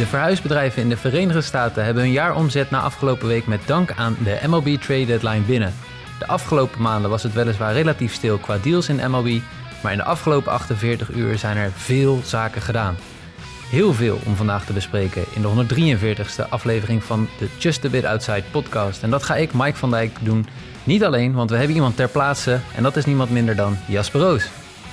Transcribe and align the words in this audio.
De 0.00 0.06
verhuisbedrijven 0.06 0.82
in 0.82 0.88
de 0.88 0.96
Verenigde 0.96 1.40
Staten 1.40 1.84
hebben 1.84 2.02
hun 2.02 2.12
jaaromzet 2.12 2.70
na 2.70 2.80
afgelopen 2.80 3.28
week 3.28 3.46
met 3.46 3.60
dank 3.66 3.92
aan 3.96 4.16
de 4.24 4.38
MLB 4.46 4.66
Trade 4.66 5.04
Deadline 5.04 5.40
binnen. 5.40 5.74
De 6.18 6.26
afgelopen 6.26 6.82
maanden 6.82 7.10
was 7.10 7.22
het 7.22 7.32
weliswaar 7.32 7.72
relatief 7.72 8.14
stil 8.14 8.38
qua 8.38 8.58
deals 8.62 8.88
in 8.88 9.10
MLB, 9.10 9.40
maar 9.82 9.92
in 9.92 9.98
de 9.98 10.04
afgelopen 10.04 10.52
48 10.52 11.10
uur 11.10 11.38
zijn 11.38 11.56
er 11.56 11.72
veel 11.72 12.20
zaken 12.24 12.62
gedaan. 12.62 12.96
Heel 13.70 13.92
veel 13.92 14.20
om 14.26 14.36
vandaag 14.36 14.64
te 14.64 14.72
bespreken 14.72 15.24
in 15.34 15.42
de 15.42 15.48
143ste 15.48 16.48
aflevering 16.48 17.04
van 17.04 17.28
de 17.38 17.48
Just 17.58 17.84
a 17.84 17.88
Bit 17.88 18.04
Outside 18.04 18.44
podcast. 18.50 19.02
En 19.02 19.10
dat 19.10 19.22
ga 19.22 19.36
ik, 19.36 19.52
Mike 19.52 19.76
van 19.76 19.90
Dijk, 19.90 20.16
doen. 20.20 20.46
Niet 20.84 21.04
alleen, 21.04 21.32
want 21.32 21.50
we 21.50 21.56
hebben 21.56 21.74
iemand 21.74 21.96
ter 21.96 22.08
plaatse 22.08 22.60
en 22.76 22.82
dat 22.82 22.96
is 22.96 23.04
niemand 23.04 23.30
minder 23.30 23.56
dan 23.56 23.76
Jasper 23.86 24.20
Roos. 24.20 24.48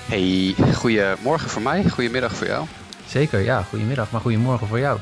Hey, 0.06 0.56
goedemorgen 0.74 1.50
voor 1.50 1.62
mij, 1.62 1.90
goedemiddag 1.90 2.36
voor 2.36 2.48
jou. 2.48 2.66
Zeker, 3.08 3.40
ja, 3.40 3.62
goedemiddag, 3.62 4.12
maar 4.12 4.22
goedemorgen 4.22 4.68
voor 4.68 4.80
jou. 4.80 5.00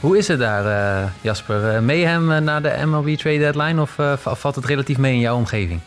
Hoe 0.00 0.18
is 0.18 0.28
het 0.28 0.38
daar, 0.38 0.64
uh, 0.64 1.10
Jasper? 1.20 1.74
Uh, 1.74 1.80
mayhem 1.80 2.30
uh, 2.30 2.38
na 2.38 2.60
de 2.60 2.82
MLB 2.84 3.16
trade 3.16 3.38
deadline 3.38 3.80
of 3.80 3.96
valt 4.38 4.54
het 4.54 4.64
relatief 4.64 4.98
mee 4.98 5.12
in 5.12 5.20
jouw 5.20 5.36
omgeving? 5.36 5.80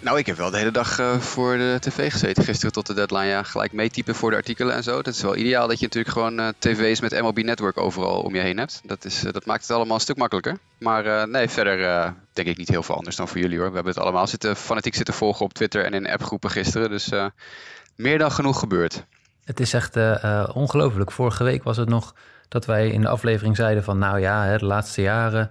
Nou, 0.00 0.18
ik 0.18 0.26
heb 0.26 0.36
wel 0.36 0.50
de 0.50 0.58
hele 0.58 0.70
dag 0.70 1.00
voor 1.18 1.56
de 1.56 1.76
tv 1.80 2.12
gezeten 2.12 2.44
gisteren 2.44 2.72
tot 2.72 2.86
de 2.86 2.94
deadline. 2.94 3.26
Ja, 3.26 3.42
gelijk 3.42 3.72
meetypen 3.72 4.14
voor 4.14 4.30
de 4.30 4.36
artikelen 4.36 4.74
en 4.74 4.82
zo. 4.82 5.02
Dat 5.02 5.14
is 5.14 5.22
wel 5.22 5.36
ideaal 5.36 5.68
dat 5.68 5.78
je 5.78 5.84
natuurlijk 5.84 6.14
gewoon 6.14 6.52
tv's 6.58 7.00
met 7.00 7.20
MLB 7.20 7.42
Network 7.42 7.78
overal 7.78 8.20
om 8.20 8.34
je 8.34 8.40
heen 8.40 8.58
hebt. 8.58 8.80
Dat, 8.84 9.04
is, 9.04 9.20
dat 9.20 9.46
maakt 9.46 9.62
het 9.62 9.70
allemaal 9.70 9.94
een 9.94 10.00
stuk 10.00 10.16
makkelijker. 10.16 10.58
Maar 10.78 11.28
nee, 11.28 11.48
verder 11.48 12.14
denk 12.32 12.48
ik 12.48 12.56
niet 12.56 12.68
heel 12.68 12.82
veel 12.82 12.96
anders 12.96 13.16
dan 13.16 13.28
voor 13.28 13.38
jullie 13.38 13.58
hoor. 13.58 13.68
We 13.68 13.74
hebben 13.74 13.92
het 13.92 14.02
allemaal 14.02 14.26
zitten, 14.26 14.56
fanatiek 14.56 14.94
zitten 14.94 15.14
volgen 15.14 15.44
op 15.44 15.54
Twitter 15.54 15.84
en 15.84 15.94
in 15.94 16.08
appgroepen 16.08 16.50
gisteren. 16.50 16.90
Dus 16.90 17.10
meer 17.96 18.18
dan 18.18 18.32
genoeg 18.32 18.58
gebeurd. 18.58 19.04
Het 19.46 19.60
is 19.60 19.72
echt 19.72 19.96
ongelooflijk. 20.52 21.12
Vorige 21.12 21.44
week 21.44 21.62
was 21.62 21.76
het 21.76 21.88
nog 21.88 22.14
dat 22.48 22.66
wij 22.66 22.88
in 22.88 23.00
de 23.00 23.08
aflevering 23.08 23.56
zeiden 23.56 23.84
van 23.84 23.98
nou 23.98 24.20
ja, 24.20 24.58
de 24.58 24.66
laatste 24.66 25.02
jaren 25.02 25.50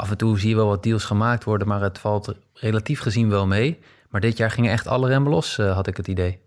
af 0.00 0.10
en 0.10 0.16
toe 0.16 0.38
zie 0.38 0.48
je 0.48 0.56
wel 0.56 0.66
wat 0.66 0.82
deals 0.82 1.04
gemaakt 1.04 1.44
worden, 1.44 1.68
maar 1.68 1.82
het 1.82 1.98
valt 1.98 2.34
relatief 2.54 3.00
gezien 3.00 3.28
wel 3.28 3.46
mee. 3.46 3.78
Maar 4.08 4.20
dit 4.20 4.36
jaar 4.36 4.50
gingen 4.50 4.72
echt 4.72 4.86
alle 4.86 5.08
remmen 5.08 5.30
los, 5.30 5.58
uh, 5.58 5.74
had 5.74 5.86
ik 5.86 5.96
het 5.96 6.08
idee. 6.08 6.38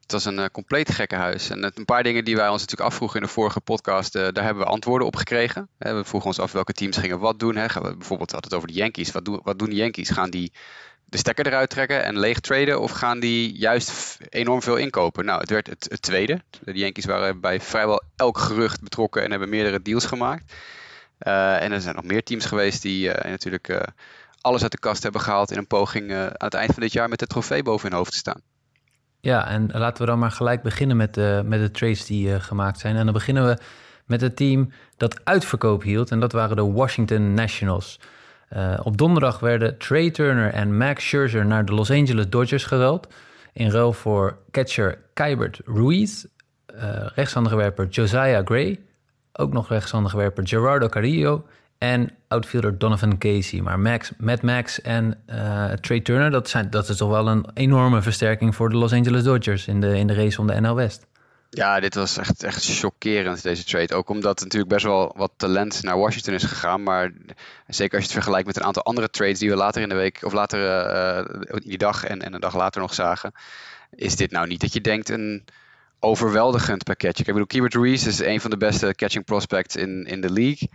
Het 0.00 0.12
was 0.12 0.24
een 0.24 0.38
uh, 0.38 0.44
compleet 0.52 0.90
gekke 0.90 1.14
huis. 1.14 1.50
En 1.50 1.64
een 1.64 1.84
paar 1.84 2.02
dingen 2.02 2.24
die 2.24 2.36
wij 2.36 2.48
ons 2.48 2.60
natuurlijk 2.60 2.90
afvroegen 2.90 3.20
in 3.20 3.26
de 3.26 3.32
vorige 3.32 3.60
podcast, 3.60 4.16
uh, 4.16 4.28
daar 4.32 4.44
hebben 4.44 4.62
we 4.62 4.70
antwoorden 4.70 5.06
op 5.06 5.16
gekregen. 5.16 5.68
we 5.78 6.04
vroegen 6.04 6.28
ons 6.28 6.40
af 6.40 6.52
welke 6.52 6.72
teams 6.72 6.96
gingen 6.96 7.18
wat 7.18 7.38
doen. 7.38 7.56
Hè. 7.56 7.66
Bijvoorbeeld 7.66 8.30
hadden 8.30 8.50
het 8.50 8.54
over 8.54 8.68
de 8.68 8.74
Yankees. 8.74 9.10
Wat, 9.10 9.24
doen, 9.24 9.40
wat 9.42 9.58
doen 9.58 9.68
de 9.68 9.74
Yankees? 9.74 10.10
Gaan 10.10 10.30
die 10.30 10.52
de 11.10 11.18
stekker 11.18 11.46
eruit 11.46 11.70
trekken 11.70 12.04
en 12.04 12.18
leeg 12.18 12.40
traden? 12.40 12.80
Of 12.80 12.90
gaan 12.90 13.20
die 13.20 13.58
juist 13.58 14.18
enorm 14.28 14.62
veel 14.62 14.76
inkopen? 14.76 15.24
Nou, 15.24 15.40
het 15.40 15.50
werd 15.50 15.66
het, 15.66 16.02
tweede. 16.02 16.40
De 16.60 16.72
Yankees 16.72 17.04
waren 17.04 17.40
bij 17.40 17.60
vrijwel 17.60 18.02
elk 18.16 18.38
gerucht 18.38 18.82
betrokken 18.82 19.22
en 19.22 19.30
hebben 19.30 19.48
meerdere 19.48 19.82
deals 19.82 20.06
gemaakt. 20.06 20.52
Uh, 21.20 21.62
en 21.62 21.72
er 21.72 21.80
zijn 21.80 21.94
nog 21.94 22.04
meer 22.04 22.22
teams 22.22 22.46
geweest 22.46 22.82
die 22.82 23.08
uh, 23.08 23.30
natuurlijk 23.30 23.68
uh, 23.68 23.80
alles 24.40 24.62
uit 24.62 24.72
de 24.72 24.78
kast 24.78 25.02
hebben 25.02 25.20
gehaald 25.20 25.50
in 25.50 25.58
een 25.58 25.66
poging 25.66 26.12
aan 26.12 26.32
het 26.38 26.54
eind 26.54 26.72
van 26.72 26.82
dit 26.82 26.92
jaar 26.92 27.08
met 27.08 27.18
de 27.18 27.26
trofee 27.26 27.62
boven 27.62 27.88
hun 27.88 27.98
hoofd 27.98 28.12
te 28.12 28.18
staan. 28.18 28.40
Ja, 29.20 29.48
en 29.48 29.70
laten 29.72 30.02
we 30.02 30.10
dan 30.10 30.18
maar 30.18 30.30
gelijk 30.30 30.62
beginnen 30.62 30.96
met 30.96 31.16
met 31.44 31.60
de 31.60 31.70
trades 31.70 32.06
die 32.06 32.40
gemaakt 32.40 32.78
zijn. 32.78 32.96
En 32.96 33.04
dan 33.04 33.14
beginnen 33.14 33.46
we 33.46 33.58
met 34.06 34.20
het 34.20 34.36
team 34.36 34.72
dat 34.96 35.24
uitverkoop 35.24 35.82
hield. 35.82 36.10
En 36.10 36.20
dat 36.20 36.32
waren 36.32 36.56
de 36.56 36.72
Washington 36.72 37.34
Nationals. 37.34 37.98
Uh, 38.56 38.80
op 38.82 38.96
donderdag 38.96 39.40
werden 39.40 39.78
Trey 39.78 40.10
Turner 40.10 40.52
en 40.52 40.76
Max 40.76 41.04
Scherzer 41.04 41.46
naar 41.46 41.64
de 41.64 41.74
Los 41.74 41.90
Angeles 41.90 42.28
Dodgers 42.28 42.64
geruild. 42.64 43.08
In 43.52 43.70
ruil 43.70 43.92
voor 43.92 44.38
catcher 44.50 44.98
Kybert 45.14 45.60
Ruiz, 45.64 46.24
uh, 46.74 47.06
rechtshandige 47.14 47.56
werper 47.56 47.88
Josiah 47.88 48.46
Gray, 48.46 48.80
ook 49.32 49.52
nog 49.52 49.68
rechtshandige 49.68 50.16
werper 50.16 50.48
Gerardo 50.48 50.88
Carrillo 50.88 51.44
en 51.78 52.10
outfielder 52.28 52.78
Donovan 52.78 53.18
Casey. 53.18 53.60
Maar 53.60 53.78
Max, 53.78 54.12
Matt 54.18 54.42
Max 54.42 54.80
en 54.80 55.14
uh, 55.26 55.72
Trey 55.72 56.00
Turner, 56.00 56.30
dat, 56.30 56.48
zijn, 56.48 56.70
dat 56.70 56.88
is 56.88 56.96
toch 56.96 57.10
wel 57.10 57.28
een 57.28 57.46
enorme 57.54 58.02
versterking 58.02 58.54
voor 58.54 58.68
de 58.68 58.76
Los 58.76 58.92
Angeles 58.92 59.22
Dodgers 59.22 59.66
in 59.66 59.80
de, 59.80 59.98
in 59.98 60.06
de 60.06 60.14
race 60.14 60.40
om 60.40 60.46
de 60.46 60.60
NL 60.60 60.74
West. 60.74 61.06
Ja, 61.52 61.80
dit 61.80 61.94
was 61.94 62.16
echt, 62.16 62.42
echt 62.42 62.78
chockerend, 62.78 63.42
deze 63.42 63.64
trade. 63.64 63.94
Ook 63.94 64.08
omdat 64.08 64.40
natuurlijk 64.40 64.72
best 64.72 64.84
wel 64.84 65.12
wat 65.16 65.32
talent 65.36 65.82
naar 65.82 65.98
Washington 65.98 66.34
is 66.34 66.44
gegaan. 66.44 66.82
Maar 66.82 67.12
zeker 67.66 67.94
als 67.94 68.06
je 68.06 68.12
het 68.12 68.12
vergelijkt 68.12 68.46
met 68.46 68.56
een 68.56 68.64
aantal 68.64 68.82
andere 68.82 69.10
trades 69.10 69.38
die 69.38 69.50
we 69.50 69.56
later 69.56 69.82
in 69.82 69.88
de 69.88 69.94
week, 69.94 70.24
of 70.24 70.32
later 70.32 70.60
uh, 70.60 71.56
die 71.64 71.78
dag 71.78 72.04
en, 72.04 72.22
en 72.22 72.34
een 72.34 72.40
dag 72.40 72.54
later 72.54 72.80
nog 72.80 72.94
zagen. 72.94 73.32
Is 73.90 74.16
dit 74.16 74.30
nou 74.30 74.46
niet 74.46 74.60
dat 74.60 74.72
je 74.72 74.80
denkt 74.80 75.08
een 75.08 75.44
overweldigend 75.98 76.84
pakketje? 76.84 77.24
Ik 77.24 77.32
bedoel, 77.32 77.46
Keyword 77.46 77.74
Ruiz 77.74 78.06
is 78.06 78.18
een 78.18 78.40
van 78.40 78.50
de 78.50 78.56
beste 78.56 78.94
catching 78.94 79.24
prospects 79.24 79.76
in, 79.76 80.04
in 80.04 80.20
de 80.20 80.32
league. 80.32 80.68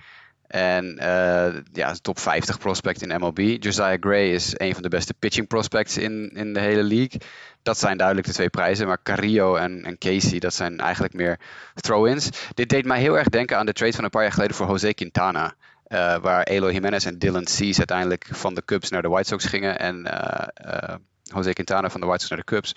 En 0.48 0.86
uh, 0.86 1.54
ja, 1.74 1.94
top 2.02 2.20
50 2.20 2.58
prospect 2.58 3.02
in 3.02 3.20
MLB. 3.20 3.38
Josiah 3.60 3.98
Gray 4.00 4.32
is 4.32 4.54
een 4.58 4.74
van 4.74 4.84
de 4.84 4.90
beste 4.90 5.14
pitching 5.14 5.48
prospects 5.48 5.98
in, 5.98 6.32
in 6.34 6.54
de 6.54 6.60
hele 6.60 6.84
league. 6.84 7.22
Dat 7.64 7.78
zijn 7.78 7.98
duidelijk 7.98 8.28
de 8.28 8.34
twee 8.34 8.50
prijzen. 8.50 8.88
Maar 8.88 9.04
Carrillo 9.04 9.56
en, 9.56 9.84
en 9.84 9.98
Casey, 9.98 10.40
dat 10.40 10.54
zijn 10.54 10.80
eigenlijk 10.80 11.14
meer 11.14 11.40
throw-ins. 11.74 12.30
Dit 12.54 12.70
deed 12.70 12.86
mij 12.86 13.00
heel 13.00 13.18
erg 13.18 13.30
denken 13.30 13.58
aan 13.58 13.66
de 13.66 13.74
trade 13.74 13.94
van 13.94 14.04
een 14.04 14.10
paar 14.10 14.22
jaar 14.22 14.32
geleden 14.32 14.56
voor 14.56 14.68
Jose 14.68 14.94
Quintana. 14.94 15.54
Uh, 15.88 16.18
waar 16.18 16.44
Eloy 16.44 16.72
Jimenez 16.72 17.06
en 17.06 17.20
Dylan 17.20 17.48
Cease 17.48 17.78
uiteindelijk 17.78 18.28
van 18.32 18.54
de 18.54 18.66
Cubs 18.66 18.90
naar 18.90 19.02
de 19.02 19.08
White 19.08 19.28
Sox 19.28 19.46
gingen. 19.46 19.80
En 19.80 20.06
uh, 20.06 20.96
Jose 21.24 21.54
Quintana 21.54 21.90
van 21.90 22.00
de 22.00 22.06
White 22.06 22.26
Sox 22.26 22.30
naar 22.30 22.46
de 22.46 22.56
Cubs. 22.56 22.76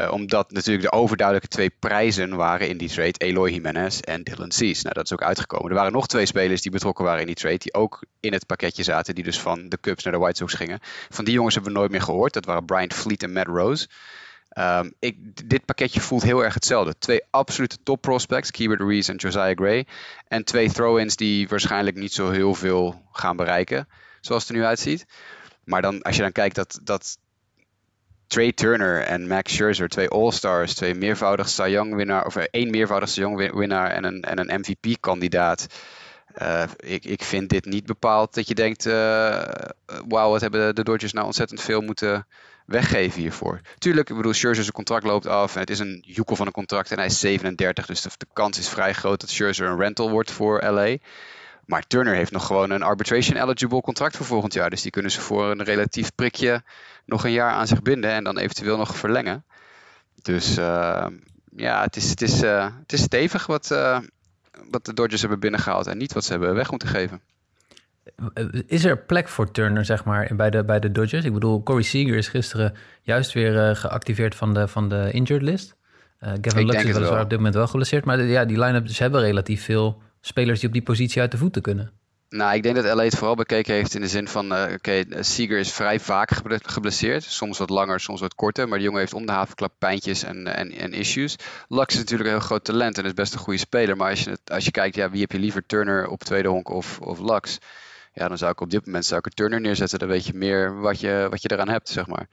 Uh, 0.00 0.12
omdat 0.12 0.50
natuurlijk 0.50 0.90
de 0.90 0.96
overduidelijke 0.96 1.48
twee 1.48 1.70
prijzen 1.78 2.36
waren 2.36 2.68
in 2.68 2.76
die 2.76 2.88
trade. 2.88 3.14
Eloy 3.18 3.50
Jimenez 3.50 4.00
en 4.00 4.22
Dylan 4.22 4.52
Cease. 4.52 4.82
Nou, 4.82 4.94
dat 4.94 5.04
is 5.04 5.12
ook 5.12 5.22
uitgekomen. 5.22 5.68
Er 5.68 5.74
waren 5.76 5.92
nog 5.92 6.06
twee 6.06 6.26
spelers 6.26 6.62
die 6.62 6.70
betrokken 6.70 7.04
waren 7.04 7.20
in 7.20 7.26
die 7.26 7.34
trade. 7.34 7.58
Die 7.58 7.74
ook 7.74 8.04
in 8.20 8.32
het 8.32 8.46
pakketje 8.46 8.82
zaten. 8.82 9.14
Die 9.14 9.24
dus 9.24 9.40
van 9.40 9.68
de 9.68 9.78
Cubs 9.80 10.04
naar 10.04 10.12
de 10.12 10.18
White 10.18 10.36
Sox 10.36 10.54
gingen. 10.54 10.78
Van 11.08 11.24
die 11.24 11.34
jongens 11.34 11.54
hebben 11.54 11.72
we 11.72 11.78
nooit 11.78 11.90
meer 11.90 12.02
gehoord. 12.02 12.32
Dat 12.32 12.44
waren 12.44 12.64
Brian 12.64 12.92
Fleet 12.92 13.22
en 13.22 13.32
Matt 13.32 13.48
Rose. 13.48 13.88
Ik, 14.98 15.46
dit 15.48 15.64
pakketje 15.64 16.00
voelt 16.00 16.22
heel 16.22 16.44
erg 16.44 16.54
hetzelfde. 16.54 16.98
Twee 16.98 17.20
absolute 17.30 17.76
top 17.82 18.00
prospects, 18.00 18.50
Reese 18.58 19.12
en 19.12 19.16
Josiah 19.16 19.56
Gray. 19.56 19.86
En 20.28 20.44
twee 20.44 20.72
throw-ins 20.72 21.16
die 21.16 21.48
waarschijnlijk 21.48 21.96
niet 21.96 22.12
zo 22.12 22.30
heel 22.30 22.54
veel 22.54 23.02
gaan 23.12 23.36
bereiken, 23.36 23.88
zoals 24.20 24.42
het 24.42 24.52
er 24.52 24.58
nu 24.58 24.64
uitziet. 24.64 25.06
Maar 25.64 25.82
dan, 25.82 26.02
als 26.02 26.16
je 26.16 26.22
dan 26.22 26.32
kijkt 26.32 26.54
dat, 26.54 26.80
dat 26.82 27.18
Trey 28.28 28.52
Turner 28.52 29.02
en 29.02 29.26
Max 29.26 29.52
Scherzer, 29.52 29.88
twee 29.88 30.08
All-Stars, 30.08 30.74
twee 30.74 30.94
meervoudig 30.94 31.48
Cy 31.48 31.68
Young 31.68 31.94
winnaar, 31.94 32.26
of 32.26 32.36
één 32.36 32.70
meervoudig 32.70 33.08
Cy 33.08 33.20
Young 33.20 33.52
winnaar 33.54 33.90
en 33.90 34.04
een, 34.04 34.22
en 34.22 34.38
een 34.38 34.60
MVP-kandidaat. 34.60 35.66
Uh, 36.42 36.62
ik, 36.76 37.04
ik 37.04 37.22
vind 37.22 37.48
dit 37.48 37.64
niet 37.64 37.86
bepaald 37.86 38.34
dat 38.34 38.48
je 38.48 38.54
denkt, 38.54 38.86
uh, 38.86 39.42
wauw, 40.08 40.30
wat 40.30 40.40
hebben 40.40 40.74
de 40.74 40.84
Dodgers 40.84 41.12
nou 41.12 41.26
ontzettend 41.26 41.60
veel 41.60 41.80
moeten 41.80 42.26
weggeven 42.66 43.20
hiervoor. 43.20 43.60
Tuurlijk, 43.78 44.10
ik 44.10 44.16
bedoel, 44.16 44.32
Scherzer 44.32 44.62
zijn 44.62 44.74
contract 44.74 45.04
loopt 45.04 45.26
af 45.26 45.54
en 45.54 45.60
het 45.60 45.70
is 45.70 45.78
een 45.78 46.02
joekel 46.06 46.36
van 46.36 46.46
een 46.46 46.52
contract 46.52 46.90
en 46.90 46.96
hij 46.96 47.06
is 47.06 47.20
37, 47.20 47.86
dus 47.86 48.02
de, 48.02 48.10
de 48.16 48.26
kans 48.32 48.58
is 48.58 48.68
vrij 48.68 48.92
groot 48.92 49.20
dat 49.20 49.30
Scherzer 49.30 49.66
een 49.66 49.78
rental 49.78 50.10
wordt 50.10 50.30
voor 50.30 50.62
LA. 50.64 50.96
Maar 51.68 51.86
Turner 51.86 52.14
heeft 52.14 52.32
nog 52.32 52.46
gewoon 52.46 52.70
een 52.70 52.82
arbitration 52.82 53.36
eligible 53.36 53.80
contract 53.80 54.16
voor 54.16 54.26
volgend 54.26 54.52
jaar. 54.52 54.70
Dus 54.70 54.82
die 54.82 54.90
kunnen 54.90 55.10
ze 55.10 55.20
voor 55.20 55.50
een 55.50 55.62
relatief 55.62 56.14
prikje 56.14 56.62
nog 57.04 57.24
een 57.24 57.32
jaar 57.32 57.52
aan 57.52 57.66
zich 57.66 57.82
binden 57.82 58.10
en 58.10 58.24
dan 58.24 58.38
eventueel 58.38 58.76
nog 58.76 58.96
verlengen. 58.96 59.44
Dus 60.22 60.58
uh, 60.58 61.06
ja, 61.56 61.82
het 61.82 61.96
is, 61.96 62.10
het, 62.10 62.22
is, 62.22 62.42
uh, 62.42 62.68
het 62.80 62.92
is 62.92 63.02
stevig 63.02 63.46
wat, 63.46 63.70
uh, 63.72 63.98
wat 64.70 64.84
de 64.84 64.94
Dodgers 64.94 65.20
hebben 65.20 65.40
binnengehaald 65.40 65.86
en 65.86 65.98
niet 65.98 66.12
wat 66.12 66.24
ze 66.24 66.30
hebben 66.30 66.54
weg 66.54 66.70
moeten 66.70 66.88
geven. 66.88 67.20
Is 68.66 68.84
er 68.84 68.98
plek 68.98 69.28
voor 69.28 69.50
Turner, 69.50 69.84
zeg 69.84 70.04
maar, 70.04 70.30
bij 70.36 70.50
de, 70.50 70.64
bij 70.64 70.80
de 70.80 70.92
Dodgers? 70.92 71.24
Ik 71.24 71.32
bedoel, 71.32 71.62
Corey 71.62 71.82
Seager 71.82 72.16
is 72.16 72.28
gisteren 72.28 72.74
juist 73.02 73.32
weer 73.32 73.76
geactiveerd 73.76 74.34
van 74.34 74.54
de, 74.54 74.68
van 74.68 74.88
de 74.88 75.10
injured 75.12 75.42
list. 75.42 75.76
Gavin 76.20 76.66
Lux 76.66 76.84
is 76.84 76.92
weliswaar 76.92 77.22
op 77.22 77.30
dit 77.30 77.38
moment 77.38 77.54
wel 77.54 77.66
geblesseerd. 77.66 78.04
Maar 78.04 78.16
de, 78.16 78.22
ja, 78.22 78.44
die 78.44 78.58
line-up 78.58 78.86
dus 78.86 78.98
hebben 78.98 79.20
relatief 79.20 79.64
veel 79.64 80.02
spelers 80.20 80.58
die 80.58 80.68
op 80.68 80.74
die 80.74 80.82
positie 80.82 81.20
uit 81.20 81.30
de 81.30 81.36
voeten 81.36 81.62
kunnen. 81.62 81.92
Nou, 82.28 82.54
ik 82.54 82.62
denk 82.62 82.74
dat 82.74 82.94
LA 82.94 83.04
het 83.04 83.14
vooral 83.14 83.34
bekeken 83.34 83.74
heeft 83.74 83.94
in 83.94 84.00
de 84.00 84.08
zin 84.08 84.28
van, 84.28 84.52
uh, 84.52 84.62
oké, 84.62 84.72
okay, 84.72 85.22
Seager 85.22 85.58
is 85.58 85.72
vrij 85.72 86.00
vaak 86.00 86.30
geblesseerd. 86.62 87.22
Soms 87.22 87.58
wat 87.58 87.70
langer, 87.70 88.00
soms 88.00 88.20
wat 88.20 88.34
korter. 88.34 88.68
Maar 88.68 88.78
de 88.78 88.84
jongen 88.84 89.00
heeft 89.00 89.14
om 89.14 89.26
de 89.26 89.32
havenklap 89.32 89.72
pijntjes 89.78 90.22
en, 90.22 90.46
en, 90.46 90.72
en 90.72 90.92
issues. 90.92 91.36
Lux 91.68 91.94
is 91.94 92.00
natuurlijk 92.00 92.28
een 92.28 92.36
heel 92.36 92.44
groot 92.44 92.64
talent 92.64 92.98
en 92.98 93.04
is 93.04 93.14
best 93.14 93.32
een 93.32 93.38
goede 93.38 93.58
speler. 93.58 93.96
Maar 93.96 94.10
als 94.10 94.24
je, 94.24 94.38
als 94.44 94.64
je 94.64 94.70
kijkt, 94.70 94.94
ja, 94.96 95.10
wie 95.10 95.20
heb 95.20 95.32
je 95.32 95.38
liever, 95.38 95.66
Turner 95.66 96.08
op 96.08 96.22
tweede 96.22 96.48
honk 96.48 96.68
of, 96.68 97.00
of 97.00 97.18
Lux? 97.18 97.58
Ja, 98.12 98.28
dan 98.28 98.38
zou 98.38 98.50
ik 98.50 98.60
op 98.60 98.70
dit 98.70 98.86
moment 98.86 99.04
zou 99.04 99.18
ik 99.18 99.26
er 99.26 99.32
Turner 99.32 99.60
neerzetten. 99.60 99.98
Dan 99.98 100.08
weet 100.08 100.26
je 100.26 100.34
meer 100.34 100.80
wat 100.80 101.00
je, 101.00 101.26
wat 101.30 101.42
je 101.42 101.52
eraan 101.52 101.68
hebt, 101.68 101.88
zeg 101.88 102.06
maar. 102.06 102.28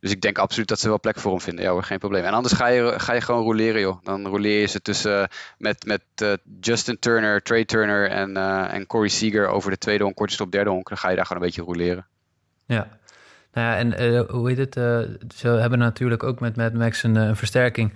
Dus 0.00 0.10
ik 0.10 0.20
denk 0.20 0.38
absoluut 0.38 0.68
dat 0.68 0.80
ze 0.80 0.88
wel 0.88 1.00
plek 1.00 1.18
voor 1.18 1.30
hem 1.30 1.40
vinden. 1.40 1.64
Ja 1.64 1.80
geen 1.80 1.98
probleem. 1.98 2.24
En 2.24 2.32
anders 2.32 2.54
ga 2.54 2.66
je, 2.66 2.94
ga 2.96 3.12
je 3.12 3.20
gewoon 3.20 3.42
roleren, 3.42 3.80
joh. 3.80 4.04
Dan 4.04 4.26
roleer 4.26 4.60
je 4.60 4.66
ze 4.66 4.80
tussen 4.82 5.28
met, 5.58 5.86
met 5.86 6.02
uh, 6.22 6.32
Justin 6.60 6.98
Turner, 6.98 7.42
Trey 7.42 7.64
Turner 7.64 8.10
en, 8.10 8.36
uh, 8.36 8.74
en 8.74 8.86
Corey 8.86 9.08
Seager 9.08 9.46
over 9.46 9.70
de 9.70 9.78
tweede 9.78 10.04
honk, 10.04 10.20
op 10.40 10.52
derde 10.52 10.70
honk. 10.70 10.88
Dan 10.88 10.98
ga 10.98 11.08
je 11.10 11.16
daar 11.16 11.26
gewoon 11.26 11.42
een 11.42 11.48
beetje 11.48 11.62
roleren. 11.62 12.06
Ja. 12.66 12.98
Nou 13.52 13.66
ja, 13.66 13.76
en 13.76 14.26
hoe 14.30 14.48
heet 14.48 14.58
het? 14.58 14.74
ze 15.34 15.48
hebben 15.48 15.78
natuurlijk 15.78 16.22
ook 16.22 16.40
met 16.40 16.56
Mad 16.56 16.72
Max 16.72 17.02
een, 17.02 17.36
versterking 17.36 17.92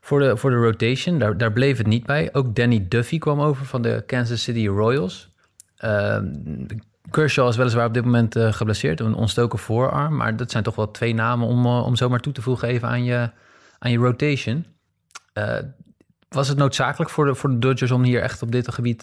Voor 0.00 0.20
de, 0.20 0.36
voor 0.36 0.50
de 0.50 0.56
rotation, 0.56 1.18
daar, 1.18 1.36
daar 1.36 1.52
bleef 1.52 1.78
het 1.78 1.86
niet 1.86 2.06
bij. 2.06 2.28
Ook 2.32 2.54
Danny 2.56 2.86
Duffy 2.88 3.18
kwam 3.18 3.40
over 3.40 3.66
van 3.66 3.82
de 3.82 4.02
Kansas 4.06 4.42
City 4.42 4.66
Royals. 4.66 5.30
Uh, 5.84 6.18
Kershaw 7.10 7.48
is 7.48 7.56
weliswaar 7.56 7.86
op 7.86 7.94
dit 7.94 8.04
moment 8.04 8.36
uh, 8.36 8.52
geblesseerd, 8.52 9.00
een 9.00 9.14
ontstoken 9.14 9.58
voorarm. 9.58 10.16
Maar 10.16 10.36
dat 10.36 10.50
zijn 10.50 10.62
toch 10.62 10.74
wel 10.74 10.90
twee 10.90 11.14
namen 11.14 11.48
om, 11.48 11.66
uh, 11.66 11.86
om 11.86 11.96
zomaar 11.96 12.20
toe 12.20 12.32
te 12.32 12.42
voegen 12.42 12.68
even 12.68 12.88
aan 12.88 13.04
je, 13.04 13.30
aan 13.78 13.90
je 13.90 13.98
rotation. 13.98 14.66
Uh, 15.34 15.56
was 16.28 16.48
het 16.48 16.58
noodzakelijk 16.58 17.10
voor 17.10 17.26
de, 17.26 17.34
voor 17.34 17.50
de 17.50 17.58
Dodgers 17.58 17.90
om 17.90 18.02
hier 18.02 18.22
echt 18.22 18.42
op 18.42 18.52
dit 18.52 18.72
gebied 18.72 19.02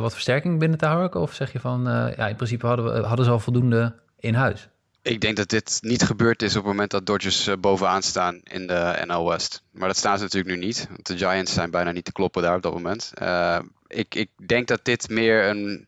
wat 0.00 0.12
versterking 0.12 0.58
binnen 0.58 0.78
te 0.78 0.86
harken? 0.86 1.20
Of 1.20 1.34
zeg 1.34 1.52
je 1.52 1.60
van, 1.60 1.82
ja, 2.16 2.28
in 2.28 2.36
principe 2.36 2.66
hadden, 2.66 2.84
we, 2.84 3.06
hadden 3.06 3.24
ze 3.24 3.30
al 3.30 3.40
voldoende 3.40 3.94
in 4.18 4.34
huis? 4.34 4.68
Ik 5.02 5.20
denk 5.20 5.36
dat 5.36 5.48
dit 5.48 5.78
niet 5.80 6.02
gebeurd 6.02 6.42
is 6.42 6.56
op 6.56 6.62
het 6.62 6.72
moment 6.72 6.90
dat 6.90 7.06
Dodgers 7.06 7.50
bovenaan 7.60 8.02
staan 8.02 8.40
in 8.44 8.66
de 8.66 9.04
NL 9.06 9.28
West. 9.28 9.62
Maar 9.70 9.88
dat 9.88 9.96
staan 9.96 10.16
ze 10.16 10.22
natuurlijk 10.22 10.54
nu 10.54 10.66
niet. 10.66 10.86
Want 10.88 11.06
de 11.06 11.16
Giants 11.16 11.52
zijn 11.52 11.70
bijna 11.70 11.90
niet 11.90 12.04
te 12.04 12.12
kloppen 12.12 12.42
daar 12.42 12.56
op 12.56 12.62
dat 12.62 12.72
moment. 12.72 13.12
ik, 13.86 14.14
ik 14.14 14.30
denk 14.46 14.68
dat 14.68 14.80
dit 14.82 15.08
meer 15.08 15.48
een 15.48 15.86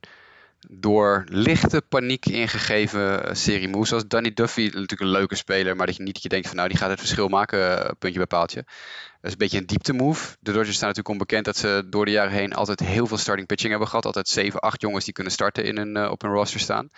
door 0.71 1.25
lichte 1.29 1.83
paniek 1.89 2.27
ingegeven 2.27 3.25
eh, 3.25 3.35
serie 3.35 3.69
moves. 3.69 3.89
Zoals 3.89 4.09
Danny 4.09 4.33
Duffy, 4.35 4.65
natuurlijk 4.65 5.01
een 5.01 5.09
leuke 5.09 5.35
speler, 5.35 5.77
maar 5.77 5.87
dat 5.87 5.97
je 5.97 6.03
niet 6.03 6.15
dat 6.15 6.23
je 6.23 6.29
denkt 6.29 6.47
van 6.47 6.57
nou 6.57 6.69
die 6.69 6.79
gaat 6.79 6.91
het 6.91 6.99
verschil 6.99 7.29
maken, 7.29 7.85
eh, 7.85 7.91
puntje 7.99 8.19
bij 8.19 8.27
paaltje. 8.27 8.63
Dat 8.65 9.23
is 9.23 9.33
een 9.33 9.39
beetje 9.39 9.59
een 9.59 9.67
diepte 9.67 9.93
move. 9.93 10.37
De 10.41 10.53
Dodgers 10.53 10.77
staan 10.77 10.89
natuurlijk 10.89 11.15
onbekend 11.15 11.45
dat 11.45 11.57
ze 11.57 11.87
door 11.87 12.05
de 12.05 12.11
jaren 12.11 12.33
heen 12.33 12.53
altijd 12.53 12.81
heel 12.81 13.07
veel 13.07 13.17
starting 13.17 13.47
pitching 13.47 13.71
hebben 13.71 13.89
gehad. 13.89 14.07
Altijd 14.07 14.29
7, 14.29 14.61
8 14.61 14.81
jongens 14.81 15.05
die 15.05 15.15
kunnen 15.15 15.33
starten 15.33 15.65
in 15.65 15.77
een, 15.77 15.97
uh, 15.97 16.11
op 16.11 16.23
een 16.23 16.31
roster 16.31 16.61
staan. 16.61 16.89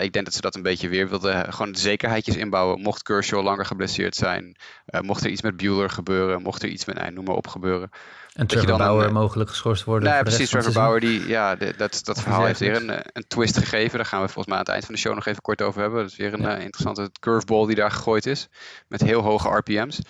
Ik 0.00 0.12
denk 0.12 0.24
dat 0.24 0.34
ze 0.34 0.40
dat 0.40 0.54
een 0.54 0.62
beetje 0.62 0.88
weer 0.88 1.08
wilden. 1.08 1.52
Gewoon 1.52 1.74
zekerheidjes 1.74 2.36
inbouwen. 2.36 2.80
Mocht 2.80 3.02
Kershaw 3.02 3.42
langer 3.42 3.66
geblesseerd 3.66 4.16
zijn. 4.16 4.56
Mocht 5.00 5.24
er 5.24 5.30
iets 5.30 5.42
met 5.42 5.56
Bueller 5.56 5.90
gebeuren. 5.90 6.42
Mocht 6.42 6.62
er 6.62 6.68
iets 6.68 6.84
met, 6.84 6.96
nou, 6.96 7.12
noem 7.12 7.24
maar 7.24 7.34
op 7.34 7.46
gebeuren. 7.46 7.90
En 8.40 8.46
Trevor 8.46 8.66
dan 8.66 8.78
Bauer 8.78 9.04
een, 9.04 9.12
mogelijk 9.12 9.50
geschorst 9.50 9.84
worden. 9.84 10.04
Nou, 10.04 10.16
ja, 10.16 10.22
precies. 10.22 10.50
Trevor 10.50 10.72
Bauer, 10.72 11.00
die, 11.00 11.26
ja, 11.26 11.56
de, 11.56 11.74
dat, 11.76 12.00
dat 12.04 12.22
verhaal 12.22 12.44
heeft 12.44 12.60
weer 12.60 12.76
een, 12.76 12.88
een 13.12 13.24
twist 13.28 13.56
gegeven. 13.58 13.96
Daar 13.96 14.06
gaan 14.06 14.20
we 14.20 14.26
volgens 14.26 14.46
mij 14.46 14.54
aan 14.56 14.62
het 14.62 14.72
eind 14.72 14.84
van 14.84 14.94
de 14.94 15.00
show 15.00 15.14
nog 15.14 15.26
even 15.26 15.42
kort 15.42 15.62
over 15.62 15.80
hebben. 15.80 16.00
Dat 16.00 16.10
is 16.10 16.16
weer 16.16 16.32
een 16.32 16.40
ja. 16.40 16.56
uh, 16.56 16.64
interessante 16.64 17.10
curveball 17.20 17.66
die 17.66 17.74
daar 17.74 17.90
gegooid 17.90 18.26
is. 18.26 18.48
Met 18.88 19.00
heel 19.00 19.20
hoge 19.20 19.48
RPM's. 19.48 20.00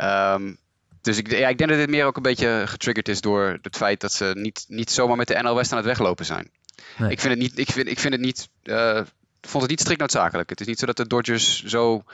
Um, 0.00 0.58
dus 1.00 1.18
ik, 1.18 1.30
ja, 1.30 1.48
ik 1.48 1.58
denk 1.58 1.70
dat 1.70 1.78
dit 1.78 1.90
meer 1.90 2.04
ook 2.04 2.16
een 2.16 2.22
beetje 2.22 2.62
getriggerd 2.66 3.08
is 3.08 3.20
door 3.20 3.58
het 3.62 3.76
feit 3.76 4.00
dat 4.00 4.12
ze 4.12 4.30
niet, 4.34 4.64
niet 4.68 4.90
zomaar 4.90 5.16
met 5.16 5.28
de 5.28 5.38
NL 5.42 5.54
West 5.54 5.70
aan 5.70 5.78
het 5.78 5.86
weglopen 5.86 6.24
zijn. 6.24 6.50
Nee. 6.96 7.10
Ik 7.10 7.20
vind 7.20 7.32
het 7.32 7.42
niet, 7.42 7.58
ik 7.58 7.70
vind, 7.70 7.88
ik 7.88 7.98
vind 7.98 8.12
het 8.12 8.22
niet, 8.22 8.48
uh, 8.64 9.00
vond 9.40 9.62
het 9.62 9.70
niet 9.70 9.80
strikt 9.80 10.00
noodzakelijk. 10.00 10.50
Het 10.50 10.60
is 10.60 10.66
niet 10.66 10.78
zo 10.78 10.86
dat 10.86 10.96
de 10.96 11.06
Dodgers 11.06 11.64
zo, 11.64 12.04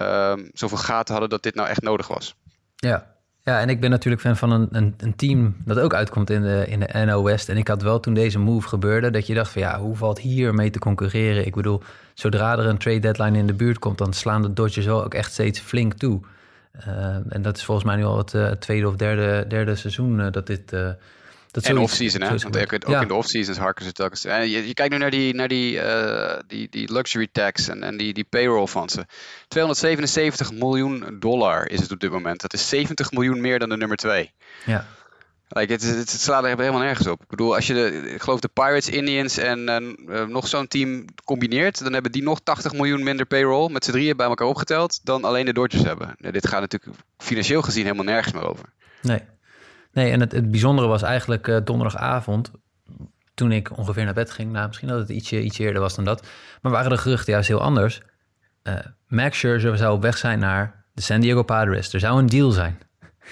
um, 0.00 0.50
zoveel 0.52 0.78
gaten 0.78 1.12
hadden 1.12 1.30
dat 1.30 1.42
dit 1.42 1.54
nou 1.54 1.68
echt 1.68 1.82
nodig 1.82 2.08
was. 2.08 2.34
Ja, 2.76 3.18
ja, 3.50 3.60
en 3.60 3.68
ik 3.68 3.80
ben 3.80 3.90
natuurlijk 3.90 4.22
fan 4.22 4.36
van 4.36 4.50
een, 4.50 4.68
een, 4.72 4.94
een, 4.98 5.16
team 5.16 5.56
dat 5.64 5.78
ook 5.78 5.94
uitkomt 5.94 6.30
in 6.30 6.42
de, 6.42 6.64
in 6.68 6.80
de 6.80 7.04
NO 7.04 7.22
West. 7.22 7.48
En 7.48 7.56
ik 7.56 7.68
had 7.68 7.82
wel 7.82 8.00
toen 8.00 8.14
deze 8.14 8.38
move 8.38 8.68
gebeurde, 8.68 9.10
dat 9.10 9.26
je 9.26 9.34
dacht 9.34 9.52
van 9.52 9.62
ja, 9.62 9.78
hoe 9.78 9.96
valt 9.96 10.18
hier 10.18 10.54
mee 10.54 10.70
te 10.70 10.78
concurreren? 10.78 11.46
Ik 11.46 11.54
bedoel, 11.54 11.82
zodra 12.14 12.58
er 12.58 12.66
een 12.66 12.78
trade 12.78 12.98
deadline 12.98 13.38
in 13.38 13.46
de 13.46 13.54
buurt 13.54 13.78
komt, 13.78 13.98
dan 13.98 14.12
slaan 14.12 14.42
de 14.42 14.52
Dodgers 14.52 14.86
wel 14.86 15.04
ook 15.04 15.14
echt 15.14 15.32
steeds 15.32 15.60
flink 15.60 15.92
toe. 15.94 16.20
Uh, 16.86 17.16
en 17.28 17.42
dat 17.42 17.56
is 17.56 17.64
volgens 17.64 17.86
mij 17.86 17.96
nu 17.96 18.04
al 18.04 18.18
het 18.18 18.34
uh, 18.34 18.50
tweede 18.50 18.88
of 18.88 18.96
derde, 18.96 19.44
derde 19.48 19.74
seizoen 19.74 20.20
uh, 20.20 20.26
dat 20.30 20.46
dit 20.46 20.72
dat 21.50 21.64
en 21.64 21.78
off-season, 21.78 22.20
hè? 22.20 22.28
Want 22.28 22.44
ook, 22.46 22.72
ook 22.72 23.02
in 23.02 23.08
de 23.08 23.14
off-seasons 23.14 23.58
harken 23.58 23.84
ze 23.84 23.92
telkens. 23.92 24.24
En 24.24 24.48
je, 24.48 24.66
je, 24.66 24.74
kijkt 24.74 24.92
nu 24.92 24.98
naar 24.98 25.10
die, 25.10 25.34
naar 25.34 25.48
die, 25.48 25.74
uh, 25.74 26.38
die, 26.46 26.68
die 26.70 26.92
luxury 26.92 27.28
tax 27.32 27.68
en, 27.68 27.82
en 27.82 27.96
die, 27.96 28.12
die 28.12 28.24
payroll 28.24 28.66
van 28.66 28.88
ze. 28.88 29.06
277 29.48 30.52
miljoen 30.52 31.16
dollar 31.18 31.70
is 31.70 31.80
het 31.80 31.92
op 31.92 32.00
dit 32.00 32.10
moment. 32.10 32.40
Dat 32.40 32.52
is 32.52 32.68
70 32.68 33.10
miljoen 33.10 33.40
meer 33.40 33.58
dan 33.58 33.68
de 33.68 33.76
nummer 33.76 33.96
2. 33.96 34.32
Ja. 34.64 34.86
Like, 35.48 35.72
het, 35.72 35.82
het, 35.82 35.96
het, 35.96 36.10
slaat 36.10 36.44
er 36.44 36.58
helemaal 36.58 36.80
nergens 36.80 37.06
op. 37.06 37.22
Ik 37.22 37.28
bedoel, 37.28 37.54
als 37.54 37.66
je 37.66 37.74
de, 37.74 38.10
ik 38.14 38.22
geloof 38.22 38.40
de 38.40 38.48
Pirates, 38.48 38.88
Indians 38.88 39.36
en 39.36 39.68
uh, 40.08 40.26
nog 40.26 40.48
zo'n 40.48 40.68
team 40.68 41.04
combineert, 41.24 41.82
dan 41.82 41.92
hebben 41.92 42.12
die 42.12 42.22
nog 42.22 42.40
80 42.40 42.72
miljoen 42.72 43.02
minder 43.02 43.26
payroll 43.26 43.70
met 43.70 43.84
z'n 43.84 43.90
drieën 43.90 44.16
bij 44.16 44.26
elkaar 44.26 44.46
opgeteld 44.46 45.00
dan 45.04 45.24
alleen 45.24 45.44
de 45.44 45.52
Dodgers 45.52 45.82
hebben. 45.82 46.16
Dit 46.18 46.46
gaat 46.46 46.60
natuurlijk 46.60 46.96
financieel 47.18 47.62
gezien 47.62 47.84
helemaal 47.84 48.04
nergens 48.04 48.34
meer 48.34 48.48
over. 48.48 48.72
Nee. 49.02 49.20
Nee, 49.92 50.10
en 50.12 50.20
het, 50.20 50.32
het 50.32 50.50
bijzondere 50.50 50.88
was 50.88 51.02
eigenlijk 51.02 51.46
uh, 51.46 51.58
donderdagavond, 51.64 52.50
toen 53.34 53.52
ik 53.52 53.76
ongeveer 53.78 54.04
naar 54.04 54.14
bed 54.14 54.30
ging. 54.30 54.52
Nou, 54.52 54.66
misschien 54.66 54.88
dat 54.88 54.98
het 54.98 55.08
ietsje, 55.08 55.42
ietsje 55.42 55.62
eerder 55.62 55.80
was 55.80 55.94
dan 55.94 56.04
dat. 56.04 56.26
Maar 56.62 56.72
waren 56.72 56.90
de 56.90 56.98
geruchten 56.98 57.32
juist 57.32 57.48
heel 57.48 57.62
anders. 57.62 58.02
Uh, 58.62 58.74
Max 59.06 59.38
Scherzer 59.38 59.76
zou 59.76 59.94
op 59.94 60.02
weg 60.02 60.16
zijn 60.16 60.38
naar 60.38 60.84
de 60.92 61.02
San 61.02 61.20
Diego 61.20 61.42
Padres. 61.42 61.92
Er 61.92 62.00
zou 62.00 62.18
een 62.18 62.26
deal 62.26 62.50
zijn. 62.50 62.78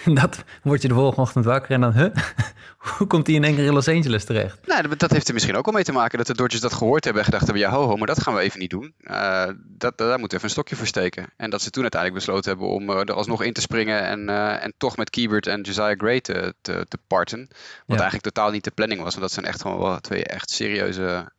dat 0.20 0.44
word 0.62 0.82
je 0.82 0.88
de 0.88 0.94
volgende 0.94 1.20
ochtend 1.20 1.44
wakker 1.44 1.70
en 1.70 1.80
dan, 1.80 1.92
huh? 1.92 2.14
Hoe 2.96 3.06
komt 3.06 3.26
hij 3.26 3.36
in 3.36 3.44
één 3.44 3.54
keer 3.54 3.64
in 3.64 3.72
Los 3.72 3.88
Angeles 3.88 4.24
terecht? 4.24 4.66
Nou, 4.66 4.96
dat 4.96 5.10
heeft 5.10 5.28
er 5.28 5.34
misschien 5.34 5.56
ook 5.56 5.64
wel 5.64 5.74
mee 5.74 5.84
te 5.84 5.92
maken 5.92 6.18
dat 6.18 6.26
de 6.26 6.34
Dodgers 6.34 6.60
dat 6.60 6.72
gehoord 6.72 7.04
hebben 7.04 7.22
en 7.22 7.28
gedacht 7.28 7.46
hebben, 7.46 7.62
ja 7.62 7.70
ho 7.70 7.86
ho, 7.86 7.96
maar 7.96 8.06
dat 8.06 8.22
gaan 8.22 8.34
we 8.34 8.40
even 8.40 8.58
niet 8.58 8.70
doen. 8.70 8.94
Uh, 9.00 9.46
dat, 9.64 9.98
daar 9.98 10.18
moeten 10.18 10.28
we 10.28 10.34
even 10.34 10.44
een 10.44 10.50
stokje 10.50 10.76
voor 10.76 10.86
steken. 10.86 11.26
En 11.36 11.50
dat 11.50 11.62
ze 11.62 11.70
toen 11.70 11.82
uiteindelijk 11.82 12.24
besloten 12.24 12.50
hebben 12.50 12.68
om 12.68 12.90
uh, 12.90 12.98
er 12.98 13.12
alsnog 13.12 13.42
in 13.42 13.52
te 13.52 13.60
springen 13.60 14.02
en, 14.02 14.28
uh, 14.28 14.64
en 14.64 14.74
toch 14.76 14.96
met 14.96 15.10
Kiebert 15.10 15.46
en 15.46 15.60
Josiah 15.60 15.98
Gray 15.98 16.20
te, 16.20 16.54
te, 16.60 16.86
te 16.88 16.98
parten. 17.06 17.46
Wat 17.48 17.58
ja. 17.86 17.94
eigenlijk 17.94 18.34
totaal 18.34 18.50
niet 18.50 18.64
de 18.64 18.70
planning 18.70 19.00
was, 19.02 19.10
want 19.10 19.24
dat 19.24 19.32
zijn 19.32 19.46
echt 19.46 19.62
gewoon 19.62 19.78
wel 19.78 20.00
twee 20.00 20.24
echt 20.24 20.50
serieuze 20.50 21.32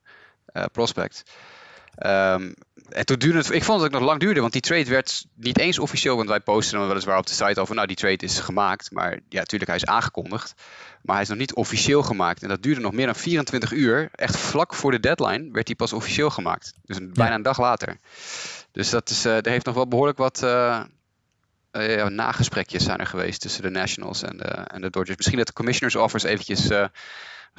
prospects. 0.71 1.23
Um, 2.05 2.53
en 2.89 3.05
toen 3.05 3.19
duurde 3.19 3.37
het, 3.37 3.51
ik 3.51 3.63
vond 3.63 3.79
dat 3.79 3.91
het 3.91 3.99
nog 3.99 4.09
lang 4.09 4.19
duurde, 4.19 4.39
want 4.39 4.53
die 4.53 4.61
trade 4.61 4.89
werd 4.89 5.25
niet 5.35 5.59
eens 5.59 5.79
officieel, 5.79 6.15
want 6.15 6.29
wij 6.29 6.39
posten 6.39 6.79
hem 6.79 6.87
weliswaar 6.87 7.17
op 7.17 7.27
de 7.27 7.33
site 7.33 7.59
over, 7.59 7.75
nou 7.75 7.87
die 7.87 7.95
trade 7.95 8.25
is 8.25 8.39
gemaakt, 8.39 8.91
maar 8.91 9.11
ja, 9.11 9.39
natuurlijk 9.39 9.71
hij 9.71 9.79
is 9.79 9.85
aangekondigd, 9.85 10.53
maar 11.01 11.13
hij 11.13 11.23
is 11.23 11.29
nog 11.29 11.37
niet 11.37 11.53
officieel 11.53 12.03
gemaakt. 12.03 12.43
En 12.43 12.49
dat 12.49 12.63
duurde 12.63 12.81
nog 12.81 12.91
meer 12.91 13.05
dan 13.05 13.15
24 13.15 13.71
uur, 13.71 14.09
echt 14.11 14.37
vlak 14.37 14.73
voor 14.73 14.91
de 14.91 14.99
deadline 14.99 15.51
werd 15.51 15.67
hij 15.67 15.75
pas 15.75 15.93
officieel 15.93 16.29
gemaakt. 16.29 16.73
Dus 16.85 16.97
een, 16.97 17.13
bijna 17.13 17.35
een 17.35 17.41
dag 17.41 17.59
later. 17.59 17.97
Dus 18.71 18.89
dat 18.89 19.09
is, 19.09 19.25
uh, 19.25 19.35
er 19.35 19.49
heeft 19.49 19.65
nog 19.65 19.75
wel 19.75 19.87
behoorlijk 19.87 20.17
wat 20.17 20.41
uh, 20.43 20.83
uh, 21.71 21.95
ja, 21.95 22.09
nagesprekjes 22.09 22.83
zijn 22.83 22.99
er 22.99 23.07
geweest 23.07 23.41
tussen 23.41 23.61
de 23.61 23.69
Nationals 23.69 24.21
en 24.21 24.37
de, 24.37 24.43
en 24.47 24.81
de 24.81 24.89
Dodgers. 24.89 25.17
Misschien 25.17 25.37
dat 25.37 25.47
de 25.47 25.53
Commissioners 25.53 25.95
Office 25.95 26.27
eventjes 26.27 26.69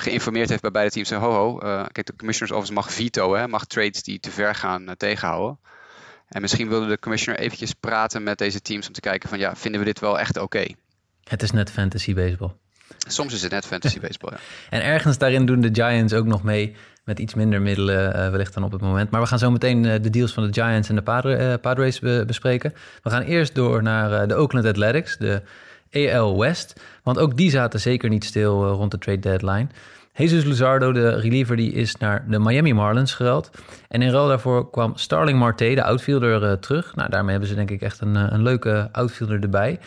geïnformeerd 0.01 0.49
heeft 0.49 0.63
bij 0.63 0.71
beide 0.71 0.91
teams. 0.91 1.11
Ho, 1.11 1.31
ho, 1.31 1.63
uh, 1.63 1.85
kijk, 1.93 2.07
de 2.07 2.17
commissioners 2.17 2.57
office 2.57 2.73
mag 2.73 2.93
veto, 2.93 3.35
hè, 3.35 3.49
mag 3.49 3.67
trades 3.67 4.03
die 4.03 4.21
te 4.21 4.31
ver 4.31 4.55
gaan 4.55 4.83
uh, 4.83 4.91
tegenhouden. 4.97 5.59
En 6.29 6.41
misschien 6.41 6.69
wilde 6.69 6.87
de 6.87 6.99
commissioner 6.99 7.41
eventjes 7.41 7.73
praten 7.73 8.23
met 8.23 8.39
deze 8.39 8.63
teams 8.63 8.87
om 8.87 8.93
te 8.93 9.01
kijken 9.01 9.29
van, 9.29 9.39
ja, 9.39 9.57
vinden 9.57 9.81
we 9.81 9.87
dit 9.87 10.01
wel 10.01 10.19
echt 10.19 10.37
oké? 10.37 10.45
Okay? 10.45 10.77
Het 11.25 11.43
is 11.43 11.51
net 11.51 11.71
fantasy 11.71 12.15
baseball. 12.15 12.53
Soms 12.99 13.35
is 13.35 13.43
het 13.43 13.53
net 13.53 13.67
fantasy 13.67 14.01
baseball, 14.07 14.33
ja. 14.33 14.39
En 14.71 14.83
ergens 14.83 15.19
daarin 15.19 15.47
doen 15.47 15.61
de 15.61 15.71
Giants 15.73 16.13
ook 16.13 16.27
nog 16.27 16.43
mee 16.43 16.77
met 17.05 17.19
iets 17.19 17.35
minder 17.35 17.63
middelen 17.63 18.17
uh, 18.17 18.31
wellicht 18.31 18.55
dan 18.55 18.65
op 18.65 18.73
het 18.73 18.81
moment. 18.81 19.11
Maar 19.11 19.21
we 19.21 19.27
gaan 19.27 19.39
zo 19.39 19.51
meteen 19.51 19.83
de 19.83 20.11
deals 20.11 20.33
van 20.33 20.51
de 20.51 20.63
Giants 20.63 20.89
en 20.89 20.95
de 20.95 21.03
Padre, 21.03 21.59
Padres 21.59 21.99
be 21.99 22.25
bespreken. 22.27 22.75
We 23.03 23.11
gaan 23.11 23.23
eerst 23.23 23.55
door 23.55 23.83
naar 23.83 24.29
de 24.29 24.37
Oakland 24.37 24.67
Athletics, 24.67 25.17
de 25.17 25.43
AL 25.93 26.39
West. 26.39 26.81
Want 27.11 27.23
ook 27.23 27.37
die 27.37 27.51
zaten 27.51 27.81
zeker 27.81 28.09
niet 28.09 28.25
stil 28.25 28.67
uh, 28.67 28.73
rond 28.73 28.91
de 28.91 28.99
trade 28.99 29.19
deadline. 29.19 29.67
Jesus 30.15 30.45
Luzardo, 30.45 30.93
de 30.93 31.21
reliever, 31.21 31.57
die 31.57 31.73
is 31.73 31.97
naar 31.97 32.25
de 32.29 32.39
Miami 32.39 32.73
Marlins 32.73 33.15
geruild. 33.15 33.51
En 33.89 34.03
in 34.03 34.11
ruil 34.11 34.29
daarvoor 34.29 34.71
kwam 34.71 34.97
Starling 34.97 35.39
Marte, 35.39 35.75
de 35.75 35.83
outfielder, 35.83 36.43
uh, 36.43 36.53
terug. 36.53 36.95
Nou, 36.95 37.11
daarmee 37.11 37.31
hebben 37.31 37.49
ze 37.49 37.55
denk 37.55 37.71
ik 37.71 37.83
echt 37.83 38.01
een, 38.01 38.15
uh, 38.15 38.27
een 38.29 38.43
leuke 38.43 38.89
outfielder 38.93 39.43
erbij. 39.43 39.79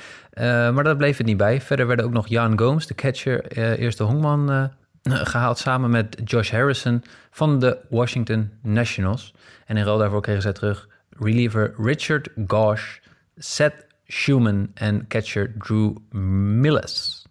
maar 0.72 0.84
dat 0.84 0.98
bleef 0.98 1.18
het 1.18 1.26
niet 1.26 1.38
bij. 1.38 1.62
Verder 1.62 1.88
werden 1.88 2.06
ook 2.06 2.12
nog 2.12 2.28
Jan 2.28 2.60
Gomes, 2.60 2.88
de 2.88 2.96
catcher, 2.96 3.48
eerste 3.78 4.04
hongman, 4.04 4.70
gehaald 5.34 5.58
samen 5.58 5.90
met 5.90 6.22
Josh 6.24 6.52
Harrison 6.52 7.04
van 7.32 7.60
de 7.60 7.78
Washington 7.90 8.52
Nationals. 8.62 9.34
En 9.66 9.78
in 9.78 9.84
ruil 9.84 9.98
daarvoor 9.98 10.22
kregen 10.22 10.42
zij 10.42 10.54
terug 10.54 10.88
reliever 11.20 11.74
Richard 11.78 12.30
Gosh, 12.48 12.98
Seth 13.38 13.86
Schumann 14.14 14.72
and 14.78 15.10
catcher 15.10 15.48
Drew 15.48 15.96
Millis. 16.14 17.23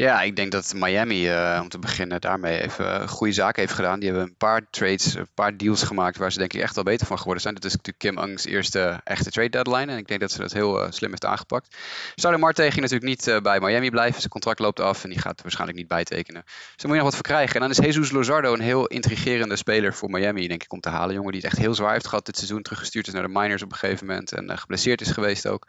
Ja, 0.00 0.22
ik 0.22 0.36
denk 0.36 0.52
dat 0.52 0.72
Miami, 0.76 1.30
uh, 1.30 1.58
om 1.62 1.68
te 1.68 1.78
beginnen, 1.78 2.20
daarmee 2.20 2.62
even 2.62 3.08
goede 3.08 3.32
zaken 3.32 3.60
heeft 3.60 3.74
gedaan. 3.74 4.00
Die 4.00 4.08
hebben 4.08 4.28
een 4.28 4.36
paar 4.36 4.70
trades, 4.70 5.14
een 5.14 5.28
paar 5.34 5.56
deals 5.56 5.82
gemaakt 5.82 6.16
waar 6.16 6.32
ze 6.32 6.38
denk 6.38 6.52
ik 6.52 6.60
echt 6.60 6.74
wel 6.74 6.84
beter 6.84 7.06
van 7.06 7.18
geworden 7.18 7.42
zijn. 7.42 7.54
Dat 7.54 7.64
is 7.64 7.76
natuurlijk 7.76 7.98
Kim 7.98 8.18
Ang's 8.18 8.44
eerste 8.44 9.00
echte 9.04 9.30
trade 9.30 9.48
deadline. 9.48 9.92
En 9.92 9.98
ik 9.98 10.06
denk 10.06 10.20
dat 10.20 10.32
ze 10.32 10.38
dat 10.38 10.52
heel 10.52 10.82
uh, 10.82 10.90
slim 10.90 11.10
heeft 11.10 11.24
aangepakt. 11.24 11.76
Starling 12.14 12.42
Marte 12.42 12.62
ging 12.62 12.80
natuurlijk 12.80 13.04
niet 13.04 13.42
bij 13.42 13.60
Miami 13.60 13.90
blijven. 13.90 14.18
Zijn 14.18 14.32
contract 14.32 14.58
loopt 14.58 14.80
af 14.80 15.04
en 15.04 15.10
die 15.10 15.18
gaat 15.18 15.42
waarschijnlijk 15.42 15.78
niet 15.78 15.88
bijtekenen. 15.88 16.42
Dus 16.44 16.54
daar 16.54 16.86
moet 16.86 16.96
je 16.96 17.02
nog 17.02 17.10
wat 17.10 17.14
voor 17.14 17.22
krijgen. 17.22 17.54
En 17.54 17.60
dan 17.60 17.70
is 17.70 17.76
Jesus 17.76 18.10
Lozardo 18.10 18.52
een 18.52 18.60
heel 18.60 18.86
intrigerende 18.86 19.56
speler 19.56 19.94
voor 19.94 20.10
Miami, 20.10 20.48
denk 20.48 20.62
ik, 20.62 20.72
om 20.72 20.80
te 20.80 20.88
halen. 20.88 21.14
Jongen 21.14 21.32
die 21.32 21.40
het 21.40 21.50
echt 21.50 21.60
heel 21.60 21.74
zwaar 21.74 21.92
heeft 21.92 22.06
gehad 22.06 22.26
dit 22.26 22.36
seizoen. 22.36 22.62
Teruggestuurd 22.62 23.06
is 23.06 23.12
naar 23.12 23.22
de 23.22 23.28
minors 23.28 23.62
op 23.62 23.72
een 23.72 23.78
gegeven 23.78 24.06
moment. 24.06 24.32
En 24.32 24.58
geblesseerd 24.58 25.00
is 25.00 25.10
geweest 25.10 25.46
ook. 25.46 25.66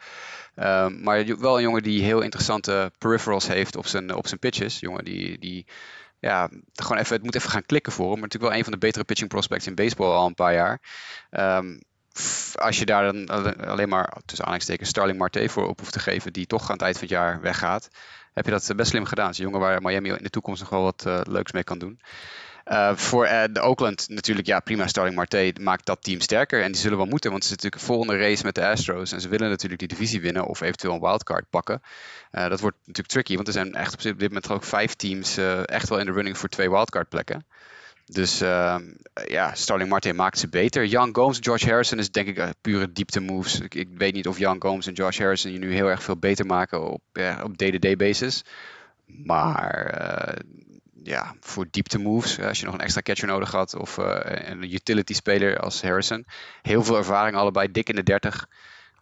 Um, 0.56 1.04
maar 1.04 1.40
wel 1.40 1.56
een 1.56 1.64
jongen 1.64 1.84
die 1.84 2.04
heel 2.04 2.22
interessante 2.22 2.92
peripherals 2.98 3.48
heeft 3.48 3.76
op 3.76 3.88
zijn, 3.88 4.14
op 4.14 4.28
zijn 4.28 4.40
pitches. 4.40 4.80
Jongen 4.80 5.06
die, 5.06 5.40
die 5.40 5.66
ja, 6.20 6.50
gewoon 6.74 6.98
even, 6.98 7.16
het 7.16 7.24
moet 7.24 7.36
even 7.36 7.50
gaan 7.50 7.66
klikken 7.66 7.92
voor 7.92 8.12
hem. 8.12 8.20
Maar 8.20 8.22
natuurlijk 8.22 8.52
wel 8.52 8.60
een 8.60 8.64
van 8.64 8.74
de 8.74 8.86
betere 8.86 9.04
pitching 9.04 9.30
prospects 9.30 9.68
in 9.68 9.76
baseball 9.76 10.12
al 10.16 10.28
een 10.28 10.34
paar 10.34 10.54
jaar. 10.54 10.82
Um, 11.32 11.82
als 12.56 12.80
je 12.80 12.86
daar 12.86 13.14
dan 13.14 13.28
alleen 13.68 13.90
maar 13.90 14.14
tussen 14.26 14.46
aanhalingstekens 14.46 14.90
Starling 14.90 15.18
Marte 15.18 15.50
voor 15.50 15.68
op 15.68 15.80
hoeft 15.80 15.94
te 15.94 16.00
geven, 16.00 16.34
die 16.34 16.46
toch 16.46 16.70
aan 16.70 16.76
het 16.76 16.82
eind 16.82 16.98
van 16.98 17.08
het 17.08 17.16
jaar 17.16 17.42
weggaat, 17.42 17.90
heb 18.34 18.46
je 18.46 18.52
dat 18.52 18.74
best 18.76 18.90
slim 18.90 19.06
gedaan. 19.06 19.26
Het 19.26 19.34
is 19.34 19.40
een 19.40 19.52
jongen 19.52 19.68
waar 19.68 19.82
Miami 19.82 20.10
in 20.10 20.24
de 20.24 20.30
toekomst 20.30 20.62
nog 20.62 20.70
wel 20.70 20.84
wat 20.84 21.28
leuks 21.28 21.52
mee 21.52 21.64
kan 21.64 21.80
doen. 21.80 22.00
Uh, 22.66 22.96
voor 22.96 23.26
uh, 23.26 23.44
de 23.52 23.62
Oakland 23.62 24.10
natuurlijk, 24.10 24.48
ja 24.48 24.60
prima, 24.60 24.88
Starling 24.88 25.16
Marte 25.16 25.54
maakt 25.60 25.86
dat 25.86 26.04
team 26.04 26.20
sterker. 26.20 26.64
En 26.64 26.72
die 26.72 26.82
zullen 26.82 26.98
wel 26.98 27.06
moeten, 27.06 27.32
want 27.32 27.44
het 27.44 27.52
is 27.52 27.58
natuurlijk 27.58 27.92
volgende 27.92 28.18
race 28.18 28.44
met 28.44 28.56
de 28.56 28.68
Astros. 28.68 29.12
En 29.12 29.22
ze 29.22 29.30
willen 29.30 29.50
natuurlijk 29.50 29.80
die 29.80 29.88
divisie 29.88 30.22
winnen 30.22 30.46
of 30.46 30.62
eventueel 30.62 30.94
een 30.94 31.00
wildcard 31.00 31.50
pakken. 31.50 31.82
Uh, 32.32 32.50
dat 32.50 32.60
wordt 32.60 32.78
natuurlijk 32.78 33.08
tricky, 33.08 33.36
want 33.36 33.48
er 33.48 33.54
zijn 33.54 33.76
echt 33.76 33.94
op 33.94 34.02
dit 34.02 34.20
moment 34.20 34.50
ook 34.50 34.64
vijf 34.64 34.94
teams 34.94 35.38
echt 35.66 35.90
wel 35.90 36.00
in 36.00 36.06
de 36.06 36.12
running 36.12 36.38
voor 36.38 36.50
twee 36.50 36.70
wildcard 36.70 37.10
plekken. 37.10 37.46
Dus 38.06 38.42
ehm, 38.42 38.84
ja, 39.28 39.54
Starling 39.54 39.90
Marte 39.90 40.14
maakt 40.14 40.38
ze 40.38 40.50
beter. 40.50 40.86
Young 40.86 41.16
Gomes, 41.16 41.38
Josh 41.42 41.66
Harrison 41.66 42.00
is 42.00 42.12
denk 42.12 42.28
ik 42.28 42.54
pure 42.62 42.92
diepte 42.92 43.20
moves. 43.20 43.60
Ik, 43.60 43.88
weet 43.98 44.14
niet 44.14 44.28
of 44.28 44.38
Young 44.38 44.62
Gomes 44.62 44.88
en 44.88 44.94
Josh 44.94 45.20
Harrison 45.20 45.52
je 45.52 45.60
nu 45.60 45.74
heel 45.74 45.88
erg 45.88 46.04
veel 46.04 46.18
beter 46.18 46.46
maken 46.46 46.92
op, 46.92 47.02
op 47.44 47.58
day-to-day 47.58 47.96
basis. 47.96 48.44
Maar 49.06 50.36
ja, 51.04 51.36
voor 51.40 51.68
diepte 51.72 52.00
moves, 52.00 52.40
als 52.40 52.60
je 52.60 52.66
nog 52.66 52.74
een 52.74 52.82
extra 52.82 53.02
catcher 53.02 53.28
nodig 53.28 53.52
had, 53.52 53.76
of 53.76 53.98
uh, 53.98 54.20
een 54.24 54.74
utility 54.74 55.14
speler 55.14 55.60
als 55.60 55.82
Harrison. 55.82 56.26
Heel 56.62 56.84
veel 56.84 56.98
ervaring, 56.98 57.36
allebei 57.36 57.72
dik 57.72 57.90
in 57.90 57.96
de 57.96 58.04
30. 58.04 58.48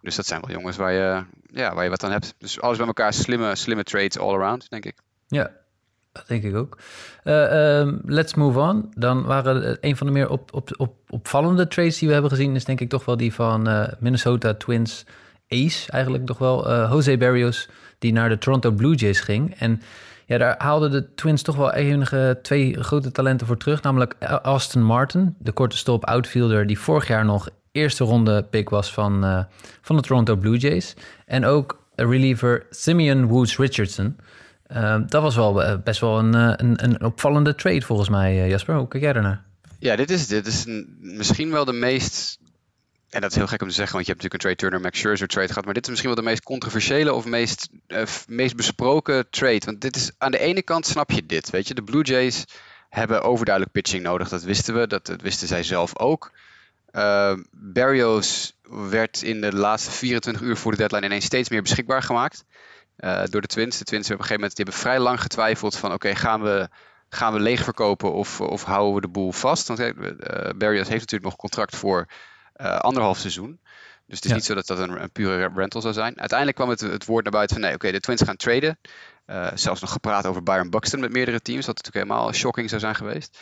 Dus 0.02 0.16
dat 0.16 0.26
zijn 0.26 0.42
wel 0.42 0.56
jongens 0.56 0.78
waar 0.78 0.92
je, 0.92 1.24
ja, 1.52 1.74
waar 1.74 1.84
je 1.84 1.90
wat 1.90 2.04
aan 2.04 2.12
hebt. 2.12 2.36
Dus 2.38 2.62
alles 2.62 2.78
bij 2.78 2.88
elkaar 2.88 3.14
slimme, 3.14 3.56
slimme 3.56 3.84
trades 3.84 4.18
all 4.18 4.34
around, 4.34 4.70
denk 4.70 4.86
ik. 4.86 4.96
Ja, 5.28 5.52
denk 6.28 6.44
ik 6.44 6.56
ook. 6.56 6.78
Uh, 7.24 7.80
um, 7.80 8.02
let's 8.06 8.34
move 8.34 8.60
on. 8.60 8.92
Dan 8.96 9.24
waren 9.24 9.78
een 9.82 9.98
van 9.98 10.08
de 10.08 10.14
meer 10.14 10.30
op, 10.30 10.54
op, 10.54 10.70
op, 10.78 10.96
opvallende 11.10 11.68
trades 11.68 11.98
die 11.98 12.08
we 12.08 12.14
hebben 12.14 12.32
gezien, 12.32 12.56
is 12.56 12.66
denk 12.66 12.80
ik 12.80 12.90
toch 12.90 13.06
wel 13.06 13.18
die 13.18 13.34
van 13.34 13.70
uh, 13.70 13.88
Minnesota 14.00 14.54
Twins 14.54 15.06
Ace, 15.48 15.92
eigenlijk 15.92 16.26
toch 16.26 16.38
wel. 16.38 16.90
Jose 16.90 17.18
Barrios, 17.18 17.70
die 18.00 18.12
naar 18.14 18.30
de 18.30 18.38
Toronto 18.38 18.72
Blue 18.72 18.96
Jays 18.96 19.20
ging. 19.20 19.56
En 19.56 19.82
ja, 20.30 20.38
daar 20.38 20.56
haalden 20.58 20.92
de 20.92 21.14
Twins 21.14 21.42
toch 21.42 21.56
wel 21.56 21.74
enige 21.74 22.40
twee 22.42 22.84
grote 22.84 23.12
talenten 23.12 23.48
voor 23.48 23.58
terug. 23.58 23.82
Namelijk 23.82 24.16
Austin 24.42 24.84
Martin, 24.84 25.36
de 25.40 25.52
korte 25.52 25.78
stop 25.78 26.06
outfielder 26.06 26.68
die 26.68 26.80
vorig 26.80 27.08
jaar 27.08 27.26
nog 27.26 27.50
eerste 27.72 28.04
ronde 28.04 28.44
pick 28.44 28.70
was 28.70 28.94
van, 28.94 29.26
uh, 29.26 29.44
van 29.82 29.96
de 29.96 30.02
Toronto 30.02 30.36
Blue 30.36 30.58
Jays. 30.58 30.94
En 31.26 31.46
ook 31.46 31.88
reliever 31.96 32.66
Simeon 32.70 33.28
Woods 33.28 33.58
Richardson. 33.58 34.18
Uh, 34.68 34.96
dat 35.08 35.22
was 35.22 35.36
wel 35.36 35.64
uh, 35.64 35.74
best 35.84 36.00
wel 36.00 36.20
een, 36.20 36.34
een, 36.34 36.84
een, 36.84 37.04
opvallende 37.04 37.56
trade 37.56 37.82
volgens 37.82 38.10
mij, 38.10 38.50
Jasper. 38.50 38.76
Hoe 38.76 38.88
kijk 38.88 39.04
jij 39.04 39.14
ernaar? 39.14 39.44
Ja, 39.80 39.96
dit 39.96 40.10
is, 40.10 40.28
dit 40.28 40.48
is 40.48 40.66
misschien 41.00 41.52
wel 41.52 41.66
de 41.66 41.74
meest 41.74 42.39
en 43.10 43.22
dat 43.22 43.32
is 43.32 43.36
heel 43.38 43.48
gek 43.48 43.62
om 43.62 43.68
te 43.68 43.74
zeggen, 43.74 43.94
want 43.94 44.06
je 44.06 44.12
hebt 44.12 44.24
natuurlijk 44.24 44.34
een 44.34 44.40
Trade 44.40 44.56
Turner 44.56 44.82
Max 44.82 45.00
Scherzer 45.00 45.28
trade 45.28 45.48
gehad. 45.48 45.66
Maar 45.66 45.74
dit 45.74 45.84
is 45.84 45.90
misschien 45.90 46.10
wel 46.14 46.24
de 46.24 46.30
meest 46.30 46.44
controversiële 46.44 47.14
of 47.14 47.26
meest, 47.26 47.70
uh, 47.88 48.04
meest 48.28 48.56
besproken 48.56 49.30
trade. 49.30 49.66
Want 49.66 49.82
dit 49.82 49.96
is 49.96 50.12
aan 50.18 50.32
de 50.32 50.40
ene 50.40 50.62
kant 50.62 50.86
snap 50.86 51.12
je 51.12 51.26
dit. 51.26 51.50
Weet 51.50 51.68
je, 51.68 51.74
de 51.74 51.84
Blue 51.84 52.04
Jays 52.04 52.46
hebben 52.90 53.22
overduidelijk 53.22 53.74
pitching 53.74 54.04
nodig. 54.04 54.30
Dat 54.30 54.44
wisten 54.44 54.74
we, 54.74 54.88
dat, 54.88 55.06
dat 55.06 55.22
wisten 55.22 55.48
zij 55.48 55.64
zelf 55.64 55.98
ook. 55.98 56.32
Uh, 56.92 57.34
Barrios 57.52 58.58
werd 58.90 59.22
in 59.22 59.42
de 59.42 59.56
laatste 59.56 59.92
24 59.92 60.42
uur 60.42 60.58
voor 60.58 60.72
de 60.72 60.78
deadline 60.78 61.06
ineens 61.06 61.26
steeds 61.26 61.50
meer 61.50 61.62
beschikbaar 61.62 62.04
gemaakt. 62.04 62.46
Uh, 62.98 63.24
door 63.30 63.42
de 63.42 63.48
Twins. 63.48 63.78
De 63.78 63.84
Twins 63.84 64.08
hebben 64.08 64.26
op 64.26 64.32
een 64.32 64.38
gegeven 64.38 64.40
moment 64.40 64.58
hebben 64.58 64.76
vrij 64.76 65.00
lang 65.00 65.22
getwijfeld 65.22 65.78
van 65.78 65.94
oké, 65.94 66.16
gaan 66.16 66.42
we 66.42 66.70
gaan 67.10 67.34
we 67.34 67.40
leeg 67.40 67.64
verkopen 67.64 68.14
of, 68.14 68.42
of 68.42 68.64
houden 68.64 68.96
we 68.96 69.02
de 69.02 69.08
boel 69.08 69.32
vast? 69.32 69.68
Want 69.68 69.80
uh, 69.80 69.92
Barrios 70.56 70.88
heeft 70.88 71.00
natuurlijk 71.00 71.24
nog 71.24 71.36
contract 71.36 71.76
voor 71.76 72.08
anderhalf 72.66 73.18
seizoen. 73.18 73.60
Dus 74.10 74.18
het 74.18 74.26
is 74.26 74.32
niet 74.32 74.46
zo 74.46 74.54
dat 74.54 74.68
dat 74.68 74.80
een, 74.80 75.02
een, 75.02 75.12
pure 75.12 75.52
rental 75.56 75.82
zou 75.82 75.94
zijn. 75.94 76.20
Uiteindelijk 76.20 76.58
kwam 76.58 76.70
het, 76.70 76.80
het 76.80 77.06
woord 77.06 77.24
naar 77.24 77.34
buiten 77.34 77.56
van 77.56 77.66
nee, 77.66 77.76
oké, 77.76 77.92
de 77.92 78.00
Twins 78.00 78.22
gaan 78.22 78.36
traden. 78.36 78.80
Uh, 79.28 79.48
zelfs 79.54 79.82
nog 79.82 79.92
gepraat 79.92 80.26
over 80.26 80.44
Byron 80.44 80.70
Buxton 80.70 81.00
met 81.00 81.12
meerdere 81.12 81.42
teams, 81.42 81.66
wat 81.66 81.76
natuurlijk 81.76 82.06
helemaal 82.06 82.34
shocking 82.34 82.70
zou 82.70 82.82
zijn 82.82 82.96
geweest. 82.96 83.40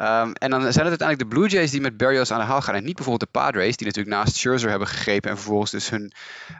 Um, 0.00 0.32
en 0.32 0.50
dan 0.50 0.60
zijn 0.60 0.86
het 0.86 1.00
uiteindelijk 1.00 1.18
de 1.18 1.36
Blue 1.36 1.48
Jays 1.48 1.70
die 1.70 1.80
met 1.80 1.96
Barrios 1.96 2.30
aan 2.30 2.38
de 2.38 2.44
haal 2.44 2.62
gaan. 2.62 2.74
En 2.74 2.84
niet 2.84 2.94
bijvoorbeeld 2.94 3.32
de 3.32 3.38
Padres, 3.38 3.76
die 3.76 3.86
natuurlijk 3.86 4.16
naast 4.16 4.36
Scherzer 4.36 4.70
hebben 4.70 4.88
gegrepen 4.88 5.30
en 5.30 5.36
vervolgens 5.36 5.70
dus 5.70 5.90
hun 5.90 6.12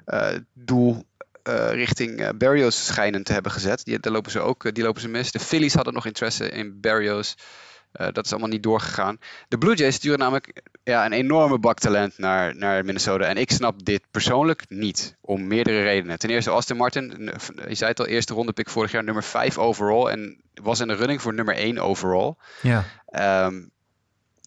uh, 0.06 0.28
doel 0.52 1.04
uh, 1.48 1.70
richting 1.70 2.36
Barrios 2.36 2.86
schijnen 2.86 3.24
te 3.24 3.32
hebben 3.32 3.52
gezet. 3.52 3.84
Die, 3.84 3.98
daar 3.98 4.12
lopen 4.12 4.30
ze 4.30 4.40
ook, 4.40 4.74
die 4.74 4.84
lopen 4.84 5.00
ze 5.00 5.08
mis. 5.08 5.32
De 5.32 5.38
Phillies 5.38 5.74
hadden 5.74 5.94
nog 5.94 6.06
interesse 6.06 6.50
in 6.50 6.80
Barrios. 6.80 7.36
Uh, 7.92 8.06
dat 8.12 8.24
is 8.24 8.30
allemaal 8.30 8.50
niet 8.50 8.62
doorgegaan. 8.62 9.18
De 9.48 9.58
Blue 9.58 9.74
Jays 9.74 9.94
sturen 9.94 10.18
namelijk 10.18 10.62
ja, 10.86 11.04
een 11.04 11.12
enorme 11.12 11.58
bak 11.58 11.78
talent 11.78 12.18
naar, 12.18 12.56
naar 12.56 12.84
Minnesota. 12.84 13.24
En 13.24 13.36
ik 13.36 13.50
snap 13.50 13.84
dit 13.84 14.02
persoonlijk 14.10 14.64
niet. 14.68 15.16
Om 15.20 15.46
meerdere 15.46 15.82
redenen. 15.82 16.18
Ten 16.18 16.30
eerste 16.30 16.50
Austin 16.50 16.76
Martin. 16.76 17.30
Je 17.68 17.74
zei 17.74 17.90
het 17.90 18.00
al, 18.00 18.06
eerste 18.06 18.34
ronde 18.34 18.52
pick 18.52 18.68
vorig 18.68 18.92
jaar 18.92 19.04
nummer 19.04 19.22
5 19.22 19.58
overall. 19.58 20.10
En 20.10 20.40
was 20.54 20.80
in 20.80 20.88
de 20.88 20.94
running 20.94 21.22
voor 21.22 21.34
nummer 21.34 21.54
1 21.54 21.78
overall. 21.78 22.34
Ja. 22.62 22.84
Um, 23.46 23.70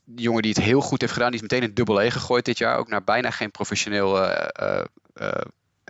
de 0.04 0.22
jongen 0.22 0.42
die 0.42 0.54
het 0.56 0.64
heel 0.64 0.82
goed 0.82 1.02
heeft 1.02 1.14
gedaan. 1.14 1.32
Die 1.32 1.42
is 1.42 1.50
meteen 1.50 1.64
een 1.64 1.74
dubbel 1.74 2.02
E 2.02 2.12
gegooid 2.12 2.46
dit 2.46 2.58
jaar. 2.58 2.78
Ook 2.78 2.90
naar 2.90 3.04
bijna 3.04 3.32
geen 3.32 3.52
professioneel, 3.52 4.24
uh, 4.24 4.48
uh, 5.22 5.32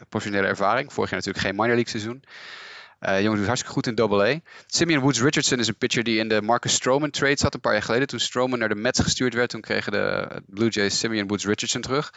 professionele 0.10 0.48
ervaring. 0.48 0.94
Vorig 0.94 1.10
jaar 1.10 1.20
natuurlijk 1.20 1.46
geen 1.46 1.56
minor 1.56 1.76
league 1.76 1.90
seizoen. 1.90 2.24
Uh, 3.02 3.22
jongen 3.22 3.38
doet 3.38 3.48
hartstikke 3.48 3.74
goed 3.74 3.88
in 3.88 3.96
double 3.96 4.36
A. 4.36 4.40
Simeon 4.68 5.02
Woods 5.02 5.22
Richardson 5.22 5.60
is 5.60 5.68
een 5.68 5.78
pitcher 5.78 6.04
die 6.04 6.20
in 6.20 6.30
de 6.30 6.42
Marcus 6.42 6.74
Stroman 6.74 7.10
trade 7.10 7.38
zat 7.38 7.54
een 7.54 7.60
paar 7.60 7.74
jaar 7.74 7.82
geleden. 7.82 8.08
Toen 8.08 8.20
Stroman 8.20 8.60
naar 8.60 8.70
de 8.70 8.76
Mets 8.76 9.00
gestuurd 9.00 9.34
werd, 9.34 9.50
toen 9.50 9.62
kregen 9.62 9.92
de 9.92 10.28
Blue 10.46 10.70
Jays 10.70 11.00
Simeon 11.00 11.28
Woods 11.28 11.46
Richardson 11.46 11.82
terug. 11.82 12.14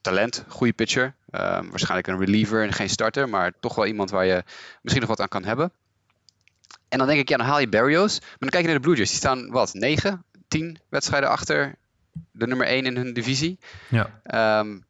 Talent, 0.00 0.44
goede 0.48 0.72
pitcher. 0.72 1.14
Uh, 1.30 1.40
waarschijnlijk 1.70 2.06
een 2.06 2.18
reliever 2.18 2.62
en 2.62 2.72
geen 2.72 2.88
starter, 2.88 3.28
maar 3.28 3.52
toch 3.60 3.74
wel 3.74 3.86
iemand 3.86 4.10
waar 4.10 4.26
je 4.26 4.44
misschien 4.80 5.06
nog 5.06 5.16
wat 5.16 5.20
aan 5.20 5.28
kan 5.28 5.44
hebben. 5.44 5.72
En 6.88 6.98
dan 6.98 7.06
denk 7.06 7.20
ik, 7.20 7.28
ja, 7.28 7.36
dan 7.36 7.46
haal 7.46 7.60
je 7.60 7.68
Barrios. 7.68 8.20
Maar 8.20 8.36
dan 8.38 8.48
kijk 8.48 8.62
je 8.62 8.68
naar 8.68 8.78
de 8.78 8.84
Blue 8.84 8.96
Jays. 8.96 9.08
Die 9.08 9.18
staan, 9.18 9.50
wat, 9.50 9.74
9, 9.74 10.24
10 10.48 10.78
wedstrijden 10.88 11.28
achter 11.28 11.74
de 12.32 12.46
nummer 12.46 12.66
1 12.66 12.86
in 12.86 12.96
hun 12.96 13.12
divisie. 13.12 13.58
Ja. 13.88 14.60
Um, 14.60 14.84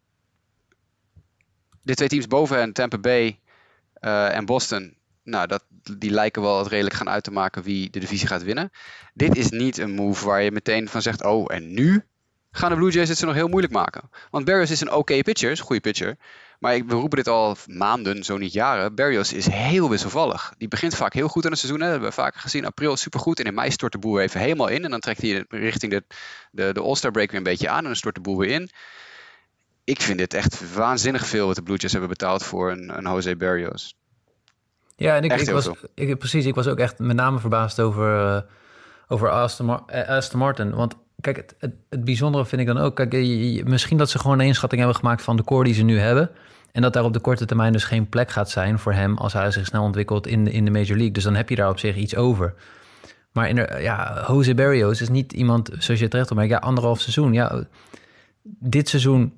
de 1.82 1.94
twee 1.94 2.08
teams 2.08 2.26
boven 2.26 2.58
hen, 2.58 2.72
Tampa 2.72 2.98
Bay 2.98 3.38
uh, 4.00 4.34
en 4.34 4.44
Boston, 4.44 4.96
nou, 5.26 5.46
dat, 5.46 5.64
die 5.98 6.10
lijken 6.10 6.42
wel 6.42 6.58
het 6.58 6.66
redelijk 6.66 6.94
gaan 6.94 7.08
uit 7.08 7.24
te 7.24 7.30
maken 7.30 7.62
wie 7.62 7.90
de 7.90 8.00
divisie 8.00 8.28
gaat 8.28 8.42
winnen. 8.42 8.70
Dit 9.14 9.36
is 9.36 9.50
niet 9.50 9.78
een 9.78 9.94
move 9.94 10.26
waar 10.26 10.42
je 10.42 10.52
meteen 10.52 10.88
van 10.88 11.02
zegt, 11.02 11.24
oh, 11.24 11.54
en 11.54 11.74
nu 11.74 12.04
gaan 12.50 12.70
de 12.70 12.76
Blue 12.76 12.90
Jays 12.90 13.08
het 13.08 13.18
ze 13.18 13.26
nog 13.26 13.34
heel 13.34 13.48
moeilijk 13.48 13.72
maken. 13.72 14.10
Want 14.30 14.44
Barrios 14.44 14.70
is 14.70 14.80
een 14.80 14.92
oké 14.92 15.22
pitcher, 15.22 15.50
is 15.50 15.58
een 15.58 15.64
goede 15.64 15.80
pitcher. 15.80 16.16
Maar 16.58 16.74
ik, 16.74 16.84
we 16.88 16.94
roepen 16.94 17.16
dit 17.16 17.28
al 17.28 17.56
maanden, 17.66 18.24
zo 18.24 18.36
niet 18.36 18.52
jaren. 18.52 18.94
Barrios 18.94 19.32
is 19.32 19.46
heel 19.46 19.90
wisselvallig. 19.90 20.54
Die 20.58 20.68
begint 20.68 20.94
vaak 20.94 21.12
heel 21.12 21.28
goed 21.28 21.44
aan 21.44 21.50
het 21.50 21.60
seizoen. 21.60 21.80
Hè. 21.80 21.86
Dat 21.86 22.00
hebben 22.00 22.16
we 22.16 22.22
vaker 22.22 22.40
gezien. 22.40 22.64
April 22.64 22.96
supergoed. 22.96 23.38
En 23.38 23.44
in 23.44 23.54
mei 23.54 23.70
stort 23.70 23.92
de 23.92 23.98
boel 23.98 24.20
even 24.20 24.40
helemaal 24.40 24.68
in. 24.68 24.84
En 24.84 24.90
dan 24.90 25.00
trekt 25.00 25.22
hij 25.22 25.44
richting 25.48 25.92
de, 25.92 26.04
de, 26.50 26.72
de 26.72 26.80
All-Star 26.80 27.10
break 27.10 27.28
weer 27.30 27.38
een 27.38 27.42
beetje 27.42 27.68
aan. 27.68 27.78
En 27.78 27.84
dan 27.84 27.96
stort 27.96 28.14
de 28.14 28.20
boel 28.20 28.38
weer 28.38 28.50
in. 28.50 28.70
Ik 29.84 30.00
vind 30.00 30.18
dit 30.18 30.34
echt 30.34 30.74
waanzinnig 30.74 31.26
veel 31.26 31.46
wat 31.46 31.56
de 31.56 31.62
Blue 31.62 31.76
Jays 31.76 31.92
hebben 31.92 32.10
betaald 32.10 32.44
voor 32.44 32.70
een, 32.70 32.96
een 32.96 33.12
Jose 33.12 33.36
Barrios. 33.36 33.96
Ja, 34.96 35.16
en 35.16 35.24
ik, 35.24 35.32
ik 35.32 35.50
was, 35.50 35.70
ik, 35.94 36.18
precies, 36.18 36.46
ik 36.46 36.54
was 36.54 36.66
ook 36.66 36.78
echt 36.78 36.98
met 36.98 37.16
name 37.16 37.38
verbaasd 37.38 37.80
over, 37.80 38.34
uh, 38.34 38.40
over 39.08 39.30
Aston, 39.30 39.68
uh, 39.68 40.08
Aston, 40.08 40.38
Martin. 40.38 40.74
Want 40.74 40.94
kijk, 41.20 41.36
het, 41.36 41.54
het, 41.58 41.74
het, 41.90 42.04
bijzondere 42.04 42.46
vind 42.46 42.60
ik 42.60 42.66
dan 42.66 42.78
ook, 42.78 42.96
kijk, 42.96 43.12
je, 43.12 43.62
misschien 43.64 43.98
dat 43.98 44.10
ze 44.10 44.18
gewoon 44.18 44.38
een 44.38 44.46
inschatting 44.46 44.80
hebben 44.80 45.00
gemaakt 45.00 45.22
van 45.22 45.36
de 45.36 45.44
core 45.44 45.64
die 45.64 45.74
ze 45.74 45.82
nu 45.82 45.98
hebben. 45.98 46.30
En 46.72 46.82
dat 46.82 46.92
daar 46.92 47.04
op 47.04 47.12
de 47.12 47.20
korte 47.20 47.44
termijn 47.44 47.72
dus 47.72 47.84
geen 47.84 48.08
plek 48.08 48.30
gaat 48.30 48.50
zijn 48.50 48.78
voor 48.78 48.92
hem 48.92 49.16
als 49.16 49.32
hij 49.32 49.50
zich 49.50 49.66
snel 49.66 49.82
ontwikkelt 49.82 50.26
in 50.26 50.44
de, 50.44 50.50
in 50.50 50.64
de 50.64 50.70
Major 50.70 50.96
League. 50.96 51.12
Dus 51.12 51.24
dan 51.24 51.34
heb 51.34 51.48
je 51.48 51.56
daar 51.56 51.70
op 51.70 51.78
zich 51.78 51.96
iets 51.96 52.16
over. 52.16 52.54
Maar 53.32 53.48
in 53.48 53.54
de, 53.54 53.78
ja, 53.80 54.24
Jose 54.28 54.54
Barrios 54.54 55.00
is 55.00 55.08
niet 55.08 55.32
iemand, 55.32 55.70
zoals 55.78 56.00
je 56.00 56.08
terecht 56.08 56.30
opmerkt, 56.30 56.52
ja, 56.52 56.58
anderhalf 56.58 57.00
seizoen. 57.00 57.32
Ja, 57.32 57.64
dit 58.42 58.88
seizoen, 58.88 59.32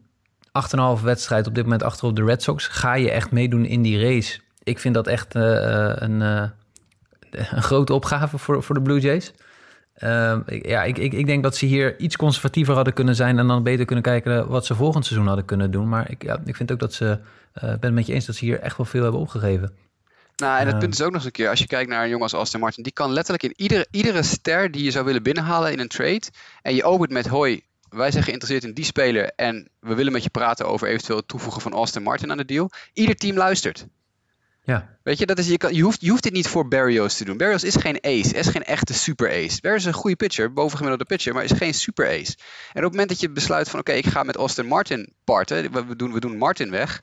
8,5 0.99 1.03
wedstrijd 1.03 1.47
op 1.47 1.55
dit 1.55 1.65
moment 1.65 1.83
achter 1.83 2.09
op 2.09 2.17
de 2.17 2.25
Red 2.25 2.43
Sox. 2.43 2.67
Ga 2.67 2.95
je 2.95 3.11
echt 3.11 3.31
meedoen 3.31 3.65
in 3.65 3.83
die 3.83 4.01
race? 4.03 4.41
Ik 4.69 4.79
vind 4.79 4.95
dat 4.95 5.07
echt 5.07 5.35
uh, 5.35 5.43
een, 5.95 6.21
uh, 6.21 6.43
een 7.57 7.63
grote 7.63 7.95
opgave 7.95 8.39
voor, 8.39 8.63
voor 8.63 8.75
de 8.75 8.83
Blue 8.83 9.01
Jays. 9.01 9.33
Uh, 9.99 10.39
ja, 10.47 10.85
ik, 10.85 10.99
ik, 10.99 11.13
ik 11.13 11.27
denk 11.27 11.43
dat 11.43 11.57
ze 11.57 11.67
hier 11.67 11.99
iets 11.99 12.17
conservatiever 12.17 12.75
hadden 12.75 12.93
kunnen 12.93 13.15
zijn 13.15 13.39
en 13.39 13.47
dan 13.47 13.63
beter 13.63 13.85
kunnen 13.85 14.05
kijken 14.05 14.49
wat 14.49 14.67
ze 14.67 14.75
volgend 14.75 15.07
seizoen 15.07 15.27
hadden 15.27 15.45
kunnen 15.45 15.71
doen. 15.71 15.89
Maar 15.89 16.11
ik, 16.11 16.23
ja, 16.23 16.41
ik 16.45 16.57
vind 16.57 16.73
ook 16.73 16.79
dat 16.79 16.93
ze, 16.93 17.19
ben 17.53 17.79
het 17.81 17.93
met 17.93 18.07
je 18.07 18.13
eens 18.13 18.27
dat 18.27 18.35
ze 18.35 18.45
hier 18.45 18.61
echt 18.61 18.77
wel 18.77 18.87
veel 18.87 19.03
hebben 19.03 19.21
opgegeven. 19.21 19.77
Nou, 20.37 20.61
en 20.61 20.67
het 20.67 20.79
punt 20.79 20.93
is 20.93 21.03
ook 21.03 21.07
nog 21.07 21.15
eens 21.15 21.25
een 21.25 21.31
keer, 21.31 21.49
als 21.49 21.59
je 21.59 21.67
kijkt 21.67 21.91
naar 21.91 22.03
een 22.03 22.09
jongen 22.09 22.23
als 22.23 22.33
Austin 22.33 22.61
Martin, 22.61 22.83
die 22.83 22.93
kan 22.93 23.13
letterlijk 23.13 23.45
in 23.45 23.53
iedere, 23.57 23.87
iedere 23.91 24.23
ster 24.23 24.71
die 24.71 24.85
je 24.85 24.91
zou 24.91 25.05
willen 25.05 25.23
binnenhalen 25.23 25.73
in 25.73 25.79
een 25.79 25.89
trade. 25.89 26.23
En 26.63 26.75
je 26.75 26.85
opent 26.85 27.11
met 27.11 27.27
hoi, 27.27 27.63
wij 27.91 28.11
zijn 28.11 28.25
geïnteresseerd 28.25 28.65
in 28.65 28.75
die 28.75 28.85
speler 28.85 29.33
en 29.37 29.69
we 29.81 29.95
willen 29.95 30.13
met 30.13 30.23
je 30.23 30.31
praten 30.31 30.67
over 30.67 30.89
eventueel 30.89 31.19
het 31.19 31.29
toevoegen 31.29 31.63
van 31.63 31.73
Austin 31.73 32.03
Martin 32.03 32.31
aan 32.31 32.37
de 32.37 32.45
deal. 32.45 32.71
Ieder 32.93 33.17
team 33.17 33.37
luistert. 33.37 33.87
Ja. 34.69 34.89
Weet 35.03 35.19
je, 35.19 35.27
dat 35.27 35.39
is, 35.39 35.49
je, 35.49 35.57
kan, 35.57 35.75
je, 35.75 35.83
hoeft, 35.83 36.01
je 36.01 36.11
hoeft 36.11 36.23
dit 36.23 36.33
niet 36.33 36.49
voor 36.49 36.69
Barrios 36.69 37.17
te 37.17 37.25
doen. 37.25 37.37
Barrios 37.37 37.65
is 37.65 37.77
geen 37.77 37.99
ace, 38.01 38.35
is 38.35 38.47
geen 38.47 38.65
echte 38.65 38.95
super 38.95 39.29
ace. 39.29 39.61
Barrios 39.61 39.81
is 39.81 39.87
een 39.87 40.01
goede 40.01 40.17
pitcher, 40.17 40.53
bovengemiddelde 40.53 41.05
pitcher, 41.05 41.35
maar 41.35 41.45
is 41.45 41.53
geen 41.53 41.75
super 41.75 42.07
ace. 42.07 42.37
En 42.73 42.77
op 42.77 42.83
het 42.83 42.91
moment 42.91 43.09
dat 43.09 43.21
je 43.21 43.31
besluit 43.31 43.71
van 43.71 43.81
oké, 43.81 43.93
ik 43.93 44.07
ga 44.07 44.23
met 44.23 44.37
Austin 44.37 44.67
Martin 44.67 45.13
parten, 45.25 45.87
we 45.89 45.97
doen, 45.97 46.13
we 46.13 46.21
doen 46.21 46.37
Martin 46.37 46.71
weg, 46.71 47.03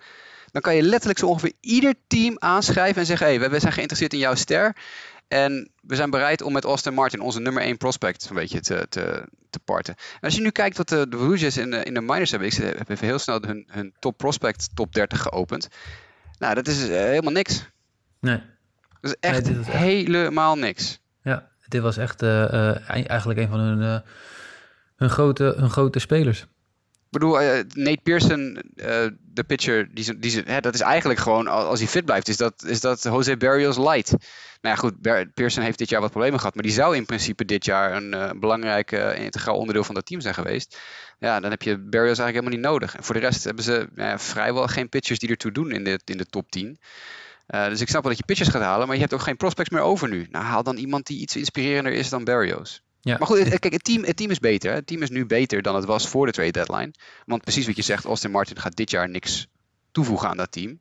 dan 0.52 0.62
kan 0.62 0.76
je 0.76 0.82
letterlijk 0.82 1.20
zo 1.20 1.28
ongeveer 1.28 1.54
ieder 1.60 1.94
team 2.08 2.36
aanschrijven 2.40 3.02
en 3.02 3.06
zeggen, 3.06 3.28
hé, 3.28 3.36
hey, 3.36 3.50
we 3.50 3.60
zijn 3.60 3.74
geïnteresseerd 3.74 4.14
in 4.14 4.20
jouw 4.20 4.36
ster. 4.36 4.76
En 5.28 5.72
we 5.82 5.96
zijn 5.96 6.10
bereid 6.10 6.42
om 6.42 6.54
met 6.54 6.64
Austin 6.64 6.94
Martin, 6.94 7.20
onze 7.20 7.40
nummer 7.40 7.64
1 7.64 7.78
prospect, 7.78 8.30
een 8.30 8.36
beetje 8.36 8.60
te, 8.60 8.86
te, 8.90 9.28
te 9.50 9.60
parten. 9.60 9.96
En 9.96 10.20
als 10.22 10.36
je 10.36 10.42
nu 10.42 10.50
kijkt 10.50 10.78
wat 10.78 10.90
de, 10.90 11.08
de 11.10 11.52
in 11.62 11.72
de, 11.72 11.84
in 11.84 11.94
de 11.94 12.02
minors 12.02 12.32
hebben, 12.32 12.48
ik 12.48 12.56
heb 12.58 12.90
even 12.90 13.08
heel 13.08 13.20
snel 13.20 13.42
hun, 13.42 13.68
hun 13.72 13.94
top 14.00 14.18
prospect 14.18 14.70
top 14.74 14.94
30 14.94 15.22
geopend. 15.22 15.68
Nou, 16.40 16.54
dat 16.54 16.68
is 16.68 16.90
uh, 16.90 16.96
helemaal 16.96 17.32
niks. 17.32 17.70
Nee. 18.20 18.42
Dat 19.02 19.12
is 19.12 19.16
echt, 19.20 19.50
nee, 19.50 19.60
echt... 19.60 19.68
helemaal 19.68 20.56
niks. 20.56 21.00
Ja, 21.22 21.48
dit 21.68 21.82
was 21.82 21.98
echt 21.98 22.24
uh, 22.24 22.90
eigenlijk 22.90 23.40
een 23.40 23.48
van 23.48 23.60
hun, 23.60 24.04
hun, 24.96 25.10
grote, 25.10 25.54
hun 25.58 25.70
grote 25.70 26.00
spelers. 26.00 26.46
Bedoel, 27.16 27.42
uh, 27.42 27.48
Nate 27.74 28.00
Pearson, 28.04 28.62
uh, 28.76 28.86
de 29.22 29.44
pitcher, 29.48 29.90
die, 29.94 30.20
die, 30.20 30.42
hè, 30.46 30.60
dat 30.60 30.74
is 30.74 30.82
eigenlijk 30.82 31.20
gewoon, 31.20 31.48
als 31.48 31.80
hij 31.80 31.88
fit 31.88 32.06
blijft, 32.06 32.28
is 32.28 32.38
dat, 32.38 32.64
is 32.64 32.82
dat 32.82 33.04
Jose 33.04 33.38
Barrios 33.38 33.78
light. 33.78 34.10
Nou 34.10 34.20
ja, 34.62 34.76
goed, 34.76 35.02
Pearson 35.34 35.64
heeft 35.64 35.78
dit 35.78 35.90
jaar 35.90 36.02
wat 36.02 36.12
problemen 36.12 36.40
gehad, 36.40 36.56
maar 36.56 36.64
die 36.64 36.74
zou 36.74 36.96
in 36.96 37.06
principe 37.06 37.46
dit 37.46 37.66
jaar 37.66 37.94
een 37.94 38.14
uh, 38.14 38.30
belangrijk 38.40 38.92
integraal 38.92 39.58
onderdeel 39.58 39.84
van 39.84 39.96
dat 39.96 40.06
team 40.06 40.22
zijn 40.22 40.34
geweest. 40.34 40.80
Ja, 41.20 41.40
dan 41.40 41.52
heb 41.52 41.62
je 41.62 41.78
Barrios 41.78 42.20
eigenlijk 42.20 42.36
helemaal 42.36 42.58
niet 42.58 42.82
nodig. 42.82 42.96
En 42.96 43.04
voor 43.04 43.16
de 43.16 43.22
rest 43.22 43.44
hebben 43.44 43.64
ze 43.64 43.88
vrijwel 44.18 44.68
geen 44.68 44.90
pitchers 44.90 45.20
die 45.20 45.30
ertoe 45.30 45.52
doen 45.52 45.72
in 45.72 45.84
de, 45.84 46.00
in 46.06 46.18
de 46.18 46.26
top 46.26 46.52
10. 46.52 46.80
dus 47.48 47.82
ik 47.82 47.90
snap 47.90 48.02
wel 48.02 48.12
dat 48.12 48.20
je 48.20 48.26
pitchers 48.26 48.50
gaat 48.50 48.62
halen, 48.62 48.88
maar 48.88 48.96
je 48.96 49.02
hebt 49.02 49.14
ook 49.14 49.22
geen 49.22 49.38
prospects 49.38 49.70
meer 49.70 49.82
over 49.82 50.10
nu. 50.10 50.28
Nou, 50.32 50.46
haal 50.46 50.64
dan 50.64 50.78
iemand 50.78 51.08
die 51.08 51.20
iets 51.20 51.36
inspirerender 51.36 51.94
is 51.94 52.10
dan 52.10 52.24
Barrios. 52.24 52.85
Ja. 53.06 53.18
Maar 53.18 53.28
goed, 53.28 53.60
kijk, 53.60 53.74
het 53.74 53.84
team, 53.84 54.04
het 54.04 54.18
team 54.18 54.32
is 54.32 54.40
beter. 54.40 54.74
Het 54.74 54.88
team 54.88 55.02
is 55.02 55.10
nu 55.10 55.26
beter 55.26 55.62
dan 55.62 55.76
het 55.76 55.86
was 55.86 56.08
voor 56.08 56.26
de 56.26 56.32
trade 56.32 56.52
deadline. 56.52 56.92
Want 57.26 57.42
precies 57.42 57.66
wat 57.66 57.76
je 57.76 57.82
zegt, 57.82 58.06
Austin 58.06 58.32
Martin 58.32 58.60
gaat 58.60 58.76
dit 58.76 58.92
jaar 58.92 59.10
niks 59.10 59.48
toevoegen 59.92 60.30
aan 60.30 60.38
dat 60.38 60.52
team. 60.52 60.80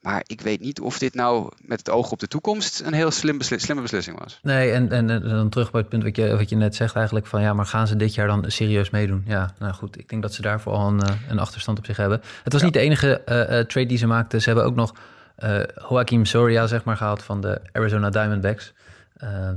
Maar 0.00 0.22
ik 0.26 0.40
weet 0.40 0.60
niet 0.60 0.80
of 0.80 0.98
dit 0.98 1.14
nou 1.14 1.52
met 1.58 1.78
het 1.78 1.90
oog 1.90 2.10
op 2.10 2.18
de 2.18 2.28
toekomst 2.28 2.80
een 2.80 2.92
heel 2.92 3.10
slim 3.10 3.40
slimme 3.40 3.82
beslissing 3.82 4.18
was. 4.18 4.38
Nee, 4.42 4.72
en, 4.72 4.90
en, 4.90 5.10
en, 5.10 5.28
dan 5.28 5.48
terug 5.48 5.70
bij 5.70 5.80
het 5.80 5.90
punt 5.90 6.02
wat 6.02 6.16
je, 6.16 6.36
wat 6.36 6.48
je 6.48 6.56
net 6.56 6.74
zegt 6.74 6.96
eigenlijk 6.96 7.26
van 7.26 7.42
ja, 7.42 7.52
maar 7.52 7.66
gaan 7.66 7.86
ze 7.86 7.96
dit 7.96 8.14
jaar 8.14 8.26
dan 8.26 8.44
serieus 8.46 8.90
meedoen? 8.90 9.22
Ja, 9.26 9.54
nou 9.58 9.72
goed, 9.72 9.98
ik 9.98 10.08
denk 10.08 10.22
dat 10.22 10.34
ze 10.34 10.42
daarvoor 10.42 10.72
al 10.72 10.88
een, 10.88 11.02
eh, 11.02 11.14
een 11.28 11.38
achterstand 11.38 11.78
op 11.78 11.86
zich 11.86 11.96
hebben. 11.96 12.20
Het 12.42 12.52
was 12.52 12.62
niet 12.62 12.72
de 12.72 12.80
enige 12.80 13.22
uh, 13.26 13.36
uh, 13.36 13.44
trade 13.46 13.86
die 13.86 13.98
ze 13.98 14.06
maakten. 14.06 14.40
Ze 14.40 14.46
hebben 14.48 14.66
ook 14.66 14.74
nog 14.74 14.94
uh, 15.38 15.62
Joaquim 15.88 16.24
Soria 16.24 16.66
zeg 16.66 16.84
maar 16.84 16.96
gehaald 16.96 17.22
van 17.22 17.40
de 17.40 17.60
Arizona 17.72 18.10
Diamondbacks. 18.10 18.72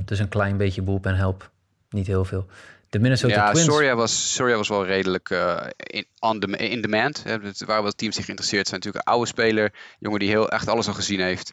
dus 0.04 0.18
een 0.18 0.28
klein 0.28 0.56
beetje 0.56 0.82
bullpen 0.82 1.16
help 1.16 1.50
niet 1.90 2.06
heel 2.06 2.24
veel. 2.24 2.46
De 2.90 2.98
Minnesota 2.98 3.34
ja, 3.34 3.50
Twins... 3.50 3.66
Soria 3.66 3.94
was, 3.94 4.34
Soria 4.34 4.56
was 4.56 4.68
wel 4.68 4.86
redelijk 4.86 5.30
uh, 5.30 5.62
in, 5.76 6.06
on 6.18 6.42
in 6.42 6.80
demand. 6.80 7.22
Hè. 7.24 7.38
Waren 7.66 7.82
wel 7.82 7.92
teams 7.92 8.14
die 8.14 8.24
geïnteresseerd 8.24 8.68
zijn. 8.68 8.80
Natuurlijk 8.80 9.06
een 9.06 9.12
oude 9.12 9.28
speler, 9.28 9.72
jongen 9.98 10.18
die 10.18 10.28
heel 10.28 10.48
echt 10.48 10.68
alles 10.68 10.88
al 10.88 10.94
gezien 10.94 11.20
heeft. 11.20 11.52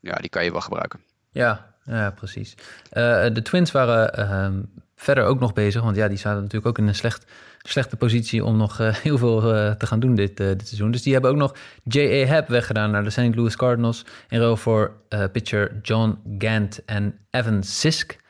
Ja, 0.00 0.14
die 0.14 0.30
kan 0.30 0.44
je 0.44 0.52
wel 0.52 0.60
gebruiken. 0.60 1.00
Ja, 1.30 1.74
ja 1.84 2.10
precies. 2.10 2.54
Uh, 2.92 3.26
de 3.32 3.42
Twins 3.42 3.70
waren 3.70 4.18
uh, 4.18 4.62
verder 4.96 5.24
ook 5.24 5.40
nog 5.40 5.52
bezig. 5.52 5.82
Want 5.82 5.96
ja, 5.96 6.08
die 6.08 6.18
zaten 6.18 6.40
natuurlijk 6.40 6.66
ook 6.66 6.78
in 6.78 6.88
een 6.88 6.94
slecht, 6.94 7.24
slechte 7.62 7.96
positie 7.96 8.44
om 8.44 8.56
nog 8.56 8.80
uh, 8.80 8.94
heel 9.06 9.18
veel 9.18 9.40
te 9.78 9.86
gaan 9.86 10.00
doen 10.00 10.14
dit, 10.14 10.36
dit 10.36 10.66
seizoen. 10.66 10.90
Dus 10.90 11.02
die 11.02 11.12
hebben 11.12 11.30
ook 11.30 11.36
nog 11.36 11.54
J.A. 11.82 12.26
Happ 12.26 12.48
weggedaan 12.48 12.90
naar 12.90 13.04
de 13.04 13.10
St. 13.10 13.34
Louis 13.34 13.56
Cardinals. 13.56 14.04
In 14.28 14.38
ruil 14.38 14.56
voor 14.56 14.92
pitcher 15.32 15.78
John 15.82 16.18
Gant 16.38 16.84
en 16.84 17.18
Evan 17.30 17.62
Sisk. 17.62 18.22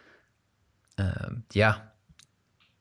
Uh, 0.96 1.06
ja. 1.48 1.92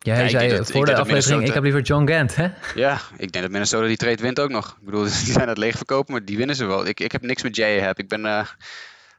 Jij 0.04 0.24
ja, 0.24 0.30
zei 0.30 0.50
dat, 0.50 0.72
voor 0.72 0.86
de 0.86 0.92
aflevering, 0.92 1.08
Minnesota... 1.08 1.46
ik 1.46 1.54
heb 1.54 1.64
liever 1.64 1.82
John 1.82 2.08
Gant, 2.08 2.36
hè? 2.36 2.48
Ja, 2.76 3.00
ik 3.18 3.32
denk 3.32 3.44
dat 3.44 3.50
Minnesota 3.50 3.88
die 3.88 3.98
trade 3.98 4.22
wint 4.22 4.40
ook 4.40 4.50
nog. 4.50 4.78
Ik 4.80 4.86
bedoel, 4.86 5.04
die 5.26 5.32
zijn 5.32 5.48
het 5.48 5.58
leeg 5.58 5.76
verkopen, 5.76 6.12
maar 6.12 6.26
die 6.26 6.38
winnen 6.38 6.56
ze 6.56 6.66
wel. 6.66 6.86
Ik, 6.86 7.00
ik 7.00 7.12
heb 7.12 7.22
niks 7.22 7.44
met 7.44 7.56
Jay 7.56 7.80
heb. 7.80 8.00
Ik 8.00 8.08
ben 8.08 8.26
uh, 8.26 8.48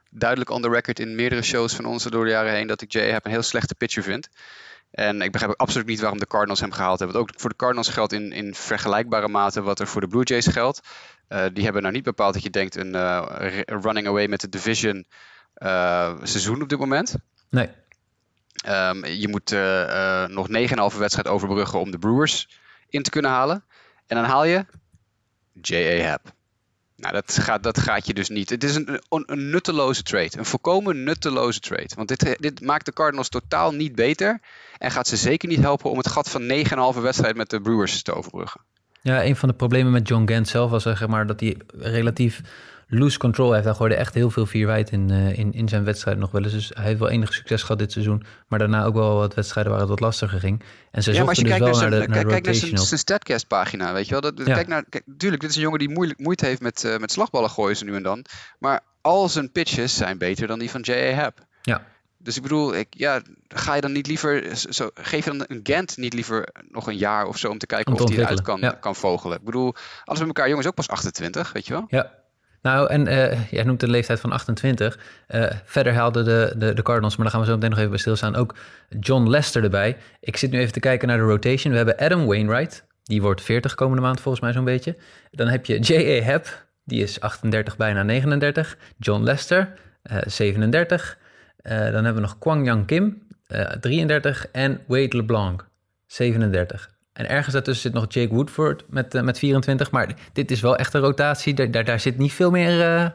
duidelijk 0.09 0.49
on 0.49 0.61
the 0.61 0.69
record 0.69 0.99
in 0.99 1.15
meerdere 1.15 1.41
shows 1.41 1.75
van 1.75 1.85
ons 1.85 2.03
door 2.03 2.25
de 2.25 2.31
jaren 2.31 2.53
heen 2.53 2.67
dat 2.67 2.81
ik 2.81 2.91
Jay 2.91 3.09
heb 3.09 3.25
een 3.25 3.31
heel 3.31 3.41
slechte 3.41 3.75
pitcher 3.75 4.03
vind. 4.03 4.29
En 4.91 5.21
ik 5.21 5.31
begrijp 5.31 5.51
ook 5.51 5.59
absoluut 5.59 5.87
niet 5.87 5.99
waarom 5.99 6.19
de 6.19 6.27
Cardinals 6.27 6.59
hem 6.59 6.71
gehaald 6.71 6.99
hebben. 6.99 7.17
Want 7.17 7.29
ook 7.29 7.39
voor 7.39 7.49
de 7.49 7.55
Cardinals 7.55 7.89
geldt 7.89 8.13
in, 8.13 8.31
in 8.31 8.55
vergelijkbare 8.55 9.27
mate 9.27 9.61
wat 9.61 9.79
er 9.79 9.87
voor 9.87 10.01
de 10.01 10.07
Blue 10.07 10.23
Jays 10.23 10.47
geldt. 10.47 10.81
Uh, 11.29 11.45
die 11.53 11.63
hebben 11.63 11.81
nou 11.81 11.93
niet 11.93 12.03
bepaald 12.03 12.33
dat 12.33 12.43
je 12.43 12.49
denkt 12.49 12.75
een 12.75 12.95
uh, 12.95 13.25
running 13.65 14.07
away 14.07 14.27
met 14.27 14.41
de 14.41 14.49
division 14.49 15.05
seizoen 16.23 16.61
op 16.61 16.69
dit 16.69 16.79
moment. 16.79 17.15
Nee. 17.49 17.69
Um, 18.67 19.05
je 19.05 19.27
moet 19.27 19.51
uh, 19.51 19.81
uh, 19.81 20.25
nog 20.25 20.47
9,5 20.93 20.97
wedstrijd 20.97 21.27
overbruggen 21.27 21.79
om 21.79 21.91
de 21.91 21.97
Brewers 21.97 22.47
in 22.89 23.03
te 23.03 23.09
kunnen 23.09 23.31
halen. 23.31 23.63
En 24.07 24.15
dan 24.15 24.25
haal 24.25 24.45
je 24.45 24.65
J.A. 25.61 26.07
Happ. 26.07 26.33
Nou, 26.95 27.13
dat 27.13 27.37
gaat, 27.37 27.63
dat 27.63 27.79
gaat 27.79 28.07
je 28.07 28.13
dus 28.13 28.29
niet. 28.29 28.49
Het 28.49 28.63
is 28.63 28.75
een, 28.75 28.99
een, 29.09 29.23
een, 29.25 29.49
nutteloze 29.49 30.03
trade. 30.03 30.37
Een 30.37 30.45
volkomen 30.45 31.03
nutteloze 31.03 31.59
trade. 31.59 31.89
Want 31.95 32.07
dit, 32.07 32.35
dit 32.39 32.61
maakt 32.61 32.85
de 32.85 32.93
Cardinals 32.93 33.29
totaal 33.29 33.71
niet 33.71 33.95
beter. 33.95 34.39
En 34.77 34.91
gaat 34.91 35.07
ze 35.07 35.15
zeker 35.15 35.49
niet 35.49 35.59
helpen 35.59 35.89
om 35.89 35.97
het 35.97 36.07
gat 36.07 36.29
van 36.29 36.41
9,5 36.95 37.01
wedstrijd 37.01 37.35
met 37.35 37.49
de 37.49 37.61
Brewers 37.61 38.01
te 38.01 38.13
overbruggen. 38.13 38.61
Ja, 39.01 39.23
een 39.23 39.35
van 39.35 39.49
de 39.49 39.55
problemen 39.55 39.91
met 39.91 40.07
John 40.07 40.31
Gant 40.31 40.47
zelf 40.47 40.69
was 40.69 40.83
zeg 40.83 41.07
maar, 41.07 41.27
dat 41.27 41.39
hij 41.39 41.57
relatief 41.67 42.41
loose 42.87 43.17
control 43.17 43.51
heeft. 43.51 43.65
Hij 43.65 43.73
gooide 43.73 43.95
echt 43.95 44.13
heel 44.13 44.29
veel 44.29 44.45
vierwijd 44.45 44.91
in, 44.91 45.11
uh, 45.11 45.37
in, 45.37 45.53
in 45.53 45.69
zijn 45.69 45.83
wedstrijd 45.83 46.17
nog 46.17 46.31
wel 46.31 46.43
eens. 46.43 46.51
Dus 46.53 46.71
hij 46.73 46.83
heeft 46.83 46.99
wel 46.99 47.09
enig 47.09 47.33
succes 47.33 47.61
gehad 47.61 47.79
dit 47.79 47.91
seizoen. 47.91 48.23
Maar 48.47 48.59
daarna 48.59 48.85
ook 48.85 48.93
wel 48.93 49.15
wat 49.15 49.33
wedstrijden 49.33 49.71
waar 49.71 49.81
het 49.81 49.89
wat 49.89 49.99
lastiger 49.99 50.39
ging. 50.39 50.63
En 50.91 51.03
ze 51.03 51.11
ja, 51.11 51.19
maar 51.19 51.27
als 51.27 51.37
je 51.37 51.43
dus 51.43 51.57
kijkt 51.57 51.79
naar, 51.79 51.89
de, 51.89 51.97
naar, 51.97 52.25
kijk 52.25 52.45
naar 52.45 52.55
zijn, 52.55 52.77
zijn 52.77 52.99
Statcast 52.99 53.47
pagina, 53.47 53.93
weet 53.93 54.05
je 54.05 54.11
wel. 54.11 54.21
Dat, 54.21 54.33
ja. 54.37 54.53
Kijk 54.53 54.67
naar, 54.67 54.83
kijk, 54.89 55.03
tuurlijk, 55.17 55.41
dit 55.41 55.49
is 55.49 55.55
een 55.55 55.61
jongen 55.61 55.79
die 55.79 55.89
moeilijk, 55.89 56.19
moeite 56.19 56.45
heeft 56.45 56.61
met, 56.61 56.83
uh, 56.83 56.97
met 56.97 57.11
slagballen 57.11 57.49
gooien 57.49 57.77
ze 57.77 57.85
nu 57.85 57.95
en 57.95 58.03
dan. 58.03 58.25
Maar 58.59 58.81
al 59.01 59.29
zijn 59.29 59.51
pitches 59.51 59.95
zijn 59.95 60.17
beter 60.17 60.47
dan 60.47 60.59
die 60.59 60.69
van 60.69 60.81
J.A. 60.81 61.13
Happ. 61.13 61.45
Ja. 61.61 61.83
Dus 62.17 62.35
ik 62.35 62.41
bedoel, 62.41 62.75
ik, 62.75 62.87
ja, 62.89 63.21
ga 63.47 63.75
je 63.75 63.81
dan 63.81 63.91
niet 63.91 64.07
liever, 64.07 64.57
zo, 64.69 64.89
geef 64.93 65.25
je 65.25 65.37
dan 65.37 65.45
een 65.47 65.59
Gant 65.63 65.97
niet 65.97 66.13
liever 66.13 66.49
nog 66.69 66.87
een 66.87 66.97
jaar 66.97 67.25
of 67.25 67.37
zo 67.37 67.49
om 67.49 67.57
te 67.57 67.65
kijken 67.65 67.93
om 67.93 67.99
of 67.99 68.09
hij 68.09 68.17
eruit 68.17 68.41
kan, 68.41 68.59
ja. 68.59 68.71
kan 68.71 68.95
vogelen? 68.95 69.37
Ik 69.37 69.43
bedoel, 69.43 69.75
alles 70.03 70.19
met 70.19 70.27
elkaar, 70.27 70.49
jongens 70.49 70.67
ook 70.67 70.75
pas 70.75 70.87
28, 70.87 71.51
weet 71.51 71.67
je 71.67 71.73
wel? 71.73 71.85
Ja, 71.87 72.11
nou, 72.65 72.89
en 72.89 73.07
uh, 73.07 73.51
jij 73.51 73.63
noemt 73.63 73.79
de 73.79 73.87
leeftijd 73.87 74.19
van 74.19 74.31
28. 74.31 74.99
Uh, 75.27 75.45
verder 75.63 75.93
haalden 75.93 76.25
de, 76.25 76.53
de, 76.57 76.73
de 76.73 76.81
Cardinals, 76.81 77.15
maar 77.15 77.25
daar 77.25 77.33
gaan 77.33 77.43
we 77.43 77.47
zo 77.47 77.53
meteen 77.53 77.69
nog 77.69 77.79
even 77.79 77.91
bij 77.91 77.99
stilstaan, 77.99 78.35
ook 78.35 78.55
John 78.99 79.27
Lester 79.27 79.63
erbij. 79.63 79.97
Ik 80.19 80.37
zit 80.37 80.51
nu 80.51 80.59
even 80.59 80.73
te 80.73 80.79
kijken 80.79 81.07
naar 81.07 81.17
de 81.17 81.23
rotation. 81.23 81.71
We 81.71 81.77
hebben 81.77 81.97
Adam 81.97 82.25
Wainwright, 82.25 82.85
die 83.03 83.21
wordt 83.21 83.41
40 83.41 83.75
komende 83.75 84.01
maand 84.01 84.19
volgens 84.19 84.43
mij 84.43 84.53
zo'n 84.53 84.63
beetje. 84.63 84.97
Dan 85.31 85.47
heb 85.47 85.65
je 85.65 85.79
J.A. 85.79 86.25
Happ, 86.25 86.65
die 86.83 87.03
is 87.03 87.19
38, 87.19 87.77
bijna 87.77 88.03
39. 88.03 88.77
John 88.97 89.23
Lester, 89.23 89.73
uh, 90.11 90.17
37. 90.25 91.17
dan 91.63 91.73
hebben 91.79 92.15
we 92.15 92.21
nog 92.21 92.37
Kwang 92.37 92.65
Yang 92.65 92.85
Kim, 92.85 93.27
33. 93.79 94.47
En 94.51 94.81
Wade 94.87 95.17
LeBlanc, 95.17 95.67
37. 96.05 96.94
En 97.15 97.29
ergens 97.29 97.53
daartussen 97.53 97.91
zit 97.91 98.01
nog 98.01 98.13
Jake 98.13 98.33
Woodford 98.33 98.83
met, 98.87 99.15
uh, 99.15 99.21
met 99.21 99.39
24. 99.39 99.91
Maar 99.91 100.15
dit 100.33 100.51
is 100.51 100.61
wel 100.61 100.75
echt 100.75 100.93
een 100.93 101.01
rotatie. 101.01 101.53
Daar, 101.53 101.71
daar, 101.71 101.85
daar 101.85 101.99
zit 101.99 102.17
niet 102.17 102.33
veel 102.33 102.51
meer 102.51 102.99
uh, 102.99 103.09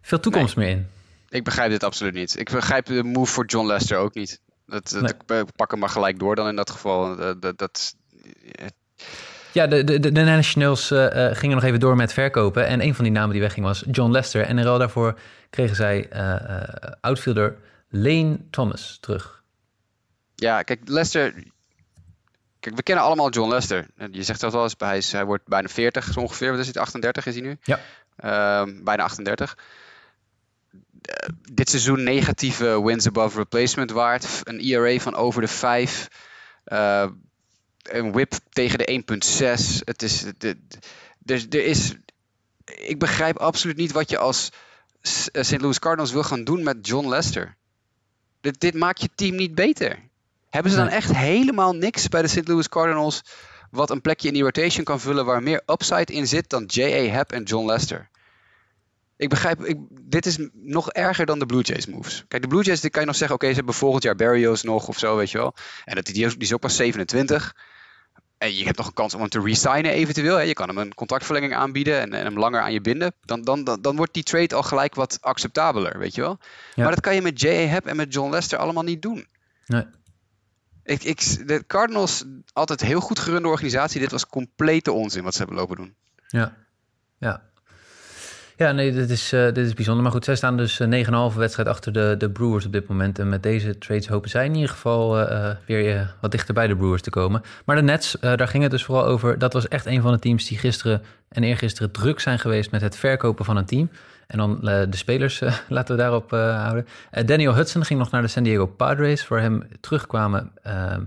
veel 0.00 0.20
toekomst 0.20 0.56
nee. 0.56 0.66
meer 0.66 0.76
in. 0.76 0.86
Ik 1.28 1.44
begrijp 1.44 1.70
dit 1.70 1.84
absoluut 1.84 2.14
niet. 2.14 2.38
Ik 2.38 2.50
begrijp 2.50 2.86
de 2.86 3.02
move 3.02 3.32
voor 3.32 3.46
John 3.46 3.66
Lester 3.66 3.98
ook 3.98 4.14
niet. 4.14 4.40
Dat, 4.66 4.88
dat, 5.00 5.10
ik 5.10 5.52
pak 5.56 5.70
hem 5.70 5.80
maar 5.80 5.88
gelijk 5.88 6.18
door 6.18 6.36
dan 6.36 6.48
in 6.48 6.56
dat 6.56 6.70
geval. 6.70 7.16
Dat, 7.16 7.42
dat, 7.42 7.58
dat 7.58 7.94
ja, 9.52 9.66
de, 9.66 9.84
de, 9.84 10.00
de 10.00 10.10
Nationals 10.10 10.90
uh, 10.90 11.06
gingen 11.32 11.56
nog 11.56 11.64
even 11.64 11.80
door 11.80 11.96
met 11.96 12.12
verkopen. 12.12 12.66
En 12.66 12.82
een 12.82 12.94
van 12.94 13.04
die 13.04 13.12
namen 13.12 13.32
die 13.32 13.40
wegging 13.40 13.66
was 13.66 13.84
John 13.90 14.10
Lester. 14.10 14.42
En 14.42 14.58
in 14.58 14.64
ruil 14.64 14.78
daarvoor 14.78 15.18
kregen 15.50 15.76
zij 15.76 16.08
outfielder 17.00 17.56
Lane 17.88 18.38
Thomas 18.50 18.98
terug. 19.00 19.42
Ja, 20.34 20.62
kijk, 20.62 20.80
Lester, 20.84 21.34
Kijk, 22.60 22.76
we 22.76 22.82
kennen 22.82 23.04
allemaal 23.04 23.30
John 23.30 23.50
Lester. 23.50 23.86
Je 24.10 24.22
zegt 24.22 24.40
dat 24.40 24.52
wel 24.52 24.62
eens, 24.62 24.74
hij, 24.78 24.96
is, 24.96 25.12
hij 25.12 25.24
wordt 25.24 25.46
bijna 25.46 25.68
40 25.68 26.12
zo 26.12 26.20
ongeveer. 26.20 26.50
Wat 26.50 26.60
is 26.60 26.66
het, 26.66 26.76
38 26.76 27.26
is 27.26 27.34
hij 27.34 27.42
nu? 27.42 27.58
Ja. 27.62 27.80
Uh, 28.24 28.82
bijna 28.82 29.02
38. 29.02 29.58
Uh, 30.72 31.28
dit 31.52 31.70
seizoen 31.70 32.02
negatieve 32.02 32.82
wins 32.82 33.06
above 33.06 33.38
replacement 33.38 33.90
waard. 33.90 34.40
Een 34.44 34.60
ERA 34.60 34.98
van 34.98 35.14
over 35.14 35.40
de 35.40 35.48
5. 35.48 36.08
Uh, 36.66 37.06
een 37.82 38.12
whip 38.12 38.32
tegen 38.50 38.78
de 38.78 39.02
1.6. 39.14 39.84
Het 39.84 40.02
is... 40.02 40.24
De, 40.38 40.58
de, 41.18 41.46
er 41.50 41.64
is... 41.64 41.94
Ik 42.64 42.98
begrijp 42.98 43.38
absoluut 43.38 43.76
niet 43.76 43.92
wat 43.92 44.10
je 44.10 44.18
als 44.18 44.50
St. 45.32 45.60
Louis 45.60 45.78
Cardinals 45.78 46.12
wil 46.12 46.22
gaan 46.22 46.44
doen 46.44 46.62
met 46.62 46.86
John 46.86 47.08
Lester. 47.08 47.56
Dit, 48.40 48.60
dit 48.60 48.74
maakt 48.74 49.00
je 49.00 49.08
team 49.14 49.36
niet 49.36 49.54
beter. 49.54 49.98
Hebben 50.50 50.72
ze 50.72 50.78
dan 50.78 50.88
echt 50.88 51.16
helemaal 51.16 51.74
niks 51.74 52.08
bij 52.08 52.22
de 52.22 52.28
St. 52.28 52.48
Louis 52.48 52.68
Cardinals 52.68 53.22
wat 53.70 53.90
een 53.90 54.00
plekje 54.00 54.28
in 54.28 54.34
die 54.34 54.42
rotation 54.42 54.84
kan 54.84 55.00
vullen 55.00 55.24
waar 55.24 55.42
meer 55.42 55.62
upside 55.66 56.12
in 56.12 56.26
zit 56.26 56.50
dan 56.50 56.64
J.A. 56.64 57.12
Happ 57.14 57.32
en 57.32 57.42
John 57.42 57.66
Lester? 57.66 58.08
Ik 59.16 59.28
begrijp, 59.28 59.64
ik, 59.64 59.78
dit 59.90 60.26
is 60.26 60.38
nog 60.52 60.90
erger 60.92 61.26
dan 61.26 61.38
de 61.38 61.46
Blue 61.46 61.62
Jays 61.62 61.86
moves. 61.86 62.24
Kijk, 62.28 62.42
de 62.42 62.48
Blue 62.48 62.62
Jays, 62.62 62.80
die 62.80 62.90
kan 62.90 63.00
je 63.00 63.06
nog 63.06 63.16
zeggen, 63.16 63.36
oké, 63.36 63.48
ze 63.48 63.54
hebben 63.54 63.74
volgend 63.74 64.02
jaar 64.02 64.14
Barrios 64.14 64.62
nog 64.62 64.88
of 64.88 64.98
zo, 64.98 65.16
weet 65.16 65.30
je 65.30 65.38
wel. 65.38 65.54
En 65.84 65.94
dat, 65.94 66.04
die, 66.04 66.14
die 66.14 66.36
is 66.38 66.52
ook 66.52 66.60
pas 66.60 66.76
27. 66.76 67.56
En 68.38 68.54
je 68.54 68.64
hebt 68.64 68.76
nog 68.76 68.86
een 68.86 68.92
kans 68.92 69.14
om 69.14 69.20
hem 69.20 69.28
te 69.28 69.40
resignen 69.40 69.92
eventueel. 69.92 70.36
Hè. 70.36 70.42
Je 70.42 70.52
kan 70.52 70.68
hem 70.68 70.78
een 70.78 70.94
contractverlenging 70.94 71.54
aanbieden 71.54 72.00
en, 72.00 72.12
en, 72.12 72.24
hem 72.24 72.38
langer 72.38 72.60
aan 72.60 72.72
je 72.72 72.80
binden. 72.80 73.12
Dan, 73.20 73.42
dan, 73.42 73.64
dan, 73.64 73.80
dan, 73.80 73.96
wordt 73.96 74.14
die 74.14 74.22
trade 74.22 74.54
al 74.54 74.62
gelijk 74.62 74.94
wat 74.94 75.18
acceptabeler, 75.20 75.98
weet 75.98 76.14
je 76.14 76.20
wel. 76.20 76.38
Maar 76.76 76.90
dat 76.90 77.00
kan 77.00 77.14
je 77.14 77.22
met 77.22 77.40
J.A. 77.40 77.66
Happ 77.66 77.86
en 77.86 77.96
met 77.96 78.12
John 78.14 78.30
Lester 78.30 78.58
allemaal 78.58 78.82
niet 78.82 79.02
doen. 79.02 79.26
Nee. 79.66 79.84
Ik, 80.88 81.04
ik, 81.04 81.48
de 81.48 81.64
Cardinals, 81.66 82.24
altijd 82.52 82.80
heel 82.80 83.00
goed 83.00 83.18
gerunde 83.18 83.48
organisatie. 83.48 84.00
Dit 84.00 84.10
was 84.10 84.26
complete 84.26 84.92
onzin 84.92 85.22
wat 85.22 85.32
ze 85.32 85.38
hebben 85.38 85.56
lopen 85.56 85.76
doen. 85.76 85.94
Ja, 86.26 86.56
ja. 87.18 87.42
Ja, 88.56 88.72
nee, 88.72 88.92
dit 88.92 89.10
is, 89.10 89.32
uh, 89.32 89.44
dit 89.44 89.66
is 89.66 89.74
bijzonder. 89.74 90.02
Maar 90.02 90.12
goed, 90.12 90.24
zij 90.24 90.36
staan 90.36 90.56
dus 90.56 90.80
uh, 90.80 91.00
eh, 91.00 91.30
9,5 91.32 91.36
wedstrijd 91.36 91.68
achter 91.68 91.92
de, 91.92 92.14
de 92.18 92.30
Brewers 92.30 92.66
op 92.66 92.72
dit 92.72 92.88
moment. 92.88 93.18
En 93.18 93.28
met 93.28 93.42
deze 93.42 93.78
trades 93.78 94.08
hopen 94.08 94.30
zij 94.30 94.44
in 94.44 94.54
ieder 94.54 94.70
geval 94.70 95.20
uh, 95.20 95.50
weer 95.66 96.14
wat 96.20 96.30
dichter 96.30 96.54
bij 96.54 96.66
de 96.66 96.76
Brewers 96.76 97.02
te 97.02 97.10
komen. 97.10 97.42
Maar 97.64 97.76
de 97.76 97.82
Nets, 97.82 98.16
daar 98.20 98.48
ging 98.48 98.62
het 98.62 98.72
dus 98.72 98.84
vooral 98.84 99.04
over. 99.04 99.38
Dat 99.38 99.52
was 99.52 99.68
echt 99.68 99.86
een 99.86 100.02
van 100.02 100.12
de 100.12 100.18
teams 100.18 100.44
die 100.44 100.58
gisteren 100.58 101.02
en 101.28 101.42
eergisteren 101.42 101.90
druk 101.90 102.20
zijn 102.20 102.38
geweest 102.38 102.70
met 102.70 102.80
het 102.80 102.96
verkopen 102.96 103.44
van 103.44 103.56
een 103.56 103.66
team. 103.66 103.90
En 104.28 104.38
dan 104.38 104.60
de 104.60 104.96
spelers 104.96 105.42
laten 105.68 105.96
we 105.96 106.02
daarop 106.02 106.30
houden. 106.30 106.86
Daniel 107.24 107.54
Hudson 107.54 107.84
ging 107.84 107.98
nog 107.98 108.10
naar 108.10 108.22
de 108.22 108.28
San 108.28 108.42
Diego 108.42 108.66
Padres. 108.66 109.24
Voor 109.24 109.38
hem 109.38 109.68
terugkwamen 109.80 110.52
ehm, 110.62 111.04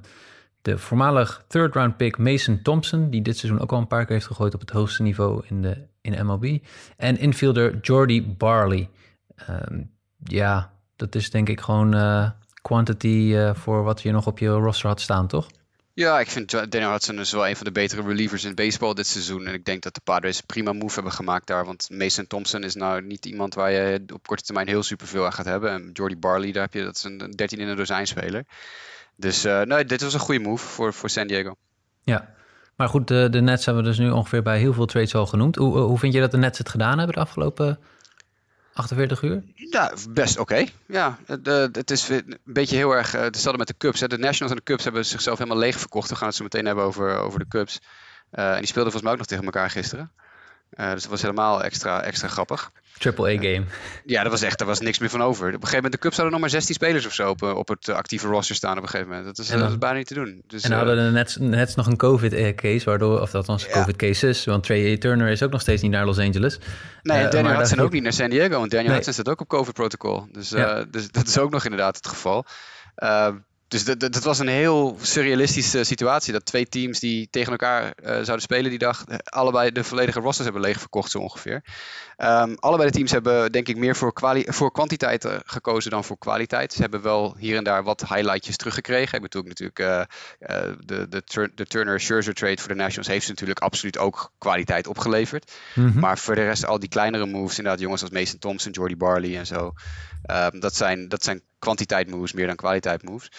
de 0.62 0.77
voormalig 0.77 1.43
third 1.47 1.73
round 1.73 1.97
pick 1.97 2.17
Mason 2.17 2.62
Thompson, 2.62 3.10
die 3.10 3.21
dit 3.21 3.38
seizoen 3.38 3.62
ook 3.62 3.71
al 3.71 3.77
een 3.77 3.88
paar 3.88 4.05
keer 4.05 4.15
heeft 4.15 4.27
gegooid 4.27 4.53
op 4.53 4.60
het 4.60 4.69
hoogste 4.69 5.03
niveau 5.03 5.43
in 5.47 5.62
de 5.62 5.89
in 6.01 6.25
MLB. 6.25 6.57
En 6.97 7.17
infielder 7.17 7.79
Jordy 7.81 8.36
Barley. 8.38 8.89
Um, 9.49 9.91
ja, 10.23 10.71
dat 10.95 11.15
is 11.15 11.29
denk 11.29 11.49
ik 11.49 11.62
gewoon 11.62 12.31
quantity 12.62 13.36
voor 13.53 13.84
wat 13.84 14.01
je 14.01 14.12
nog 14.12 14.27
op 14.27 14.39
je 14.39 14.47
roster 14.47 14.88
had 14.88 15.01
staan, 15.01 15.27
toch? 15.27 15.47
Ja, 16.02 16.20
ik 16.20 16.30
vind 16.30 16.52
Daniel 16.52 16.92
Hudson 16.92 17.16
dus 17.16 17.32
wel 17.32 17.48
een 17.48 17.56
van 17.56 17.66
de 17.66 17.72
betere 17.72 18.02
relievers 18.02 18.44
in 18.44 18.56
baseball 18.56 18.94
dit 18.94 19.08
seizoen. 19.08 19.46
En 19.46 19.54
ik 19.54 19.66
denk 19.66 19.84
dat 19.84 19.94
de 19.94 20.02
Padres 20.04 20.38
een 20.38 20.46
prima 20.46 20.74
move 20.74 20.94
hebben 20.94 21.12
gemaakt 21.12 21.48
daar. 21.48 21.66
Want 21.66 21.90
Mason 21.90 22.28
Thompson 22.28 22.64
is 22.64 22.76
nou 22.76 23.02
niet 23.02 23.26
iemand 23.26 23.54
waar 23.54 23.72
je 23.72 24.04
op 24.14 24.28
korte 24.28 24.44
termijn 24.44 24.68
heel 24.68 24.84
superveel 24.84 25.26
aan 25.26 25.34
gaat 25.34 25.46
hebben. 25.46 25.72
En 25.72 25.90
Jordy 25.94 26.18
Barley, 26.18 26.52
daar 26.52 26.64
heb 26.64 26.74
je, 26.74 26.84
dat 26.84 26.96
is 26.96 27.04
een 27.04 27.18
13 27.18 27.60
in 27.60 27.68
een 27.68 27.76
dozijn 27.76 28.08
speler. 28.08 28.46
Dus 29.16 29.46
uh, 29.46 29.62
nee, 29.62 29.86
dit 29.86 30.02
was 30.02 30.14
een 30.14 30.20
goede 30.20 30.40
move 30.40 30.66
voor, 30.66 30.94
voor 30.94 31.10
San 31.10 31.28
Diego. 31.28 31.56
Ja, 32.04 32.34
maar 32.76 32.90
goed, 32.90 33.08
de, 33.08 33.28
de 33.30 33.42
Nets 33.42 33.66
hebben 33.66 33.84
we 33.84 33.90
dus 33.90 34.00
nu 34.00 34.10
ongeveer 34.10 34.42
bij 34.42 34.60
heel 34.60 34.74
veel 34.74 34.86
trades 34.86 35.16
al 35.16 35.26
genoemd. 35.26 35.56
Hoe, 35.56 35.78
hoe 35.78 35.98
vind 35.98 36.14
je 36.14 36.20
dat 36.20 36.32
de 36.32 36.38
Nets 36.38 36.58
het 36.58 36.70
gedaan 36.70 36.98
hebben 36.98 37.16
de 37.16 37.22
afgelopen 37.22 37.80
48 38.73 39.21
uur? 39.21 39.43
Ja, 39.55 39.93
best 40.10 40.38
oké. 40.38 40.65
Ja, 40.86 41.17
het 41.71 41.91
is 41.91 42.10
een 42.10 42.39
beetje 42.43 42.75
heel 42.75 42.91
erg 42.91 43.15
uh, 43.15 43.21
hetzelfde 43.21 43.57
met 43.57 43.67
de 43.67 43.77
Cubs. 43.77 43.99
Hè. 43.99 44.07
De 44.07 44.17
Nationals 44.17 44.51
en 44.51 44.57
de 44.57 44.71
Cubs 44.71 44.84
hebben 44.84 45.05
zichzelf 45.05 45.38
helemaal 45.38 45.60
leeg 45.60 45.79
verkocht. 45.79 46.10
We 46.10 46.15
gaan 46.15 46.27
het 46.27 46.36
zo 46.36 46.43
meteen 46.43 46.65
hebben 46.65 46.84
over, 46.84 47.17
over 47.17 47.39
de 47.39 47.47
Cubs. 47.47 47.79
Uh, 48.31 48.51
en 48.51 48.57
die 48.57 48.67
speelden 48.67 48.91
volgens 48.91 49.01
mij 49.01 49.12
ook 49.12 49.17
nog 49.17 49.27
tegen 49.27 49.45
elkaar 49.45 49.69
gisteren. 49.69 50.12
Uh, 50.79 50.91
dus 50.91 51.01
dat 51.01 51.12
was 51.12 51.21
helemaal 51.21 51.63
extra, 51.63 52.03
extra 52.03 52.27
grappig. 52.27 52.71
Triple 52.97 53.27
A 53.27 53.41
game. 53.41 53.63
Ja, 54.05 54.23
dat 54.23 54.31
was 54.31 54.41
echt, 54.41 54.57
daar 54.57 54.67
was 54.67 54.79
niks 54.79 54.99
meer 54.99 55.10
van 55.10 55.21
over. 55.21 55.47
Op 55.47 55.53
een 55.53 55.60
gegeven 55.60 55.75
moment, 55.75 55.93
de 55.93 55.99
Cubs 55.99 56.15
hadden 56.15 56.31
nog 56.31 56.41
maar 56.41 56.49
16 56.49 56.75
spelers 56.75 57.05
of 57.05 57.13
zo 57.13 57.29
op, 57.29 57.41
op 57.41 57.67
het 57.67 57.89
actieve 57.89 58.27
roster 58.27 58.55
staan 58.55 58.77
op 58.77 58.84
een 58.84 58.89
gegeven 58.89 59.10
moment. 59.10 59.25
Dat 59.25 59.45
is, 59.45 59.51
dat 59.51 59.69
is 59.69 59.77
bijna 59.77 59.97
niet 59.97 60.07
te 60.07 60.13
doen. 60.13 60.41
Dus, 60.47 60.63
en 60.63 60.71
hadden 60.71 61.13
Nets 61.39 61.75
nog 61.75 61.88
een 61.88 61.97
COVID-case, 61.97 62.86
waardoor, 62.86 63.21
of 63.21 63.31
dat 63.31 63.45
was 63.45 63.65
ja. 63.65 63.71
COVID-cases, 63.71 64.45
want 64.45 64.63
Trey 64.63 64.97
Turner 64.97 65.29
is 65.29 65.43
ook 65.43 65.51
nog 65.51 65.62
steeds 65.62 65.81
niet 65.81 65.91
naar 65.91 66.05
Los 66.05 66.19
Angeles. 66.19 66.60
Nee, 67.01 67.23
uh, 67.23 67.31
Daniel 67.31 67.55
Hudson 67.55 67.79
ook 67.79 67.91
niet 67.91 68.03
naar 68.03 68.13
San 68.13 68.29
Diego, 68.29 68.60
want 68.60 68.71
Daniel 68.71 68.88
nee. 68.88 68.95
Hudson 68.95 69.13
staat 69.13 69.29
ook 69.29 69.41
op 69.41 69.47
COVID-protocol. 69.47 70.27
Dus, 70.31 70.49
ja. 70.49 70.84
dus 70.84 71.12
dat 71.12 71.27
is 71.27 71.38
ook 71.38 71.51
nog 71.51 71.63
inderdaad 71.63 71.95
het 71.95 72.07
geval. 72.07 72.45
Dus 73.71 73.84
dat, 73.84 73.99
dat, 73.99 74.23
was 74.23 74.39
een 74.39 74.47
heel 74.47 74.97
surrealistische 75.01 75.84
situatie. 75.84 76.34
Dat 76.34 76.45
twee 76.45 76.67
teams 76.67 76.99
die 76.99 77.27
tegen 77.29 77.51
elkaar 77.51 77.84
uh, 77.84 78.05
zouden 78.05 78.41
spelen 78.41 78.69
die 78.69 78.79
dag, 78.79 79.05
allebei 79.23 79.71
de 79.71 79.84
volledige 79.84 80.19
rosters 80.19 80.43
hebben 80.43 80.62
leegverkocht, 80.62 81.12
zo 81.12 81.19
ongeveer. 81.19 81.63
Um, 82.17 82.55
allebei 82.60 82.89
de 82.89 82.95
teams 82.95 83.12
hebben, 83.12 83.51
denk 83.51 83.67
ik, 83.67 83.77
meer 83.77 83.95
voor, 83.95 84.13
voor 84.45 84.71
kwantiteit 84.71 85.27
gekozen 85.45 85.91
dan 85.91 86.03
voor 86.03 86.17
kwaliteit. 86.17 86.73
Ze 86.73 86.81
hebben 86.81 87.01
wel 87.01 87.36
hier 87.38 87.57
en 87.57 87.63
daar 87.63 87.84
wat 87.84 88.07
highlightjes 88.07 88.57
teruggekregen. 88.57 89.15
Ik 89.15 89.21
bedoel 89.21 89.43
natuurlijk 89.43 89.79
uh, 89.79 90.01
de, 90.86 91.07
de, 91.10 91.51
de 91.55 91.65
Turner-Scherzer 91.65 92.34
trade 92.34 92.57
voor 92.57 92.67
de 92.67 92.75
Nationals 92.75 93.07
heeft 93.07 93.25
ze 93.25 93.31
natuurlijk 93.31 93.60
absoluut 93.60 93.97
ook 93.97 94.31
kwaliteit 94.38 94.88
opgeleverd. 94.88 95.51
Mm 95.75 95.91
-hmm. 95.91 95.99
Maar 95.99 96.17
voor 96.17 96.36
de 96.36 96.43
rest, 96.43 96.65
al 96.65 96.79
die 96.79 96.89
kleinere 96.89 97.25
moves, 97.25 97.57
inderdaad, 97.57 97.81
jongens 97.81 98.01
als 98.01 98.12
Mason 98.12 98.39
Thompson, 98.39 98.71
Jordy 98.71 98.97
Barley 98.97 99.38
en 99.38 99.45
zo. 99.45 99.73
Um, 100.31 100.60
dat, 100.60 100.75
zijn, 100.75 101.07
dat 101.07 101.23
zijn 101.23 101.41
kwantiteit 101.62 102.10
moves 102.10 102.34
meer 102.34 102.47
dan 102.47 102.56
kwaliteit 102.56 103.04
moves. 103.04 103.32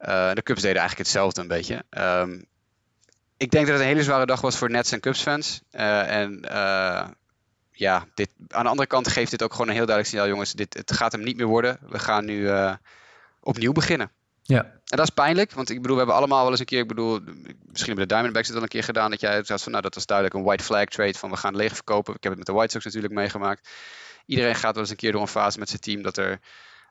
Uh, 0.00 0.32
de 0.32 0.42
Cubs 0.42 0.62
deden 0.62 0.78
eigenlijk 0.78 1.08
hetzelfde 1.08 1.40
een 1.40 1.48
beetje. 1.48 1.84
Um, 1.90 2.44
ik 3.36 3.50
denk 3.50 3.66
dat 3.66 3.74
het 3.74 3.82
een 3.82 3.92
hele 3.92 4.02
zware 4.02 4.26
dag 4.26 4.40
was 4.40 4.56
voor 4.56 4.70
Nets 4.70 4.92
en 4.92 5.00
Cubs 5.00 5.22
fans. 5.22 5.62
Uh, 5.72 6.20
en 6.20 6.46
uh, 6.50 7.08
ja, 7.70 8.06
dit, 8.14 8.30
aan 8.48 8.62
de 8.62 8.70
andere 8.70 8.88
kant 8.88 9.08
geeft 9.08 9.30
dit 9.30 9.42
ook 9.42 9.52
gewoon 9.52 9.68
een 9.68 9.74
heel 9.74 9.86
duidelijk 9.86 10.14
signaal, 10.14 10.32
jongens. 10.32 10.52
Dit, 10.52 10.74
het 10.74 10.92
gaat 10.92 11.12
hem 11.12 11.22
niet 11.22 11.36
meer 11.36 11.46
worden. 11.46 11.78
We 11.88 11.98
gaan 11.98 12.24
nu 12.24 12.50
opnieuw 13.40 13.72
beginnen. 13.72 14.10
Ja. 14.42 14.62
En 14.64 14.96
dat 14.96 15.08
is 15.08 15.14
pijnlijk, 15.14 15.52
want 15.52 15.70
ik 15.70 15.76
bedoel, 15.76 15.96
we 15.96 16.02
hebben 16.02 16.18
allemaal 16.18 16.42
wel 16.42 16.50
eens 16.50 16.60
een 16.60 16.66
keer, 16.66 16.80
ik 16.80 16.88
bedoel, 16.88 17.20
misschien 17.20 17.86
hebben 17.86 18.08
de 18.08 18.14
Diamondbacks 18.14 18.48
het 18.48 18.56
al 18.56 18.62
een 18.62 18.68
keer 18.68 18.84
gedaan, 18.84 19.10
dat 19.10 19.20
jij 19.20 19.44
had 19.46 19.62
van, 19.62 19.72
nou, 19.72 19.82
dat 19.82 19.94
was 19.94 20.06
duidelijk 20.06 20.36
een 20.36 20.44
white 20.44 20.64
flag 20.64 20.84
trade 20.84 21.18
van 21.18 21.30
we 21.30 21.36
gaan 21.36 21.56
leeg 21.56 21.74
verkopen. 21.74 22.14
Ik 22.14 22.22
heb 22.22 22.32
het 22.32 22.38
met 22.38 22.46
de 22.46 22.52
White 22.52 22.72
Sox 22.72 22.84
natuurlijk 22.84 23.14
meegemaakt. 23.14 23.68
Iedereen 24.26 24.54
gaat 24.54 24.72
wel 24.72 24.82
eens 24.82 24.90
een 24.90 24.96
keer 24.96 25.12
door 25.12 25.20
een 25.20 25.28
fase 25.28 25.58
met 25.58 25.68
zijn 25.68 25.80
team 25.80 26.02
dat 26.02 26.16
er 26.16 26.40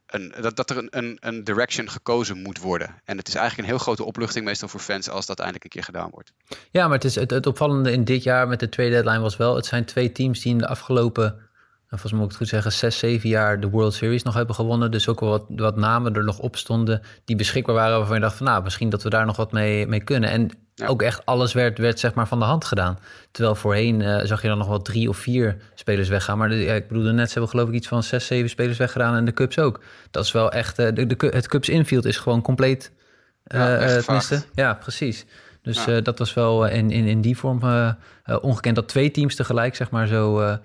een, 0.10 0.34
dat, 0.41 0.56
dat 0.56 0.69
er 0.69 0.78
een, 0.78 0.88
een, 0.89 1.17
een 1.19 1.43
direction 1.43 1.89
gekozen 1.89 2.41
moet 2.41 2.60
worden. 2.60 3.02
En 3.06 3.17
het 3.17 3.28
is 3.28 3.36
eigenlijk 3.36 3.67
een 3.67 3.76
heel 3.76 3.84
grote 3.84 4.04
opluchting 4.04 4.45
meestal 4.45 4.67
voor 4.67 4.80
fans 4.80 5.10
als 5.10 5.26
dat 5.26 5.38
eindelijk 5.38 5.63
een 5.63 5.69
keer 5.69 5.84
gedaan 5.84 6.10
wordt. 6.12 6.32
Ja, 6.72 6.84
maar 6.84 6.95
het, 6.95 7.04
is, 7.04 7.15
het, 7.15 7.45
opvallende 7.45 7.91
in 7.91 8.04
dit 8.04 8.24
jaar 8.24 8.48
met 8.48 8.60
de 8.60 8.69
tweede 8.69 8.95
deadline 8.95 9.19
was 9.19 9.38
wel... 9.38 9.56
het 9.56 9.65
zijn 9.65 9.86
twee 9.86 10.12
teams 10.12 10.41
die 10.41 10.52
in 10.52 10.58
de 10.58 10.67
afgelopen 10.67 11.50
volgens 11.89 12.12
mij 12.12 12.22
moet 12.22 12.32
ik 12.32 12.38
het 12.39 12.50
goed 12.50 12.62
zeggen, 12.62 12.72
zes, 12.72 12.98
zeven 12.98 13.30
jaar 13.30 13.60
de 13.60 13.69
World 13.69 13.93
Series 13.93 14.24
nog 14.24 14.34
hebben 14.34 14.56
gewonnen. 14.56 14.91
Dus 14.91 15.08
ook 15.08 15.19
wel 15.19 15.30
wat, 15.30 15.45
wat 15.48 15.76
namen 15.76 16.15
er 16.15 16.24
nog 16.24 16.39
op 16.39 16.56
stonden 16.56 17.02
die 17.26 17.36
beschikbaar 17.36 17.76
waren. 17.76 17.98
Waarvan 17.98 18.15
je 18.15 18.22
dacht 18.22 18.38
van 18.38 18.45
nou, 18.45 18.63
misschien 18.63 18.89
dat 18.89 19.04
we 19.04 19.10
daar 19.10 19.26
nog 19.26 19.38
wat 19.38 19.52
mee, 19.52 19.88
mee 19.88 20.04
kunnen. 20.04 20.30
En 20.30 20.50
ja. 20.80 20.88
ook 20.88 21.02
echt 21.02 21.26
alles 21.26 21.54
werd, 21.54 21.78
werd 21.78 22.00
zeg 22.00 22.13
maar 22.13 22.28
van 22.28 22.39
de 22.39 22.46
hand 22.46 22.65
gedaan. 22.65 23.00
Terwijl 23.32 23.56
voorheen 23.56 24.02
uh, 24.02 24.20
zag 24.24 24.42
je 24.42 24.48
dan 24.48 24.58
nog 24.58 24.68
wel 24.68 24.82
drie 24.82 25.10
of 25.10 25.18
vier 25.18 25.58
spelers 25.74 26.10
weggaan. 26.10 26.38
Maar 26.38 26.50
de, 26.50 26.56
ja, 26.56 26.74
ik 26.74 26.88
bedoel, 26.88 27.04
de 27.04 27.12
Nets 27.12 27.34
hebben 27.34 27.52
geloof 27.52 27.68
ik 27.68 27.74
iets 27.74 27.88
van 27.88 28.04
zes, 28.04 28.26
zeven 28.26 28.50
spelers 28.50 28.78
weggedaan. 28.78 29.15
En 29.15 29.26
de 29.26 29.34
Cubs 29.34 29.60
ook. 29.60 29.84
Dat 30.12 30.26
is 30.26 30.32
wel 30.32 30.52
echt, 30.52 30.80
uh, 30.80 30.88
de, 30.94 31.08
de, 31.08 31.28
het 31.28 31.48
Cubs 31.48 31.70
infield 31.70 32.06
is 32.06 32.18
gewoon 32.18 32.42
compleet. 32.42 32.92
Uh, 33.48 33.60
ja, 33.60 34.02
tenminste, 34.02 34.42
ja, 34.54 34.74
precies. 34.74 35.26
Dus 35.62 35.86
ja. 35.86 36.02
dat 36.02 36.20
was 36.20 36.34
wel 36.34 36.68
in, 36.68 36.92
in, 36.92 37.06
in 37.06 37.22
die 37.22 37.38
vorm 37.38 37.60
ongekend 38.42 38.76
dat 38.76 38.88
twee 38.88 39.12
teams 39.12 39.36
tegelijk 39.36 39.76
zeg 39.76 39.89
maar 39.89 40.08
zo 40.08 40.58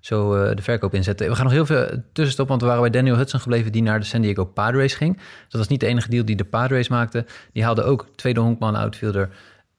zo 0.00 0.54
de 0.54 0.62
verkoop 0.62 0.94
inzetten. 0.94 1.28
We 1.28 1.34
gaan 1.34 1.44
nog 1.44 1.52
heel 1.52 1.66
veel 1.66 1.86
tussenstop, 2.12 2.48
want 2.48 2.60
we 2.60 2.66
waren 2.66 2.82
bij 2.82 2.90
Daniel 2.90 3.16
Hudson 3.16 3.40
gebleven... 3.40 3.72
die 3.72 3.82
naar 3.82 4.00
de 4.00 4.06
San 4.06 4.20
Diego 4.20 4.44
Padres 4.44 4.94
ging. 4.94 5.16
Dat 5.48 5.60
was 5.60 5.68
niet 5.68 5.80
de 5.80 5.86
enige 5.86 6.08
deal 6.08 6.24
die 6.24 6.36
de 6.36 6.44
Padres 6.44 6.88
maakten. 6.88 7.26
Die 7.52 7.64
haalden 7.64 7.84
ook 7.84 8.06
tweede 8.16 8.40
honkman 8.40 8.74
outfielder 8.74 9.28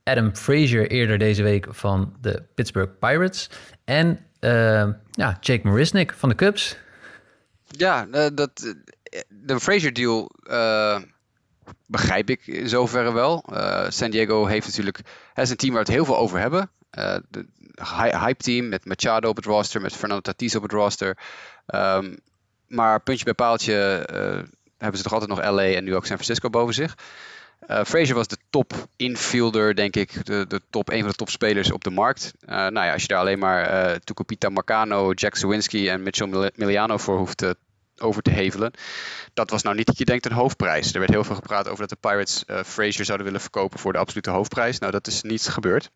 Adam 0.04 0.36
Frazier... 0.36 0.88
eerder 0.92 1.18
deze 1.18 1.44
week 1.44 1.68
van 1.70 2.16
de 2.22 2.44
Pittsburgh 2.56 2.92
Pirates. 3.00 3.50
En 3.86 4.20
uh, 4.40 4.88
ja, 5.12 5.38
Jake 5.40 5.68
Marisnik 5.68 6.14
van 6.14 6.30
de 6.30 6.36
Cubs. 6.36 6.78
Ja, 7.66 8.08
uh, 8.12 8.28
dat, 8.34 8.76
de 9.28 9.60
Frazier 9.60 9.94
deal 9.94 10.32
begrijp 11.86 12.30
ik 12.30 12.48
in 12.48 12.70
zoverre 12.70 13.14
wel. 13.14 13.46
San 13.90 14.12
Diego 14.12 14.46
heeft 14.46 14.68
natuurlijk... 14.68 15.00
Is 15.36 15.50
een 15.50 15.56
team 15.56 15.74
waar 15.74 15.84
we 15.86 15.92
het 15.92 15.98
heel 15.98 16.06
veel 16.06 16.18
over 16.18 16.40
hebben... 16.40 16.70
Uh, 16.98 17.16
hype 18.22 18.44
team 18.44 18.70
met 18.70 18.86
Machado 18.86 19.30
op 19.30 19.36
het 19.36 19.46
roster, 19.46 19.82
met 19.82 19.96
Fernando 19.96 20.22
Tatis 20.22 20.56
op 20.56 20.64
het 20.64 20.72
roster. 20.72 21.18
Um, 21.76 22.18
maar 22.68 23.02
puntje 23.02 23.26
bij 23.26 23.34
paaltje 23.34 23.74
hebben 24.78 24.98
ze 24.98 25.04
toch 25.04 25.14
altijd 25.14 25.30
nog 25.30 25.50
LA 25.50 25.64
en 25.64 25.84
nu 25.84 25.96
ook 25.96 26.06
San 26.06 26.18
Francisco 26.18 26.50
boven 26.50 26.74
zich. 26.74 26.96
Uh, 27.68 27.84
Frazier 27.84 28.16
was 28.16 28.28
de 28.28 28.38
top 28.50 28.74
infielder, 28.96 29.76
denk 29.76 29.96
ik, 29.96 30.26
de, 30.26 30.46
de 30.48 30.62
top, 30.70 30.90
een 30.90 31.00
van 31.00 31.10
de 31.10 31.16
topspelers 31.16 31.72
op 31.72 31.84
de 31.84 31.90
markt. 31.90 32.34
Uh, 32.42 32.50
nou 32.50 32.74
ja, 32.74 32.94
als 32.94 33.02
je 33.02 33.08
daar 33.08 33.20
alleen 33.20 33.40
maar 33.40 33.90
uh, 33.92 33.96
Tucupita 33.96 34.50
Marcano, 34.50 35.12
Jack 35.12 35.36
Sawinski 35.36 35.90
en 35.90 36.04
Mitchell 36.04 36.52
Miliano 36.56 36.98
voor 36.98 37.18
hoeft 37.18 37.54
over 37.98 38.22
te 38.22 38.32
hevelen. 38.32 38.72
Dat 39.34 39.50
was 39.50 39.64
nou 39.64 39.76
niet 39.76 39.86
dat 39.86 39.98
je 39.98 40.06
denkt 40.06 40.26
een 40.26 40.32
hoofdprijs. 40.32 40.94
Er 40.94 41.00
werd 41.00 41.12
heel 41.12 41.24
veel 41.24 41.36
gepraat 41.36 41.68
over 41.68 41.88
dat 41.88 41.90
de 41.90 42.10
Pirates 42.10 42.44
Frazier 42.66 43.06
zouden 43.06 43.26
willen 43.26 43.42
verkopen 43.42 43.80
voor 43.80 43.94
de 43.94 44.00
absolute 44.00 44.30
hoofdprijs. 44.30 44.80
Nou, 44.80 44.92
dat 44.92 45.08
is 45.08 45.22
niet 45.22 45.48
gebeurd. 45.48 45.92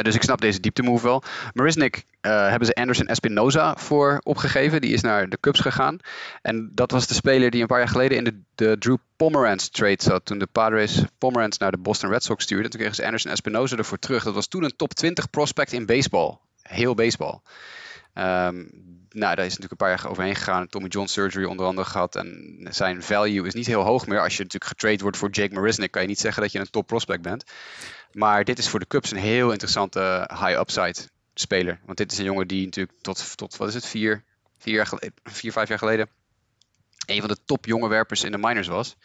Dus 0.00 0.14
ik 0.14 0.22
snap 0.22 0.40
deze 0.40 0.60
diepte 0.60 0.82
move 0.82 1.04
wel. 1.04 1.22
Marisnik 1.52 2.04
uh, 2.22 2.48
hebben 2.48 2.66
ze 2.66 2.74
Anderson 2.74 3.06
Espinoza 3.06 3.74
voor 3.76 4.20
opgegeven. 4.22 4.80
Die 4.80 4.92
is 4.92 5.00
naar 5.00 5.28
de 5.28 5.40
Cubs 5.40 5.60
gegaan. 5.60 5.98
En 6.42 6.70
dat 6.74 6.90
was 6.90 7.06
de 7.06 7.14
speler 7.14 7.50
die 7.50 7.60
een 7.60 7.66
paar 7.66 7.78
jaar 7.78 7.88
geleden 7.88 8.18
in 8.18 8.24
de, 8.24 8.40
de 8.54 8.76
Drew 8.78 8.96
Pomeranz 9.16 9.68
trade 9.68 10.02
zat. 10.02 10.24
Toen 10.24 10.38
de 10.38 10.46
Padres 10.52 11.02
Pomeranz 11.18 11.56
naar 11.56 11.70
de 11.70 11.78
Boston 11.78 12.10
Red 12.10 12.24
Sox 12.24 12.44
stuurden. 12.44 12.70
Toen 12.70 12.80
kregen 12.80 12.96
ze 12.96 13.04
Anderson 13.04 13.32
Espinoza 13.32 13.76
ervoor 13.76 13.98
terug. 13.98 14.24
Dat 14.24 14.34
was 14.34 14.46
toen 14.46 14.64
een 14.64 14.76
top 14.76 14.94
20 14.94 15.30
prospect 15.30 15.72
in 15.72 15.86
baseball. 15.86 16.38
Heel 16.62 16.94
baseball. 16.94 17.40
Ehm, 18.14 18.56
nou, 19.08 19.34
daar 19.34 19.44
is 19.44 19.56
natuurlijk 19.56 19.70
een 19.70 19.76
paar 19.76 19.88
jaar 19.88 20.10
overheen 20.10 20.34
gegaan. 20.34 20.68
Tommy 20.68 20.88
John 20.88 21.06
surgery 21.06 21.44
onder 21.44 21.66
andere 21.66 21.88
gehad. 21.88 22.16
En 22.16 22.58
zijn 22.70 23.02
value 23.02 23.46
is 23.46 23.54
niet 23.54 23.66
heel 23.66 23.82
hoog 23.82 24.06
meer. 24.06 24.20
Als 24.20 24.36
je 24.36 24.42
natuurlijk 24.42 24.70
getrade 24.70 25.02
wordt 25.02 25.16
voor 25.16 25.30
Jake 25.30 25.54
Marisnik, 25.54 25.90
kan 25.90 26.02
je 26.02 26.08
niet 26.08 26.20
zeggen 26.20 26.42
dat 26.42 26.52
je 26.52 26.58
een 26.58 26.70
top 26.70 26.86
prospect 26.86 27.22
bent. 27.22 27.44
Maar 28.12 28.44
dit 28.44 28.58
is 28.58 28.68
voor 28.68 28.80
de 28.80 28.86
Cubs 28.86 29.10
een 29.10 29.18
heel 29.18 29.50
interessante 29.50 30.28
high 30.28 30.58
upside 30.58 31.08
speler. 31.34 31.80
Want 31.86 31.98
dit 31.98 32.12
is 32.12 32.18
een 32.18 32.24
jongen 32.24 32.48
die 32.48 32.64
natuurlijk 32.64 33.00
tot, 33.00 33.36
tot 33.36 33.56
wat 33.56 33.68
is 33.68 33.74
het, 33.74 33.86
vier, 33.86 34.24
vier, 34.58 34.88
vier 35.24 35.52
vijf 35.52 35.68
jaar 35.68 35.78
geleden 35.78 36.08
een 37.06 37.20
van 37.20 37.28
de 37.28 37.44
top 37.44 37.64
jonge 37.64 37.88
werpers 37.88 38.24
in 38.24 38.32
de 38.32 38.38
minors 38.38 38.68
was. 38.68 38.96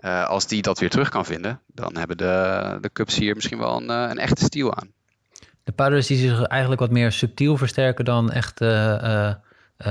Uh, 0.00 0.26
als 0.26 0.46
die 0.46 0.62
dat 0.62 0.78
weer 0.78 0.90
terug 0.90 1.08
kan 1.08 1.24
vinden, 1.24 1.60
dan 1.66 1.96
hebben 1.96 2.16
de, 2.16 2.78
de 2.80 2.92
Cubs 2.92 3.16
hier 3.16 3.34
misschien 3.34 3.58
wel 3.58 3.76
een, 3.76 3.90
uh, 3.90 4.10
een 4.10 4.18
echte 4.18 4.44
steal 4.44 4.74
aan. 4.74 4.92
De 5.66 5.72
Padres 5.72 6.06
die 6.06 6.18
zich 6.18 6.42
eigenlijk 6.42 6.80
wat 6.80 6.90
meer 6.90 7.12
subtiel 7.12 7.56
versterken 7.56 8.04
dan 8.04 8.30
echt 8.30 8.60
uh, 8.60 9.34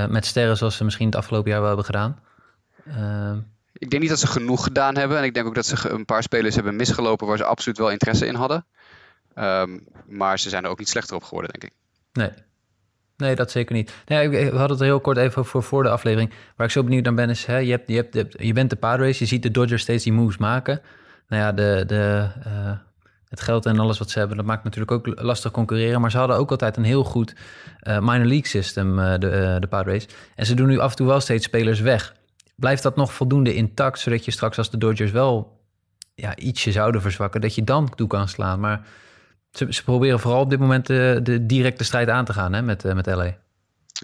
met 0.08 0.26
sterren 0.26 0.56
zoals 0.56 0.76
ze 0.76 0.84
misschien 0.84 1.06
het 1.06 1.16
afgelopen 1.16 1.50
jaar 1.50 1.58
wel 1.60 1.68
hebben 1.68 1.84
gedaan. 1.86 2.20
ik 3.72 3.90
denk 3.90 4.02
niet 4.02 4.10
dat 4.10 4.20
ze 4.20 4.26
genoeg 4.26 4.64
gedaan 4.64 4.96
hebben. 4.96 5.18
En 5.18 5.24
ik 5.24 5.34
denk 5.34 5.46
ook 5.46 5.54
dat 5.54 5.66
ze 5.66 5.88
een 5.88 6.04
paar 6.04 6.22
spelers 6.22 6.54
hebben 6.54 6.76
misgelopen 6.76 7.26
waar 7.26 7.36
ze 7.36 7.44
absoluut 7.44 7.78
wel 7.78 7.90
interesse 7.90 8.26
in 8.26 8.34
hadden. 8.34 8.66
Um, 9.34 9.86
maar 10.06 10.38
ze 10.38 10.48
zijn 10.48 10.64
er 10.64 10.70
ook 10.70 10.78
niet 10.78 10.88
slechter 10.88 11.16
op 11.16 11.22
geworden, 11.22 11.50
denk 11.50 11.72
ik. 11.72 11.78
Nee, 12.12 12.30
Nee, 13.16 13.34
dat 13.34 13.50
zeker 13.50 13.74
niet. 13.74 13.92
Nee, 14.06 14.28
we 14.28 14.56
hadden 14.56 14.76
het 14.76 14.86
heel 14.86 15.00
kort 15.00 15.16
even 15.16 15.44
voor, 15.44 15.62
voor 15.62 15.82
de 15.82 15.88
aflevering. 15.88 16.32
Waar 16.56 16.66
ik 16.66 16.72
zo 16.72 16.82
benieuwd 16.82 17.04
naar 17.04 17.14
ben 17.14 17.30
is, 17.30 17.44
hè, 17.44 17.56
je, 17.56 17.70
hebt, 17.70 17.88
je, 17.88 18.08
hebt, 18.12 18.34
je 18.38 18.52
bent 18.52 18.70
de 18.70 18.76
Padres, 18.76 19.18
je 19.18 19.26
ziet 19.26 19.42
de 19.42 19.50
Dodgers 19.50 19.82
steeds 19.82 20.04
die 20.04 20.12
moves 20.12 20.36
maken. 20.36 20.80
Nou 21.28 21.42
ja, 21.42 21.52
de, 21.52 21.84
de, 21.86 22.28
uh, 22.46 22.70
het 23.28 23.40
geld 23.40 23.66
en 23.66 23.78
alles 23.78 23.98
wat 23.98 24.10
ze 24.10 24.18
hebben, 24.18 24.36
dat 24.36 24.46
maakt 24.46 24.64
natuurlijk 24.64 24.92
ook 24.92 25.20
lastig 25.20 25.50
concurreren. 25.50 26.00
Maar 26.00 26.10
ze 26.10 26.18
hadden 26.18 26.36
ook 26.36 26.50
altijd 26.50 26.76
een 26.76 26.84
heel 26.84 27.04
goed 27.04 27.34
uh, 27.82 27.98
minor 27.98 28.26
league 28.26 28.46
system, 28.46 28.98
uh, 28.98 29.12
de, 29.18 29.56
de 29.60 29.66
Padres. 29.68 30.06
En 30.34 30.46
ze 30.46 30.54
doen 30.54 30.68
nu 30.68 30.78
af 30.78 30.90
en 30.90 30.96
toe 30.96 31.06
wel 31.06 31.20
steeds 31.20 31.44
spelers 31.44 31.80
weg. 31.80 32.14
Blijft 32.56 32.82
dat 32.82 32.96
nog 32.96 33.12
voldoende 33.12 33.54
intact, 33.54 33.98
zodat 33.98 34.24
je 34.24 34.30
straks 34.30 34.58
als 34.58 34.70
de 34.70 34.78
Dodgers 34.78 35.10
wel 35.10 35.60
ja, 36.14 36.36
ietsje 36.36 36.72
zouden 36.72 37.00
verzwakken, 37.00 37.40
dat 37.40 37.54
je 37.54 37.64
dan 37.64 37.94
toe 37.94 38.06
kan 38.08 38.28
slaan? 38.28 38.60
Maar 38.60 38.86
ze, 39.50 39.66
ze 39.70 39.84
proberen 39.84 40.20
vooral 40.20 40.40
op 40.40 40.50
dit 40.50 40.58
moment 40.58 40.86
de, 40.86 41.20
de 41.22 41.46
directe 41.46 41.84
strijd 41.84 42.08
aan 42.08 42.24
te 42.24 42.32
gaan 42.32 42.52
hè, 42.52 42.62
met, 42.62 42.94
met 42.94 43.06
LA. 43.06 43.36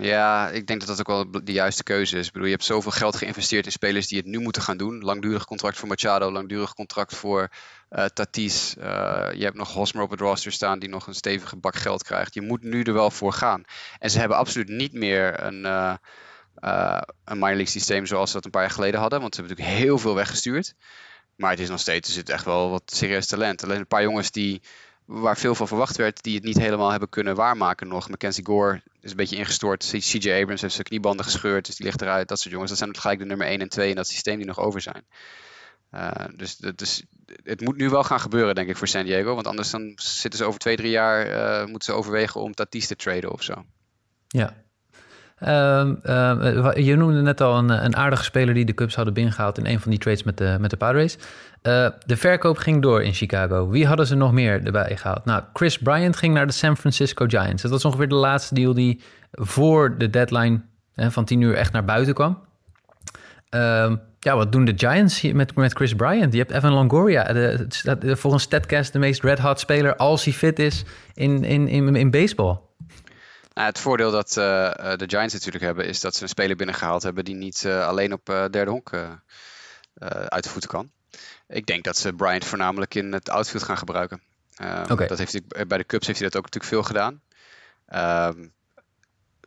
Ja, 0.00 0.48
ik 0.48 0.66
denk 0.66 0.80
dat 0.80 0.88
dat 0.88 1.00
ook 1.00 1.30
wel 1.32 1.44
de 1.44 1.52
juiste 1.52 1.82
keuze 1.82 2.18
is. 2.18 2.26
Ik 2.26 2.32
bedoel, 2.32 2.48
je 2.48 2.54
hebt 2.54 2.64
zoveel 2.64 2.90
geld 2.90 3.16
geïnvesteerd 3.16 3.64
in 3.64 3.72
spelers 3.72 4.08
die 4.08 4.18
het 4.18 4.26
nu 4.26 4.38
moeten 4.38 4.62
gaan 4.62 4.76
doen. 4.76 5.00
Langdurig 5.00 5.44
contract 5.44 5.78
voor 5.78 5.88
Machado, 5.88 6.32
langdurig 6.32 6.74
contract 6.74 7.16
voor 7.16 7.48
uh, 7.92 8.04
Tatis. 8.04 8.74
Uh, 8.78 8.84
je 9.34 9.44
hebt 9.44 9.56
nog 9.56 9.72
Hosmer 9.72 10.02
op 10.02 10.10
het 10.10 10.20
roster 10.20 10.52
staan 10.52 10.78
die 10.78 10.88
nog 10.88 11.06
een 11.06 11.14
stevige 11.14 11.56
bak 11.56 11.76
geld 11.76 12.02
krijgt. 12.02 12.34
Je 12.34 12.40
moet 12.40 12.62
nu 12.62 12.82
er 12.82 12.92
wel 12.92 13.10
voor 13.10 13.32
gaan. 13.32 13.64
En 13.98 14.10
ze 14.10 14.18
hebben 14.18 14.36
absoluut 14.36 14.68
niet 14.68 14.92
meer 14.92 15.42
een, 15.42 15.64
uh, 15.64 15.94
een 17.24 17.38
minor 17.38 17.48
league 17.48 17.66
systeem 17.66 18.06
zoals 18.06 18.30
ze 18.30 18.36
dat 18.36 18.44
een 18.44 18.50
paar 18.50 18.62
jaar 18.62 18.70
geleden 18.70 19.00
hadden. 19.00 19.20
Want 19.20 19.34
ze 19.34 19.40
hebben 19.40 19.56
natuurlijk 19.56 19.84
heel 19.84 19.98
veel 19.98 20.14
weggestuurd. 20.14 20.74
Maar 21.36 21.50
het 21.50 21.60
is 21.60 21.68
nog 21.68 21.80
steeds, 21.80 22.08
er 22.08 22.14
zit 22.14 22.28
echt 22.28 22.44
wel 22.44 22.70
wat 22.70 22.82
serieus 22.86 23.26
talent. 23.26 23.64
Alleen 23.64 23.78
een 23.78 23.86
paar 23.86 24.02
jongens 24.02 24.30
die 24.30 24.62
waar 25.04 25.36
veel 25.36 25.54
van 25.54 25.68
verwacht 25.68 25.96
werd, 25.96 26.22
die 26.22 26.34
het 26.34 26.44
niet 26.44 26.58
helemaal 26.58 26.90
hebben 26.90 27.08
kunnen 27.08 27.34
waarmaken 27.34 27.88
nog. 27.88 28.08
Mackenzie 28.08 28.46
Gore 28.46 28.82
is 29.00 29.10
een 29.10 29.16
beetje 29.16 29.36
ingestort. 29.36 29.92
CJ 29.98 30.32
Abrams 30.32 30.60
heeft 30.60 30.74
zijn 30.74 30.86
kniebanden 30.86 31.24
gescheurd, 31.24 31.66
dus 31.66 31.76
die 31.76 31.86
ligt 31.86 32.02
eruit. 32.02 32.28
Dat 32.28 32.40
soort 32.40 32.52
jongens, 32.52 32.70
dat 32.70 32.80
zijn 32.80 32.96
gelijk 32.96 33.18
de 33.18 33.24
nummer 33.24 33.46
1 33.46 33.60
en 33.60 33.68
2 33.68 33.88
in 33.88 33.96
dat 33.96 34.08
systeem 34.08 34.36
die 34.36 34.46
nog 34.46 34.58
over 34.58 34.80
zijn. 34.80 35.04
Uh, 35.94 36.10
dus, 36.36 36.56
dus 36.56 37.02
het 37.42 37.60
moet 37.60 37.76
nu 37.76 37.88
wel 37.88 38.04
gaan 38.04 38.20
gebeuren, 38.20 38.54
denk 38.54 38.68
ik, 38.68 38.76
voor 38.76 38.88
San 38.88 39.04
Diego. 39.04 39.34
Want 39.34 39.46
anders 39.46 39.70
dan 39.70 39.92
zitten 39.96 40.38
ze 40.38 40.44
over 40.44 40.60
twee, 40.60 40.76
drie 40.76 40.90
jaar, 40.90 41.28
uh, 41.28 41.66
moeten 41.66 41.92
ze 41.92 41.98
overwegen 41.98 42.40
om 42.40 42.54
Tatis 42.54 42.86
te 42.86 42.96
traden 42.96 43.32
of 43.32 43.42
zo. 43.42 43.64
Ja, 44.28 44.62
Uh, 45.42 45.90
uh, 46.04 46.70
je 46.74 46.96
noemde 46.96 47.22
net 47.22 47.40
al 47.40 47.58
een, 47.58 47.84
een, 47.84 47.96
aardige 47.96 48.24
speler 48.24 48.54
die 48.54 48.64
de 48.64 48.74
Cubs 48.74 48.94
hadden 48.94 49.14
binnengehaald 49.14 49.58
in 49.58 49.66
een 49.66 49.80
van 49.80 49.90
die 49.90 50.00
trades 50.00 50.22
met 50.22 50.38
de, 50.38 50.56
met 50.60 50.70
de 50.70 50.76
Padres. 50.76 51.16
Uh, 51.16 51.88
de 52.06 52.16
verkoop 52.16 52.58
ging 52.58 52.82
door 52.82 53.02
in 53.02 53.14
Chicago. 53.14 53.68
Wie 53.68 53.86
hadden 53.86 54.06
ze 54.06 54.14
nog 54.14 54.32
meer 54.32 54.64
erbij 54.64 54.96
gehaald? 54.96 55.24
Nou, 55.24 55.42
Chris 55.52 55.78
Bryant 55.78 56.16
ging 56.16 56.34
naar 56.34 56.46
de 56.46 56.52
San 56.52 56.76
Francisco 56.76 57.24
Giants. 57.28 57.62
Dat 57.62 57.70
was 57.70 57.84
ongeveer 57.84 58.08
de 58.08 58.14
laatste 58.14 58.54
deal 58.54 58.74
die 58.74 59.02
voor 59.30 59.98
de 59.98 60.10
deadline 60.10 60.60
hè, 60.94 61.10
van 61.10 61.24
10 61.24 61.40
uur 61.40 61.54
echt 61.54 61.72
naar 61.72 61.84
buiten 61.84 62.14
kwam. 62.14 62.38
Ehm, 63.48 63.96
ja, 64.24 64.36
wat 64.36 64.52
doen 64.52 64.64
de 64.64 64.72
Giants 64.76 65.22
met, 65.22 65.54
met 65.54 65.72
Chris 65.72 65.94
Bryant? 65.94 66.32
Je 66.32 66.38
hebt 66.38 66.50
Evan 66.50 66.72
Longoria, 66.72 67.32
de, 67.32 67.66
de, 67.98 68.16
volgens 68.16 68.42
Statcast 68.42 68.92
de 68.92 68.98
meest 68.98 69.22
red-hot 69.22 69.60
speler 69.60 69.96
als 69.96 70.24
hij 70.24 70.32
fit 70.32 70.58
is 70.58 70.84
in, 71.14 71.44
in, 71.44 71.68
in, 71.68 71.96
in 71.96 72.10
baseball. 72.10 72.60
Nou, 73.54 73.66
het 73.66 73.78
voordeel 73.78 74.10
dat 74.10 74.28
uh, 74.28 74.72
de 74.96 75.04
Giants 75.06 75.34
natuurlijk 75.34 75.64
hebben, 75.64 75.86
is 75.86 76.00
dat 76.00 76.14
ze 76.14 76.22
een 76.22 76.28
speler 76.28 76.56
binnengehaald 76.56 77.02
hebben 77.02 77.24
die 77.24 77.34
niet 77.34 77.62
uh, 77.66 77.86
alleen 77.86 78.12
op 78.12 78.28
uh, 78.28 78.44
derde 78.50 78.70
honk 78.70 78.90
uit 80.28 80.42
de 80.42 80.48
voeten 80.48 80.70
kan. 80.70 80.90
Ik 81.48 81.66
denk 81.66 81.84
dat 81.84 81.96
ze 81.96 82.12
Bryant 82.12 82.44
voornamelijk 82.44 82.94
in 82.94 83.12
het 83.12 83.30
outfield 83.30 83.62
gaan 83.62 83.78
gebruiken. 83.78 84.22
Okay. 84.90 85.06
dat 85.06 85.18
heeft 85.18 85.32
hij, 85.32 85.66
bij 85.66 85.78
de 85.78 85.86
Cubs 85.86 86.06
heeft 86.06 86.18
hij 86.18 86.28
dat 86.28 86.36
ook 86.36 86.50
natuurlijk 86.50 86.72
veel 86.72 86.82
gedaan. 86.82 87.20
Um, 88.28 88.52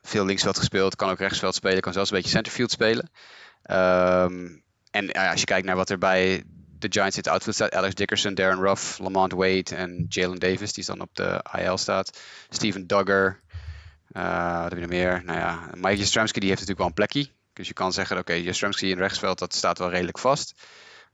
veel 0.02 0.26
linksveld 0.26 0.58
gespeeld, 0.58 0.96
kan 0.96 1.10
ook 1.10 1.20
rechtsveld 1.20 1.56
spelen, 1.56 1.82
kan 1.82 1.94
zelfs 1.94 2.10
een 2.10 2.16
beetje 2.16 2.32
centerfield 2.32 2.72
spelen. 2.72 3.10
Um, 3.72 4.64
en 4.96 5.12
als 5.12 5.40
je 5.40 5.46
kijkt 5.46 5.66
naar 5.66 5.76
wat 5.76 5.90
er 5.90 5.98
bij 5.98 6.44
de 6.80 6.88
Giants 6.90 7.16
in 7.16 7.22
het 7.24 7.32
outfield 7.32 7.56
staat, 7.56 7.74
Alex 7.74 7.96
Dickerson, 7.96 8.34
Darren 8.34 8.60
Ruff, 8.60 8.98
Lamont 9.00 9.32
Wade 9.32 9.76
en 9.76 10.06
Jalen 10.10 10.40
Davis, 10.40 10.74
die 10.74 10.86
dan 10.86 11.02
op 11.02 11.10
de 11.14 11.46
IL 11.58 11.78
staat. 11.78 12.20
Steven 12.50 12.88
Duggar, 12.88 13.40
uh, 14.12 14.62
wat 14.62 14.70
heb 14.70 14.74
je 14.74 14.80
nog 14.80 14.90
meer? 14.90 15.22
Nou 15.26 15.40
ja, 15.40 15.70
Mike 15.74 15.98
Jastrzemski 15.98 16.40
die 16.40 16.50
heeft 16.50 16.62
natuurlijk 16.62 16.78
wel 16.78 16.88
een 16.88 16.94
plekje. 16.94 17.28
Dus 17.54 17.68
je 17.68 17.74
kan 17.74 17.94
zeggen, 17.94 18.18
oké, 18.18 18.32
okay, 18.32 18.44
Jastrzemski 18.44 18.90
in 18.90 18.98
rechtsveld, 18.98 19.40
dat 19.40 19.54
staat 19.54 19.78
wel 19.78 19.90
redelijk 19.90 20.20
vast. 20.20 20.54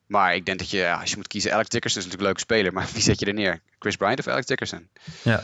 Maar 0.05 0.35
ik 0.35 0.45
denk 0.45 0.59
dat 0.59 0.69
je, 0.69 0.91
als 0.91 1.09
je 1.09 1.15
moet 1.15 1.27
kiezen, 1.27 1.53
Alex 1.53 1.69
Dickerson 1.69 2.01
is 2.01 2.07
natuurlijk 2.07 2.37
een 2.37 2.45
leuke 2.45 2.53
speler. 2.53 2.73
Maar 2.73 2.89
wie 2.93 3.01
zet 3.01 3.19
je 3.19 3.25
er 3.25 3.33
neer? 3.33 3.61
Chris 3.79 3.95
Bryant 3.95 4.19
of 4.19 4.27
Alex 4.27 4.45
Dickerson? 4.45 4.89
Ja. 5.21 5.43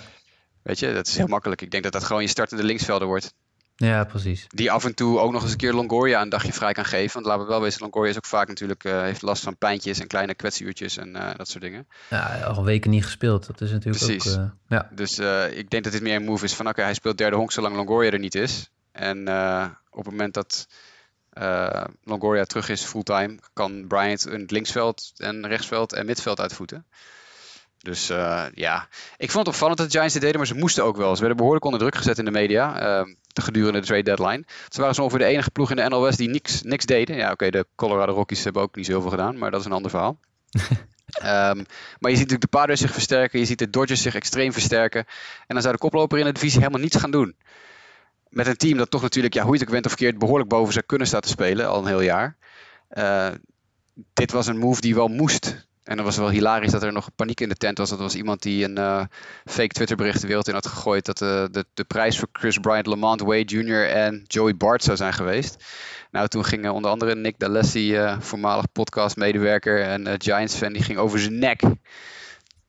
Weet 0.62 0.80
je, 0.80 0.94
dat 0.94 1.08
is 1.08 1.18
heel 1.18 1.28
makkelijk. 1.28 1.62
Ik 1.62 1.72
denk 1.72 1.84
dat 1.84 1.92
dat 1.92 2.04
gewoon 2.04 2.22
je 2.22 2.28
startende 2.28 2.64
linksvelder 2.64 3.08
wordt. 3.08 3.34
Ja, 3.80 4.04
precies. 4.04 4.46
Die 4.48 4.72
af 4.72 4.86
en 4.86 4.96
toe 4.96 5.20
ook 5.20 5.32
nog 5.32 5.42
eens 5.42 5.52
een 5.52 5.58
keer 5.58 5.74
Longoria 5.74 6.22
een 6.22 6.30
dagje 6.30 6.54
vrij 6.54 6.74
kan 6.74 6.86
geven. 6.86 7.14
Want 7.14 7.26
laten 7.26 7.44
we 7.44 7.50
wel 7.50 7.62
weten, 7.62 7.82
Longoria 7.82 8.10
is 8.10 8.18
ook 8.18 8.26
vaak 8.26 8.48
natuurlijk, 8.48 8.84
uh, 8.84 9.02
heeft 9.02 9.22
last 9.22 9.44
van 9.44 9.58
pijntjes 9.58 10.00
en 10.00 10.08
kleine 10.08 10.34
kwetsuurtjes 10.34 10.98
en 10.98 11.16
uh, 11.16 11.30
dat 11.36 11.50
soort 11.50 11.64
dingen. 11.64 11.88
Ja, 12.10 12.40
al 12.40 12.64
weken 12.64 12.90
niet 12.90 13.04
gespeeld. 13.04 13.48
Dat 13.48 13.62
is 13.62 13.72
natuurlijk 13.72 14.06
Precies. 14.06 14.34
ook... 14.34 14.40
Uh, 14.40 14.50
ja. 14.68 14.90
Dus 14.92 15.20
ik 15.52 15.70
denk 15.70 15.84
dat 15.84 15.94
dit 15.94 16.02
meer 16.02 16.16
een 16.16 16.24
move 16.24 16.46
is 16.46 16.54
van, 16.54 16.66
oké, 16.66 16.74
okay, 16.74 16.86
hij 16.86 16.94
speelt 16.94 17.18
derde 17.18 17.36
honk 17.36 17.52
zolang 17.52 17.76
Longoria 17.76 18.12
er 18.12 18.20
niet 18.20 18.36
is. 18.36 18.70
En 18.92 19.20
op 19.90 20.04
het 20.04 20.12
moment 20.12 20.34
dat 20.34 20.68
Longoria 22.04 22.44
terug 22.44 22.70
is 22.70 22.84
fulltime, 22.84 23.40
kan 23.54 23.88
Bryant 23.88 24.26
een 24.26 24.46
linksveld 24.48 25.12
en 25.18 25.48
rechtsveld 25.48 25.94
en 25.94 26.06
midveld 26.06 26.40
uitvoeten. 26.40 26.86
Dus 27.78 28.10
uh, 28.10 28.44
ja, 28.54 28.88
ik 29.18 29.32
vond 29.32 29.46
het 29.46 29.56
opvallend 29.56 29.78
dat 29.78 29.88
de 29.88 29.94
Giants 29.94 30.14
dit 30.14 30.22
deden, 30.22 30.38
maar 30.38 30.48
ze 30.48 30.56
moesten 30.56 30.84
ook 30.84 30.98
wel. 30.98 31.14
Ze 31.14 31.20
werden 31.20 31.38
behoorlijk 31.38 31.66
onder 31.66 31.80
druk 31.80 31.96
gezet 31.96 32.18
in 32.18 32.26
de 32.26 32.32
media 32.32 33.00
uh, 33.02 33.14
gedurende 33.34 33.80
de 33.80 33.86
trade 33.86 34.04
deadline. 34.04 34.44
Ze 34.70 34.80
waren 34.80 34.96
zo 34.96 35.02
ongeveer 35.02 35.26
de 35.26 35.34
enige 35.34 35.52
ploeg 35.52 35.70
in 35.70 35.76
de 35.76 35.90
NLS 35.90 36.16
die 36.16 36.30
niks, 36.30 36.62
niks 36.62 36.86
deden. 36.86 37.16
Ja, 37.16 37.24
oké, 37.24 37.32
okay, 37.32 37.50
de 37.50 37.66
Colorado 37.76 38.14
Rockies 38.14 38.44
hebben 38.44 38.62
ook 38.62 38.76
niet 38.76 38.86
zoveel 38.86 39.10
gedaan, 39.10 39.38
maar 39.38 39.52
dat 39.52 39.60
is 39.60 39.66
een 39.66 39.72
ander 39.72 39.92
verhaal. 39.92 40.20
um, 41.24 41.66
maar 42.00 42.12
je 42.12 42.18
ziet 42.18 42.30
natuurlijk 42.30 42.42
de 42.42 42.48
Padres 42.48 42.80
zich 42.80 42.92
versterken, 42.92 43.40
je 43.40 43.46
ziet 43.46 43.60
de 43.60 43.70
Dodgers 43.70 44.02
zich 44.02 44.16
extreem 44.16 44.54
versterken. 44.54 45.06
En 45.48 45.54
dan 45.54 45.62
zou 45.62 45.74
de 45.74 45.80
koploper 45.80 46.20
in 46.20 46.26
de 46.26 46.32
divisie 46.32 46.60
helemaal 46.60 46.82
niets 46.82 46.96
gaan 46.96 47.12
doen. 47.12 47.36
Met 48.30 48.48
een 48.48 48.58
team 48.58 48.78
dat 48.78 48.90
toch 48.90 49.02
natuurlijk, 49.02 49.34
ja, 49.34 49.44
hoe 49.44 49.54
je 49.54 49.58
het 49.60 49.68
ook 49.68 49.74
went 49.74 49.86
of 49.86 49.92
verkeerd, 49.92 50.18
behoorlijk 50.18 50.50
boven 50.50 50.74
zou 50.74 50.86
kunnen 50.86 51.08
staan 51.08 51.22
te 51.22 51.28
spelen 51.28 51.68
al 51.68 51.80
een 51.80 51.88
heel 51.88 52.02
jaar. 52.02 52.38
Uh, 52.92 53.30
dit 54.14 54.32
was 54.32 54.48
een 54.48 54.58
move 54.58 54.82
die 54.82 54.96
wel 54.96 55.08
moest. 55.08 55.67
En 55.88 55.96
dan 55.96 56.06
was 56.06 56.18
wel 56.18 56.30
hilarisch 56.30 56.72
dat 56.72 56.84
er 56.84 56.92
nog 56.92 57.10
paniek 57.16 57.42
in 57.42 57.50
de 57.50 57.56
tent 57.56 57.78
was. 57.78 57.90
Dat 57.90 58.00
was 58.00 58.16
iemand 58.16 58.42
die 58.42 58.64
een 58.64 58.78
uh, 58.78 59.04
fake 59.46 59.74
Twitterbericht 59.74 60.22
de 60.22 60.28
wereld 60.28 60.48
in 60.48 60.54
had 60.54 60.68
gegooid. 60.68 61.06
Dat 61.06 61.22
uh, 61.22 61.46
de, 61.52 61.66
de 61.74 61.84
prijs 61.84 62.20
voor 62.20 62.28
Chris 62.32 62.58
Bryant, 62.58 62.86
Lamont 62.86 63.22
Wade 63.22 63.44
Jr. 63.44 63.90
en 63.90 64.24
Joey 64.28 64.56
Bart 64.56 64.84
zou 64.84 64.98
zijn 64.98 65.14
geweest. 65.14 65.64
Nou, 66.12 66.28
toen 66.28 66.46
ging 66.46 66.70
onder 66.70 66.92
andere 66.92 67.16
Nick 67.16 67.40
D'Alessi, 67.40 67.98
uh, 67.98 68.20
voormalig 68.20 68.72
podcastmedewerker 68.72 69.82
en 69.82 70.22
Giants-fan, 70.22 70.74
die 70.74 70.84
ging 70.84 70.98
over 70.98 71.20
zijn 71.20 71.40
nek. 71.40 71.62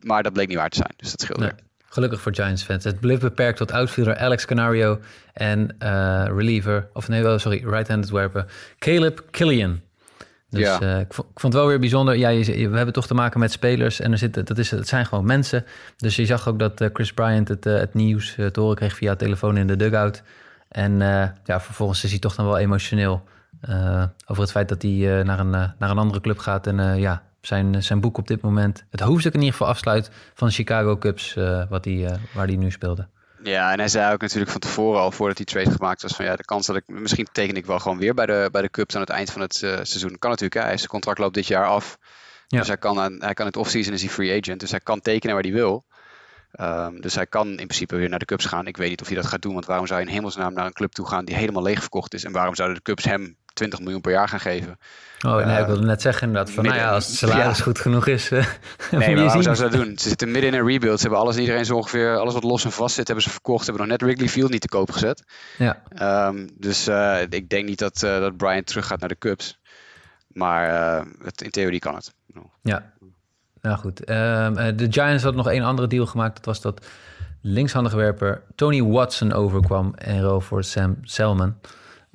Maar 0.00 0.22
dat 0.22 0.33
bleek 0.33 0.48
niet 0.48 0.57
waar 0.57 0.70
te 0.70 0.76
zijn, 0.76 0.92
dus 0.96 1.11
dat 1.11 1.20
scheelde. 1.20 1.54
Gelukkig 1.88 2.20
voor 2.20 2.35
Giants 2.35 2.62
fans. 2.62 2.85
Het 2.85 3.00
bleef 3.00 3.20
beperkt 3.20 3.59
tot 3.59 3.72
outfielder 3.72 4.16
Alex 4.16 4.44
Canario 4.44 5.00
en 5.33 5.76
reliever, 6.37 6.88
of 6.92 7.09
nee, 7.09 7.38
sorry, 7.38 7.64
right-handed 7.64 8.11
werper 8.11 8.46
Caleb 8.78 9.24
Killian. 9.31 9.81
Dus 10.51 10.61
ja. 10.61 10.83
uh, 10.83 11.01
ik, 11.01 11.15
vond, 11.15 11.29
ik, 11.31 11.41
vond, 11.41 11.53
het 11.53 11.63
wel 11.63 11.67
weer 11.67 11.79
bijzonder. 11.79 12.17
Ja, 12.17 12.29
je, 12.29 12.69
we 12.69 12.77
hebben 12.77 12.95
toch 12.95 13.07
te 13.07 13.15
maken 13.15 13.41
met 13.41 13.53
spelers 13.53 14.01
en 14.01 14.13
er 14.13 14.19
zitten, 14.19 14.45
dat 14.45 14.59
is, 14.59 14.71
het 14.71 14.89
zijn 14.89 15.07
gewoon 15.07 15.25
mensen. 15.25 15.65
Dus 15.97 16.17
je 16.17 16.27
zag 16.27 16.49
ook 16.49 16.59
dat 16.59 16.81
uh, 16.81 16.89
Chris 16.93 17.13
Bryant 17.13 17.49
het, 17.49 17.67
uh, 17.67 17.79
het 17.79 17.95
nieuws 17.95 18.35
te 18.35 18.61
horen 18.61 18.77
kreeg 18.77 18.97
via 18.97 19.17
telefoon 19.17 19.57
in 19.57 19.67
de 19.67 19.77
dugout. 19.77 20.23
En 20.69 20.99
ja, 21.45 21.61
vervolgens 21.61 22.05
is 22.05 22.11
hij 22.11 22.19
toch 22.19 22.35
dan 22.35 22.47
wel 22.47 22.59
emotioneel 22.59 23.25
over 24.27 24.43
het 24.43 24.51
feit 24.51 24.69
dat 24.69 24.83
hij 24.83 25.23
naar, 25.25 25.39
een, 25.39 25.51
naar 25.51 25.91
een 25.91 25.99
andere 25.99 26.21
club 26.21 26.39
gaat. 26.39 26.67
En 26.67 26.99
ja, 26.99 27.23
zijn, 27.41 27.83
zijn 27.83 28.01
boek 28.01 28.19
op 28.19 28.27
dit 28.27 28.41
moment, 28.41 28.85
het 28.91 29.01
hoofdstuk 29.01 29.33
in 29.33 29.39
ieder 29.39 29.55
geval 29.55 29.69
afsluit 29.73 30.11
van 30.35 30.49
de 30.49 30.55
Chicago 30.55 30.99
Cubs, 30.99 31.35
wat 31.69 31.85
hij, 31.85 32.19
waar 32.35 32.47
hij 32.47 32.57
nu 32.57 32.71
speelde. 32.71 33.07
Ja, 33.42 33.72
en 33.72 33.79
hij 33.79 33.88
zei 33.88 34.12
ook 34.12 34.20
natuurlijk 34.20 34.51
van 34.51 34.61
tevoren 34.61 35.01
al, 35.01 35.11
voordat 35.11 35.37
die 35.37 35.46
trade 35.46 35.70
gemaakt 35.70 36.03
was, 36.03 36.12
van 36.12 36.24
ja, 36.24 36.37
de 36.37 36.44
kans 36.44 36.66
dat 36.66 36.77
ik, 36.77 36.83
misschien 36.87 37.29
teken 37.33 37.57
ik 37.57 37.66
wel 37.66 37.79
gewoon 37.79 37.98
weer 37.98 38.14
bij 38.14 38.27
de, 38.27 38.48
bij 38.53 38.62
de 38.62 38.70
Cubs 38.70 38.94
aan 38.94 39.01
het 39.01 39.11
eind 39.11 39.31
van 39.31 39.40
het 39.40 39.62
uh, 39.62 39.70
seizoen. 39.70 40.18
Kan 40.18 40.31
natuurlijk, 40.31 40.66
hij, 40.66 40.77
zijn 40.77 40.88
contract 40.88 41.18
loopt 41.18 41.35
dit 41.35 41.46
jaar 41.46 41.66
af. 41.66 41.98
Ja. 42.46 42.59
Dus 42.59 42.66
hij 42.66 42.77
kan, 42.77 43.01
aan, 43.01 43.16
hij 43.22 43.35
kan 43.35 43.46
het 43.46 43.57
offseason 43.57 43.92
is 43.92 44.03
hij 44.03 44.11
free 44.11 44.40
agent, 44.40 44.61
dus 44.61 44.70
hij 44.70 44.81
kan 44.81 45.01
tekenen 45.01 45.35
waar 45.35 45.44
hij 45.44 45.53
wil. 45.53 45.85
Um, 46.61 47.01
dus 47.01 47.14
hij 47.14 47.27
kan 47.27 47.48
in 47.48 47.55
principe 47.55 47.96
weer 47.96 48.09
naar 48.09 48.18
de 48.18 48.24
Cubs 48.24 48.44
gaan. 48.44 48.66
Ik 48.66 48.77
weet 48.77 48.88
niet 48.88 49.01
of 49.01 49.07
hij 49.07 49.16
dat 49.16 49.27
gaat 49.27 49.42
doen, 49.42 49.53
want 49.53 49.66
waarom 49.66 49.87
zou 49.87 50.01
je 50.01 50.07
in 50.07 50.12
hemelsnaam 50.12 50.53
naar 50.53 50.66
een 50.66 50.72
club 50.72 50.92
toe 50.92 51.07
gaan 51.07 51.24
die 51.24 51.37
helemaal 51.37 51.62
leeg 51.62 51.81
verkocht 51.81 52.14
is? 52.14 52.24
En 52.24 52.33
waarom 52.33 52.55
zouden 52.55 52.77
de 52.77 52.83
Cubs 52.83 53.05
hem 53.05 53.37
20 53.59 53.81
miljoen 53.81 54.01
per 54.01 54.12
jaar 54.12 54.29
gaan 54.29 54.40
geven? 54.40 54.79
Oh, 55.27 55.35
nee, 55.35 55.44
uh, 55.44 55.59
ik 55.59 55.66
wilde 55.66 55.87
net 55.87 56.03
zeggen 56.03 56.27
inderdaad, 56.27 56.55
van 56.55 56.62
midden, 56.62 56.81
nou 56.81 56.90
ja, 56.90 56.97
als 56.97 57.07
het 57.07 57.16
salaris 57.16 57.59
ja. 57.59 57.62
goed 57.62 57.79
genoeg 57.79 58.07
is, 58.07 58.31
uh, 58.31 58.38
nee, 58.90 59.14
maar 59.14 59.25
waarom 59.25 59.42
zouden 59.42 59.57
ze 59.57 59.62
dat 59.62 59.73
doen? 59.73 59.99
Ze 59.99 60.09
zitten 60.09 60.31
midden 60.31 60.53
in 60.53 60.59
een 60.59 60.66
rebuild. 60.66 60.97
Ze 60.97 61.03
hebben 61.03 61.21
alles 61.21 61.35
en 61.35 61.40
iedereen 61.40 61.64
zo 61.64 61.77
ongeveer, 61.77 62.16
alles 62.16 62.35
wat 62.35 62.42
los 62.42 62.64
en 62.64 62.73
vast 62.73 62.94
zit, 62.94 63.07
hebben 63.07 63.25
ze 63.25 63.31
verkocht. 63.31 63.64
Ze 63.64 63.71
hebben 63.71 63.88
nog 63.88 63.99
net 63.99 64.09
Wrigley 64.09 64.29
Field 64.29 64.51
niet 64.51 64.61
te 64.61 64.68
koop 64.68 64.90
gezet. 64.90 65.25
Ja. 65.59 65.83
Um, 66.29 66.51
dus 66.55 66.88
uh, 66.88 67.23
ik 67.29 67.49
denk 67.49 67.68
niet 67.68 67.79
dat, 67.79 67.99
dat 67.99 68.37
Brian 68.37 68.64
terug 68.64 68.87
gaat 68.87 69.01
naar 69.01 69.09
de 69.09 69.18
Cubs. 69.18 69.59
Maar 70.29 70.68
het, 71.23 71.42
in 71.42 71.51
theorie 71.51 71.79
kan 71.79 71.94
het. 71.94 72.14
Ja, 72.62 72.92
nou 73.61 73.79
goed. 73.79 74.11
Um, 74.11 74.77
de 74.77 74.87
Giants 74.90 75.23
had 75.23 75.35
nog 75.35 75.49
één 75.49 75.62
andere 75.62 75.88
deal 75.88 76.07
gemaakt. 76.07 76.35
Dat 76.35 76.44
was 76.44 76.61
dat 76.61 76.87
linkshandige 77.40 77.97
werper 77.97 78.42
Tony 78.55 78.83
Watson 78.83 79.33
overkwam 79.33 79.94
en 79.94 80.21
ruil 80.21 80.40
voor 80.40 80.64
Sam 80.64 80.97
Selman 81.03 81.55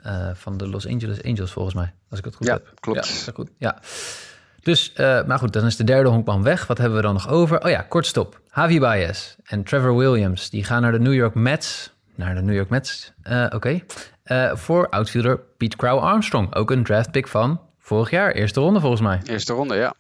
uh, 0.05 0.29
van 0.33 0.57
de 0.57 0.67
Los 0.67 0.87
Angeles 0.87 1.23
Angels 1.23 1.51
volgens 1.51 1.75
mij. 1.75 1.93
Als 2.09 2.19
ik 2.19 2.25
het 2.25 2.35
goed 2.35 2.47
ja, 2.47 2.53
heb. 2.53 2.71
Klopt. 2.79 3.23
Ja, 3.25 3.31
goed. 3.33 3.49
Ja. 3.57 3.79
Dus, 4.61 4.91
uh, 4.97 5.23
maar 5.23 5.39
goed, 5.39 5.53
dan 5.53 5.65
is 5.65 5.75
de 5.75 5.83
derde 5.83 6.09
honkman 6.09 6.43
weg. 6.43 6.67
Wat 6.67 6.77
hebben 6.77 6.97
we 6.97 7.03
dan 7.03 7.13
nog 7.13 7.29
over? 7.29 7.63
Oh 7.63 7.69
ja, 7.69 7.81
kort 7.81 8.05
stop. 8.05 8.41
Javi 8.55 8.79
Baez 8.79 9.35
en 9.43 9.63
Trevor 9.63 9.95
Williams, 9.97 10.49
die 10.49 10.63
gaan 10.63 10.81
naar 10.81 10.91
de 10.91 10.99
New 10.99 11.13
York 11.13 11.33
Mets. 11.33 11.91
Naar 12.15 12.35
de 12.35 12.41
New 12.41 12.55
York 12.55 12.69
Mets, 12.69 13.11
uh, 13.27 13.43
oké. 13.51 13.55
Okay. 14.25 14.55
voor 14.55 14.89
outfielder 14.89 15.39
Pete 15.57 15.77
Crow 15.77 15.99
Armstrong. 15.99 16.55
Ook 16.55 16.71
een 16.71 16.83
draft 16.83 17.11
pick 17.11 17.27
van 17.27 17.61
vorig 17.79 18.09
jaar. 18.09 18.31
Eerste 18.31 18.59
ronde 18.59 18.79
volgens 18.79 19.01
mij. 19.01 19.21
Eerste 19.23 19.53
ronde, 19.53 19.75
ja. 19.75 19.93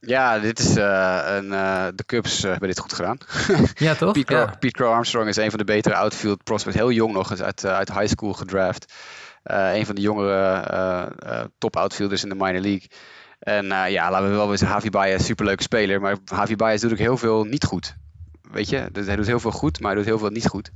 Ja, 0.00 0.38
dit 0.38 0.58
is 0.58 0.76
uh, 0.76 1.22
een, 1.26 1.44
uh, 1.44 1.86
de 1.94 2.04
Cubs 2.06 2.44
uh, 2.44 2.50
hebben 2.50 2.68
dit 2.68 2.78
goed 2.78 2.92
gedaan. 2.92 3.18
Ja, 3.74 3.94
toch? 3.94 4.12
Pete, 4.12 4.34
ja. 4.34 4.44
Crow, 4.44 4.58
Pete 4.58 4.72
Crow 4.72 4.92
Armstrong 4.92 5.28
is 5.28 5.36
een 5.36 5.50
van 5.50 5.58
de 5.58 5.64
betere 5.64 5.94
outfield 5.94 6.44
prospects. 6.44 6.78
Heel 6.78 6.90
jong 6.90 7.12
nog, 7.12 7.40
uit, 7.40 7.66
uit 7.66 7.92
high 7.92 8.06
school 8.06 8.32
gedraft. 8.32 8.92
een 9.42 9.86
van 9.86 9.94
de 9.94 10.00
jongere 10.00 11.50
top 11.58 11.76
outfielders 11.76 12.22
in 12.22 12.28
de 12.28 12.34
minor 12.34 12.60
league. 12.60 12.88
En 13.38 13.66
ja, 13.90 14.10
laten 14.10 14.30
we 14.30 14.34
wel 14.34 14.48
weten, 14.48 14.68
Javi 14.68 14.90
Baez, 14.90 15.24
superleuke 15.24 15.62
speler. 15.62 16.00
Maar 16.00 16.16
Javi 16.24 16.56
Baez 16.56 16.80
doet 16.80 16.92
ook 16.92 16.98
heel 16.98 17.16
veel 17.16 17.44
niet 17.44 17.64
goed. 17.64 17.96
Weet 18.50 18.68
je, 18.68 18.88
dus 18.92 19.06
hij 19.06 19.16
doet 19.16 19.26
heel 19.26 19.40
veel 19.40 19.50
goed, 19.50 19.80
maar 19.80 19.90
hij 19.90 19.98
doet 19.98 20.08
heel 20.08 20.18
veel 20.18 20.30
niet 20.30 20.46
goed. 20.46 20.70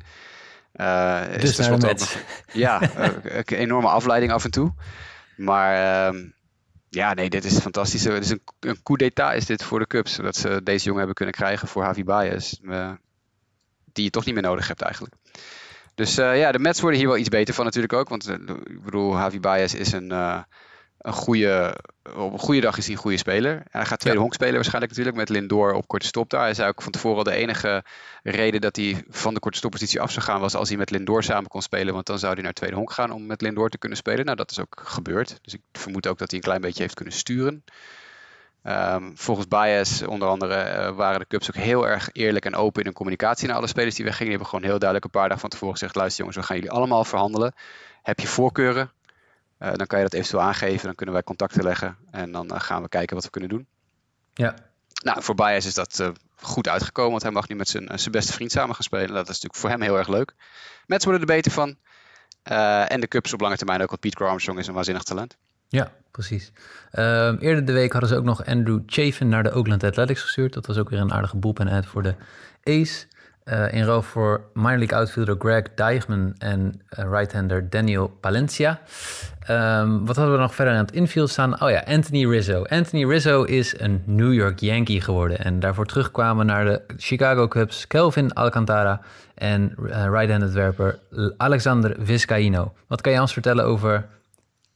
dus 1.40 1.56
naar 1.56 1.78
de 1.78 1.86
Mets. 1.86 2.16
Ja, 2.52 2.80
een 3.22 3.44
enorme 3.44 3.88
afleiding 3.88 4.32
af 4.32 4.44
en 4.44 4.50
toe. 4.50 4.72
Maar... 5.36 6.06
Ehm, 6.06 6.24
ja, 6.90 7.14
nee, 7.14 7.30
dit 7.30 7.44
is 7.44 7.58
fantastisch. 7.58 8.04
Het 8.04 8.24
is 8.24 8.30
een, 8.30 8.42
een 8.60 8.82
coup 8.82 8.98
d'état 8.98 9.34
is 9.34 9.46
dit 9.46 9.64
voor 9.64 9.78
de 9.78 9.86
Cubs. 9.86 10.16
Dat 10.16 10.36
ze 10.36 10.60
deze 10.62 10.82
jongen 10.84 10.98
hebben 10.98 11.14
kunnen 11.16 11.34
krijgen 11.34 11.68
voor 11.68 11.82
Javi 11.82 12.04
Baez. 12.04 12.54
Uh, 12.62 12.92
die 13.92 14.04
je 14.04 14.10
toch 14.10 14.24
niet 14.24 14.34
meer 14.34 14.42
nodig 14.42 14.68
hebt 14.68 14.82
eigenlijk. 14.82 15.14
Dus 15.94 16.18
uh, 16.18 16.38
ja, 16.38 16.52
de 16.52 16.58
Mets 16.58 16.80
worden 16.80 16.98
hier 16.98 17.08
wel 17.08 17.18
iets 17.18 17.28
beter 17.28 17.54
van 17.54 17.64
natuurlijk 17.64 17.92
ook. 17.92 18.08
Want 18.08 18.28
uh, 18.28 18.34
ik 18.64 18.82
bedoel, 18.82 19.16
Javi 19.16 19.40
Baez 19.40 19.74
is 19.74 19.92
een, 19.92 20.12
een 21.00 21.12
goede, 21.12 21.76
op 22.16 22.32
een 22.32 22.38
goede 22.38 22.60
dag 22.60 22.78
is 22.78 22.84
hij 22.84 22.94
een 22.94 23.00
goede 23.00 23.16
speler. 23.16 23.52
En 23.52 23.64
hij 23.70 23.84
gaat 23.84 23.98
tweede 23.98 24.18
ja. 24.18 24.24
honk 24.24 24.34
spelen 24.34 24.54
waarschijnlijk 24.54 24.92
natuurlijk 24.92 25.18
met 25.18 25.28
Lindor 25.28 25.72
op 25.72 25.86
korte 25.86 26.06
stop 26.06 26.30
daar. 26.30 26.40
Hij 26.40 26.54
zei 26.54 26.68
ook 26.68 26.82
van 26.82 26.92
tevoren 26.92 27.18
al 27.18 27.24
de 27.24 27.32
enige 27.32 27.84
reden 28.22 28.60
dat 28.60 28.76
hij 28.76 29.04
van 29.08 29.34
de 29.34 29.40
korte 29.40 29.58
stoppositie 29.58 30.00
af 30.00 30.10
zou 30.10 30.24
gaan 30.24 30.40
was 30.40 30.54
als 30.54 30.68
hij 30.68 30.78
met 30.78 30.90
Lindor 30.90 31.22
samen 31.22 31.48
kon 31.48 31.62
spelen. 31.62 31.94
Want 31.94 32.06
dan 32.06 32.18
zou 32.18 32.34
hij 32.34 32.42
naar 32.42 32.52
tweede 32.52 32.76
honk 32.76 32.92
gaan 32.92 33.10
om 33.10 33.26
met 33.26 33.40
Lindor 33.40 33.68
te 33.68 33.78
kunnen 33.78 33.98
spelen. 33.98 34.24
Nou, 34.24 34.36
dat 34.36 34.50
is 34.50 34.60
ook 34.60 34.82
gebeurd. 34.84 35.38
Dus 35.42 35.54
ik 35.54 35.60
vermoed 35.72 36.06
ook 36.06 36.18
dat 36.18 36.30
hij 36.30 36.38
een 36.38 36.44
klein 36.44 36.60
beetje 36.60 36.82
heeft 36.82 36.94
kunnen 36.94 37.14
sturen. 37.14 37.64
Um, 38.64 39.12
volgens 39.14 39.48
Baez 39.48 40.02
onder 40.02 40.28
andere 40.28 40.54
uh, 40.54 40.96
waren 40.96 41.18
de 41.18 41.26
Cubs 41.26 41.48
ook 41.48 41.62
heel 41.62 41.88
erg 41.88 42.08
eerlijk 42.12 42.44
en 42.44 42.54
open 42.54 42.80
in 42.80 42.86
hun 42.86 42.94
communicatie 42.94 43.46
naar 43.46 43.56
alle 43.56 43.66
spelers 43.66 43.94
die 43.94 44.04
weggingen. 44.04 44.30
Die 44.30 44.38
hebben 44.38 44.50
gewoon 44.54 44.70
heel 44.70 44.78
duidelijk 44.78 45.04
een 45.04 45.20
paar 45.20 45.28
dagen 45.28 45.40
van 45.40 45.50
tevoren 45.50 45.74
gezegd, 45.74 45.94
luister 45.94 46.18
jongens, 46.18 46.36
we 46.36 46.42
gaan 46.42 46.56
jullie 46.56 46.70
allemaal 46.70 47.04
verhandelen. 47.04 47.54
Heb 48.02 48.20
je 48.20 48.26
voorkeuren? 48.26 48.90
Uh, 49.62 49.72
dan 49.72 49.86
kan 49.86 49.98
je 49.98 50.04
dat 50.04 50.14
eventueel 50.14 50.42
aangeven, 50.42 50.86
dan 50.86 50.94
kunnen 50.94 51.14
wij 51.14 51.24
contacten 51.24 51.62
leggen 51.62 51.96
en 52.10 52.32
dan 52.32 52.46
uh, 52.52 52.60
gaan 52.60 52.82
we 52.82 52.88
kijken 52.88 53.14
wat 53.14 53.24
we 53.24 53.30
kunnen 53.30 53.50
doen. 53.50 53.66
Ja. 54.34 54.54
Nou, 55.04 55.22
voor 55.22 55.34
Baez 55.34 55.66
is 55.66 55.74
dat 55.74 55.98
uh, 56.00 56.08
goed 56.36 56.68
uitgekomen, 56.68 57.10
want 57.10 57.22
hij 57.22 57.32
mag 57.32 57.48
nu 57.48 57.54
met 57.54 57.68
zijn, 57.68 57.98
zijn 57.98 58.10
beste 58.10 58.32
vriend 58.32 58.52
samen 58.52 58.74
gaan 58.74 58.84
spelen. 58.84 59.08
Dat 59.08 59.22
is 59.22 59.40
natuurlijk 59.40 59.54
voor 59.54 59.70
hem 59.70 59.82
heel 59.82 59.98
erg 59.98 60.08
leuk. 60.08 60.34
Mets 60.86 61.04
worden 61.04 61.22
er 61.22 61.34
beter 61.34 61.52
van. 61.52 61.76
en 62.88 63.00
de 63.00 63.08
Cubs 63.08 63.32
op 63.32 63.40
lange 63.40 63.56
termijn 63.56 63.82
ook, 63.82 63.88
want 63.88 64.00
Pete 64.00 64.24
Armstrong 64.24 64.58
is 64.58 64.66
een 64.66 64.74
waanzinnig 64.74 65.02
talent. 65.02 65.36
Ja, 65.68 65.92
precies. 66.10 66.52
Um, 66.92 67.38
eerder 67.38 67.64
de 67.64 67.72
week 67.72 67.92
hadden 67.92 68.10
ze 68.10 68.16
ook 68.16 68.24
nog 68.24 68.44
Andrew 68.44 68.80
Chafin 68.86 69.28
naar 69.28 69.42
de 69.42 69.54
Oakland 69.54 69.84
Athletics 69.84 70.22
gestuurd. 70.22 70.52
Dat 70.52 70.66
was 70.66 70.78
ook 70.78 70.90
weer 70.90 71.00
een 71.00 71.12
aardige 71.12 71.36
bullpen-ad 71.36 71.86
voor 71.86 72.02
de 72.02 72.14
A's. 72.64 73.06
Uh, 73.52 73.72
in 73.72 73.84
ruil 73.84 74.02
voor 74.02 74.40
minor 74.54 74.78
league 74.78 74.98
outfielder 74.98 75.34
Greg 75.38 75.64
Deichman 75.74 76.34
en 76.38 76.80
uh, 76.98 77.04
right-hander 77.10 77.70
Daniel 77.70 78.08
Palencia. 78.20 78.80
Um, 79.50 80.06
wat 80.06 80.16
hadden 80.16 80.34
we 80.34 80.40
nog 80.40 80.54
verder 80.54 80.74
aan 80.74 80.80
het 80.80 80.92
infield 80.92 81.30
staan? 81.30 81.62
Oh 81.62 81.70
ja, 81.70 81.82
Anthony 81.86 82.26
Rizzo. 82.26 82.64
Anthony 82.68 83.06
Rizzo 83.06 83.42
is 83.42 83.80
een 83.80 84.02
New 84.06 84.32
York 84.32 84.58
Yankee 84.58 85.00
geworden. 85.00 85.38
En 85.38 85.60
daarvoor 85.60 85.86
terugkwamen 85.86 86.46
naar 86.46 86.64
de 86.64 86.82
Chicago 86.96 87.48
Cubs 87.48 87.86
Kelvin 87.86 88.32
Alcantara 88.32 89.00
en 89.34 89.74
uh, 89.78 90.04
right-handed 90.04 90.52
werper 90.52 90.98
Alexander 91.36 91.96
Vizcaino. 91.98 92.72
Wat 92.86 93.00
kan 93.00 93.12
je 93.12 93.20
ons 93.20 93.32
vertellen 93.32 93.64
over 93.64 94.06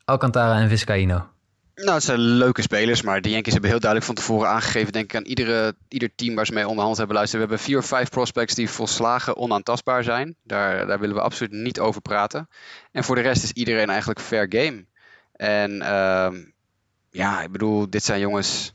Alcantara 0.05 0.61
en 0.61 0.69
Vizcaino? 0.69 1.27
Nou, 1.75 1.91
het 1.91 2.03
zijn 2.03 2.19
leuke 2.19 2.63
spelers, 2.63 3.03
maar 3.03 3.21
de 3.21 3.31
Yankees 3.31 3.53
hebben 3.53 3.71
heel 3.71 3.81
duidelijk 3.81 4.11
van 4.11 4.21
tevoren 4.25 4.49
aangegeven, 4.49 4.93
denk 4.93 5.05
ik 5.05 5.17
aan 5.17 5.25
iedere, 5.25 5.75
ieder 5.89 6.11
team 6.15 6.35
waar 6.35 6.47
ze 6.47 6.53
mee 6.53 6.69
onderhand 6.69 6.97
hebben 6.97 7.17
luisterd. 7.17 7.43
We 7.43 7.49
hebben 7.49 7.67
vier 7.67 7.79
of 7.79 7.87
vijf 7.87 8.09
prospects 8.09 8.55
die 8.55 8.71
volslagen 8.71 9.37
onaantastbaar 9.37 10.05
zijn. 10.05 10.37
Daar, 10.43 10.87
daar 10.87 11.01
willen 11.01 11.15
we 11.15 11.23
absoluut 11.23 11.53
niet 11.53 11.81
over 11.81 12.01
praten. 12.01 12.49
En 12.93 13.05
voor 13.05 13.15
de 13.15 13.21
rest 13.21 13.43
is 13.43 13.53
iedereen 13.53 13.89
eigenlijk 13.91 14.21
fair 14.21 14.47
game. 14.49 14.85
En 15.33 15.73
uh, 15.73 16.29
ja, 17.11 17.43
ik 17.43 17.53
bedoel, 17.53 17.91
dit 17.91 18.05
zijn 18.05 18.21
jongens 18.21 18.75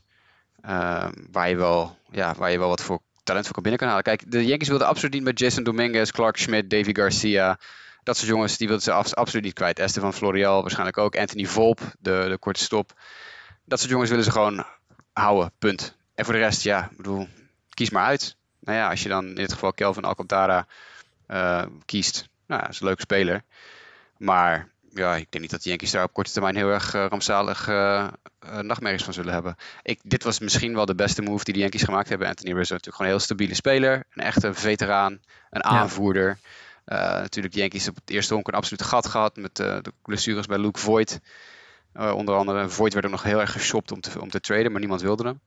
uh, 0.64 1.08
waar, 1.30 1.48
je 1.48 1.56
wel, 1.56 1.96
ja, 2.10 2.34
waar 2.34 2.50
je 2.50 2.58
wel 2.58 2.68
wat 2.68 2.82
voor 2.82 3.00
talent 3.22 3.44
voor 3.44 3.54
kan 3.54 3.62
binnen 3.62 3.80
kan 3.80 3.88
halen. 3.88 4.04
Kijk, 4.04 4.30
de 4.30 4.46
Yankees 4.46 4.68
wilden 4.68 4.86
absoluut 4.86 5.14
niet 5.14 5.22
met 5.24 5.38
Jason 5.38 5.64
Dominguez, 5.64 6.10
Clark 6.10 6.36
Schmidt, 6.36 6.70
Davy 6.70 6.92
Garcia, 6.92 7.58
dat 8.02 8.16
soort 8.16 8.28
jongens 8.28 8.56
die 8.56 8.66
wilden 8.66 8.84
ze 8.84 8.92
af, 8.92 9.14
absoluut 9.14 9.44
niet 9.44 9.54
kwijt. 9.54 9.78
Esteban 9.78 10.14
Florial 10.14 10.60
waarschijnlijk 10.60 10.98
ook. 10.98 11.16
Anthony 11.16 11.46
Volp, 11.46 11.80
de, 11.98 12.26
de 12.28 12.38
korte 12.38 12.62
stop. 12.62 12.92
Dat 13.64 13.78
soort 13.78 13.90
jongens 13.90 14.10
willen 14.10 14.24
ze 14.24 14.30
gewoon 14.30 14.64
houden, 15.12 15.52
punt. 15.58 15.96
En 16.14 16.24
voor 16.24 16.34
de 16.34 16.40
rest, 16.40 16.62
ja, 16.62 16.88
ik 16.90 16.96
bedoel, 16.96 17.28
kies 17.70 17.90
maar 17.90 18.04
uit. 18.04 18.36
Nou 18.60 18.78
ja, 18.78 18.90
als 18.90 19.02
je 19.02 19.08
dan 19.08 19.26
in 19.26 19.34
dit 19.34 19.52
geval 19.52 19.72
Kelvin 19.72 20.04
Alcantara 20.04 20.66
uh, 21.28 21.62
kiest, 21.84 22.28
nou, 22.46 22.60
dat 22.60 22.70
is 22.70 22.80
een 22.80 22.86
leuke 22.86 23.00
speler. 23.00 23.42
Maar 24.16 24.68
ja, 24.94 25.16
ik 25.16 25.26
denk 25.30 25.42
niet 25.42 25.50
dat 25.50 25.62
de 25.62 25.68
Yankees 25.68 25.90
daar 25.90 26.04
op 26.04 26.12
korte 26.12 26.32
termijn 26.32 26.56
heel 26.56 26.68
erg 26.68 26.94
uh, 26.94 27.06
rampzalig 27.08 27.68
uh, 27.68 28.08
nachtmerries 28.60 29.04
van 29.04 29.12
zullen 29.12 29.32
hebben. 29.32 29.56
Ik, 29.82 30.00
dit 30.02 30.24
was 30.24 30.38
misschien 30.38 30.74
wel 30.74 30.86
de 30.86 30.94
beste 30.94 31.22
move 31.22 31.44
die 31.44 31.54
de 31.54 31.60
Yankees 31.60 31.82
gemaakt 31.82 32.08
hebben. 32.08 32.28
Anthony 32.28 32.54
Rizzo 32.54 32.74
natuurlijk 32.74 32.96
gewoon 32.96 33.12
een 33.12 33.16
heel 33.16 33.26
stabiele 33.26 33.54
speler. 33.54 34.06
Een 34.10 34.22
echte 34.22 34.54
veteraan, 34.54 35.20
een 35.50 35.64
aanvoerder. 35.64 36.28
Ja. 36.28 36.48
Uh, 36.86 36.98
natuurlijk, 36.98 37.54
de 37.54 37.60
Yankees 37.60 37.88
op 37.88 37.94
het 37.94 38.10
eerste 38.10 38.34
honk 38.34 38.48
een 38.48 38.54
absolute 38.54 38.84
gat 38.84 39.06
gehad 39.06 39.36
met 39.36 39.58
uh, 39.58 39.76
de 39.82 39.92
blessures 40.02 40.46
bij 40.46 40.58
Luke 40.58 40.78
Voigt. 40.78 41.20
Uh, 41.94 42.14
onder 42.14 42.34
andere, 42.34 42.68
Voigt 42.68 42.92
werd 42.92 43.04
ook 43.04 43.10
nog 43.10 43.22
heel 43.22 43.40
erg 43.40 43.52
geshopt 43.52 43.92
om 43.92 44.00
te, 44.00 44.20
om 44.20 44.30
te 44.30 44.40
traden, 44.40 44.70
maar 44.70 44.80
niemand 44.80 45.00
wilde 45.00 45.24
hem. 45.24 45.40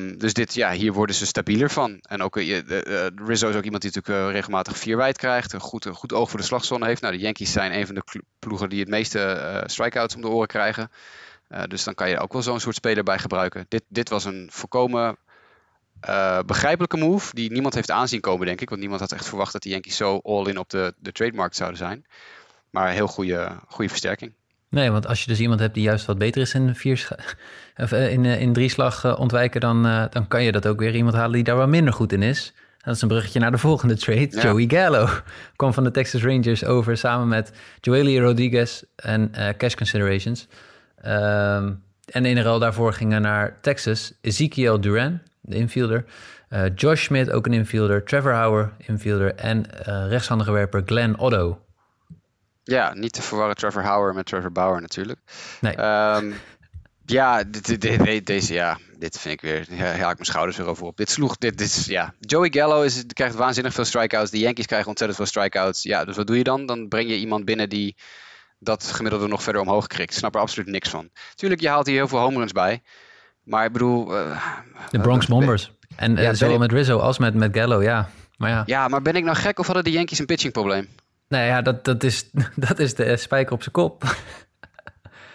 Um, 0.00 0.18
dus 0.18 0.32
dit, 0.32 0.54
ja, 0.54 0.72
hier 0.72 0.92
worden 0.92 1.16
ze 1.16 1.26
stabieler 1.26 1.70
van. 1.70 1.98
En 2.02 2.22
ook 2.22 2.36
Rizzo 2.36 3.48
is 3.48 3.56
ook 3.56 3.64
iemand 3.64 3.82
die 3.82 3.92
natuurlijk 3.94 4.32
regelmatig 4.32 4.78
vier 4.78 4.96
wijd 4.96 5.18
krijgt. 5.18 5.52
Een 5.52 5.60
goed, 5.60 5.84
een 5.84 5.94
goed 5.94 6.12
oog 6.12 6.30
voor 6.30 6.38
de 6.38 6.44
slagzone 6.44 6.86
heeft. 6.86 7.02
Nou, 7.02 7.16
de 7.16 7.20
Yankees 7.20 7.52
zijn 7.52 7.74
een 7.74 7.86
van 7.86 7.94
de 7.94 8.22
ploegen 8.38 8.68
die 8.68 8.80
het 8.80 8.88
meeste 8.88 9.62
strikeouts 9.66 10.14
om 10.14 10.20
de 10.20 10.28
oren 10.28 10.46
krijgen. 10.46 10.90
dus 11.66 11.84
dan 11.84 11.94
kan 11.94 12.08
je 12.08 12.18
ook 12.18 12.32
wel 12.32 12.42
zo'n 12.42 12.60
soort 12.60 12.74
speler 12.74 13.02
bij 13.02 13.18
gebruiken. 13.18 13.66
Dit, 13.68 13.82
dit 13.88 14.08
was 14.08 14.24
een 14.24 14.48
volkomen 14.52 15.16
uh, 16.08 16.38
begrijpelijke 16.46 16.96
move 16.96 17.34
die 17.34 17.52
niemand 17.52 17.74
heeft 17.74 17.90
aanzien 17.90 18.20
komen, 18.20 18.46
denk 18.46 18.60
ik. 18.60 18.68
Want 18.68 18.80
niemand 18.80 19.00
had 19.00 19.12
echt 19.12 19.28
verwacht 19.28 19.52
dat 19.52 19.62
de 19.62 19.68
Yankees 19.68 19.96
zo 19.96 20.20
all-in 20.22 20.58
op 20.58 20.70
de, 20.70 20.94
de 20.98 21.12
trademarkt 21.12 21.56
zouden 21.56 21.78
zijn. 21.78 22.06
Maar 22.70 22.88
een 22.88 22.94
heel 22.94 23.06
goede, 23.06 23.58
goede 23.66 23.90
versterking. 23.90 24.32
Nee, 24.70 24.90
want 24.90 25.06
als 25.06 25.20
je 25.20 25.30
dus 25.30 25.40
iemand 25.40 25.60
hebt 25.60 25.74
die 25.74 25.82
juist 25.82 26.06
wat 26.06 26.18
beter 26.18 26.40
is 26.40 26.54
in, 26.54 26.74
vier 26.74 27.08
of 27.76 27.92
in, 27.92 28.24
in 28.24 28.52
drie 28.52 28.68
slag 28.68 29.18
ontwijken, 29.18 29.60
dan, 29.60 29.82
dan 30.10 30.28
kan 30.28 30.42
je 30.42 30.52
dat 30.52 30.66
ook 30.66 30.78
weer 30.78 30.94
iemand 30.94 31.14
halen 31.14 31.32
die 31.32 31.44
daar 31.44 31.56
wat 31.56 31.68
minder 31.68 31.92
goed 31.92 32.12
in 32.12 32.22
is. 32.22 32.54
Dat 32.88 32.96
is 32.96 33.02
een 33.02 33.08
bruggetje 33.08 33.40
naar 33.40 33.50
de 33.50 33.58
volgende 33.58 33.96
trade. 33.96 34.28
Ja. 34.30 34.42
Joey 34.42 34.64
Gallo 34.68 35.08
kwam 35.56 35.72
van 35.72 35.84
de 35.84 35.90
Texas 35.90 36.22
Rangers 36.22 36.64
over 36.64 36.96
samen 36.96 37.28
met 37.28 37.52
Joely 37.80 38.18
Rodriguez 38.18 38.82
en 38.96 39.32
uh, 39.38 39.48
cash 39.56 39.74
considerations. 39.74 40.46
Um, 41.06 41.82
en 42.04 42.24
in 42.24 42.38
ruil 42.38 42.58
daarvoor 42.58 42.92
gingen 42.92 43.22
naar 43.22 43.58
Texas 43.60 44.12
Ezekiel 44.20 44.80
Duran, 44.80 45.20
de 45.48 45.56
infielder. 45.56 46.04
Uh, 46.50 46.64
Josh 46.74 47.04
Smith, 47.04 47.30
ook 47.30 47.46
een 47.46 47.52
infielder. 47.52 48.04
Trevor 48.04 48.32
Hauer, 48.32 48.72
infielder. 48.78 49.34
En 49.34 49.66
uh, 49.88 50.08
rechtshandige 50.08 50.52
werper 50.52 50.82
Glenn 50.86 51.18
Otto. 51.18 51.60
Ja, 52.64 52.94
niet 52.94 53.12
te 53.12 53.22
verwarren 53.22 53.56
Trevor 53.56 53.82
Hauer 53.82 54.14
met 54.14 54.26
Trevor 54.26 54.52
Bauer 54.52 54.80
natuurlijk. 54.80 55.20
Nee. 55.60 55.78
Um, 55.80 56.34
ja, 57.04 57.44
dit, 57.44 57.80
dit, 57.80 58.26
deze, 58.26 58.54
ja, 58.54 58.78
dit 58.98 59.18
vind 59.18 59.34
ik 59.34 59.40
weer, 59.40 59.66
ja, 59.70 59.84
haal 59.84 60.10
ik 60.10 60.16
mijn 60.16 60.24
schouders 60.24 60.56
weer 60.56 60.66
over 60.66 60.86
op. 60.86 60.96
Dit 60.96 61.10
sloeg, 61.10 61.36
dit, 61.36 61.58
dit 61.58 61.66
is, 61.66 61.86
ja. 61.86 62.14
Joey 62.20 62.50
Gallo 62.50 62.82
is, 62.82 63.04
krijgt 63.06 63.34
waanzinnig 63.34 63.72
veel 63.72 63.84
strikeouts. 63.84 64.30
De 64.30 64.38
Yankees 64.38 64.66
krijgen 64.66 64.88
ontzettend 64.88 65.20
veel 65.20 65.28
strikeouts. 65.28 65.82
Ja, 65.82 66.04
dus 66.04 66.16
wat 66.16 66.26
doe 66.26 66.36
je 66.36 66.44
dan? 66.44 66.66
Dan 66.66 66.88
breng 66.88 67.08
je 67.08 67.16
iemand 67.16 67.44
binnen 67.44 67.68
die 67.68 67.96
dat 68.58 68.84
gemiddelde 68.84 69.26
nog 69.26 69.42
verder 69.42 69.62
omhoog 69.62 69.86
krikt. 69.86 70.10
Ik 70.10 70.16
snap 70.18 70.34
er 70.34 70.40
absoluut 70.40 70.68
niks 70.68 70.88
van. 70.88 71.10
Tuurlijk, 71.34 71.60
je 71.60 71.68
haalt 71.68 71.86
hier 71.86 71.96
heel 71.96 72.08
veel 72.08 72.18
home 72.18 72.38
runs 72.38 72.52
bij. 72.52 72.82
Maar 73.48 73.64
ik 73.64 73.72
bedoel... 73.72 74.18
Uh, 74.18 74.42
de 74.90 74.98
Bronx 74.98 75.26
Bombers. 75.26 75.72
En 75.96 76.16
ja, 76.16 76.34
zowel 76.34 76.58
met 76.58 76.72
Rizzo 76.72 76.98
als 76.98 77.18
met, 77.18 77.34
met 77.34 77.56
Gallo, 77.56 77.82
ja. 77.82 78.08
Maar 78.36 78.50
ja. 78.50 78.62
ja, 78.66 78.88
maar 78.88 79.02
ben 79.02 79.16
ik 79.16 79.24
nou 79.24 79.36
gek 79.36 79.58
of 79.58 79.66
hadden 79.66 79.84
de 79.84 79.90
Yankees 79.90 80.18
een 80.18 80.26
pitchingprobleem? 80.26 80.88
Nee, 81.28 81.46
ja, 81.46 81.62
dat, 81.62 81.84
dat, 81.84 82.04
is, 82.04 82.30
dat 82.68 82.78
is 82.78 82.94
de 82.94 83.16
spijker 83.16 83.52
op 83.52 83.62
zijn 83.62 83.74
kop. 83.74 84.16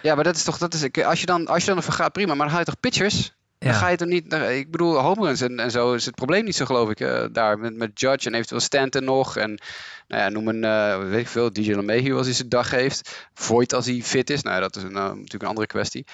Ja, 0.02 0.14
maar 0.14 0.24
dat 0.24 0.36
is 0.36 0.42
toch, 0.42 0.58
dat 0.58 0.74
is, 0.74 1.04
als 1.04 1.20
je 1.20 1.26
dan, 1.26 1.46
als 1.46 1.64
je 1.64 1.74
dan 1.74 1.82
vergaat, 1.82 2.12
prima, 2.12 2.34
maar 2.34 2.46
dan 2.46 2.48
haal 2.48 2.58
je 2.58 2.64
toch 2.64 2.80
pitchers? 2.80 3.32
Dan 3.58 3.74
ga 3.74 3.88
je 3.88 3.96
toch 3.96 4.08
niet, 4.08 4.32
ik 4.32 4.70
bedoel, 4.70 4.98
home 4.98 5.26
runs 5.26 5.40
en, 5.40 5.58
en 5.58 5.70
zo 5.70 5.94
is 5.94 6.04
het 6.04 6.14
probleem 6.14 6.44
niet 6.44 6.56
zo, 6.56 6.64
geloof 6.64 6.90
ik, 6.90 7.00
uh, 7.00 7.24
daar 7.32 7.58
met, 7.58 7.76
met 7.76 8.00
Judge 8.00 8.28
en 8.28 8.34
eventueel 8.34 8.60
Stanton 8.60 9.04
nog. 9.04 9.36
En 9.36 9.60
nou 10.08 10.22
ja, 10.22 10.28
noem 10.28 10.48
een, 10.48 10.62
uh, 10.64 11.08
weet 11.08 11.20
ik 11.20 11.28
veel, 11.28 11.52
DJ 11.52 11.72
LeMahieu 11.72 12.16
als 12.16 12.26
hij 12.26 12.34
zijn 12.34 12.48
dag 12.48 12.70
heeft. 12.70 13.28
Voigt 13.34 13.74
als 13.74 13.86
hij 13.86 14.02
fit 14.02 14.30
is, 14.30 14.42
nou 14.42 14.54
ja, 14.54 14.60
dat 14.60 14.76
is 14.76 14.82
een, 14.82 14.90
uh, 14.90 14.96
natuurlijk 14.96 15.42
een 15.42 15.48
andere 15.48 15.66
kwestie. 15.66 16.06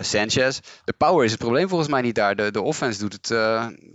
Sanchez. 0.00 0.60
De 0.84 0.92
power 0.92 1.24
is 1.24 1.30
het 1.30 1.40
probleem 1.40 1.68
volgens 1.68 1.90
mij 1.90 2.00
niet 2.00 2.14
daar. 2.14 2.36
De, 2.36 2.50
de 2.50 2.62
offense 2.62 2.98
doet 2.98 3.12
het 3.12 3.28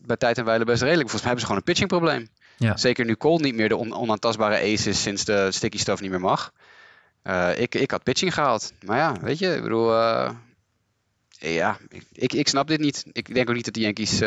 bij 0.06 0.18
tijd 0.18 0.38
en 0.38 0.46
wijle 0.46 0.66
best 0.66 0.82
redelijk. 0.82 1.10
Volgens 1.10 1.24
mij 1.24 1.32
hebben 1.32 1.40
ze 1.40 1.46
gewoon 1.46 1.58
een 1.58 1.64
pitchingprobleem. 1.64 2.30
Ja. 2.58 2.78
Zeker 2.78 3.06
nu 3.06 3.16
Cole 3.16 3.42
niet 3.42 3.56
meer 3.56 3.70
de 3.70 3.76
on 3.76 3.94
onaantastbare 3.94 4.56
ace 4.56 4.90
is 4.90 5.02
sinds 5.02 5.26
de 5.26 5.52
sticky 5.52 5.78
stuff 5.78 6.02
niet 6.02 6.12
meer 6.12 6.20
mag. 6.20 6.54
Uh, 7.24 7.60
ik, 7.60 7.76
ik 7.76 7.92
had 7.92 8.04
pitching 8.04 8.34
gehaald. 8.34 8.74
Maar 8.86 8.98
ja, 8.98 9.16
weet 9.22 9.40
je, 9.40 9.56
ik 9.56 9.62
bedoel, 9.62 9.94
ja, 11.30 11.78
ik, 12.12 12.34
ik 12.34 12.48
snap 12.48 12.68
dit 12.68 12.80
niet. 12.80 13.06
Ik 13.12 13.34
denk 13.34 13.50
ook 13.50 13.56
niet 13.56 13.66
dat 13.66 13.74
de 13.74 13.80
Yankees, 13.80 14.20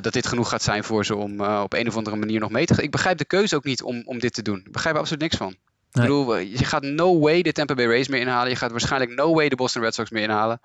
dat 0.00 0.12
dit 0.12 0.26
genoeg 0.26 0.48
gaat 0.48 0.62
zijn 0.62 0.84
voor 0.84 1.04
ze 1.04 1.16
om 1.16 1.40
op 1.40 1.72
een 1.72 1.88
of 1.88 1.96
andere 1.96 2.16
manier 2.16 2.40
nog 2.40 2.50
mee 2.50 2.66
te 2.66 2.74
gaan. 2.74 2.84
Ik 2.84 2.90
begrijp 2.90 3.18
de 3.18 3.24
keuze 3.24 3.56
ook 3.56 3.64
niet 3.64 3.82
om, 3.82 4.02
om 4.04 4.18
dit 4.18 4.34
te 4.34 4.42
doen. 4.42 4.58
Ik 4.58 4.72
begrijp 4.72 4.94
er 4.94 5.00
absoluut 5.00 5.22
niks 5.22 5.36
van. 5.36 5.56
Nee. 5.92 6.04
Ik 6.04 6.10
bedoel, 6.10 6.36
je 6.36 6.64
gaat 6.64 6.82
no 6.82 7.18
way 7.18 7.42
de 7.42 7.52
Tampa 7.52 7.74
Bay 7.74 7.86
Rays 7.86 8.08
meer 8.08 8.20
inhalen. 8.20 8.50
Je 8.50 8.56
gaat 8.56 8.70
waarschijnlijk 8.70 9.14
no 9.14 9.34
way 9.34 9.48
de 9.48 9.56
Boston 9.56 9.82
Red 9.82 9.94
Sox 9.94 10.10
meer 10.10 10.22
inhalen. 10.22 10.60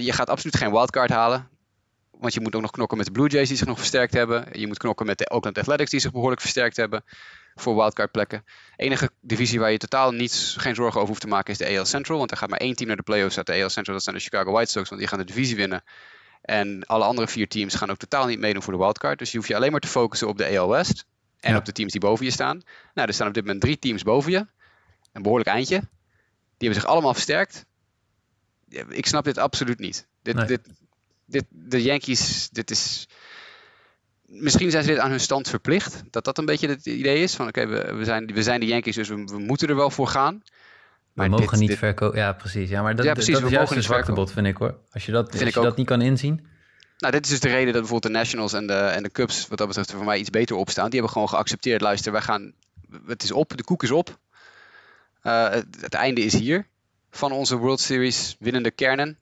je 0.00 0.12
gaat 0.12 0.28
absoluut 0.28 0.56
geen 0.56 0.70
wildcard 0.70 1.10
halen. 1.10 1.48
Want 2.10 2.34
je 2.34 2.40
moet 2.40 2.54
ook 2.54 2.62
nog 2.62 2.70
knokken 2.70 2.96
met 2.96 3.06
de 3.06 3.12
Blue 3.12 3.28
Jays 3.28 3.48
die 3.48 3.56
zich 3.56 3.66
nog 3.66 3.78
versterkt 3.78 4.12
hebben. 4.12 4.46
Je 4.52 4.66
moet 4.66 4.78
knokken 4.78 5.06
met 5.06 5.18
de 5.18 5.30
Oakland 5.30 5.58
Athletics 5.58 5.90
die 5.90 6.00
zich 6.00 6.12
behoorlijk 6.12 6.40
versterkt 6.40 6.76
hebben 6.76 7.04
voor 7.54 7.74
wildcard 7.74 8.10
plekken. 8.10 8.44
enige 8.76 9.10
divisie 9.20 9.60
waar 9.60 9.70
je 9.70 9.78
totaal 9.78 10.10
niets, 10.12 10.56
geen 10.58 10.74
zorgen 10.74 10.96
over 10.96 11.08
hoeft 11.08 11.20
te 11.20 11.26
maken 11.26 11.52
is 11.52 11.58
de 11.58 11.78
AL 11.78 11.84
Central. 11.84 12.18
Want 12.18 12.30
er 12.30 12.36
gaat 12.36 12.50
maar 12.50 12.58
één 12.58 12.74
team 12.74 12.88
naar 12.88 12.96
de 12.96 13.02
playoffs 13.02 13.36
uit 13.36 13.46
de 13.46 13.52
AL 13.52 13.68
Central. 13.68 13.94
Dat 13.94 14.04
zijn 14.04 14.16
de 14.16 14.22
Chicago 14.22 14.52
White 14.52 14.70
Sox, 14.70 14.88
want 14.88 15.00
die 15.00 15.10
gaan 15.10 15.18
de 15.18 15.24
divisie 15.24 15.56
winnen. 15.56 15.84
En 16.42 16.86
alle 16.86 17.04
andere 17.04 17.28
vier 17.28 17.48
teams 17.48 17.74
gaan 17.74 17.90
ook 17.90 17.96
totaal 17.96 18.26
niet 18.26 18.38
meedoen 18.38 18.62
voor 18.62 18.72
de 18.72 18.78
wildcard. 18.78 19.18
Dus 19.18 19.30
je 19.30 19.36
hoeft 19.36 19.48
je 19.48 19.56
alleen 19.56 19.70
maar 19.70 19.80
te 19.80 19.88
focussen 19.88 20.28
op 20.28 20.38
de 20.38 20.58
AL 20.58 20.68
West. 20.68 21.06
En 21.44 21.56
op 21.56 21.64
de 21.64 21.72
teams 21.72 21.92
die 21.92 22.00
boven 22.00 22.24
je 22.24 22.30
staan. 22.30 22.60
Nou, 22.94 23.08
er 23.08 23.14
staan 23.14 23.28
op 23.28 23.34
dit 23.34 23.44
moment 23.44 23.62
drie 23.62 23.78
teams 23.78 24.02
boven 24.02 24.32
je. 24.32 24.46
Een 25.12 25.22
behoorlijk 25.22 25.50
eindje. 25.50 25.78
Die 25.78 26.68
hebben 26.68 26.80
zich 26.80 26.90
allemaal 26.90 27.14
versterkt. 27.14 27.66
Ik 28.88 29.06
snap 29.06 29.24
dit 29.24 29.38
absoluut 29.38 29.78
niet. 29.78 30.06
Dit, 30.22 30.48
dit, 30.48 30.60
dit, 31.26 31.44
de 31.48 31.82
Yankees, 31.82 32.48
dit 32.52 32.70
is 32.70 33.06
misschien 34.26 34.70
zijn 34.70 34.84
ze 34.84 34.90
dit 34.90 34.98
aan 34.98 35.10
hun 35.10 35.20
stand 35.20 35.48
verplicht. 35.48 36.02
Dat 36.10 36.24
dat 36.24 36.38
een 36.38 36.44
beetje 36.44 36.68
het 36.68 36.86
idee 36.86 37.22
is. 37.22 37.34
Van 37.34 37.48
oké, 37.48 37.66
we, 37.66 37.94
we, 37.94 38.04
zijn, 38.04 38.26
we 38.26 38.42
zijn 38.42 38.60
de 38.60 38.66
Yankees, 38.66 38.94
dus 38.94 39.08
we, 39.08 39.24
we 39.24 39.38
moeten 39.38 39.68
er 39.68 39.76
wel 39.76 39.90
voor 39.90 40.06
gaan. 40.06 40.42
Maar 41.12 41.30
we 41.30 41.36
mogen 41.36 41.58
niet 41.58 41.78
verkopen. 41.78 42.18
Ja, 42.18 42.32
precies. 42.32 42.70
Ja, 42.70 42.82
maar 42.82 42.96
dat, 42.96 43.04
ja, 43.04 43.12
precies, 43.12 43.34
dat 43.34 43.44
is 43.44 43.50
juist 43.50 43.72
een 43.72 43.82
zwaktebod, 43.82 44.32
vind 44.32 44.46
ik 44.46 44.56
hoor. 44.56 44.78
Als 44.90 45.06
je 45.06 45.12
dat, 45.12 45.32
als 45.32 45.54
je 45.54 45.60
dat 45.60 45.76
niet 45.76 45.86
kan 45.86 46.02
inzien. 46.02 46.46
Nou, 47.04 47.16
dit 47.16 47.24
is 47.24 47.30
dus 47.30 47.40
de 47.40 47.48
reden 47.48 47.72
dat 47.72 47.82
bijvoorbeeld 47.82 48.12
de 48.12 48.18
Nationals 48.18 48.52
en 48.52 48.66
de, 48.66 48.74
en 48.74 49.02
de 49.02 49.10
Cubs, 49.10 49.48
wat 49.48 49.58
dat 49.58 49.66
betreft, 49.66 49.92
voor 49.92 50.04
mij 50.04 50.18
iets 50.18 50.30
beter 50.30 50.56
opstaan. 50.56 50.84
Die 50.84 50.94
hebben 50.94 51.12
gewoon 51.12 51.28
geaccepteerd. 51.28 51.80
Luister, 51.80 52.12
wij 52.12 52.20
gaan. 52.20 52.52
Het 53.06 53.22
is 53.22 53.32
op, 53.32 53.56
de 53.56 53.64
koek 53.64 53.82
is 53.82 53.90
op. 53.90 54.18
Uh, 55.22 55.48
het, 55.80 55.94
einde 55.94 56.20
is 56.20 56.32
hier 56.32 56.66
van 57.10 57.32
onze 57.32 57.56
World 57.56 57.80
Series 57.80 58.36
winnende 58.38 58.70
kernen. 58.70 59.18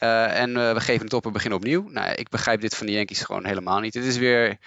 Uh, 0.00 0.40
en 0.40 0.50
uh, 0.50 0.72
we 0.72 0.80
geven 0.80 1.04
het 1.04 1.12
op 1.12 1.26
en 1.26 1.32
beginnen 1.32 1.58
opnieuw. 1.58 1.88
Nou, 1.88 2.12
ik 2.12 2.28
begrijp 2.28 2.60
dit 2.60 2.76
van 2.76 2.86
de 2.86 2.92
Yankees 2.92 3.20
gewoon 3.20 3.46
helemaal 3.46 3.80
niet. 3.80 3.94
Het 3.94 4.04
is 4.04 4.16
weer 4.16 4.58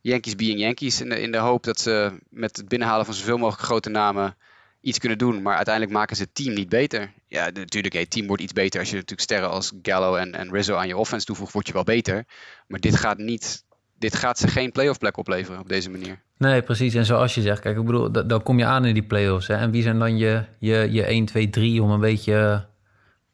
Yankees 0.00 0.36
being 0.36 0.60
Yankees. 0.60 1.00
In 1.00 1.08
de, 1.08 1.20
in 1.20 1.32
de 1.32 1.38
hoop 1.38 1.64
dat 1.64 1.80
ze 1.80 2.18
met 2.28 2.56
het 2.56 2.68
binnenhalen 2.68 3.04
van 3.04 3.14
zoveel 3.14 3.38
mogelijk 3.38 3.64
grote 3.64 3.90
namen 3.90 4.36
iets 4.82 4.98
kunnen 4.98 5.18
doen. 5.18 5.42
Maar 5.42 5.56
uiteindelijk 5.56 5.94
maken 5.94 6.16
ze 6.16 6.22
het 6.22 6.34
team 6.34 6.54
niet 6.54 6.68
beter. 6.68 7.12
Ja, 7.26 7.50
natuurlijk, 7.54 7.94
het 7.94 8.10
team 8.10 8.26
wordt 8.26 8.42
iets 8.42 8.52
beter. 8.52 8.80
Als 8.80 8.88
je 8.88 8.94
natuurlijk 8.94 9.22
sterren 9.22 9.50
als 9.50 9.72
Gallo 9.82 10.14
en, 10.14 10.34
en 10.34 10.52
Rizzo 10.52 10.74
aan 10.74 10.88
je 10.88 10.96
offense 10.96 11.26
toevoegt, 11.26 11.52
word 11.52 11.66
je 11.66 11.72
wel 11.72 11.84
beter. 11.84 12.24
Maar 12.66 12.80
dit 12.80 12.96
gaat 12.96 13.18
niet. 13.18 13.64
Dit 13.98 14.16
gaat 14.16 14.38
ze 14.38 14.48
geen 14.48 14.72
playoff 14.72 14.98
plek 14.98 15.16
opleveren 15.16 15.60
op 15.60 15.68
deze 15.68 15.90
manier. 15.90 16.20
Nee, 16.36 16.62
precies. 16.62 16.94
En 16.94 17.04
zoals 17.04 17.34
je 17.34 17.40
zegt, 17.40 17.60
kijk, 17.60 17.76
ik 17.78 17.84
bedoel, 17.84 18.26
dan 18.26 18.42
kom 18.42 18.58
je 18.58 18.64
aan 18.64 18.84
in 18.84 18.94
die 18.94 19.02
playoffs. 19.02 19.46
Hè? 19.46 19.54
En 19.54 19.70
wie 19.70 19.82
zijn 19.82 19.98
dan 19.98 20.18
je, 20.18 20.44
je, 20.58 20.88
je 20.90 21.04
1, 21.04 21.24
2, 21.24 21.50
3 21.50 21.82
om 21.82 21.90
een 21.90 22.00
beetje 22.00 22.66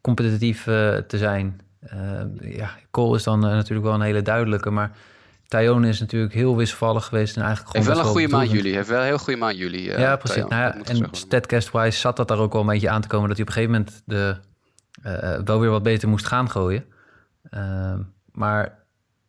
competitief 0.00 0.66
uh, 0.66 0.96
te 0.96 1.18
zijn. 1.18 1.60
Uh, 1.94 2.56
ja, 2.56 2.70
Cole 2.90 3.16
is 3.16 3.22
dan 3.22 3.44
uh, 3.44 3.50
natuurlijk 3.50 3.86
wel 3.86 3.94
een 3.94 4.00
hele 4.00 4.22
duidelijke, 4.22 4.70
maar 4.70 4.96
Tyone 5.48 5.88
is 5.88 6.00
natuurlijk 6.00 6.34
heel 6.34 6.56
wisselvallig 6.56 7.04
geweest 7.04 7.36
en 7.36 7.42
eigenlijk 7.42 7.70
gewoon. 7.70 7.86
Heeft 7.86 7.98
wel 7.98 8.08
een 8.08 8.18
goede 8.18 8.36
maand 8.36 8.50
jullie, 8.50 8.74
heeft 8.74 8.88
wel 8.88 9.00
een 9.00 9.06
heel 9.06 9.18
goede 9.18 9.38
maand 9.38 9.56
jullie. 9.56 9.98
ja, 9.98 10.16
precies. 10.16 10.44
nou 10.48 10.62
ja, 10.62 10.76
en 10.84 11.08
statcast-wise 11.10 11.98
zat 11.98 12.16
dat 12.16 12.28
daar 12.28 12.38
ook 12.38 12.52
wel 12.52 12.60
een 12.60 12.68
beetje 12.68 12.90
aan 12.90 13.00
te 13.00 13.08
komen 13.08 13.28
dat 13.28 13.36
hij 13.36 13.46
op 13.46 13.56
een 13.56 13.62
gegeven 13.62 13.84
moment 13.84 14.02
de, 14.04 14.36
wel 15.44 15.60
weer 15.60 15.70
wat 15.70 15.82
beter 15.82 16.08
moest 16.08 16.26
gaan 16.26 16.50
gooien. 16.50 16.84
maar 18.32 18.78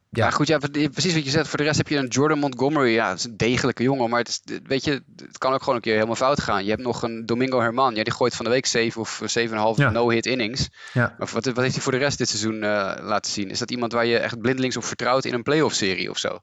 ja. 0.10 0.30
goed, 0.30 0.47
ja, 0.47 0.57
precies 0.57 1.14
wat 1.14 1.24
je 1.24 1.30
zegt. 1.30 1.47
Voor 1.47 1.57
de 1.57 1.64
rest 1.64 1.78
heb 1.78 1.88
je 1.88 1.97
een 1.97 2.07
Jordan 2.07 2.39
Montgomery. 2.39 2.93
Ja, 2.93 3.10
dat 3.10 3.18
is 3.18 3.24
een 3.24 3.38
degelijke 3.38 3.84
jongen. 3.84 4.10
Maar 4.10 4.20
het, 4.20 4.28
is, 4.28 4.60
weet 4.64 4.84
je, 4.84 5.03
het 5.16 5.38
kan 5.38 5.53
ook 5.53 5.60
gewoon 5.60 5.76
een 5.76 5.82
keer 5.82 5.93
helemaal 5.93 6.16
fout 6.16 6.41
gaan. 6.41 6.64
Je 6.64 6.70
hebt 6.70 6.82
nog 6.82 7.03
een 7.03 7.26
Domingo 7.26 7.62
Herman. 7.62 7.95
Ja, 7.95 8.03
die 8.03 8.14
gooit 8.14 8.36
van 8.36 8.45
de 8.45 8.51
week 8.51 8.66
7 8.66 9.01
of 9.01 9.22
7,5 9.22 9.49
ja. 9.76 9.89
no-hit 9.89 10.26
innings. 10.26 10.70
Ja. 10.93 11.16
Maar 11.18 11.30
wat, 11.34 11.45
wat 11.45 11.57
heeft 11.57 11.74
hij 11.74 11.84
voor 11.84 11.91
de 11.91 11.97
rest 11.97 12.18
dit 12.18 12.30
seizoen 12.30 12.55
uh, 12.55 12.93
laten 12.99 13.32
zien? 13.32 13.49
Is 13.49 13.60
dat 13.60 13.72
iemand 13.72 13.91
waar 13.91 14.05
je 14.05 14.18
echt 14.18 14.41
blindelings 14.41 14.78
op 14.78 14.84
vertrouwt 14.84 15.26
in 15.26 15.34
een 15.34 15.43
playoff-serie 15.43 16.10
of 16.10 16.18
zo? 16.18 16.39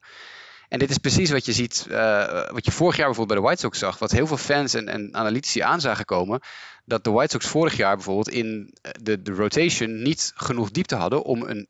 En 0.69 0.79
dit 0.79 0.91
is 0.91 0.99
precies 0.99 1.31
wat 1.31 1.47
je 1.47 1.53
ziet, 1.53 1.87
uh, 1.91 2.51
wat 2.51 2.65
je 2.65 2.73
vorig 2.73 2.97
jaar 2.97 3.07
bijvoorbeeld 3.07 3.27
bij 3.29 3.37
de 3.37 3.43
White 3.43 3.61
Sox 3.61 3.79
zag. 3.79 3.99
Wat 3.99 4.11
heel 4.11 4.27
veel 4.27 4.37
fans 4.37 4.75
en, 4.75 4.89
en 4.89 5.15
analytici 5.15 5.61
aan 5.61 5.81
zagen 5.81 6.05
komen. 6.05 6.41
Dat 6.85 7.05
de 7.05 7.11
White 7.11 7.31
Sox 7.31 7.47
vorig 7.47 7.77
jaar 7.77 7.95
bijvoorbeeld 7.95 8.29
in 8.29 8.75
de, 9.03 9.23
de 9.23 9.33
rotation 9.33 10.03
niet 10.03 10.33
genoeg 10.35 10.71
diepte 10.71 10.95
hadden 10.95 11.23
om 11.23 11.43
een 11.43 11.69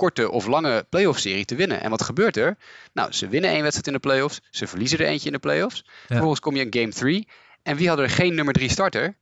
korte 0.00 0.30
of 0.30 0.46
lange 0.46 0.86
playoff-serie 0.88 1.44
te 1.44 1.54
winnen. 1.54 1.80
En 1.80 1.90
wat 1.90 2.02
gebeurt 2.02 2.36
er? 2.36 2.56
Nou, 2.92 3.12
ze 3.12 3.28
winnen 3.28 3.50
één 3.50 3.62
wedstrijd 3.62 3.86
in 3.86 3.92
de 3.92 3.98
playoffs. 3.98 4.40
Ze 4.50 4.66
verliezen 4.66 4.98
er 4.98 5.06
eentje 5.06 5.26
in 5.26 5.32
de 5.32 5.38
playoffs. 5.38 5.84
Vervolgens 6.06 6.40
kom 6.40 6.56
je 6.56 6.64
in 6.64 6.80
game 6.80 6.92
3. 6.92 7.28
En 7.62 7.76
wie 7.76 7.88
hadden 7.88 8.06
er 8.06 8.12
geen 8.12 8.34
nummer 8.34 8.54
3 8.54 8.68
starter? 8.68 9.16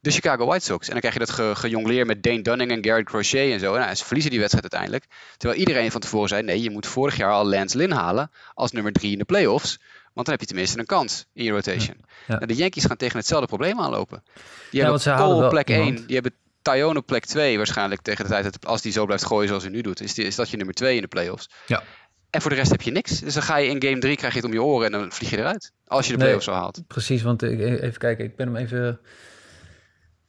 De 0.00 0.10
Chicago 0.10 0.46
White 0.46 0.64
Sox. 0.64 0.86
En 0.86 0.92
dan 0.92 1.00
krijg 1.00 1.14
je 1.14 1.20
dat 1.20 1.30
ge 1.30 1.52
gejongleer 1.54 2.06
met 2.06 2.22
Dane 2.22 2.42
Dunning 2.42 2.70
en 2.70 2.84
Garrett 2.84 3.08
Crochet 3.08 3.52
en 3.52 3.60
zo. 3.60 3.74
En 3.74 3.80
nou, 3.80 3.94
ze 3.94 4.04
verliezen 4.04 4.30
die 4.30 4.40
wedstrijd 4.40 4.72
uiteindelijk. 4.72 5.12
Terwijl 5.36 5.60
iedereen 5.60 5.90
van 5.90 6.00
tevoren 6.00 6.28
zei: 6.28 6.42
nee, 6.42 6.62
je 6.62 6.70
moet 6.70 6.86
vorig 6.86 7.16
jaar 7.16 7.32
al 7.32 7.48
Lance 7.48 7.76
Lynn 7.76 7.92
halen 7.92 8.30
als 8.54 8.72
nummer 8.72 8.92
3 8.92 9.12
in 9.12 9.18
de 9.18 9.24
playoffs. 9.24 9.78
Want 10.18 10.26
dan 10.26 10.38
heb 10.38 10.40
je 10.40 10.46
tenminste 10.46 10.78
een 10.78 10.86
kans 10.86 11.26
in 11.32 11.44
je 11.44 11.50
rotation. 11.50 11.96
Ja. 12.26 12.34
Nou, 12.34 12.46
de 12.46 12.54
Yankees 12.54 12.84
gaan 12.84 12.96
tegen 12.96 13.18
hetzelfde 13.18 13.46
probleem 13.46 13.80
aanlopen. 13.80 14.22
Die 14.70 14.82
hebben 14.82 15.00
Cole 15.00 15.44
op 15.44 15.50
plek 15.50 15.70
1. 15.70 16.06
Die 16.06 16.14
hebben 16.14 16.34
Tyone 16.62 16.98
op 16.98 17.06
plek 17.06 17.24
2 17.24 17.56
waarschijnlijk 17.56 18.00
tegen 18.00 18.24
de 18.24 18.30
tijd 18.30 18.44
dat 18.44 18.66
als 18.66 18.82
die 18.82 18.92
zo 18.92 19.06
blijft 19.06 19.24
gooien 19.24 19.48
zoals 19.48 19.62
hij 19.62 19.72
nu 19.72 19.80
doet, 19.80 20.00
is, 20.00 20.14
die, 20.14 20.24
is 20.24 20.36
dat 20.36 20.50
je 20.50 20.56
nummer 20.56 20.74
2 20.74 20.94
in 20.94 21.02
de 21.02 21.08
playoffs. 21.08 21.48
Ja. 21.66 21.82
En 22.30 22.40
voor 22.40 22.50
de 22.50 22.56
rest 22.56 22.70
heb 22.70 22.82
je 22.82 22.90
niks. 22.90 23.20
Dus 23.20 23.34
dan 23.34 23.42
ga 23.42 23.56
je 23.56 23.68
in 23.68 23.82
game 23.82 23.98
3 23.98 24.16
krijg 24.16 24.32
je 24.32 24.38
het 24.38 24.48
om 24.48 24.54
je 24.54 24.62
oren 24.62 24.86
en 24.86 24.92
dan 24.92 25.12
vlieg 25.12 25.30
je 25.30 25.38
eruit. 25.38 25.72
Als 25.86 26.06
je 26.06 26.12
de 26.12 26.18
playoffs 26.18 26.44
zo 26.44 26.52
haalt. 26.52 26.82
Precies, 26.86 27.22
want 27.22 27.42
even 27.42 27.98
kijken, 27.98 28.24
ik 28.24 28.36
ben 28.36 28.46
hem 28.46 28.56
even, 28.56 29.00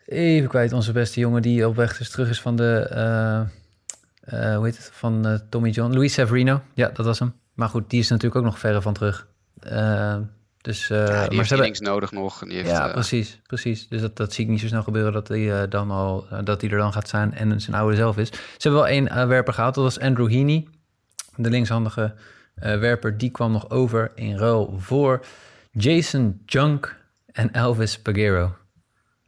even 0.05 0.49
kwijt. 0.49 0.73
Onze 0.73 0.91
beste 0.91 1.19
jongen 1.19 1.41
die 1.41 1.67
op 1.67 1.75
weg 1.75 1.99
is 1.99 2.09
terug 2.09 2.29
is 2.29 2.41
van 2.41 2.55
de, 2.55 2.89
uh, 2.91 4.39
uh, 4.39 4.55
hoe 4.55 4.65
heet 4.65 4.77
het, 4.77 4.89
van 4.93 5.27
uh, 5.27 5.37
Tommy 5.49 5.69
John. 5.69 5.93
Luis 5.93 6.13
Severino, 6.13 6.61
ja, 6.73 6.89
dat 6.89 7.05
was 7.05 7.19
hem. 7.19 7.33
Maar 7.53 7.69
goed, 7.69 7.89
die 7.89 7.99
is 7.99 8.09
natuurlijk 8.09 8.35
ook 8.35 8.47
nog 8.47 8.59
verre 8.59 8.81
van 8.81 8.93
terug. 8.93 9.27
Dus, 10.61 10.89
uh, 10.89 10.97
ja, 10.97 11.05
die 11.05 11.13
maar 11.13 11.29
heeft 11.29 11.47
ze 11.47 11.55
hebben... 11.55 11.83
nodig 11.83 12.11
nog. 12.11 12.39
Die 12.39 12.55
heeft, 12.55 12.69
ja, 12.69 12.87
uh... 12.87 12.93
precies, 12.93 13.39
precies. 13.47 13.87
Dus 13.87 14.01
dat, 14.01 14.15
dat 14.15 14.33
zie 14.33 14.43
ik 14.43 14.49
niet 14.49 14.59
zo 14.59 14.67
snel 14.67 14.83
gebeuren 14.83 15.13
dat 15.13 15.27
hij, 15.27 15.39
uh, 15.39 15.61
dan 15.69 15.91
al, 15.91 16.27
dat 16.43 16.61
hij 16.61 16.69
er 16.69 16.77
dan 16.77 16.93
gaat 16.93 17.09
zijn 17.09 17.33
en 17.33 17.61
zijn 17.61 17.75
oude 17.75 17.95
zelf 17.95 18.17
is. 18.17 18.27
Ze 18.27 18.37
hebben 18.57 18.81
wel 18.81 18.87
één 18.87 19.27
werper 19.27 19.53
gehaald, 19.53 19.75
dat 19.75 19.83
was 19.83 19.99
Andrew 19.99 20.31
Heaney. 20.31 20.67
De 21.35 21.49
linkshandige 21.49 22.15
werper, 22.55 23.17
die 23.17 23.29
kwam 23.29 23.51
nog 23.51 23.69
over 23.69 24.11
in 24.15 24.37
ruil 24.37 24.75
voor 24.77 25.25
Jason 25.71 26.41
Junk 26.45 26.97
en 27.25 27.51
Elvis 27.51 27.99
Pagero. 27.99 28.55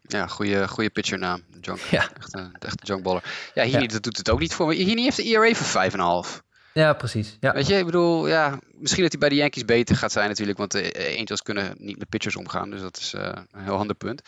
Ja, 0.01 0.27
goede, 0.27 0.67
goede 0.67 0.89
pitchernaam. 0.89 1.43
Junk. 1.61 1.79
Ja. 1.79 2.09
Echt 2.17 2.33
een 2.33 2.55
echte 2.59 2.85
junkballer. 2.85 3.23
Ja, 3.53 3.63
Heaney 3.63 3.87
dat 3.87 4.03
doet 4.03 4.17
het 4.17 4.29
ook 4.29 4.39
niet 4.39 4.53
voor 4.53 4.67
me. 4.67 4.75
Heaney 4.75 5.03
heeft 5.03 5.17
de 5.17 5.23
ERA 5.23 5.53
van 5.53 6.25
5,5. 6.25 6.41
Ja, 6.73 6.93
precies. 6.93 7.37
Ja. 7.39 7.53
Weet 7.53 7.67
je, 7.67 7.75
ik 7.75 7.85
bedoel, 7.85 8.27
ja, 8.27 8.59
misschien 8.71 9.01
dat 9.01 9.11
hij 9.11 9.19
bij 9.19 9.29
de 9.29 9.35
Yankees 9.35 9.65
beter 9.65 9.95
gaat 9.95 10.11
zijn 10.11 10.27
natuurlijk, 10.27 10.57
want 10.57 10.71
de 10.71 11.15
Angels 11.19 11.41
kunnen 11.41 11.75
niet 11.77 11.97
met 11.97 12.09
pitchers 12.09 12.35
omgaan, 12.35 12.69
dus 12.69 12.81
dat 12.81 12.97
is 12.97 13.13
uh, 13.13 13.31
een 13.51 13.63
heel 13.63 13.77
ander 13.77 13.95
punt. 13.95 14.21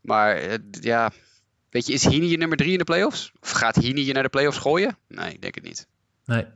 Maar 0.00 0.42
uh, 0.42 0.54
ja, 0.70 1.10
weet 1.70 1.86
je, 1.86 1.92
is 1.92 2.04
Heaney 2.04 2.28
je 2.28 2.36
nummer 2.36 2.56
drie 2.56 2.72
in 2.72 2.78
de 2.78 2.84
playoffs? 2.84 3.32
Of 3.40 3.50
gaat 3.50 3.74
Heaney 3.74 4.04
je 4.04 4.12
naar 4.12 4.22
de 4.22 4.28
playoffs 4.28 4.58
gooien? 4.58 4.96
Nee, 5.08 5.32
ik 5.32 5.40
denk 5.42 5.54
het 5.54 5.64
niet. 5.64 5.86
Nee. 6.24 6.46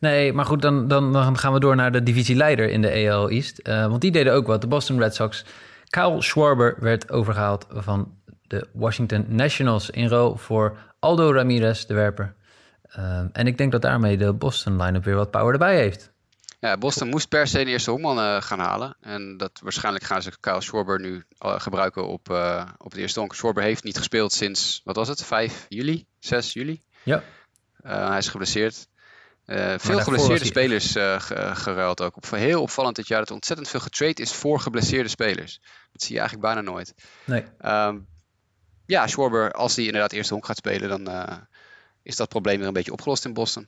Nee, 0.00 0.32
maar 0.32 0.44
goed, 0.44 0.62
dan, 0.62 0.88
dan, 0.88 1.12
dan 1.12 1.38
gaan 1.38 1.52
we 1.52 1.60
door 1.60 1.76
naar 1.76 1.92
de 1.92 2.02
divisieleider 2.02 2.68
in 2.68 2.82
de 2.82 3.10
AL 3.10 3.30
East. 3.30 3.60
Uh, 3.62 3.86
want 3.86 4.00
die 4.00 4.10
deden 4.10 4.32
ook 4.32 4.46
wat. 4.46 4.60
De 4.60 4.66
Boston 4.66 4.98
Red 4.98 5.14
Sox. 5.14 5.44
Kyle 5.88 6.22
Schwarber 6.22 6.76
werd 6.80 7.10
overgehaald 7.10 7.66
van 7.70 8.18
de 8.42 8.68
Washington 8.72 9.24
Nationals 9.28 9.90
in 9.90 10.08
ruil 10.08 10.36
voor 10.36 10.78
Aldo 10.98 11.32
Ramirez, 11.32 11.84
de 11.84 11.94
werper. 11.94 12.35
Uh, 12.98 13.22
en 13.32 13.46
ik 13.46 13.58
denk 13.58 13.72
dat 13.72 13.82
daarmee 13.82 14.16
de 14.16 14.32
Boston 14.32 14.82
line-up 14.82 15.04
weer 15.04 15.14
wat 15.14 15.30
power 15.30 15.52
erbij 15.52 15.76
heeft. 15.76 16.10
Ja, 16.60 16.76
Boston 16.76 17.08
moest 17.08 17.28
per 17.28 17.46
se 17.46 17.60
een 17.60 17.66
eerste 17.66 17.90
honkman 17.90 18.18
uh, 18.18 18.42
gaan 18.42 18.58
halen. 18.58 18.96
En 19.00 19.36
dat 19.36 19.60
waarschijnlijk 19.62 20.04
gaan 20.04 20.22
ze 20.22 20.40
Kyle 20.40 20.60
Schwarber 20.60 21.00
nu 21.00 21.24
uh, 21.44 21.60
gebruiken 21.60 22.06
op, 22.06 22.28
uh, 22.30 22.68
op 22.78 22.94
de 22.94 23.00
eerste 23.00 23.18
honk. 23.18 23.34
Schwarber 23.34 23.62
heeft 23.62 23.84
niet 23.84 23.96
gespeeld 23.96 24.32
sinds, 24.32 24.80
wat 24.84 24.96
was 24.96 25.08
het, 25.08 25.24
5 25.24 25.66
juli? 25.68 26.06
6 26.18 26.52
juli? 26.52 26.82
Ja. 27.02 27.22
hij 27.82 28.18
is 28.18 28.28
geblesseerd. 28.28 28.88
veel 29.76 29.98
geblesseerde 29.98 30.38
hij... 30.38 30.46
spelers 30.46 30.92
geruild 31.62 32.02
ook. 32.02 32.16
Op, 32.16 32.30
heel 32.30 32.62
opvallend 32.62 32.96
dit 32.96 33.08
jaar 33.08 33.18
dat 33.18 33.28
er 33.28 33.34
ontzettend 33.34 33.68
veel 33.68 33.80
getrade 33.80 34.22
is 34.22 34.32
voor 34.32 34.60
geblesseerde 34.60 35.08
spelers. 35.08 35.60
Dat 35.92 36.02
zie 36.02 36.14
je 36.14 36.20
eigenlijk 36.20 36.54
bijna 36.54 36.70
nooit. 36.70 36.94
Nee. 37.24 37.44
Um, 37.64 38.06
ja, 38.86 39.06
Schwarber, 39.06 39.52
als 39.52 39.76
hij 39.76 39.84
inderdaad 39.84 40.12
eerste 40.12 40.32
honk 40.32 40.46
gaat 40.46 40.56
spelen, 40.56 40.88
dan 40.88 41.08
is 42.06 42.16
dat 42.16 42.28
probleem 42.28 42.58
weer 42.58 42.66
een 42.66 42.72
beetje 42.72 42.92
opgelost 42.92 43.24
in 43.24 43.32
Boston. 43.32 43.66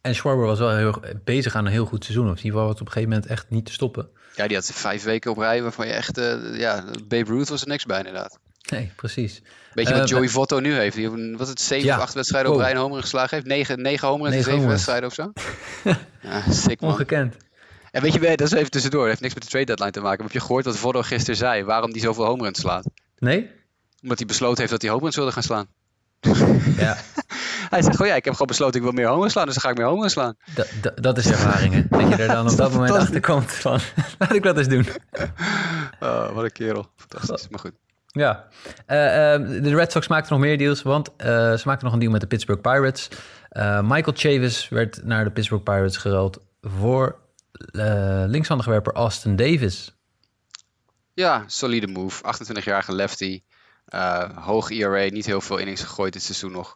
En 0.00 0.14
Schwarber 0.14 0.46
was 0.46 0.58
wel 0.58 0.76
heel 0.76 1.02
bezig 1.24 1.54
aan 1.54 1.66
een 1.66 1.72
heel 1.72 1.84
goed 1.84 2.04
seizoen. 2.04 2.30
Of 2.30 2.40
geval 2.40 2.66
was 2.66 2.72
op 2.72 2.80
een 2.80 2.86
gegeven 2.86 3.08
moment 3.08 3.26
echt 3.26 3.50
niet 3.50 3.66
te 3.66 3.72
stoppen. 3.72 4.08
Ja, 4.36 4.46
die 4.46 4.56
had 4.56 4.70
vijf 4.72 5.02
weken 5.02 5.30
op 5.30 5.38
rij 5.38 5.62
waarvan 5.62 5.86
je 5.86 5.92
echt... 5.92 6.18
Uh, 6.18 6.58
ja, 6.58 6.84
Babe 7.08 7.30
Ruth 7.30 7.48
was 7.48 7.62
er 7.62 7.68
niks 7.68 7.86
bij 7.86 7.98
inderdaad. 7.98 8.38
Nee, 8.70 8.92
precies. 8.96 9.42
Weet 9.72 9.88
je 9.88 9.94
wat 9.94 10.02
uh, 10.02 10.08
Joey 10.08 10.28
Votto 10.28 10.58
nu 10.58 10.74
heeft? 10.74 10.96
Die 10.96 11.36
wat 11.36 11.48
het 11.48 11.60
zeven 11.60 11.86
ja. 11.86 11.96
of 11.96 12.02
acht 12.02 12.14
wedstrijden 12.14 12.52
op 12.52 12.58
rij 12.58 12.70
een 12.70 12.76
homer 12.76 13.00
geslagen 13.00 13.36
heeft. 13.36 13.46
Negen, 13.48 13.82
negen 13.82 14.08
homer 14.08 14.32
in 14.32 14.42
zeven 14.42 14.68
wedstrijden 14.68 15.08
of 15.08 15.14
zo. 15.14 15.32
ja, 16.22 16.50
sick 16.50 16.80
man. 16.80 16.90
Ongekend. 16.90 17.36
En 17.90 18.02
weet 18.02 18.12
je, 18.12 18.20
dat 18.20 18.40
is 18.40 18.52
even 18.52 18.70
tussendoor. 18.70 19.00
Dat 19.00 19.08
heeft 19.08 19.20
niks 19.20 19.34
met 19.34 19.42
de 19.42 19.48
trade 19.48 19.64
deadline 19.64 19.90
te 19.90 20.00
maken. 20.00 20.24
heb 20.24 20.32
je 20.32 20.40
gehoord 20.40 20.64
wat 20.64 20.76
Votto 20.76 21.02
gisteren 21.02 21.36
zei? 21.36 21.64
Waarom 21.64 21.92
die 21.92 22.02
zoveel 22.02 22.24
homeruns 22.24 22.60
slaat? 22.60 22.84
Nee? 23.18 23.50
Omdat 24.02 24.18
hij 24.18 24.26
besloten 24.26 24.58
heeft 24.58 24.70
dat 24.70 24.82
hij 24.82 24.90
homeruns 24.90 25.16
wilde 25.16 25.32
gaan 25.32 25.42
slaan. 25.42 25.66
Ja. 26.76 26.96
Hij 27.70 27.82
zegt, 27.82 28.00
oh 28.00 28.06
ja, 28.06 28.14
ik 28.14 28.24
heb 28.24 28.32
gewoon 28.32 28.48
besloten 28.48 28.76
ik 28.76 28.82
wil 28.82 28.92
meer 28.92 29.06
homo 29.06 29.28
slaan, 29.28 29.44
dus 29.44 29.54
dan 29.54 29.62
ga 29.62 29.70
ik 29.70 29.76
meer 29.76 29.86
homo 29.86 30.08
slaan. 30.08 30.36
Dat, 30.54 30.68
dat, 30.80 31.02
dat 31.02 31.18
is 31.18 31.30
ervaring, 31.30 31.74
hè? 31.74 31.82
Dat 31.88 32.08
je 32.08 32.22
er 32.22 32.28
dan 32.28 32.50
op 32.50 32.56
dat 32.56 32.72
moment 32.74 32.92
achter 32.92 33.20
komt 33.20 33.52
van, 33.52 33.80
laat 34.18 34.34
ik 34.34 34.42
dat 34.42 34.58
eens 34.58 34.68
doen. 34.68 34.86
Oh, 36.00 36.32
wat 36.32 36.44
een 36.44 36.52
kerel. 36.52 36.90
Fantastisch, 36.96 37.48
maar 37.48 37.60
goed. 37.60 37.72
Ja, 38.06 38.48
uh, 38.86 38.96
uh, 38.96 39.62
de 39.62 39.74
Red 39.74 39.92
Sox 39.92 40.08
maakten 40.08 40.32
nog 40.32 40.40
meer 40.40 40.58
deals, 40.58 40.82
want 40.82 41.08
uh, 41.08 41.26
ze 41.54 41.62
maakten 41.64 41.84
nog 41.84 41.92
een 41.92 41.98
deal 41.98 42.12
met 42.12 42.20
de 42.20 42.26
Pittsburgh 42.26 42.60
Pirates. 42.62 43.08
Michael 43.82 44.12
Chavis 44.16 44.68
werd 44.68 45.04
naar 45.04 45.24
de 45.24 45.30
Pittsburgh 45.30 45.64
Pirates 45.64 45.96
geruild 45.96 46.38
voor 46.60 47.18
linkshandige 48.26 48.70
werper 48.70 48.92
Austin 48.92 49.36
Davis. 49.36 49.96
Ja, 51.14 51.44
solide 51.46 51.86
move. 51.86 52.22
28-jarige 52.24 52.92
lefty. 52.92 53.42
Hoog 54.34 54.70
ERA, 54.70 55.10
niet 55.10 55.26
heel 55.26 55.40
veel 55.40 55.56
innings 55.56 55.82
gegooid 55.82 56.12
dit 56.12 56.22
seizoen 56.22 56.52
nog. 56.52 56.74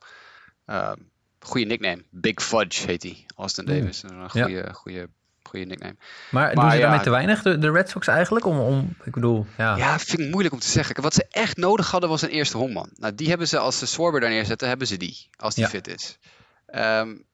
Uh, 0.67 0.93
goede 1.39 1.67
nickname. 1.67 2.05
Big 2.11 2.43
Fudge 2.43 2.87
heet 2.87 3.03
hij. 3.03 3.27
Austin 3.37 3.65
Davis. 3.65 4.03
Een 4.03 4.31
goede, 4.31 4.51
ja. 4.51 4.73
goede, 4.73 5.09
goede 5.43 5.65
nickname. 5.65 5.97
Maar, 6.31 6.55
maar 6.55 6.55
doen 6.55 6.71
ze 6.71 6.77
ja, 6.77 6.83
daarmee 6.83 7.01
te 7.01 7.11
weinig, 7.11 7.43
de, 7.43 7.59
de, 7.59 7.71
Red 7.71 7.89
Sox 7.89 8.07
eigenlijk? 8.07 8.45
Om, 8.45 8.59
om, 8.59 8.97
ik 9.05 9.13
bedoel, 9.13 9.47
ja. 9.57 9.77
Ja, 9.77 9.99
vind 9.99 10.21
ik 10.21 10.31
moeilijk 10.31 10.55
om 10.55 10.61
te 10.61 10.69
zeggen. 10.69 11.03
Wat 11.03 11.15
ze 11.15 11.27
echt 11.31 11.57
nodig 11.57 11.91
hadden 11.91 12.11
was 12.11 12.23
een 12.23 12.29
eerste 12.29 12.57
hondman. 12.57 12.91
Nou, 12.95 13.15
die 13.15 13.29
hebben 13.29 13.49
ze, 13.49 13.59
als 13.59 13.79
ze 13.79 13.87
Swarber 13.87 14.21
daar 14.21 14.31
neerzetten, 14.31 14.69
hebben 14.69 14.87
ze 14.87 14.97
die. 14.97 15.29
Als 15.37 15.55
die 15.55 15.65
ja. 15.65 15.71
fit 15.71 15.89
is. 15.89 16.19
Um, 16.75 17.25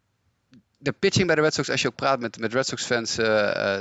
de 0.82 0.92
pitching 0.92 1.26
bij 1.26 1.34
de 1.34 1.42
Red 1.42 1.54
Sox, 1.54 1.70
als 1.70 1.82
je 1.82 1.88
ook 1.88 1.94
praat 1.94 2.20
met, 2.20 2.38
met 2.38 2.52
Red 2.52 2.66
Sox 2.66 2.84
fans 2.84 3.18
uh, 3.18 3.26
uh, 3.26 3.78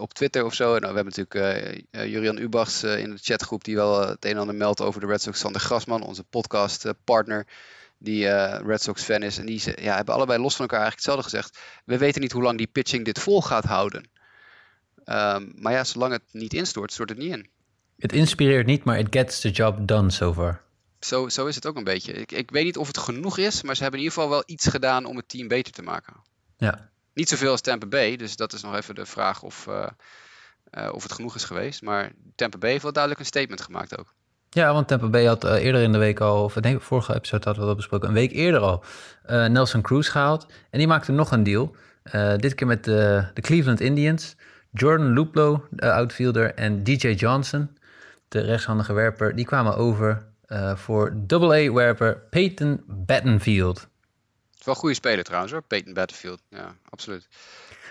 op 0.00 0.14
Twitter 0.14 0.44
of 0.44 0.54
zo. 0.54 0.64
Nou, 0.64 0.80
we 0.80 1.00
hebben 1.00 1.14
natuurlijk 1.16 1.82
uh, 1.90 2.06
Jurian 2.06 2.38
Ubachs 2.38 2.82
in 2.82 3.10
de 3.10 3.18
chatgroep 3.20 3.64
die 3.64 3.74
wel 3.74 4.00
het 4.08 4.24
een 4.24 4.30
en 4.30 4.38
ander 4.38 4.54
meldt 4.54 4.80
over 4.80 5.00
de 5.00 5.06
Red 5.06 5.22
Sox. 5.22 5.38
Sander 5.38 5.60
Grasman, 5.60 6.02
onze 6.02 6.24
podcast 6.24 6.86
partner 7.04 7.46
die 7.98 8.28
Red 8.56 8.82
Sox 8.82 9.02
fan 9.02 9.22
is. 9.22 9.38
En 9.38 9.46
die 9.46 9.62
ja, 9.82 9.96
hebben 9.96 10.14
allebei 10.14 10.40
los 10.40 10.56
van 10.56 10.66
elkaar 10.66 10.80
eigenlijk 10.80 11.06
hetzelfde 11.06 11.22
gezegd. 11.22 11.58
We 11.84 11.98
weten 11.98 12.20
niet 12.20 12.32
hoe 12.32 12.42
lang 12.42 12.58
die 12.58 12.66
pitching 12.66 13.04
dit 13.04 13.18
vol 13.18 13.42
gaat 13.42 13.64
houden. 13.64 14.10
Um, 15.04 15.52
maar 15.56 15.72
ja, 15.72 15.84
zolang 15.84 16.12
het 16.12 16.22
niet 16.30 16.54
instort, 16.54 16.92
stort 16.92 17.08
het 17.08 17.18
niet 17.18 17.32
in. 17.32 17.48
Het 17.98 18.12
inspireert 18.12 18.66
niet, 18.66 18.84
maar 18.84 18.98
it 18.98 19.06
gets 19.10 19.40
the 19.40 19.50
job 19.50 19.88
done 19.88 20.10
so 20.10 20.32
far. 20.32 20.62
Zo, 21.00 21.28
zo 21.28 21.46
is 21.46 21.54
het 21.54 21.66
ook 21.66 21.76
een 21.76 21.84
beetje. 21.84 22.12
Ik, 22.12 22.32
ik 22.32 22.50
weet 22.50 22.64
niet 22.64 22.76
of 22.76 22.86
het 22.86 22.98
genoeg 22.98 23.38
is, 23.38 23.62
maar 23.62 23.76
ze 23.76 23.82
hebben 23.82 24.00
in 24.00 24.06
ieder 24.06 24.20
geval 24.20 24.36
wel 24.36 24.42
iets 24.46 24.66
gedaan 24.66 25.04
om 25.04 25.16
het 25.16 25.28
team 25.28 25.48
beter 25.48 25.72
te 25.72 25.82
maken. 25.82 26.14
Ja. 26.56 26.90
Niet 27.14 27.28
zoveel 27.28 27.50
als 27.50 27.60
Tampa 27.60 27.86
Bay, 27.86 28.16
dus 28.16 28.36
dat 28.36 28.52
is 28.52 28.62
nog 28.62 28.74
even 28.74 28.94
de 28.94 29.06
vraag 29.06 29.42
of, 29.42 29.66
uh, 29.68 29.86
uh, 30.78 30.88
of 30.92 31.02
het 31.02 31.12
genoeg 31.12 31.34
is 31.34 31.44
geweest. 31.44 31.82
Maar 31.82 32.12
Tampa 32.34 32.58
Bay 32.58 32.70
heeft 32.70 32.82
wel 32.82 32.92
duidelijk 32.92 33.22
een 33.22 33.28
statement 33.28 33.60
gemaakt 33.60 33.98
ook. 33.98 34.14
Ja, 34.50 34.72
want 34.72 34.88
Tampa 34.88 35.08
Bay 35.08 35.24
had 35.24 35.44
uh, 35.44 35.64
eerder 35.64 35.82
in 35.82 35.92
de 35.92 35.98
week 35.98 36.20
al, 36.20 36.44
of 36.44 36.54
denk 36.54 36.82
vorige 36.82 37.14
episode 37.14 37.44
hadden 37.44 37.62
we 37.62 37.68
dat 37.68 37.76
besproken, 37.76 38.08
een 38.08 38.14
week 38.14 38.32
eerder 38.32 38.60
al, 38.60 38.84
Nelson 39.26 39.82
Cruz 39.82 40.10
gehaald. 40.10 40.46
En 40.70 40.78
die 40.78 40.86
maakte 40.88 41.12
nog 41.12 41.30
een 41.30 41.42
deal. 41.42 41.76
Dit 42.36 42.54
keer 42.54 42.66
met 42.66 42.84
de, 42.84 43.30
de 43.34 43.40
Cleveland 43.40 43.80
Indians. 43.80 44.36
Jordan 44.72 45.12
Luplo, 45.12 45.66
de 45.70 45.92
outfielder, 45.92 46.54
en 46.54 46.84
DJ 46.84 47.08
Johnson, 47.08 47.78
de 48.28 48.40
rechtshandige 48.40 48.92
werper, 48.92 49.36
die 49.36 49.44
kwamen 49.44 49.76
over 49.76 50.26
voor 50.74 51.16
AA-werper 51.28 52.16
Peyton 52.30 52.82
Battenfield. 52.86 53.88
Wel 54.66 54.74
een 54.74 54.80
goede 54.80 54.94
speler 54.94 55.24
trouwens 55.24 55.52
hoor, 55.52 55.62
Peyton 55.62 55.92
Battenfield. 55.92 56.40
Ja, 56.50 56.74
absoluut. 56.88 57.28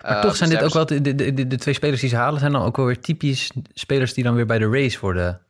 Maar 0.01 0.21
toch 0.21 0.35
zijn 0.35 0.49
dit 0.49 0.63
ook 0.63 0.73
wel, 0.73 0.85
de, 0.85 1.01
de, 1.01 1.15
de, 1.15 1.47
de, 1.47 1.57
twee 1.57 1.73
spelers 1.73 2.01
die 2.01 2.09
ze 2.09 2.15
halen, 2.15 2.39
zijn 2.39 2.51
dan 2.51 2.63
ook 2.63 2.75
wel 2.75 2.85
weer 2.85 2.99
typisch 2.99 3.51
spelers 3.73 4.13
die 4.13 4.23
dan 4.23 4.35
weer 4.35 4.45
bij 4.45 4.57
de 4.57 4.69
race 4.69 4.99
worden 4.99 5.45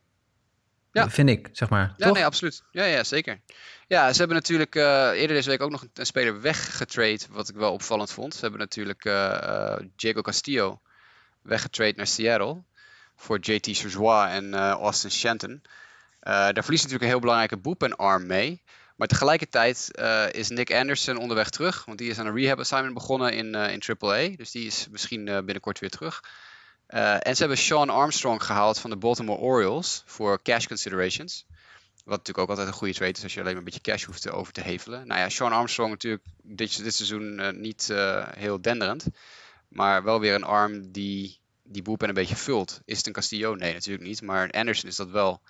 ja. 0.95 1.09
Vind 1.09 1.29
ik, 1.29 1.49
zeg 1.51 1.69
maar. 1.69 1.93
Ja, 1.97 2.11
nee, 2.11 2.25
absoluut. 2.25 2.63
Ja, 2.71 2.83
ja, 2.83 3.03
zeker. 3.03 3.39
Ja, 3.87 4.11
ze 4.11 4.17
hebben 4.17 4.35
natuurlijk 4.35 4.75
uh, 4.75 4.83
eerder 5.13 5.35
deze 5.35 5.49
week 5.49 5.61
ook 5.61 5.71
nog 5.71 5.81
een, 5.81 5.89
een, 5.93 6.05
speler 6.05 6.41
weggetrade, 6.41 7.19
wat 7.29 7.49
ik 7.49 7.55
wel 7.55 7.73
opvallend 7.73 8.11
vond. 8.11 8.33
Ze 8.33 8.41
hebben 8.41 8.59
natuurlijk 8.59 9.05
uh, 9.05 9.75
Diego 9.95 10.21
Castillo 10.21 10.81
weggetrade 11.41 11.93
naar 11.95 12.07
Seattle 12.07 12.63
voor 13.15 13.39
JT 13.39 13.75
Surzois 13.75 14.29
en 14.29 14.53
Austin 14.55 15.11
Shenton. 15.11 15.61
daar 16.19 16.63
verliest 16.63 16.83
natuurlijk 16.83 17.01
een 17.01 17.07
heel 17.07 17.19
belangrijke 17.19 17.57
boep 17.57 17.83
en 17.83 17.95
arm 17.95 18.25
mee. 18.25 18.61
Maar 18.95 19.07
tegelijkertijd 19.07 19.91
is 20.31 20.49
Nick 20.49 20.73
Anderson 20.73 21.17
onderweg 21.17 21.49
terug, 21.49 21.85
want 21.85 21.97
die 21.97 22.09
is 22.09 22.19
aan 22.19 22.25
een 22.25 22.35
rehab 22.35 22.59
assignment 22.59 22.93
begonnen 22.93 23.33
in, 23.33 23.55
in 23.55 23.81
AAA. 23.99 24.27
Dus 24.35 24.51
die 24.51 24.65
is 24.65 24.87
misschien 24.89 25.25
binnenkort 25.25 25.79
weer 25.79 25.89
terug. 25.89 26.21
Uh, 26.89 27.13
en 27.13 27.35
ze 27.35 27.39
hebben 27.39 27.57
Sean 27.57 27.89
Armstrong 27.89 28.43
gehaald 28.43 28.79
van 28.79 28.89
de 28.89 28.95
Baltimore 28.95 29.39
Orioles 29.39 30.03
voor 30.05 30.41
cash 30.41 30.65
considerations. 30.65 31.45
Wat 32.03 32.17
natuurlijk 32.17 32.37
ook 32.37 32.49
altijd 32.49 32.67
een 32.67 32.73
goede 32.73 32.93
trade 32.93 33.11
is 33.11 33.23
als 33.23 33.33
je 33.33 33.39
alleen 33.39 33.51
maar 33.51 33.63
een 33.63 33.71
beetje 33.71 33.91
cash 33.91 34.03
hoeft 34.03 34.29
over 34.29 34.53
te 34.53 34.61
hevelen. 34.61 35.07
Nou 35.07 35.19
ja, 35.19 35.29
Sean 35.29 35.51
Armstrong 35.51 35.91
natuurlijk 35.91 36.23
dit, 36.41 36.83
dit 36.83 36.93
seizoen 36.93 37.39
uh, 37.39 37.49
niet 37.49 37.87
uh, 37.91 38.27
heel 38.35 38.61
denderend. 38.61 39.05
Maar 39.67 40.03
wel 40.03 40.19
weer 40.19 40.35
een 40.35 40.43
arm 40.43 40.91
die 40.91 41.39
die 41.63 41.81
boelpen 41.81 42.07
een 42.07 42.13
beetje 42.13 42.35
vult. 42.35 42.81
Is 42.85 42.97
het 42.97 43.07
een 43.07 43.13
Castillo? 43.13 43.55
Nee, 43.55 43.73
natuurlijk 43.73 44.07
niet. 44.07 44.21
Maar 44.21 44.51
Anderson 44.51 44.89
is 44.89 44.95
dat 44.95 45.09
wel. 45.09 45.41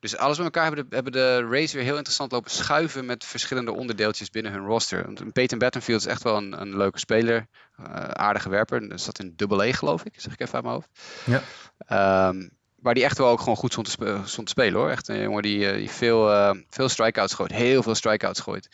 Dus 0.00 0.16
alles 0.16 0.36
met 0.36 0.46
elkaar 0.46 0.64
hebben 0.64 0.88
de, 0.88 0.94
hebben 0.94 1.12
de 1.12 1.48
Rays 1.50 1.72
weer 1.72 1.82
heel 1.82 1.96
interessant 1.96 2.32
lopen 2.32 2.50
schuiven 2.50 3.06
met 3.06 3.24
verschillende 3.24 3.72
onderdeeltjes 3.72 4.30
binnen 4.30 4.52
hun 4.52 4.64
roster. 4.64 5.04
Want 5.04 5.32
Peyton 5.32 5.58
Battenfield 5.58 6.00
is 6.00 6.06
echt 6.06 6.22
wel 6.22 6.36
een, 6.36 6.60
een 6.60 6.76
leuke 6.76 6.98
speler, 6.98 7.46
uh, 7.80 7.86
aardige 7.94 8.48
werper. 8.48 8.88
Dat 8.88 9.00
zat 9.00 9.18
in 9.18 9.32
dubbel 9.36 9.64
E 9.64 9.72
geloof 9.72 10.04
ik, 10.04 10.20
zeg 10.20 10.32
ik 10.32 10.40
even 10.40 10.54
uit 10.54 10.62
mijn 10.62 10.74
hoofd. 10.74 10.88
Ja. 11.24 12.28
Um, 12.28 12.50
waar 12.76 12.94
die 12.94 13.04
echt 13.04 13.18
wel 13.18 13.28
ook 13.28 13.40
gewoon 13.40 13.56
goed 13.56 13.70
stond 13.70 13.86
te, 13.86 13.92
spe 13.92 14.20
stond 14.24 14.46
te 14.46 14.52
spelen 14.52 14.80
hoor. 14.80 14.90
Echt 14.90 15.08
een 15.08 15.20
jongen 15.20 15.42
die, 15.42 15.72
die 15.72 15.90
veel, 15.90 16.30
uh, 16.30 16.50
veel 16.68 16.88
strikeouts 16.88 17.34
gooit, 17.34 17.52
heel 17.52 17.82
veel 17.82 17.94
strikeouts 17.94 18.40
gooit. 18.40 18.68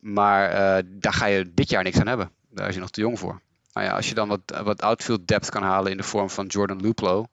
Maar 0.00 0.50
uh, 0.50 0.86
daar 0.86 1.12
ga 1.12 1.26
je 1.26 1.54
dit 1.54 1.70
jaar 1.70 1.82
niks 1.82 2.00
aan 2.00 2.06
hebben. 2.06 2.30
Daar 2.50 2.68
is 2.68 2.74
je 2.74 2.80
nog 2.80 2.90
te 2.90 3.00
jong 3.00 3.18
voor. 3.18 3.40
Nou 3.72 3.86
ja, 3.86 3.92
als 3.92 4.08
je 4.08 4.14
dan 4.14 4.28
wat, 4.28 4.40
wat 4.62 4.82
outfield 4.82 5.26
depth 5.28 5.50
kan 5.50 5.62
halen 5.62 5.90
in 5.90 5.96
de 5.96 6.02
vorm 6.02 6.30
van 6.30 6.46
Jordan 6.46 6.80
Luplo, 6.80 7.26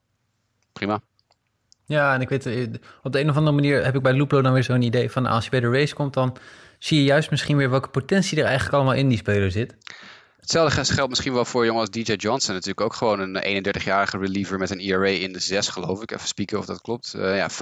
prima. 0.72 1.00
Ja, 1.88 2.14
en 2.14 2.20
ik 2.20 2.28
weet, 2.28 2.46
eh, 2.46 2.66
op 3.02 3.12
de 3.12 3.20
een 3.20 3.30
of 3.30 3.36
andere 3.36 3.56
manier 3.56 3.84
heb 3.84 3.94
ik 3.94 4.02
bij 4.02 4.12
Luplo 4.12 4.42
dan 4.42 4.52
weer 4.52 4.64
zo'n 4.64 4.82
idee 4.82 5.10
van 5.10 5.26
als 5.26 5.44
je 5.44 5.50
bij 5.50 5.60
de 5.60 5.70
race 5.70 5.94
komt, 5.94 6.14
dan 6.14 6.36
zie 6.78 6.98
je 6.98 7.04
juist 7.04 7.30
misschien 7.30 7.56
weer 7.56 7.70
welke 7.70 7.88
potentie 7.88 8.38
er 8.38 8.44
eigenlijk 8.44 8.74
allemaal 8.74 8.94
in 8.94 9.08
die 9.08 9.18
speler 9.18 9.50
zit. 9.50 9.74
Hetzelfde 10.40 10.94
geldt 10.94 11.08
misschien 11.10 11.32
wel 11.32 11.44
voor 11.44 11.64
jongens 11.64 11.90
DJ 11.90 12.12
Johnson. 12.12 12.54
Natuurlijk 12.54 12.80
ook 12.80 12.94
gewoon 12.94 13.20
een 13.20 13.64
31-jarige 13.64 14.18
reliever 14.18 14.58
met 14.58 14.70
een 14.70 14.78
ERA 14.78 15.06
in 15.06 15.32
de 15.32 15.38
6, 15.38 15.68
geloof 15.68 16.02
ik. 16.02 16.10
Even 16.10 16.28
spieken 16.28 16.58
of 16.58 16.66
dat 16.66 16.80
klopt. 16.80 17.14
Uh, 17.16 17.36
ja, 17.36 17.50
5,4. 17.50 17.56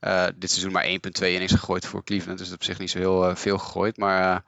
Uh, 0.00 0.26
dit 0.36 0.50
seizoen 0.50 0.72
maar 0.72 0.84
1,2 0.84 0.90
innings 1.20 1.52
gegooid 1.52 1.86
voor 1.86 2.04
Cleveland. 2.04 2.38
Dus 2.38 2.52
op 2.52 2.64
zich 2.64 2.78
niet 2.78 2.90
zo 2.90 2.98
heel 2.98 3.36
veel 3.36 3.58
gegooid. 3.58 3.96
Maar 3.96 4.44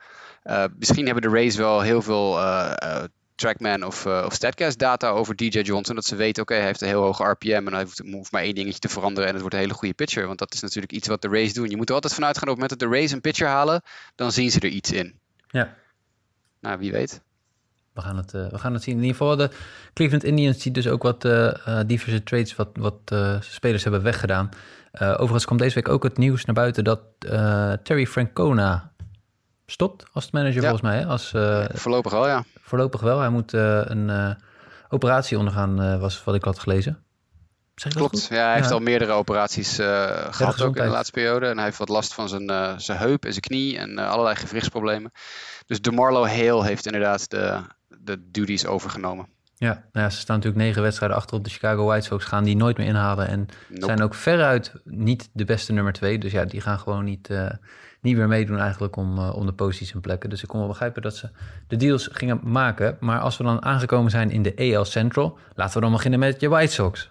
misschien 0.78 1.05
hebben 1.05 1.22
de 1.22 1.36
Rays 1.36 1.57
wel 1.57 1.80
heel 1.80 2.03
veel 2.03 2.38
Trackman 3.43 3.84
of, 3.84 4.07
uh, 4.07 4.22
of 4.26 4.34
Statcast 4.34 4.78
data 4.78 5.09
over 5.09 5.36
DJ 5.36 5.59
Johnson. 5.61 5.95
Dat 5.95 6.05
ze 6.05 6.16
weten, 6.16 6.43
oké, 6.43 6.55
hij 6.55 6.64
heeft 6.64 6.80
een 6.80 6.88
heel 6.88 7.03
hoge 7.03 7.24
RPM 7.24 7.62
en 7.66 7.72
hij 7.72 7.86
hoeft, 8.11 8.32
maar 8.32 8.43
één 8.43 8.55
dingetje 8.55 8.78
te 8.78 8.88
veranderen 8.88 9.24
en 9.26 9.32
het 9.32 9.40
wordt 9.40 9.55
een 9.57 9.62
hele 9.62 9.74
goede 9.74 9.95
pitcher. 9.95 10.26
Want 10.26 10.38
dat 10.38 10.55
is 10.55 10.61
natuurlijk 10.61 10.93
iets 10.93 11.09
wat 11.09 11.22
de 11.22 11.28
Rays 11.28 11.55
doen. 11.55 11.70
Je 11.70 11.76
moet 11.76 11.88
er 11.88 11.95
altijd 11.95 12.14
vanuit 12.14 12.38
gaan 12.38 12.49
op 12.49 12.55
het 12.55 12.62
moment 12.62 12.80
dat 12.80 12.88
de 12.90 12.97
Rays 12.97 13.12
een 13.12 13.20
pitcher 13.20 13.49
halen, 13.49 13.82
dan 14.14 14.32
zien 14.32 14.51
ze 14.51 14.61
er 14.61 14.68
iets 14.68 14.93
in. 14.93 15.18
Ja. 15.49 15.74
Nou, 16.61 16.78
wie 16.78 16.93
weet. 16.93 17.20
We 17.93 18.01
gaan 18.01 18.16
het, 18.16 18.32
uh, 18.34 18.51
we 18.51 18.59
gaan 18.59 18.72
het 18.72 18.82
zien. 18.82 18.97
In 18.97 19.03
ieder 19.03 19.16
geval, 19.16 19.36
de 19.36 19.51
Cleveland 19.95 20.24
Indians 20.24 20.59
die 20.59 20.72
dus 20.72 20.88
ook 20.88 21.03
wat 21.03 21.24
uh, 21.24 21.80
diverse 21.86 22.22
trades, 22.22 22.57
wat, 22.57 22.68
wat 22.72 23.14
spelers 23.40 23.82
hebben 23.82 24.03
weggedaan. 24.03 24.49
overigens 24.93 25.45
kwam 25.45 25.59
deze 25.59 25.74
week 25.74 25.88
ook 25.88 26.03
het 26.03 26.18
nieuws 26.18 26.45
naar 26.45 26.55
buiten 26.55 26.84
dat 26.84 27.01
Terry 27.84 28.07
Francona 28.07 28.91
stopt 29.72 30.04
als 30.12 30.30
manager 30.30 30.60
volgens 30.60 30.82
mij. 30.82 30.98
Hè? 30.98 31.06
Als, 31.06 31.32
uh, 31.32 31.64
voorlopig 31.72 32.12
wel, 32.12 32.26
ja. 32.26 32.44
Voorlopig 32.60 33.00
wel. 33.00 33.20
Hij 33.20 33.28
moet 33.28 33.52
uh, 33.52 33.80
een 33.84 34.08
uh, 34.08 34.30
operatie 34.88 35.38
ondergaan, 35.38 36.00
was 36.00 36.24
wat 36.24 36.34
ik 36.34 36.44
had 36.44 36.58
gelezen. 36.58 37.04
Klopt, 37.88 38.26
ja, 38.26 38.46
hij 38.46 38.54
heeft 38.54 38.70
al 38.70 38.80
meerdere 38.80 39.12
operaties 39.12 39.74
gehad 40.30 40.62
ook 40.62 40.76
in 40.76 40.82
de 40.82 40.88
laatste 40.88 41.12
periode. 41.12 41.46
En 41.46 41.56
hij 41.56 41.64
heeft 41.64 41.78
wat 41.78 41.88
last 41.88 42.14
van 42.14 42.28
zijn, 42.28 42.80
zijn 42.80 42.98
heup 42.98 43.24
en 43.24 43.30
zijn 43.30 43.40
knie 43.40 43.78
en 43.78 43.98
allerlei 43.98 44.36
gewrichtsproblemen. 44.36 45.12
Dus 45.66 45.80
DeMarlo 45.80 46.26
Hale 46.26 46.64
heeft 46.64 46.86
inderdaad 46.86 47.30
de, 47.30 47.60
de 47.88 48.30
duties 48.30 48.66
overgenomen. 48.66 49.28
Ja, 49.54 49.72
nou 49.92 50.06
ja, 50.06 50.10
ze 50.10 50.18
staan 50.18 50.36
natuurlijk 50.36 50.64
negen 50.64 50.82
wedstrijden 50.82 51.16
achter 51.16 51.36
op 51.36 51.44
de 51.44 51.50
Chicago 51.50 51.84
White 51.84 52.06
Sox. 52.06 52.24
Gaan 52.24 52.44
die 52.44 52.56
nooit 52.56 52.76
meer 52.76 52.86
inhalen. 52.86 53.28
En 53.28 53.46
zijn 53.68 54.02
ook 54.02 54.14
veruit 54.14 54.72
niet 54.84 55.28
de 55.32 55.44
beste 55.44 55.72
nummer 55.72 55.92
twee. 55.92 56.18
Dus 56.18 56.32
ja, 56.32 56.44
die 56.44 56.60
gaan 56.60 56.78
gewoon 56.78 57.04
niet, 57.04 57.28
niet 58.03 58.16
meer 58.16 58.28
meedoen 58.28 58.59
eigenlijk 58.59 58.96
om, 58.96 59.18
uh, 59.18 59.36
om 59.36 59.46
de 59.46 59.53
posities 59.53 59.92
en 59.92 60.00
plekken. 60.00 60.30
Dus 60.30 60.42
ik 60.42 60.48
kon 60.48 60.59
wel 60.59 60.68
begrijpen 60.68 61.03
dat 61.03 61.16
ze 61.16 61.28
de 61.66 61.76
deals 61.76 62.09
gingen 62.12 62.40
maken. 62.42 62.96
Maar 63.00 63.20
als 63.20 63.36
we 63.36 63.44
dan 63.44 63.62
aangekomen 63.62 64.11
zijn 64.11 64.30
in 64.30 64.42
de 64.42 64.74
AL 64.76 64.84
Central, 64.84 65.38
laten 65.55 65.74
we 65.74 65.80
dan 65.80 65.92
beginnen 65.92 66.18
met 66.18 66.40
je 66.40 66.48
White 66.48 66.72
Sox. 66.72 67.11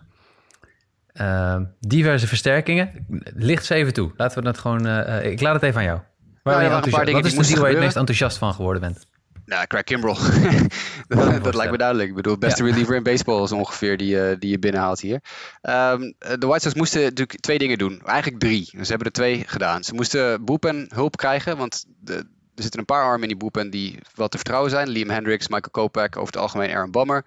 Uh, 1.13 1.59
diverse 1.79 2.27
versterkingen. 2.27 3.05
Licht 3.35 3.65
ze 3.65 3.73
even 3.73 3.93
toe. 3.93 4.11
Laten 4.17 4.37
we 4.37 4.43
dat 4.43 4.57
gewoon. 4.57 4.87
Uh, 4.87 5.25
ik 5.25 5.41
laat 5.41 5.53
het 5.53 5.63
even 5.63 5.79
aan 5.79 5.85
jou. 5.85 5.99
Waar 6.43 6.53
nou, 6.55 6.65
ja, 6.65 6.69
Wat 6.71 7.25
is 7.25 7.35
de 7.35 7.47
deal 7.47 7.59
waar 7.59 7.69
je 7.69 7.75
het 7.75 7.83
meest 7.83 7.95
enthousiast 7.95 8.37
van 8.37 8.53
geworden 8.53 8.81
bent? 8.81 9.07
Nou, 9.45 9.67
Craig 9.67 9.83
Kimbrel. 9.83 10.17
dat, 11.07 11.43
dat 11.43 11.55
lijkt 11.55 11.71
me 11.71 11.77
duidelijk. 11.77 12.09
Ik 12.09 12.15
bedoel, 12.15 12.37
beste 12.37 12.63
reliever 12.63 12.95
in 12.95 13.03
baseball 13.03 13.43
is 13.43 13.51
ongeveer 13.51 13.97
die, 13.97 14.15
uh, 14.15 14.35
die 14.39 14.49
je 14.49 14.59
binnenhaalt 14.59 14.99
hier. 14.99 15.21
Um, 15.61 16.13
de 16.19 16.47
White 16.47 16.59
Sox 16.59 16.73
moesten 16.73 17.01
natuurlijk 17.01 17.39
twee 17.39 17.57
dingen 17.57 17.77
doen. 17.77 18.01
Eigenlijk 18.05 18.41
drie. 18.41 18.65
Ze 18.65 18.89
hebben 18.89 19.07
er 19.07 19.11
twee 19.11 19.43
gedaan. 19.47 19.83
Ze 19.83 19.93
moesten 19.93 20.45
boepen 20.45 20.89
hulp 20.93 21.17
krijgen, 21.17 21.57
want 21.57 21.85
de, 21.99 22.13
er 22.55 22.63
zitten 22.63 22.79
een 22.79 22.85
paar 22.85 23.03
armen 23.03 23.21
in 23.21 23.27
die 23.27 23.37
boepen 23.37 23.69
die 23.69 23.99
wel 24.15 24.27
te 24.27 24.37
vertrouwen 24.37 24.69
zijn. 24.69 24.89
Liam 24.89 25.09
Hendricks, 25.09 25.47
Michael 25.47 25.71
Kopech, 25.71 26.15
over 26.15 26.33
het 26.33 26.37
algemeen 26.37 26.71
Aaron 26.71 26.91
Bummer. 26.91 27.25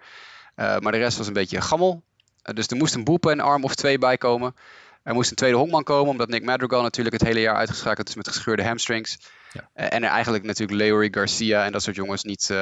Uh, 0.55 0.77
maar 0.77 0.91
de 0.91 0.97
rest 0.97 1.17
was 1.17 1.27
een 1.27 1.33
beetje 1.33 1.61
gammel. 1.61 2.03
Uh, 2.43 2.55
dus 2.55 2.67
er 2.67 2.77
moest 2.77 2.95
een 2.95 3.03
boepen 3.03 3.39
arm 3.39 3.63
of 3.63 3.75
twee 3.75 3.97
bij 3.97 4.17
komen. 4.17 4.55
Er 5.03 5.13
moest 5.13 5.29
een 5.29 5.35
tweede 5.35 5.57
honkman 5.57 5.83
komen, 5.83 6.11
omdat 6.11 6.29
Nick 6.29 6.43
Madrigal 6.43 6.81
natuurlijk 6.81 7.15
het 7.15 7.27
hele 7.27 7.39
jaar 7.39 7.55
uitgeschakeld 7.55 8.09
is 8.09 8.15
met 8.15 8.27
gescheurde 8.27 8.63
hamstrings. 8.63 9.17
Eh, 9.73 9.85
en 9.93 10.03
er 10.03 10.09
eigenlijk 10.09 10.43
natuurlijk 10.43 10.79
Leory 10.79 11.07
Garcia 11.11 11.65
en 11.65 11.71
dat 11.71 11.83
soort 11.83 11.95
jongens 11.95 12.23
niet. 12.23 12.49
Uh, 12.51 12.57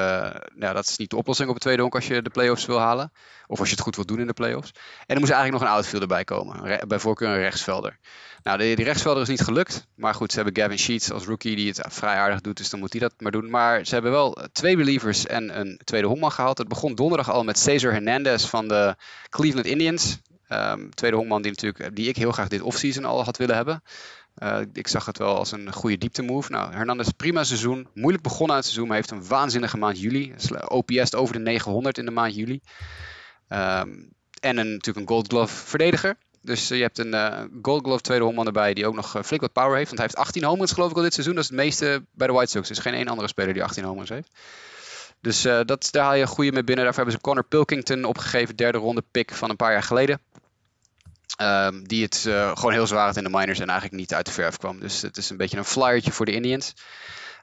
nou, 0.55 0.73
dat 0.73 0.87
is 0.87 0.97
niet 0.97 1.09
de 1.09 1.15
oplossing 1.15 1.47
op 1.47 1.53
het 1.53 1.63
tweede 1.63 1.81
honk 1.81 1.95
als 1.95 2.07
je 2.07 2.21
de 2.21 2.29
playoffs 2.29 2.65
wil 2.65 2.79
halen. 2.79 3.11
Of 3.47 3.59
als 3.59 3.67
je 3.67 3.75
het 3.75 3.83
goed 3.83 3.95
wilt 3.95 4.07
doen 4.07 4.19
in 4.19 4.27
de 4.27 4.33
playoffs. 4.33 4.71
En 5.05 5.15
er 5.15 5.19
moest 5.19 5.31
eigenlijk 5.31 5.61
nog 5.61 5.69
een 5.69 5.75
outfielder 5.75 6.07
bij 6.07 6.23
komen. 6.23 6.87
bij 6.87 6.99
voorkeur 6.99 7.29
een 7.29 7.37
rechtsvelder. 7.37 7.99
Nou, 8.43 8.57
die, 8.57 8.83
rechtsvelder 8.83 9.21
is 9.21 9.29
niet 9.29 9.41
gelukt. 9.41 9.87
Maar 9.95 10.13
goed, 10.13 10.31
ze 10.31 10.41
hebben 10.41 10.63
Gavin 10.63 10.79
Sheets 10.79 11.11
als 11.11 11.25
rookie 11.25 11.55
die 11.55 11.67
het 11.67 11.81
vrij 11.89 12.15
aardig 12.15 12.41
doet. 12.41 12.57
Dus 12.57 12.69
dan 12.69 12.79
moet 12.79 12.91
hij 12.91 13.01
dat 13.01 13.13
maar 13.17 13.31
doen. 13.31 13.49
Maar 13.49 13.85
ze 13.85 13.93
hebben 13.93 14.11
wel 14.11 14.37
twee 14.51 14.75
relievers 14.75 15.25
en 15.25 15.59
een 15.59 15.79
tweede 15.83 16.07
honkman 16.07 16.31
gehaald. 16.31 16.57
Het 16.57 16.67
begon 16.67 16.95
donderdag 16.95 17.31
al 17.31 17.43
met 17.43 17.59
Cesar 17.59 17.91
Hernandez 17.91 18.45
van 18.45 18.67
de 18.67 18.95
Cleveland 19.29 19.65
Indians. 19.65 20.19
Um, 20.49 20.93
tweede 20.93 21.17
honkman 21.17 21.41
die, 21.41 21.51
natuurlijk, 21.51 21.95
die 21.95 22.07
ik 22.07 22.15
heel 22.15 22.31
graag 22.31 22.47
dit 22.47 22.61
offseason 22.61 23.05
al 23.05 23.23
had 23.23 23.37
willen 23.37 23.55
hebben. 23.55 23.83
Uh, 24.37 24.59
ik 24.73 24.87
zag 24.87 25.05
het 25.05 25.17
wel 25.17 25.37
als 25.37 25.51
een 25.51 25.73
goede 25.73 25.97
diepte 25.97 26.21
move. 26.21 26.51
Nou, 26.51 26.73
Hernandez 26.73 27.09
prima 27.09 27.43
seizoen. 27.43 27.87
Moeilijk 27.93 28.23
begonnen 28.23 28.55
uit 28.55 28.65
het 28.65 28.73
seizoen, 28.73 28.87
maar 28.87 28.95
heeft 28.95 29.11
een 29.11 29.27
waanzinnige 29.27 29.77
maand 29.77 29.99
juli. 29.99 30.33
OPS 30.67 31.15
over 31.15 31.33
de 31.33 31.39
900 31.39 31.97
in 31.97 32.05
de 32.05 32.11
maand 32.11 32.35
juli. 32.35 32.61
Um, 33.49 34.11
en 34.39 34.57
een, 34.57 34.71
natuurlijk 34.71 34.97
een 34.97 35.07
Gold 35.07 35.27
Glove 35.27 35.55
verdediger. 35.55 36.15
Dus 36.41 36.71
uh, 36.71 36.77
je 36.77 36.83
hebt 36.83 36.97
een 36.97 37.13
uh, 37.13 37.41
Gold 37.61 37.83
Glove 37.83 38.01
tweede 38.01 38.23
honkman 38.23 38.45
erbij 38.45 38.73
die 38.73 38.87
ook 38.87 38.95
nog 38.95 39.19
flink 39.25 39.41
wat 39.41 39.53
power 39.53 39.75
heeft. 39.75 39.87
Want 39.87 39.99
hij 39.99 40.07
heeft 40.07 40.27
18 40.27 40.43
homers 40.43 40.71
geloof 40.71 40.89
ik 40.91 40.95
al 40.95 41.01
dit 41.01 41.13
seizoen. 41.13 41.35
Dat 41.35 41.43
is 41.43 41.49
het 41.49 41.59
meeste 41.59 42.05
bij 42.11 42.27
de 42.27 42.33
White 42.33 42.51
Sox. 42.51 42.69
Er 42.69 42.75
is 42.75 42.81
geen 42.81 42.93
één 42.93 43.07
andere 43.07 43.27
speler 43.27 43.53
die 43.53 43.63
18 43.63 43.83
homers 43.83 44.09
heeft. 44.09 44.29
Dus 45.21 45.41
dat, 45.41 45.87
daar 45.91 46.03
haal 46.03 46.13
je 46.13 46.21
een 46.21 46.27
goede 46.27 46.51
mee 46.51 46.63
binnen. 46.63 46.83
Daarvoor 46.83 47.03
hebben 47.03 47.21
ze 47.21 47.27
Connor 47.27 47.45
Pilkington 47.45 48.03
opgegeven. 48.03 48.55
Derde 48.55 48.77
ronde 48.77 49.03
pick 49.11 49.33
van 49.33 49.49
een 49.49 49.55
paar 49.55 49.71
jaar 49.71 49.83
geleden. 49.83 50.19
Um, 51.41 51.87
die 51.87 52.03
het 52.03 52.25
uh, 52.27 52.51
gewoon 52.55 52.71
heel 52.71 52.87
zwaar 52.87 53.05
had 53.05 53.17
in 53.17 53.23
de 53.23 53.29
minors 53.29 53.59
en 53.59 53.69
eigenlijk 53.69 53.99
niet 53.99 54.13
uit 54.13 54.25
de 54.25 54.31
verf 54.31 54.57
kwam. 54.57 54.79
Dus 54.79 55.01
het 55.01 55.17
is 55.17 55.29
een 55.29 55.37
beetje 55.37 55.57
een 55.57 55.65
flyertje 55.65 56.11
voor 56.11 56.25
de 56.25 56.31
Indians. 56.31 56.73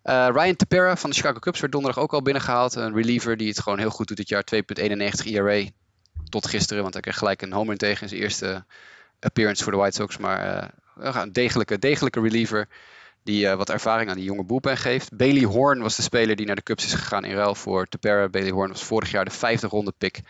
Uh, 0.05 0.29
Ryan 0.33 0.57
Tepera 0.57 0.97
van 0.97 1.11
de 1.11 1.17
Chicago 1.17 1.39
Cubs 1.39 1.61
werd 1.61 1.73
donderdag 1.73 2.03
ook 2.03 2.13
al 2.13 2.23
binnengehaald. 2.23 2.75
Een 2.75 2.95
reliever 2.95 3.37
die 3.37 3.49
het 3.49 3.61
gewoon 3.61 3.79
heel 3.79 3.91
goed 3.91 4.09
doet 4.09 4.17
dit 4.17 4.29
jaar. 4.29 4.45
2,91 4.55 4.61
ERA 5.25 5.69
tot 6.29 6.47
gisteren, 6.47 6.83
want 6.83 6.95
hij 6.95 7.03
kreeg 7.03 7.19
gelijk 7.19 7.43
een 7.43 7.53
homer 7.53 7.77
tegen 7.77 8.03
in 8.03 8.09
zijn 8.09 8.21
eerste 8.21 8.65
appearance 9.21 9.63
voor 9.63 9.73
de 9.73 9.79
White 9.79 9.97
Sox. 9.97 10.17
Maar 10.17 10.73
uh, 10.97 11.17
een 11.23 11.33
degelijke, 11.33 11.79
degelijke 11.79 12.21
reliever 12.21 12.69
die 13.23 13.49
wat 13.49 13.71
ervaring 13.71 14.11
aan 14.11 14.17
die 14.17 14.25
jonge 14.25 14.45
bullpen 14.45 14.77
geeft. 14.77 15.17
Bailey 15.17 15.43
Horn 15.43 15.81
was 15.81 15.97
de 15.97 16.03
speler 16.03 16.37
die 16.37 16.47
naar 16.47 16.57
de 16.57 16.63
Cubs 16.63 16.85
is 16.85 16.95
gegaan 16.95 17.25
in 17.25 17.35
ruil 17.35 17.55
voor 17.55 17.87
Tepera. 17.87 18.29
Bailey 18.29 18.51
Horn 18.51 18.69
was 18.69 18.85
vorig 18.85 19.11
jaar 19.11 19.25
de 19.25 19.31
vijfde 19.31 19.67
ronde 19.67 19.93
pick 19.99 20.21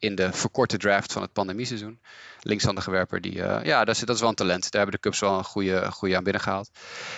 in 0.00 0.14
de 0.14 0.32
verkorte 0.32 0.76
draft 0.76 1.12
van 1.12 1.22
het 1.22 1.32
pandemieseizoen. 1.32 2.00
Linkshandige 2.40 2.90
werper, 2.90 3.20
die, 3.20 3.34
uh, 3.34 3.58
ja, 3.62 3.84
dat 3.84 3.94
is, 3.94 4.00
dat 4.00 4.14
is 4.14 4.20
wel 4.20 4.28
een 4.30 4.34
talent. 4.34 4.62
Daar 4.62 4.82
hebben 4.82 5.00
de 5.00 5.08
Cubs 5.08 5.20
wel 5.20 5.38
een 5.38 5.44
goede, 5.44 5.90
goede 5.90 6.16
aan 6.16 6.24
binnengehaald. 6.24 6.70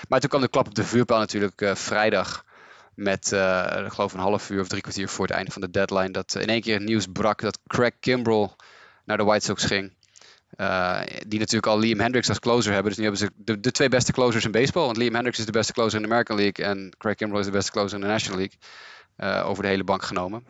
Maar 0.08 0.20
toen 0.20 0.28
kwam 0.28 0.40
de 0.40 0.48
klap 0.48 0.66
op 0.66 0.74
de 0.74 0.84
vuurpaal 0.84 1.18
natuurlijk 1.18 1.60
uh, 1.60 1.74
vrijdag. 1.74 2.44
Met, 2.94 3.32
uh, 3.32 3.82
ik 3.84 3.92
geloof 3.92 4.12
een 4.12 4.20
half 4.20 4.50
uur 4.50 4.60
of 4.60 4.68
drie 4.68 4.82
kwartier 4.82 5.08
voor 5.08 5.26
het 5.26 5.34
einde 5.34 5.50
van 5.50 5.60
de 5.60 5.70
deadline. 5.70 6.10
Dat 6.10 6.34
in 6.34 6.46
één 6.46 6.60
keer 6.60 6.74
het 6.74 6.82
nieuws 6.82 7.06
brak 7.12 7.40
dat 7.40 7.58
Craig 7.66 7.92
Kimbrell 8.00 8.50
naar 9.04 9.16
de 9.16 9.24
White 9.24 9.44
Sox 9.44 9.64
ging. 9.64 9.92
die 11.26 11.38
natuurlijk 11.38 11.66
al 11.66 11.78
Liam 11.78 12.00
Hendricks 12.00 12.28
als 12.28 12.38
closer 12.38 12.72
hebben. 12.72 12.88
Dus 12.88 12.96
nu 12.96 13.02
hebben 13.02 13.20
ze 13.20 13.30
de, 13.36 13.60
de, 13.60 13.70
twee 13.70 13.88
beste 13.88 14.12
closers 14.12 14.44
in 14.44 14.50
baseball. 14.50 14.84
Want 14.84 14.96
Liam 14.96 15.14
Hendricks 15.14 15.38
is 15.38 15.46
de 15.46 15.52
beste 15.52 15.72
closer 15.72 15.96
in 15.96 16.02
de 16.02 16.08
American 16.08 16.36
League. 16.36 16.64
En 16.64 16.92
Craig 16.98 17.16
Kimbrell 17.16 17.40
is 17.40 17.46
de 17.46 17.52
beste 17.52 17.70
closer 17.70 17.94
in 17.94 18.00
de 18.00 18.10
National 18.10 18.38
League. 18.38 19.44
over 19.44 19.62
de 19.62 19.68
hele 19.68 19.84
bank 19.84 20.02
genomen. 20.02 20.44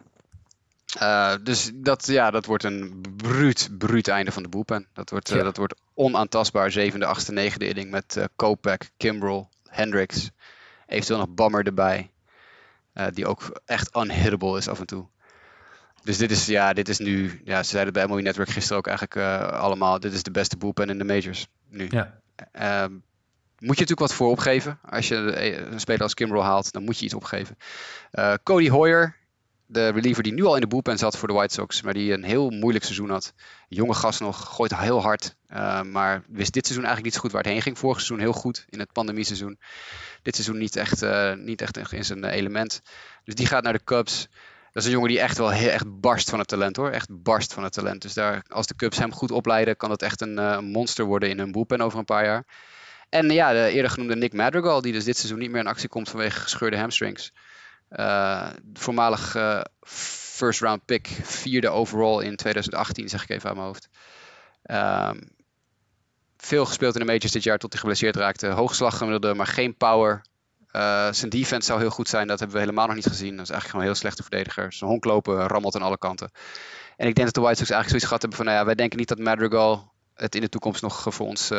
Uh, 1.00 1.34
dus 1.42 1.70
dat, 1.74 2.06
ja, 2.06 2.30
dat 2.30 2.46
wordt 2.46 2.64
een 2.64 3.04
bruut, 3.16 3.68
bruut 3.78 4.08
einde 4.08 4.32
van 4.32 4.42
de 4.42 4.48
boelpen. 4.48 4.86
Dat 4.92 5.10
wordt, 5.10 5.32
uh, 5.34 5.42
dat 5.42 5.56
wordt 5.56 5.74
onaantastbaar. 5.94 6.70
Zevende, 6.70 7.06
achtste, 7.06 7.32
negende 7.32 7.68
inning 7.68 7.90
met 7.90 8.16
uh, 8.18 8.24
Kopek, 8.36 8.90
Kimbrel, 8.96 9.48
Hendricks. 9.68 10.30
Eventueel 10.86 11.18
nog 11.18 11.28
Bammer 11.28 11.66
erbij. 11.66 12.10
die 13.12 13.26
ook 13.26 13.60
echt 13.64 13.96
unhittable 13.96 14.58
is 14.58 14.68
af 14.68 14.80
en 14.80 14.86
toe. 14.86 15.06
Dus 16.02 16.18
dit 16.18 16.30
is, 16.30 16.46
ja, 16.46 16.72
dit 16.72 16.88
is 16.88 16.98
nu... 16.98 17.40
Ja, 17.44 17.62
ze 17.62 17.70
zeiden 17.70 17.92
bij 17.92 18.06
MLB 18.06 18.20
Network 18.20 18.48
gisteren 18.48 18.78
ook 18.78 18.86
eigenlijk 18.86 19.16
allemaal... 19.52 20.00
Dit 20.00 20.12
is 20.12 20.22
de 20.22 20.30
beste 20.30 20.56
boelpen 20.56 20.88
in 20.88 20.98
de 20.98 21.04
majors 21.04 21.46
nu. 21.68 21.86
Ja. 21.90 22.20
Ehm, 22.52 22.92
moet 23.58 23.76
je 23.76 23.84
natuurlijk 23.84 24.00
wat 24.00 24.14
voor 24.14 24.30
opgeven. 24.30 24.78
Als 24.90 25.08
je 25.08 25.16
een 25.16 25.80
speler 25.80 26.02
als 26.02 26.14
Kimbrel 26.14 26.44
haalt, 26.44 26.72
dan 26.72 26.84
moet 26.84 26.98
je 26.98 27.04
iets 27.04 27.14
opgeven. 27.14 27.56
Cody 28.42 28.68
Hoyer, 28.68 29.16
de 29.72 29.88
reliever 29.88 30.22
die 30.22 30.32
nu 30.32 30.44
al 30.44 30.54
in 30.54 30.60
de 30.60 30.66
boelpen 30.66 30.98
zat 30.98 31.16
voor 31.16 31.28
de 31.28 31.34
White 31.34 31.54
Sox, 31.54 31.82
maar 31.82 31.94
die 31.94 32.12
een 32.12 32.22
heel 32.22 32.50
moeilijk 32.50 32.84
seizoen 32.84 33.10
had. 33.10 33.32
Jonge 33.68 33.94
gast 33.94 34.20
nog, 34.20 34.54
gooit 34.54 34.76
heel 34.76 35.02
hard, 35.02 35.36
uh, 35.52 35.82
maar 35.82 36.22
wist 36.28 36.52
dit 36.52 36.66
seizoen 36.66 36.84
eigenlijk 36.84 37.04
niet 37.04 37.14
zo 37.14 37.20
goed 37.20 37.32
waar 37.32 37.42
het 37.42 37.52
heen 37.52 37.62
ging. 37.62 37.78
Vorig 37.78 37.96
seizoen 37.96 38.18
heel 38.18 38.32
goed 38.32 38.64
in 38.68 38.78
het 38.78 38.92
pandemieseizoen. 38.92 39.58
Dit 40.22 40.34
seizoen 40.34 40.58
niet 40.58 40.76
echt, 40.76 41.02
uh, 41.02 41.34
niet 41.34 41.60
echt 41.60 41.92
in 41.92 42.04
zijn 42.04 42.24
element. 42.24 42.82
Dus 43.24 43.34
die 43.34 43.46
gaat 43.46 43.62
naar 43.62 43.72
de 43.72 43.84
Cubs. 43.84 44.28
Dat 44.72 44.82
is 44.82 44.84
een 44.84 44.94
jongen 44.94 45.08
die 45.08 45.20
echt 45.20 45.38
wel 45.38 45.50
heel, 45.50 45.70
echt 45.70 46.00
barst 46.00 46.30
van 46.30 46.38
het 46.38 46.48
talent 46.48 46.76
hoor. 46.76 46.90
Echt 46.90 47.22
barst 47.22 47.52
van 47.52 47.64
het 47.64 47.72
talent. 47.72 48.02
Dus 48.02 48.14
daar, 48.14 48.44
als 48.48 48.66
de 48.66 48.76
Cubs 48.76 48.98
hem 48.98 49.12
goed 49.12 49.30
opleiden, 49.30 49.76
kan 49.76 49.88
dat 49.88 50.02
echt 50.02 50.20
een 50.20 50.38
uh, 50.38 50.58
monster 50.58 51.04
worden 51.04 51.28
in 51.28 51.38
hun 51.38 51.52
boelpen 51.52 51.80
over 51.80 51.98
een 51.98 52.04
paar 52.04 52.24
jaar. 52.24 52.44
En 53.08 53.30
ja, 53.30 53.52
de 53.52 53.70
eerder 53.70 53.90
genoemde 53.90 54.16
Nick 54.16 54.32
Madrigal, 54.32 54.80
die 54.80 54.92
dus 54.92 55.04
dit 55.04 55.16
seizoen 55.16 55.38
niet 55.38 55.50
meer 55.50 55.60
in 55.60 55.66
actie 55.66 55.88
komt 55.88 56.08
vanwege 56.08 56.40
gescheurde 56.40 56.78
hamstrings. 56.78 57.32
Uh, 57.96 58.48
voormalig 58.74 59.34
uh, 59.34 59.60
first 60.36 60.60
round 60.60 60.84
pick, 60.84 61.06
vierde 61.22 61.68
overall 61.68 62.24
in 62.24 62.36
2018, 62.36 63.08
zeg 63.08 63.22
ik 63.22 63.28
even 63.28 63.50
aan 63.50 63.56
mijn 63.56 63.66
hoofd. 63.66 63.88
Um, 64.64 65.30
veel 66.36 66.66
gespeeld 66.66 66.94
in 66.94 67.00
de 67.00 67.06
majors 67.06 67.32
dit 67.32 67.42
jaar 67.42 67.58
tot 67.58 67.72
hij 67.72 67.80
geblesseerd 67.80 68.16
raakte. 68.16 68.46
Hoogslag 68.46 68.96
gemiddelde, 68.96 69.34
maar 69.34 69.46
geen 69.46 69.76
power. 69.76 70.24
zijn 71.10 71.30
defense 71.30 71.66
zou 71.66 71.80
heel 71.80 71.90
goed 71.90 72.08
zijn. 72.08 72.26
Dat 72.26 72.38
hebben 72.38 72.56
we 72.56 72.62
helemaal 72.62 72.86
nog 72.86 72.96
niet 72.96 73.06
gezien. 73.06 73.36
Dat 73.36 73.44
is 73.44 73.50
eigenlijk 73.50 73.70
gewoon 73.70 73.80
een 73.80 73.90
heel 73.90 74.00
slechte 74.00 74.22
verdediger. 74.22 74.72
Zijn 74.72 74.90
honklopen 74.90 75.46
rammelt 75.46 75.74
aan 75.74 75.82
alle 75.82 75.98
kanten. 75.98 76.30
En 76.96 77.08
ik 77.08 77.14
denk 77.14 77.26
dat 77.26 77.34
de 77.34 77.40
White 77.40 77.58
Sox 77.58 77.70
eigenlijk 77.70 77.88
zoiets 77.88 78.04
gehad 78.04 78.20
hebben 78.20 78.38
van, 78.38 78.46
nou 78.46 78.58
ja, 78.58 78.64
wij 78.64 78.74
denken 78.74 78.98
niet 78.98 79.08
dat 79.08 79.18
Madrigal 79.18 79.92
het 80.14 80.34
in 80.34 80.40
de 80.40 80.48
toekomst 80.48 80.82
nog 80.82 81.06
voor 81.08 81.26
ons 81.26 81.50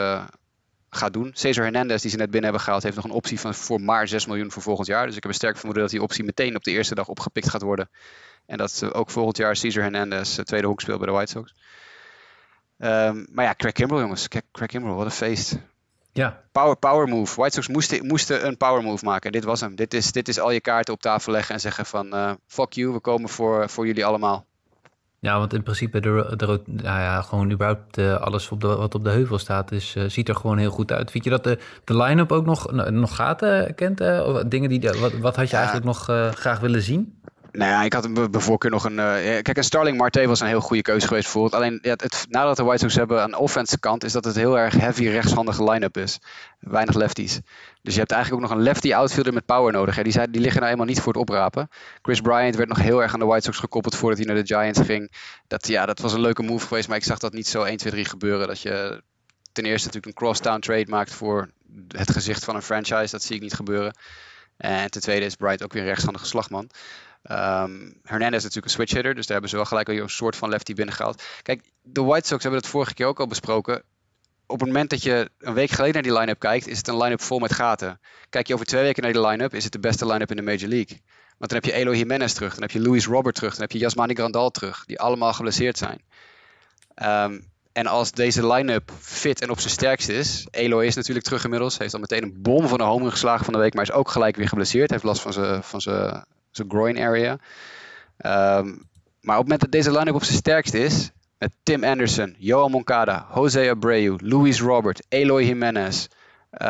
gaat 0.96 1.14
doen. 1.14 1.32
Cesar 1.34 1.64
Hernandez, 1.64 2.02
die 2.02 2.12
ze 2.12 2.18
net 2.18 2.26
binnen 2.32 2.44
hebben 2.44 2.62
gehaald, 2.62 2.84
heeft 2.84 2.96
nog 2.96 3.06
een 3.06 3.12
optie 3.12 3.40
van 3.40 3.54
voor 3.54 3.82
maar 3.82 4.08
6 4.08 4.26
miljoen 4.26 4.52
voor 4.52 4.62
volgend 4.62 4.88
jaar. 4.88 5.06
Dus 5.06 5.16
ik 5.16 5.22
heb 5.22 5.32
een 5.32 5.38
sterk 5.38 5.56
vermoeden 5.56 5.84
dat 5.84 5.92
die 5.92 6.02
optie 6.02 6.24
meteen 6.24 6.56
op 6.56 6.64
de 6.64 6.72
eerste 6.72 6.96
dag 6.96 7.08
opgepikt 7.08 7.50
gaat 7.50 7.62
worden. 7.62 7.90
En 8.46 8.58
dat 8.58 8.94
ook 8.94 9.10
volgend 9.10 9.38
jaar 9.38 9.56
Cesar 9.56 9.82
Hernandez 9.82 10.40
tweede 10.44 10.68
hoek 10.68 10.82
speelt 10.82 10.98
bij 10.98 11.08
de 11.08 11.14
White 11.14 11.32
Sox. 11.32 11.54
Um, 12.78 13.28
maar 13.32 13.46
ja, 13.46 13.54
Craig 13.56 13.74
Kimbrell 13.74 14.02
jongens. 14.02 14.28
Craig 14.28 14.70
Kimbrell, 14.70 14.96
wat 14.96 15.06
een 15.06 15.12
feest. 15.12 15.58
Ja. 16.12 16.44
Power, 16.52 16.78
power 16.78 17.08
move. 17.08 17.36
White 17.36 17.56
Sox 17.56 17.68
moesten, 17.68 18.06
moesten 18.06 18.46
een 18.46 18.58
power 18.58 18.84
move 18.84 19.06
maken. 19.06 19.32
Dit 19.32 19.44
was 19.44 19.62
hem. 19.62 19.76
Dit 19.76 19.94
is, 19.94 20.12
dit 20.12 20.28
is 20.28 20.40
al 20.40 20.52
je 20.52 20.62
kaarten 20.62 20.94
op 20.94 21.02
tafel 21.02 21.32
leggen 21.32 21.54
en 21.54 21.62
zeggen 21.62 21.86
van 21.86 22.14
uh, 22.14 22.32
fuck 22.48 22.74
you, 22.74 22.94
we 22.94 23.00
komen 23.00 23.30
voor, 23.30 23.70
voor 23.70 23.86
jullie 23.88 24.06
allemaal. 24.06 24.46
Ja, 25.24 25.38
want 25.38 25.54
in 25.54 25.64
principe, 25.64 26.00
de, 26.00 26.34
de, 26.36 26.62
nou 26.66 27.00
ja, 27.00 27.22
gewoon 27.22 27.52
überhaupt 27.52 27.98
uh, 27.98 28.16
alles 28.16 28.50
op 28.50 28.62
de, 28.62 28.68
wat 28.68 28.96
op 28.96 29.04
de 29.04 29.10
heuvel 29.10 29.38
staat, 29.38 29.72
is, 29.72 29.96
uh, 29.96 30.04
ziet 30.08 30.30
er 30.30 30.36
gewoon 30.36 30.58
heel 30.58 30.72
goed 30.72 30.92
uit. 30.92 31.12
Vind 31.12 31.24
je 31.24 31.30
dat 31.30 31.44
de, 31.44 31.58
de 31.84 31.98
line-up 31.98 32.32
ook 32.32 32.46
nog, 32.46 32.72
nog 32.92 33.16
gaten 33.16 33.76
kent? 33.76 34.02
of 34.02 34.44
dingen 34.44 34.70
die, 34.70 34.82
wat, 35.00 35.14
wat 35.14 35.36
had 35.36 35.50
je 35.50 35.56
eigenlijk 35.56 35.86
nog 35.86 36.04
graag 36.34 36.60
willen 36.60 36.82
zien? 36.82 37.14
Nou 37.54 37.72
ja, 37.72 37.84
ik 37.84 37.94
had 37.94 38.14
bij 38.14 38.42
voorkeur 38.42 38.72
nog 38.72 38.86
een. 38.86 38.98
Uh, 38.98 39.14
kijk, 39.42 39.58
een 39.58 39.64
Starling 39.64 39.98
Marte 39.98 40.28
was 40.28 40.40
een 40.40 40.48
heel 40.48 40.62
goede 40.62 40.82
keuze 40.82 41.08
geweest 41.08 41.24
bijvoorbeeld. 41.24 41.62
Alleen 41.62 41.80
ja, 41.82 41.92
het, 41.92 42.26
nadat 42.30 42.58
de 42.58 42.64
White 42.64 42.82
Sox 42.82 42.96
hebben 42.96 43.22
aan 43.22 43.32
de 43.32 43.38
offense 43.38 43.80
kant, 43.80 44.04
is 44.04 44.12
dat 44.12 44.26
het 44.26 44.36
heel 44.36 44.60
erg 44.60 44.74
heavy 44.74 45.08
rechtshandige 45.08 45.64
line-up 45.64 45.98
is. 45.98 46.20
Weinig 46.60 46.96
lefties. 46.96 47.40
Dus 47.84 47.94
je 47.94 48.00
hebt 48.00 48.12
eigenlijk 48.12 48.44
ook 48.44 48.50
nog 48.50 48.58
een 48.58 48.64
lefty 48.64 48.94
outfielder 48.94 49.34
met 49.34 49.46
power 49.46 49.74
nodig. 49.74 49.96
Hè. 49.96 50.04
Die, 50.04 50.12
zijn, 50.12 50.32
die 50.32 50.42
liggen 50.42 50.62
nou 50.62 50.72
helemaal 50.72 50.94
niet 50.94 51.02
voor 51.04 51.14
het 51.14 51.22
oprapen. 51.22 51.68
Chris 52.02 52.22
Bryant 52.22 52.56
werd 52.56 52.70
nog 52.70 52.78
heel 52.78 53.02
erg 53.02 53.14
aan 53.14 53.20
de 53.20 53.26
White 53.26 53.46
Sox 53.46 53.58
gekoppeld 53.58 53.96
voordat 53.96 54.18
hij 54.18 54.28
naar 54.28 54.44
de 54.44 54.56
Giants 54.56 54.80
ging. 54.80 55.12
Dat, 55.48 55.68
ja, 55.68 55.86
dat 55.86 56.00
was 56.00 56.14
een 56.14 56.22
leuke 56.22 56.44
move 56.44 56.68
geweest, 56.68 56.88
maar 56.88 56.98
ik 56.98 57.04
zag 57.04 57.18
dat 57.18 57.34
niet 57.34 57.48
zo 57.48 57.64
1, 57.64 57.78
2, 57.78 57.92
3 57.92 58.06
gebeuren. 58.06 58.48
Dat 58.48 58.62
je 58.62 59.04
ten 59.52 59.66
eerste 59.66 59.88
natuurlijk 59.88 60.06
een 60.06 60.26
crosstown 60.26 60.60
trade 60.60 60.90
maakt 60.90 61.14
voor 61.14 61.50
het 61.88 62.12
gezicht 62.12 62.44
van 62.44 62.56
een 62.56 62.62
franchise. 62.62 63.12
Dat 63.12 63.24
zie 63.24 63.36
ik 63.36 63.42
niet 63.42 63.54
gebeuren. 63.54 63.98
En 64.58 64.92
ten 64.92 65.02
tweede 65.02 65.26
is 65.26 65.36
Bryant 65.36 65.64
ook 65.64 65.74
weer 65.74 65.82
een 65.82 65.88
rechtshandige 65.88 66.26
slagman. 66.26 66.70
Um, 67.32 68.00
Hernandez 68.04 68.38
is 68.38 68.44
natuurlijk 68.44 68.66
een 68.66 68.72
switch 68.72 68.94
hitter, 68.94 69.16
dus 69.16 69.24
daar 69.24 69.32
hebben 69.32 69.50
ze 69.50 69.56
wel 69.56 69.66
gelijk 69.66 69.90
al 69.90 69.96
een 69.96 70.10
soort 70.10 70.36
van 70.36 70.50
lefty 70.50 70.74
binnengehaald. 70.74 71.24
Kijk, 71.42 71.62
de 71.82 72.04
White 72.04 72.28
Sox 72.28 72.44
hebben 72.44 72.62
het 72.62 72.70
vorige 72.70 72.94
keer 72.94 73.06
ook 73.06 73.20
al 73.20 73.28
besproken. 73.28 73.84
Op 74.54 74.60
het 74.60 74.68
moment 74.68 74.90
dat 74.90 75.04
je 75.04 75.30
een 75.40 75.54
week 75.54 75.70
geleden 75.70 75.94
naar 75.94 76.04
die 76.04 76.20
line-up 76.20 76.40
kijkt, 76.40 76.68
is 76.68 76.78
het 76.78 76.88
een 76.88 76.98
line-up 76.98 77.22
vol 77.22 77.40
met 77.40 77.54
gaten. 77.54 78.00
Kijk 78.30 78.48
je 78.48 78.54
over 78.54 78.66
twee 78.66 78.84
weken 78.84 79.04
naar 79.04 79.14
die 79.14 79.26
line-up, 79.28 79.54
is 79.54 79.64
het 79.64 79.74
de 79.74 79.80
beste 79.80 80.06
line-up 80.06 80.30
in 80.30 80.36
de 80.36 80.42
Major 80.42 80.68
League. 80.68 81.02
Want 81.38 81.52
dan 81.52 81.62
heb 81.62 81.66
je 81.66 81.72
Elo 81.72 81.94
Jimenez 81.94 82.34
terug, 82.34 82.54
dan 82.54 82.62
heb 82.62 82.72
je 82.72 82.82
Luis 82.82 83.06
Robert 83.06 83.36
terug, 83.36 83.52
dan 83.52 83.62
heb 83.62 83.72
je 83.72 83.78
Yasmani 83.78 84.14
Grandal 84.14 84.50
terug, 84.50 84.86
die 84.86 85.00
allemaal 85.00 85.34
geblesseerd 85.34 85.78
zijn. 85.78 86.02
Um, 87.04 87.52
en 87.72 87.88
als 87.88 88.12
deze 88.12 88.48
line-up 88.48 88.92
fit 89.00 89.42
en 89.42 89.50
op 89.50 89.60
zijn 89.60 89.72
sterkst 89.72 90.10
is, 90.10 90.48
Eloy 90.52 90.86
is 90.86 90.96
natuurlijk 90.96 91.26
terug 91.26 91.44
inmiddels, 91.44 91.78
heeft 91.78 91.94
al 91.94 92.00
meteen 92.00 92.24
een 92.24 92.42
bom 92.42 92.68
van 92.68 92.80
een 92.80 92.88
home 92.88 93.12
geslagen 93.12 93.46
van 93.46 93.54
de 93.54 93.60
week, 93.60 93.74
maar 93.74 93.84
is 93.84 93.92
ook 93.92 94.10
gelijk 94.10 94.36
weer 94.36 94.48
geblesseerd, 94.48 94.92
heeft 94.92 95.04
last 95.04 95.22
van 95.22 95.34
zijn, 95.34 95.64
van 95.64 95.82
groin 96.68 96.98
area. 96.98 97.32
Um, 97.32 97.40
maar 99.22 99.38
op 99.38 99.44
het 99.44 99.52
moment 99.52 99.60
dat 99.60 99.72
deze 99.72 99.92
line-up 99.92 100.16
op 100.16 100.24
zijn 100.24 100.38
sterkst 100.38 100.74
is, 100.74 101.12
met 101.44 101.52
Tim 101.64 101.84
Anderson, 101.84 102.36
Johan 102.38 102.72
Moncada, 102.72 103.28
Jose 103.36 103.70
Abreu, 103.70 104.16
Luis 104.18 104.62
Robert, 104.62 105.06
Eloy 105.10 105.44
Jimenez. 105.44 106.08
Uh, 106.52 106.68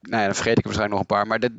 nou 0.00 0.22
ja, 0.22 0.24
dan 0.24 0.34
vergeet 0.34 0.58
ik 0.58 0.64
er 0.64 0.70
waarschijnlijk 0.72 0.90
nog 0.90 1.00
een 1.00 1.06
paar. 1.06 1.26
Maar 1.26 1.40
dat, 1.40 1.50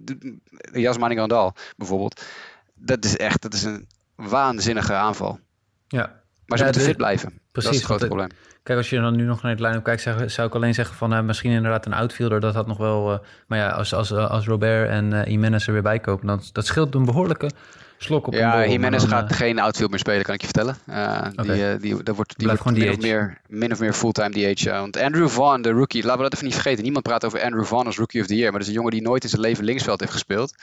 Jasmani 0.72 1.16
Grandal 1.16 1.54
bijvoorbeeld. 1.78 2.26
Dat 2.74 3.06
is 3.06 3.18
echt 3.18 3.42
dat 3.42 3.54
is 3.54 3.64
een 3.64 3.88
waanzinnige 4.16 4.94
aanval. 4.94 5.40
Ja. 5.88 6.22
Maar 6.46 6.58
ze 6.58 6.64
moeten 6.64 6.82
fit 6.82 6.98
blijven. 6.98 7.30
Precies, 7.30 7.52
dat 7.52 7.72
is 7.72 7.78
het 7.78 7.86
grote 7.86 8.06
probleem. 8.06 8.30
Kijk, 8.64 8.78
als 8.78 8.90
je 8.90 9.00
dan 9.00 9.16
nu 9.16 9.24
nog 9.24 9.42
naar 9.42 9.52
het 9.52 9.60
line-up 9.60 9.84
kijkt, 9.84 10.02
zou, 10.02 10.30
zou 10.30 10.48
ik 10.48 10.56
alleen 10.56 10.74
zeggen 10.74 10.96
van 10.96 11.14
uh, 11.14 11.22
misschien 11.22 11.52
inderdaad 11.52 11.86
een 11.86 11.94
outfielder. 11.94 12.40
Dat 12.40 12.54
had 12.54 12.68
nog 12.68 12.78
wel. 12.78 13.14
Uh, 13.14 13.20
maar 13.48 13.58
ja, 13.58 13.70
als, 13.70 13.94
als, 13.94 14.12
als 14.12 14.46
Robert 14.46 14.90
en 14.90 15.12
uh, 15.12 15.26
Jimenez 15.26 15.68
er 15.68 15.74
weer 15.74 15.82
bij 15.82 16.00
kopen, 16.00 16.28
dan 16.28 16.42
dat 16.52 16.66
scheelt 16.66 16.96
een 16.96 17.06
behoorlijke 17.06 17.52
slok 17.98 18.28
op 18.28 18.34
ja, 18.34 18.64
een 18.64 18.72
Jimenez 18.72 19.08
gaat 19.08 19.34
geen 19.34 19.60
outfield 19.60 19.90
meer 19.90 20.00
spelen, 20.00 20.24
kan 20.24 20.34
ik 20.34 20.42
je 20.42 20.48
vertellen. 20.48 20.78
Okay. 20.88 21.78
Die, 21.78 21.78
die, 21.80 22.04
dat 22.04 22.16
wordt, 22.16 22.38
die 22.38 22.48
wordt 22.48 22.66
min, 22.66 22.90
of 22.90 23.00
meer, 23.00 23.42
min 23.48 23.72
of 23.72 23.80
meer 23.80 23.94
fulltime 23.94 24.54
DH. 24.56 24.64
want 24.64 24.98
Andrew 24.98 25.30
Vaughn, 25.30 25.62
de 25.62 25.72
rookie, 25.72 26.04
laten 26.04 26.18
we 26.18 26.24
dat 26.24 26.34
even 26.34 26.46
niet 26.46 26.54
vergeten. 26.54 26.84
Niemand 26.84 27.04
praat 27.04 27.26
over 27.26 27.42
Andrew 27.42 27.66
Vaughn 27.66 27.86
als 27.88 27.98
rookie 27.98 28.22
of 28.22 28.28
the 28.28 28.36
year. 28.36 28.50
Maar 28.50 28.60
dat 28.60 28.62
is 28.62 28.68
een 28.68 28.80
jongen 28.80 28.92
die 28.92 29.02
nooit 29.02 29.24
in 29.24 29.30
zijn 29.30 29.42
leven 29.42 29.64
linksveld 29.64 30.00
heeft 30.00 30.12
gespeeld. 30.12 30.54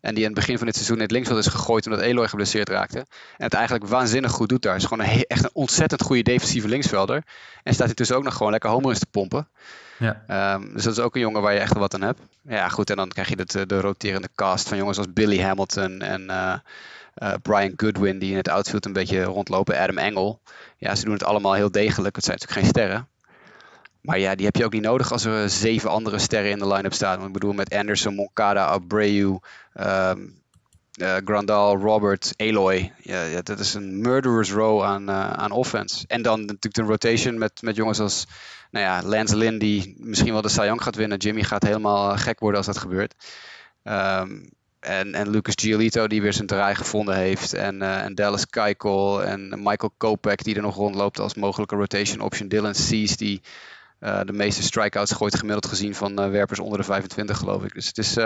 En 0.00 0.14
die 0.14 0.22
in 0.24 0.30
het 0.30 0.38
begin 0.38 0.56
van 0.56 0.66
dit 0.66 0.74
seizoen 0.74 0.96
in 0.96 1.02
het 1.02 1.10
linksveld 1.10 1.38
is 1.38 1.46
gegooid 1.46 1.86
omdat 1.86 2.00
Eloy 2.00 2.28
geblesseerd 2.28 2.68
raakte. 2.68 2.98
En 3.36 3.44
het 3.44 3.54
eigenlijk 3.54 3.86
waanzinnig 3.86 4.30
goed 4.30 4.48
doet 4.48 4.62
daar. 4.62 4.76
Is 4.76 4.84
gewoon 4.84 5.06
een 5.06 5.24
echt 5.26 5.44
een 5.44 5.50
ontzettend 5.52 6.02
goede 6.02 6.22
defensieve 6.22 6.68
linksvelder. 6.68 7.22
En 7.62 7.74
staat 7.74 7.88
intussen 7.88 8.16
ook 8.16 8.24
nog 8.24 8.34
gewoon 8.34 8.52
lekker 8.52 8.70
homeruns 8.70 8.98
te 8.98 9.06
pompen. 9.10 9.48
Ja. 10.02 10.54
Um, 10.54 10.72
dus 10.72 10.84
dat 10.84 10.92
is 10.92 10.98
ook 10.98 11.14
een 11.14 11.20
jongen 11.20 11.42
waar 11.42 11.52
je 11.52 11.58
echt 11.58 11.72
wat 11.72 11.94
aan 11.94 12.02
hebt. 12.02 12.20
Ja, 12.48 12.68
goed. 12.68 12.90
En 12.90 12.96
dan 12.96 13.08
krijg 13.08 13.28
je 13.28 13.36
de, 13.36 13.66
de 13.66 13.80
roterende 13.80 14.28
cast 14.34 14.68
van 14.68 14.76
jongens 14.76 14.98
als 14.98 15.12
Billy 15.12 15.40
Hamilton 15.40 16.00
en 16.00 16.22
uh, 16.22 16.54
uh, 17.22 17.32
Brian 17.42 17.72
Goodwin, 17.76 18.18
die 18.18 18.30
in 18.30 18.36
het 18.36 18.48
outfield 18.48 18.86
een 18.86 18.92
beetje 18.92 19.22
rondlopen. 19.22 19.78
Adam 19.78 19.98
Engel. 19.98 20.40
Ja, 20.76 20.94
ze 20.94 21.04
doen 21.04 21.12
het 21.12 21.24
allemaal 21.24 21.54
heel 21.54 21.70
degelijk. 21.70 22.16
Het 22.16 22.24
zijn 22.24 22.38
natuurlijk 22.40 22.66
geen 22.66 22.82
sterren. 22.82 23.08
Maar 24.00 24.18
ja, 24.18 24.34
die 24.34 24.46
heb 24.46 24.56
je 24.56 24.64
ook 24.64 24.72
niet 24.72 24.82
nodig 24.82 25.12
als 25.12 25.24
er 25.24 25.50
zeven 25.50 25.90
andere 25.90 26.18
sterren 26.18 26.50
in 26.50 26.58
de 26.58 26.66
line-up 26.66 26.92
staan. 26.92 27.14
Want 27.14 27.26
ik 27.26 27.32
bedoel, 27.32 27.52
met 27.52 27.74
Anderson, 27.74 28.14
Moncada, 28.14 28.64
Abreu, 28.64 29.38
uh, 29.74 30.10
Grandal, 31.24 31.76
Robert, 31.76 32.32
Eloy. 32.36 32.92
Ja, 33.02 33.22
ja, 33.22 33.42
dat 33.42 33.58
is 33.58 33.74
een 33.74 34.00
murderous 34.00 34.52
row 34.52 34.82
aan, 34.82 35.10
aan 35.10 35.50
offense. 35.50 36.04
En 36.06 36.22
dan 36.22 36.40
natuurlijk 36.40 36.74
de 36.74 36.82
rotation 36.82 37.38
met, 37.38 37.62
met 37.62 37.76
jongens 37.76 38.00
als 38.00 38.26
nou 38.72 38.84
ja, 38.84 39.02
Lance 39.02 39.36
Lynn, 39.36 39.58
die 39.58 39.94
misschien 39.98 40.32
wel 40.32 40.42
de 40.42 40.48
Cy 40.48 40.64
Young 40.64 40.82
gaat 40.82 40.96
winnen. 40.96 41.18
Jimmy 41.18 41.42
gaat 41.42 41.62
helemaal 41.62 42.16
gek 42.16 42.40
worden 42.40 42.56
als 42.56 42.66
dat 42.66 42.78
gebeurt. 42.78 43.14
Um, 43.84 44.50
en, 44.80 45.14
en 45.14 45.30
Lucas 45.30 45.54
Giolito, 45.56 46.06
die 46.06 46.22
weer 46.22 46.32
zijn 46.32 46.46
draai 46.46 46.74
gevonden 46.74 47.16
heeft. 47.16 47.54
En, 47.54 47.82
uh, 47.82 48.02
en 48.02 48.14
Dallas 48.14 48.46
Keuchel 48.46 49.24
en 49.24 49.48
Michael 49.48 49.92
Kopek, 49.96 50.44
die 50.44 50.54
er 50.54 50.62
nog 50.62 50.74
rondloopt 50.74 51.18
als 51.18 51.34
mogelijke 51.34 51.76
rotation 51.76 52.20
option. 52.20 52.48
Dylan 52.48 52.74
Cease, 52.74 53.16
die 53.16 53.40
uh, 54.00 54.20
de 54.24 54.32
meeste 54.32 54.62
strikeouts 54.62 55.12
gooit 55.12 55.36
gemiddeld 55.36 55.66
gezien 55.66 55.94
van 55.94 56.30
werpers 56.30 56.58
onder 56.58 56.78
de 56.78 56.84
25, 56.84 57.38
geloof 57.38 57.64
ik. 57.64 57.74
Dus 57.74 57.86
het 57.86 57.98
is 57.98 58.16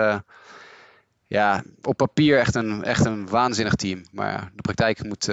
ja, 1.27 1.63
op 1.81 1.97
papier 1.97 2.39
echt 2.39 2.55
een, 2.55 2.83
echt 2.83 3.05
een 3.05 3.29
waanzinnig 3.29 3.75
team. 3.75 4.05
Maar 4.11 4.51
de 4.55 4.61
praktijk 4.61 5.03
moet, 5.03 5.27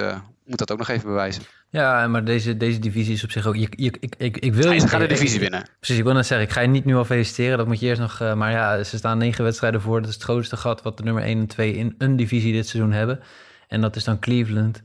moet 0.45 0.57
dat 0.57 0.71
ook 0.71 0.77
nog 0.77 0.87
even 0.87 1.07
bewijzen. 1.07 1.43
Ja, 1.75 2.07
maar 2.07 2.23
deze, 2.23 2.57
deze 2.57 2.79
divisie 2.79 3.13
is 3.13 3.23
op 3.23 3.31
zich 3.31 3.45
ook. 3.45 3.55
Je, 3.55 3.67
je, 3.69 3.93
ik, 3.99 4.15
ik, 4.17 4.37
ik 4.37 4.53
wil. 4.53 4.79
Ze 4.79 4.87
gaan 4.87 4.99
de 4.99 5.07
divisie 5.07 5.39
winnen. 5.39 5.65
Precies, 5.79 5.97
ik 5.97 6.03
wil 6.03 6.13
net 6.13 6.25
zeggen, 6.25 6.47
ik 6.47 6.53
ga 6.53 6.61
je 6.61 6.67
niet 6.67 6.85
nu 6.85 6.95
al 6.95 7.05
feliciteren. 7.05 7.57
Dat 7.57 7.67
moet 7.67 7.79
je 7.79 7.85
eerst 7.85 8.01
nog. 8.01 8.19
Uh, 8.21 8.33
maar 8.33 8.51
ja, 8.51 8.83
ze 8.83 8.97
staan 8.97 9.17
negen 9.17 9.43
wedstrijden 9.43 9.81
voor. 9.81 9.99
Dat 9.99 10.09
is 10.09 10.15
het 10.15 10.23
grootste 10.23 10.57
gat 10.57 10.81
wat 10.81 10.97
de 10.97 11.03
nummer 11.03 11.23
1 11.23 11.39
en 11.39 11.47
2 11.47 11.73
in 11.73 11.95
een 11.97 12.15
divisie 12.15 12.53
dit 12.53 12.67
seizoen 12.67 12.91
hebben. 12.91 13.19
En 13.67 13.81
dat 13.81 13.95
is 13.95 14.03
dan 14.03 14.19
Cleveland. 14.19 14.81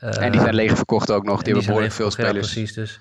Uh, 0.00 0.22
en 0.22 0.32
die 0.32 0.40
zijn 0.40 0.54
leeg 0.54 0.76
verkocht 0.76 1.10
ook 1.10 1.24
nog. 1.24 1.34
Die, 1.34 1.44
die 1.44 1.52
hebben 1.52 1.66
behoorlijk 1.66 1.94
veel 1.94 2.10
spelers. 2.10 2.34
Ja, 2.34 2.54
precies, 2.54 2.74
dus. 2.74 2.98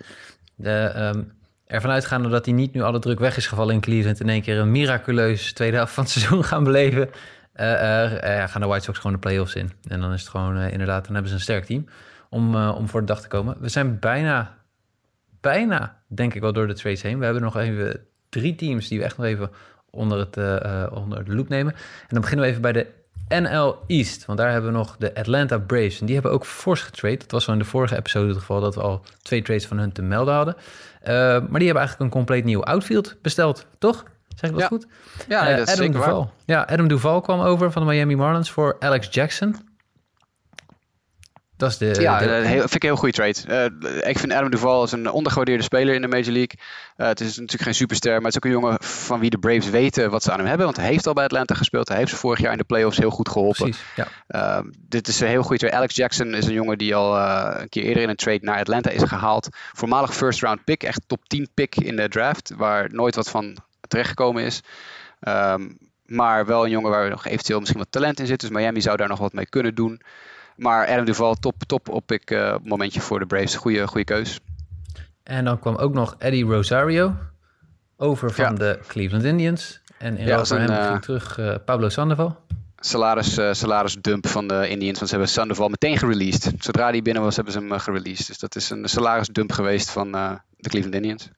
De, 0.56 1.12
um, 1.16 1.32
ervan 1.68 1.92
uitgaande 1.92 2.30
dat 2.30 2.46
hij 2.46 2.54
niet 2.54 2.74
nu 2.74 2.82
alle 2.82 3.00
druk 3.00 3.20
weg 3.20 3.38
is 3.38 3.48
gevallen 3.48 3.74
in 3.74 3.82
Cleveland... 3.82 4.20
in 4.20 4.30
één 4.30 4.42
keer 4.42 4.58
een 4.58 4.72
miraculeus 4.72 5.54
tweede 5.54 5.76
helft 5.76 5.94
van 5.94 6.04
het 6.04 6.12
seizoen 6.18 6.44
gaan 6.44 6.64
beleven... 6.64 7.10
Uh, 7.56 7.66
gaan 8.48 8.62
de 8.62 8.68
White 8.68 8.84
Sox 8.84 8.98
gewoon 8.98 9.14
de 9.14 9.20
playoffs 9.20 9.56
in. 9.56 9.72
En 9.88 10.00
dan 10.00 10.14
is 10.14 10.22
het 10.22 10.30
gewoon 10.30 10.58
inderdaad, 10.58 11.04
dan 11.04 11.14
hebben 11.14 11.32
ze 11.32 11.36
een 11.36 11.44
sterk 11.44 11.66
team 11.66 11.86
om, 12.34 12.56
om 12.56 12.90
voor 12.90 13.00
de 13.00 13.06
dag 13.06 13.22
te 13.22 13.28
komen. 13.28 13.56
We 13.60 13.70
zijn 13.70 14.00
bijna, 14.00 14.58
bijna, 15.42 16.02
denk 16.08 16.34
ik 16.34 16.42
wel, 16.42 16.54
door 16.54 16.68
de 16.68 16.74
trades 16.74 17.02
heen. 17.02 17.20
We 17.20 17.26
hebben 17.26 17.44
nog 17.44 17.58
even 17.58 18.00
drie 18.30 18.56
teams 18.56 18.88
die 18.88 19.00
we 19.00 19.06
echt 19.06 19.18
nog 19.18 19.26
even 19.26 19.52
onder, 19.90 20.20
het, 20.20 20.38
onder 20.92 21.26
de 21.26 21.36
loop 21.36 21.50
nemen. 21.50 21.74
En 21.74 22.08
dan 22.08 22.22
beginnen 22.22 22.46
we 22.46 22.52
even 22.52 22.62
bij 22.62 22.72
de 22.72 22.88
NL 23.28 23.78
East. 23.88 24.26
Want 24.26 24.38
daar 24.38 24.52
hebben 24.52 24.72
we 24.72 24.78
nog 24.78 24.96
de 24.98 25.16
Atlanta 25.16 25.58
Braves. 25.58 26.00
En 26.00 26.06
die 26.06 26.16
hebben 26.16 26.32
ook 26.32 26.46
fors 26.46 26.82
getrade. 26.82 27.18
Dat 27.18 27.32
was 27.32 27.44
zo 27.44 27.52
in 27.52 27.60
de 27.60 27.66
vorige 27.66 27.98
episode 27.98 28.28
het 28.28 28.38
geval 28.38 28.62
dat 28.62 28.76
we 28.76 28.82
al 28.82 29.06
twee 29.22 29.42
trades 29.42 29.68
van 29.68 29.78
hun 29.78 29.92
te 29.92 30.02
melden 30.02 30.34
hadden. 30.34 30.56
Uh, 30.58 31.10
maar 31.10 31.40
die 31.40 31.42
hebben 31.48 31.60
eigenlijk 31.60 32.00
een 32.00 32.10
compleet 32.10 32.44
nieuw 32.44 32.64
outfield 32.64 33.16
besteld, 33.22 33.66
toch? 33.78 34.04
Zeg 34.36 34.50
ik 34.50 34.56
dat 34.56 34.62
ja. 34.62 34.68
goed? 34.68 34.88
Ja, 35.28 35.44
nee, 35.44 35.56
dat 35.56 35.68
is 35.68 35.74
Adam 35.74 35.86
zeker 35.86 36.00
Duval. 36.00 36.20
waar. 36.20 36.32
Ja, 36.46 36.62
Adam 36.62 36.88
Duval 36.88 37.22
kwam 37.22 37.40
over 37.40 37.72
van 37.72 37.82
de 37.82 37.88
Miami 37.88 38.16
Marlins 38.16 38.52
voor 38.52 38.76
Alex 38.80 39.08
Jackson. 39.12 39.56
Dat 41.64 41.72
is 41.72 41.78
de... 41.96 42.02
Ja, 42.02 42.20
de- 42.20 42.26
een 42.26 42.46
heel, 42.46 42.60
vind 42.60 42.76
ik 42.76 42.84
een 42.84 42.90
heel 42.90 42.98
goede 42.98 43.14
trade. 43.14 43.72
Eh, 44.02 44.10
ik 44.10 44.20
vind 44.20 44.32
Adam 44.32 44.50
Duval 44.50 44.80
als 44.80 44.92
een 44.92 45.10
ondergewaardeerde 45.12 45.64
speler 45.64 45.96
in 45.96 46.02
de 46.02 46.08
Major 46.08 46.32
League. 46.32 46.58
Eh, 46.96 47.08
het 47.08 47.20
is 47.20 47.28
natuurlijk 47.36 47.64
geen 47.64 47.74
superster, 47.76 48.12
maar 48.12 48.22
het 48.22 48.30
is 48.32 48.36
ook 48.38 48.46
een 48.46 48.60
jongen 48.62 48.78
van 48.84 49.20
wie 49.20 49.30
de 49.30 49.38
Braves 49.38 49.70
weten 49.70 50.10
wat 50.12 50.24
ze 50.24 50.32
aan 50.32 50.38
hem 50.38 50.48
hebben. 50.48 50.66
Want 50.66 50.78
hij 50.78 50.86
heeft 50.86 51.08
al 51.08 51.14
bij 51.14 51.24
Atlanta 51.24 51.56
gespeeld. 51.56 51.88
Hij 51.88 51.98
heeft 51.98 52.10
ze 52.10 52.16
vorig 52.16 52.40
jaar 52.40 52.52
in 52.52 52.58
de 52.58 52.64
playoffs 52.64 52.98
heel 52.98 53.10
goed 53.10 53.30
geholpen. 53.30 53.70
Precies, 53.70 53.84
ja. 53.96 54.08
Uh, 54.60 54.66
dit 54.88 55.08
is 55.08 55.20
een 55.20 55.28
heel 55.28 55.42
goede 55.44 55.58
trade. 55.60 55.76
Alex 55.76 55.96
Jackson 55.96 56.34
is 56.34 56.46
een 56.46 56.54
jongen 56.54 56.78
die 56.78 56.96
al 56.96 57.18
een 57.60 57.70
keer 57.70 57.84
eerder 57.84 58.04
in 58.04 58.10
een 58.10 58.16
trade 58.16 58.40
naar 58.42 58.60
Atlanta 58.60 58.90
is 58.90 59.04
gehaald. 59.04 59.48
Voormalig 59.74 60.16
first 60.16 60.42
round 60.42 60.64
pick, 60.64 60.84
echt 60.84 61.02
top 61.08 61.28
10 61.28 61.48
pick 61.54 61.76
in 61.76 61.96
de 61.96 62.08
draft, 62.08 62.52
waar 62.58 62.88
nooit 62.92 63.16
wat 63.16 63.30
van 63.30 63.58
terechtgekomen 63.88 64.44
is. 64.44 64.62
Um, 65.28 65.78
Maar 66.06 66.46
wel 66.46 66.64
een 66.64 66.70
jongen 66.70 66.92
waar 66.92 67.10
nog 67.10 67.26
eventueel 67.26 67.60
misschien 67.60 67.80
wat 67.80 67.92
talent 67.92 68.20
in 68.20 68.28
zit. 68.28 68.40
Dus 68.40 68.50
Miami 68.50 68.82
zou 68.82 68.98
daar 68.98 69.08
nog 69.08 69.20
wat 69.20 69.34
mee 69.34 69.50
kunnen 69.50 69.76
doen. 69.76 70.02
Maar 70.56 70.88
Adam 70.88 71.06
Duval, 71.06 71.36
top, 71.36 71.64
top 71.66 71.90
op 71.90 72.12
ik 72.12 72.32
uh, 72.32 72.56
momentje 72.64 73.02
voor 73.02 73.20
de 73.20 73.26
Braves. 73.26 73.56
Goede, 73.56 73.88
goede 73.88 74.06
keus. 74.06 74.40
En 75.24 75.46
dan 75.46 75.60
kwam 75.60 75.76
ook 75.76 75.94
nog 75.94 76.16
Eddie 76.18 76.46
Rosario 76.46 77.16
over 77.98 78.32
van 78.32 78.56
de 78.56 78.80
Cleveland 78.88 79.24
Indians. 79.24 79.82
En 79.98 80.18
in 80.18 80.26
ja, 80.26 80.44
hem 80.44 80.70
uh, 80.70 80.96
terug 80.96 81.38
uh, 81.38 81.56
Pablo 81.66 81.90
Sandoval. 81.90 82.38
Salaris, 82.76 83.34
salarisdump 83.52 84.28
van 84.28 84.48
de 84.48 84.68
Indians, 84.70 84.98
want 84.98 85.10
ze 85.10 85.16
hebben 85.16 85.34
Sandoval 85.34 85.70
meteen 85.70 85.98
gereleased. 85.98 86.52
Zodra 86.60 86.90
hij 86.90 87.02
binnen 87.02 87.24
was, 87.24 87.36
hebben 87.36 87.54
ze 87.54 87.60
hem 87.60 87.80
gereleased. 87.80 88.28
Dus 88.28 88.40
dat 88.40 88.56
is 88.56 88.70
een 88.70 88.90
salarisdump 88.90 89.52
geweest 89.52 89.90
van 89.90 90.12
de 90.12 90.70
Cleveland 90.70 90.96
Indians. 90.96 91.30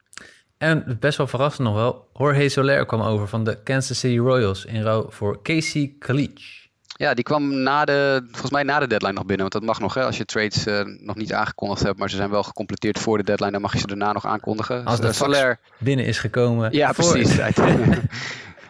En 0.57 0.97
best 0.99 1.18
wel 1.18 1.28
verrassend 1.28 1.68
nog 1.68 1.76
wel, 1.76 2.07
Jorge 2.13 2.49
Soler 2.49 2.86
kwam 2.86 3.01
over 3.01 3.28
van 3.28 3.43
de 3.43 3.63
Kansas 3.63 3.99
City 3.99 4.18
Royals 4.18 4.66
in 4.66 4.82
rouw 4.82 5.09
voor 5.09 5.41
Casey 5.41 5.95
Kalich. 5.99 6.64
Ja, 6.98 7.14
die 7.14 7.24
kwam 7.24 7.56
na 7.56 7.86
de, 7.86 8.24
volgens 8.32 8.52
mij 8.52 8.64
na 8.64 8.80
de 8.80 8.88
deadline 8.88 9.14
nog 9.14 9.26
binnen. 9.26 9.50
Want 9.50 9.52
dat 9.52 9.64
mag 9.64 9.80
nog, 9.80 9.93
hè, 9.93 10.04
als 10.04 10.18
je 10.18 10.26
trades 10.26 10.68
uh, 10.68 10.82
nog 10.84 11.16
niet 11.16 11.34
aangekondigd 11.34 11.84
hebt. 11.84 11.98
Maar 11.98 12.10
ze 12.10 12.16
zijn 12.16 12.30
wel 12.30 12.43
gecompleteerd 12.43 13.00
voor 13.00 13.18
de 13.18 13.24
deadline. 13.24 13.52
Dan 13.52 13.62
mag 13.62 13.74
je 13.74 13.80
ze 13.80 13.88
daarna 13.88 14.12
nog 14.12 14.26
aankondigen. 14.26 14.86
Als 14.86 15.00
de 15.00 15.08
dus, 15.08 15.22
uh, 15.22 15.50
binnen 15.78 16.06
is 16.06 16.20
gekomen. 16.20 16.74
Ja, 16.74 16.91
precies. 16.91 17.38
uh, 17.38 17.48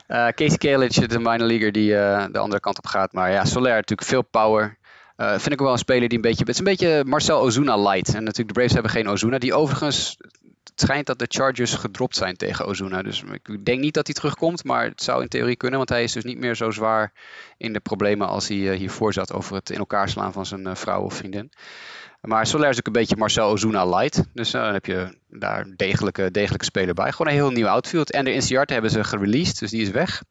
Casey 0.37 0.57
Kalich, 0.57 1.07
de 1.07 1.19
minor 1.19 1.47
leaguer 1.47 1.71
die 1.71 1.89
de 2.31 2.37
andere 2.37 2.59
kant 2.59 2.77
op 2.77 2.87
gaat. 2.87 3.13
Maar 3.13 3.31
ja, 3.31 3.45
Soler 3.45 3.73
natuurlijk 3.73 4.07
veel 4.07 4.21
power. 4.21 4.77
vind 5.17 5.51
ik 5.51 5.59
wel 5.59 5.71
een 5.71 5.77
speler 5.77 6.07
die 6.07 6.17
een 6.17 6.23
beetje... 6.23 6.39
Het 6.39 6.49
is 6.49 6.57
een 6.57 6.63
beetje 6.63 7.03
Marcel 7.05 7.39
Ozuna 7.39 7.77
light. 7.77 8.07
En 8.07 8.23
natuurlijk 8.23 8.47
de 8.47 8.53
Braves 8.53 8.73
hebben 8.73 8.91
geen 8.91 9.07
Ozuna. 9.07 9.37
Die 9.37 9.53
overigens 9.53 10.17
het 10.69 10.81
schijnt 10.81 11.05
dat 11.05 11.19
de 11.19 11.25
Chargers 11.29 11.73
gedropt 11.73 12.15
zijn 12.15 12.35
tegen 12.35 12.65
Ozuna. 12.65 13.01
Dus 13.01 13.23
ik 13.43 13.65
denk 13.65 13.79
niet 13.79 13.93
dat 13.93 14.05
hij 14.05 14.15
terugkomt, 14.15 14.63
maar 14.63 14.83
het 14.83 15.03
zou 15.03 15.21
in 15.21 15.27
theorie 15.27 15.55
kunnen. 15.55 15.77
Want 15.77 15.89
hij 15.89 16.03
is 16.03 16.11
dus 16.11 16.23
niet 16.23 16.37
meer 16.37 16.55
zo 16.55 16.71
zwaar 16.71 17.13
in 17.57 17.73
de 17.73 17.79
problemen 17.79 18.27
als 18.27 18.47
hij 18.47 18.57
uh, 18.57 18.77
hiervoor 18.77 19.13
zat 19.13 19.33
over 19.33 19.55
het 19.55 19.69
in 19.69 19.77
elkaar 19.77 20.09
slaan 20.09 20.33
van 20.33 20.45
zijn 20.45 20.67
uh, 20.67 20.75
vrouw 20.75 21.01
of 21.01 21.13
vriendin. 21.13 21.51
Maar 22.21 22.45
Soler 22.45 22.69
is 22.69 22.77
ook 22.77 22.85
een 22.85 22.91
beetje 22.91 23.15
Marcel 23.17 23.49
Ozuna 23.49 23.85
light. 23.85 24.23
Dus 24.33 24.53
uh, 24.53 24.61
dan 24.61 24.73
heb 24.73 24.85
je 24.85 25.17
daar 25.27 25.73
degelijke, 25.75 26.31
degelijke 26.31 26.65
speler 26.65 26.93
bij. 26.93 27.11
Gewoon 27.11 27.27
een 27.27 27.39
heel 27.39 27.51
nieuw 27.51 27.67
outfield. 27.67 28.11
En 28.11 28.25
de 28.25 28.33
Inciarte 28.33 28.73
hebben 28.73 28.91
ze 28.91 29.03
gereleased, 29.03 29.59
dus 29.59 29.69
die 29.69 29.81
is 29.81 29.89
weg. 29.89 30.23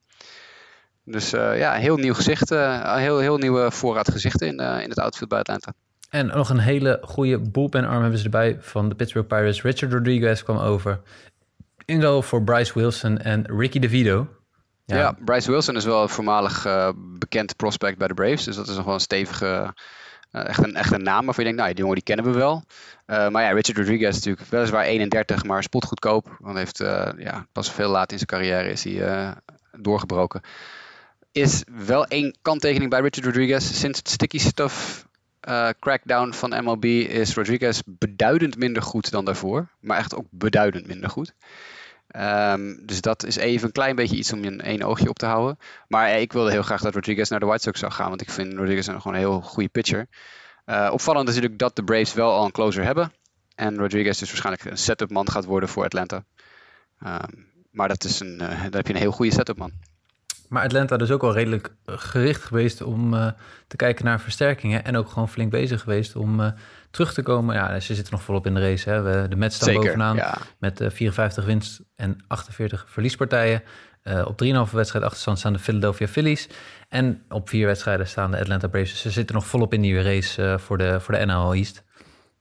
Dus 1.05 1.30
ja, 1.30 1.72
heel 1.72 1.97
nieuw 1.97 2.14
gezicht. 2.14 2.49
heel, 2.49 3.18
heel 3.18 3.37
nieuwe 3.37 3.70
voorraad 3.70 4.11
gezichten 4.11 4.47
in, 4.47 4.59
in 4.59 4.89
het 4.89 4.99
outfield 4.99 5.28
bij. 5.28 5.43
En 6.15 6.27
nog 6.27 6.49
een 6.49 6.59
hele 6.59 6.99
goede 7.03 7.39
bullpen-arm 7.39 8.01
hebben 8.01 8.19
ze 8.19 8.25
erbij 8.25 8.57
van 8.61 8.89
de 8.89 8.95
Pittsburgh 8.95 9.29
Pirates. 9.29 9.62
Richard 9.62 9.93
Rodriguez 9.93 10.43
kwam 10.43 10.59
over. 10.59 11.01
In 11.85 12.23
voor 12.23 12.43
Bryce 12.43 12.73
Wilson 12.75 13.19
en 13.19 13.45
Ricky 13.59 13.79
DeVito. 13.79 14.29
Ja. 14.85 14.97
ja, 14.97 15.17
Bryce 15.25 15.51
Wilson 15.51 15.77
is 15.77 15.85
wel 15.85 16.03
een 16.03 16.09
voormalig 16.09 16.67
uh, 16.67 16.89
bekend 16.97 17.57
prospect 17.57 17.99
bij 17.99 18.09
de 18.09 18.15
Braves. 18.15 18.45
Dus 18.45 18.57
dat 18.57 18.69
is 18.69 18.77
nog 18.77 18.85
wel 18.85 18.95
een 18.95 19.01
stevige, 19.01 19.75
uh, 20.33 20.49
echt, 20.49 20.65
een, 20.65 20.75
echt 20.75 20.93
een 20.93 21.03
naam 21.03 21.25
waarvan 21.25 21.45
je 21.45 21.51
denkt, 21.51 21.57
nou, 21.57 21.69
die 21.69 21.79
jongen 21.79 21.95
die 21.95 22.05
kennen 22.05 22.25
we 22.25 22.39
wel. 22.39 22.65
Uh, 23.07 23.29
maar 23.29 23.43
ja, 23.43 23.51
Richard 23.51 23.79
Rodriguez 23.79 24.09
is 24.09 24.25
natuurlijk 24.25 24.51
weliswaar 24.51 24.85
31, 24.85 25.45
maar 25.45 25.62
spotgoedkoop. 25.62 26.37
Want 26.39 26.57
heeft 26.57 26.79
ja, 27.19 27.47
pas 27.53 27.73
veel 27.73 27.91
laat 27.91 28.12
in 28.12 28.19
zijn 28.19 28.29
carrière 28.29 28.71
is 28.71 28.85
hij 28.85 29.35
doorgebroken. 29.79 30.41
Is 31.33 31.65
wel 31.87 32.07
één 32.07 32.37
kanttekening 32.43 32.91
bij 32.91 33.01
Richard 33.01 33.25
Rodriguez. 33.25 33.65
Sinds 33.65 33.99
het 33.99 34.09
sticky 34.09 34.39
stuff 34.39 35.04
uh, 35.49 35.69
crackdown 35.79 36.33
van 36.33 36.65
MLB 36.65 36.85
is 36.85 37.35
Rodriguez 37.35 37.81
beduidend 37.85 38.57
minder 38.57 38.83
goed 38.83 39.11
dan 39.11 39.25
daarvoor. 39.25 39.69
Maar 39.81 39.99
echt 39.99 40.15
ook 40.15 40.27
beduidend 40.31 40.87
minder 40.87 41.11
goed. 41.11 41.35
Um, 42.17 42.87
dus 42.87 43.01
dat 43.01 43.25
is 43.25 43.37
even 43.37 43.67
een 43.67 43.73
klein 43.73 43.97
beetje 43.97 44.17
iets 44.17 44.33
om 44.33 44.45
je 44.45 44.57
één 44.57 44.83
oogje 44.83 45.09
op 45.09 45.19
te 45.19 45.27
houden. 45.27 45.59
Maar 45.89 46.09
eh, 46.09 46.21
ik 46.21 46.33
wilde 46.33 46.51
heel 46.51 46.63
graag 46.63 46.81
dat 46.81 46.95
Rodriguez 46.95 47.29
naar 47.29 47.41
de 47.41 47.47
White 47.47 47.63
Sox 47.63 47.81
zou 47.81 47.93
gaan. 47.93 48.09
Want 48.09 48.21
ik 48.21 48.31
vind 48.31 48.53
Rodriguez 48.53 48.87
een, 48.87 49.01
gewoon 49.01 49.13
een 49.13 49.25
heel 49.25 49.41
goede 49.41 49.69
pitcher. 49.69 50.07
Uh, 50.67 50.91
opvallend 50.93 51.29
is 51.29 51.35
natuurlijk 51.35 51.61
dat 51.61 51.77
de 51.77 51.85
Braves 51.85 52.13
wel 52.15 52.33
al 52.33 52.45
een 52.45 52.51
closer 52.51 52.85
hebben. 52.85 53.13
En 53.55 53.77
Rodriguez 53.77 54.19
dus 54.19 54.29
waarschijnlijk 54.29 54.65
een 54.65 54.79
setup 54.79 55.11
man 55.11 55.31
gaat 55.31 55.45
worden 55.45 55.69
voor 55.69 55.85
Atlanta. 55.85 56.25
Um, 57.07 57.53
maar 57.71 57.89
dat 57.89 58.05
is 58.05 58.21
een, 58.21 58.39
daar 58.39 58.71
heb 58.71 58.87
je 58.87 58.93
een 58.93 59.01
heel 59.01 59.13
goede 59.13 59.33
setup 59.33 59.59
man. 59.59 59.73
Maar 60.55 60.65
Atlanta 60.65 60.99
is 60.99 61.11
ook 61.11 61.21
wel 61.21 61.33
redelijk 61.33 61.71
gericht 61.87 62.45
geweest 62.45 62.83
om 62.83 63.15
uh, 63.15 63.31
te 63.67 63.77
kijken 63.77 64.05
naar 64.05 64.21
versterkingen. 64.21 64.85
En 64.85 64.97
ook 64.97 65.09
gewoon 65.09 65.29
flink 65.29 65.51
bezig 65.51 65.81
geweest 65.81 66.17
om 66.17 66.41
uh, 66.41 66.47
terug 66.91 67.13
te 67.13 67.23
komen. 67.23 67.55
Ja, 67.55 67.81
ze 67.81 67.95
zitten 67.95 68.13
nog 68.13 68.23
volop 68.23 68.47
in 68.47 68.55
de 68.55 68.61
race. 68.61 68.91
Hè. 68.91 69.03
We, 69.03 69.29
de 69.29 69.37
Mets 69.37 69.57
staan 69.57 69.69
Zeker, 69.69 69.85
bovenaan 69.85 70.17
ja. 70.17 70.39
met 70.59 70.81
uh, 70.81 70.91
54 70.91 71.45
winst 71.45 71.81
en 71.95 72.19
48 72.27 72.87
verliespartijen. 72.89 73.63
Op 74.25 74.45
3,5 74.45 74.73
wedstrijd 74.73 75.05
achterstand 75.05 75.39
staan 75.39 75.53
de 75.53 75.59
Philadelphia 75.59 76.09
Phillies. 76.09 76.49
En 76.89 77.23
op 77.29 77.49
vier 77.49 77.67
wedstrijden 77.67 78.07
staan 78.07 78.31
de 78.31 78.39
Atlanta 78.39 78.69
Braves. 78.69 78.91
Dus 78.91 79.01
ze 79.01 79.11
zitten 79.11 79.35
nog 79.35 79.47
volop 79.47 79.75
in 79.75 79.81
die 79.81 80.03
race 80.03 80.57
voor, 80.59 80.79
de, 80.79 81.01
voor 81.01 81.15
de 81.15 81.25
NL 81.25 81.55
East. 81.55 81.85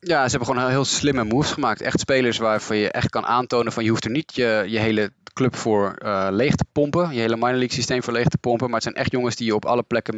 Ja, 0.04 0.24
ze 0.24 0.38
hebben 0.38 0.56
gewoon 0.56 0.70
heel 0.70 0.86
slimme 0.86 1.24
moves 1.24 1.52
gemaakt. 1.52 1.82
Echt 1.82 2.00
spelers 2.00 2.38
waarvan 2.38 2.78
je 2.78 2.92
echt 2.92 3.10
kan 3.10 3.26
aantonen 3.26 3.72
van 3.72 3.84
je 3.84 3.90
hoeft 3.90 4.06
er 4.06 4.12
niet 4.12 4.36
je, 4.36 4.66
je 4.68 4.80
hele 4.80 5.12
club 5.34 5.56
voor 5.56 5.96
uh, 6.04 6.28
leeg 6.32 6.56
te 6.56 6.66
pompen. 6.72 7.14
Je 7.14 7.20
hele 7.20 7.36
minor 7.36 7.52
league 7.52 7.72
systeem 7.72 8.04
voor 8.04 8.14
leeg 8.14 8.28
te 8.28 8.38
pompen. 8.38 8.66
Maar 8.66 8.76
het 8.76 8.84
zijn 8.84 8.96
echt 8.96 9.12
jongens 9.12 9.36
die 9.36 9.46
je 9.46 9.56
op 9.56 9.66
alle 9.66 9.84
plekken 9.84 10.14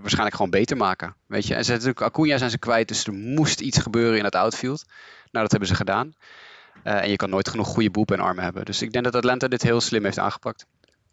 waarschijnlijk 0.00 0.36
gewoon 0.36 0.50
beter 0.50 0.76
maken. 0.76 1.14
Weet 1.26 1.46
je? 1.46 1.54
En 1.54 1.64
ze 1.64 1.72
natuurlijk 1.72 2.02
Acuna 2.02 2.38
zijn 2.38 2.50
ze 2.50 2.58
kwijt, 2.58 2.88
dus 2.88 3.06
er 3.06 3.12
moest 3.12 3.60
iets 3.60 3.78
gebeuren 3.78 4.18
in 4.18 4.24
het 4.24 4.34
outfield. 4.34 4.84
Nou, 5.30 5.42
dat 5.42 5.50
hebben 5.50 5.68
ze 5.68 5.74
gedaan. 5.74 6.12
Uh, 6.84 7.02
en 7.02 7.10
je 7.10 7.16
kan 7.16 7.30
nooit 7.30 7.48
genoeg 7.48 7.66
goede 7.66 7.90
boep 7.90 8.10
en 8.10 8.20
armen 8.20 8.44
hebben. 8.44 8.64
Dus 8.64 8.82
ik 8.82 8.92
denk 8.92 9.04
dat 9.04 9.14
Atlanta 9.14 9.48
dit 9.48 9.62
heel 9.62 9.80
slim 9.80 10.04
heeft 10.04 10.18
aangepakt. 10.18 10.66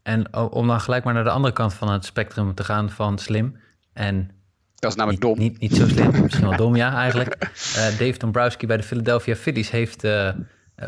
En 0.04 0.36
om 0.36 0.68
dan 0.68 0.82
gelijk 0.82 1.04
maar 1.04 1.14
naar 1.14 1.24
de 1.24 1.30
andere 1.30 1.54
kant 1.54 1.74
van 1.74 1.92
het 1.92 2.06
spectrum 2.06 2.54
te 2.54 2.64
gaan 2.64 2.90
van 2.90 3.18
slim 3.18 3.60
en 3.94 4.32
dat 4.76 4.92
is 4.92 4.98
namelijk 4.98 5.22
dom. 5.22 5.38
Niet, 5.38 5.60
niet 5.60 5.76
zo 5.76 5.88
slim, 5.88 6.12
misschien 6.24 6.48
wel 6.48 6.58
dom, 6.58 6.76
ja, 6.76 6.96
eigenlijk. 6.96 7.36
Uh, 7.42 7.50
Dave 7.76 8.18
Dombrowski 8.18 8.68
bij 8.68 8.78
de 8.78 8.84
Philadelphia 8.84 9.36
Phillies 9.36 9.70
heeft 9.70 10.04
uh, 10.04 10.30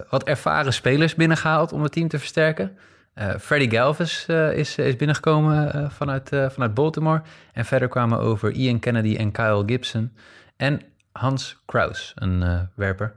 wat 0.09 0.23
ervaren 0.23 0.73
spelers 0.73 1.15
binnengehaald 1.15 1.71
om 1.71 1.83
het 1.83 1.91
team 1.91 2.07
te 2.07 2.19
versterken. 2.19 2.77
Uh, 3.15 3.35
Freddie 3.39 3.71
Galvis 3.71 4.25
is, 4.53 4.77
is 4.77 4.95
binnengekomen 4.95 5.91
vanuit, 5.91 6.29
vanuit 6.29 6.73
Baltimore. 6.73 7.21
En 7.53 7.65
verder 7.65 7.87
kwamen 7.87 8.19
over 8.19 8.51
Ian 8.51 8.79
Kennedy 8.79 9.15
en 9.15 9.31
Kyle 9.31 9.63
Gibson. 9.65 10.11
En 10.57 10.81
Hans 11.11 11.61
Kraus, 11.65 12.11
een 12.15 12.69
werper. 12.75 13.15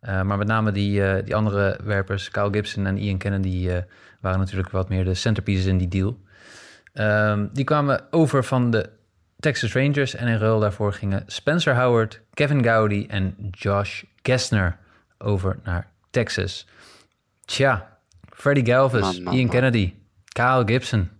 maar 0.00 0.38
met 0.38 0.46
name 0.46 0.72
die, 0.72 1.22
die 1.22 1.34
andere 1.34 1.78
werpers, 1.84 2.30
Kyle 2.30 2.48
Gibson 2.52 2.86
en 2.86 2.98
Ian 2.98 3.18
Kennedy, 3.18 3.70
waren 4.22 4.38
natuurlijk 4.38 4.70
wat 4.70 4.88
meer 4.88 5.04
de 5.04 5.14
centerpieces 5.14 5.66
in 5.66 5.78
die 5.78 5.88
deal. 5.88 6.18
Um, 6.94 7.50
die 7.52 7.64
kwamen 7.64 8.04
over 8.10 8.44
van 8.44 8.70
de 8.70 8.90
Texas 9.42 9.74
Rangers. 9.74 10.14
En 10.14 10.28
in 10.28 10.38
ruil 10.38 10.60
daarvoor 10.60 10.92
gingen 10.92 11.24
Spencer 11.26 11.76
Howard, 11.76 12.20
Kevin 12.34 12.64
Gowdy 12.64 13.06
en 13.08 13.36
Josh 13.50 14.02
Kessner 14.22 14.78
over 15.18 15.58
naar 15.62 15.90
Texas. 16.10 16.66
Tja, 17.44 17.98
Freddie 18.30 18.66
Galvis, 18.66 19.18
Ian 19.18 19.48
Kennedy, 19.48 19.94
Kyle 20.28 20.62
Gibson. 20.66 21.10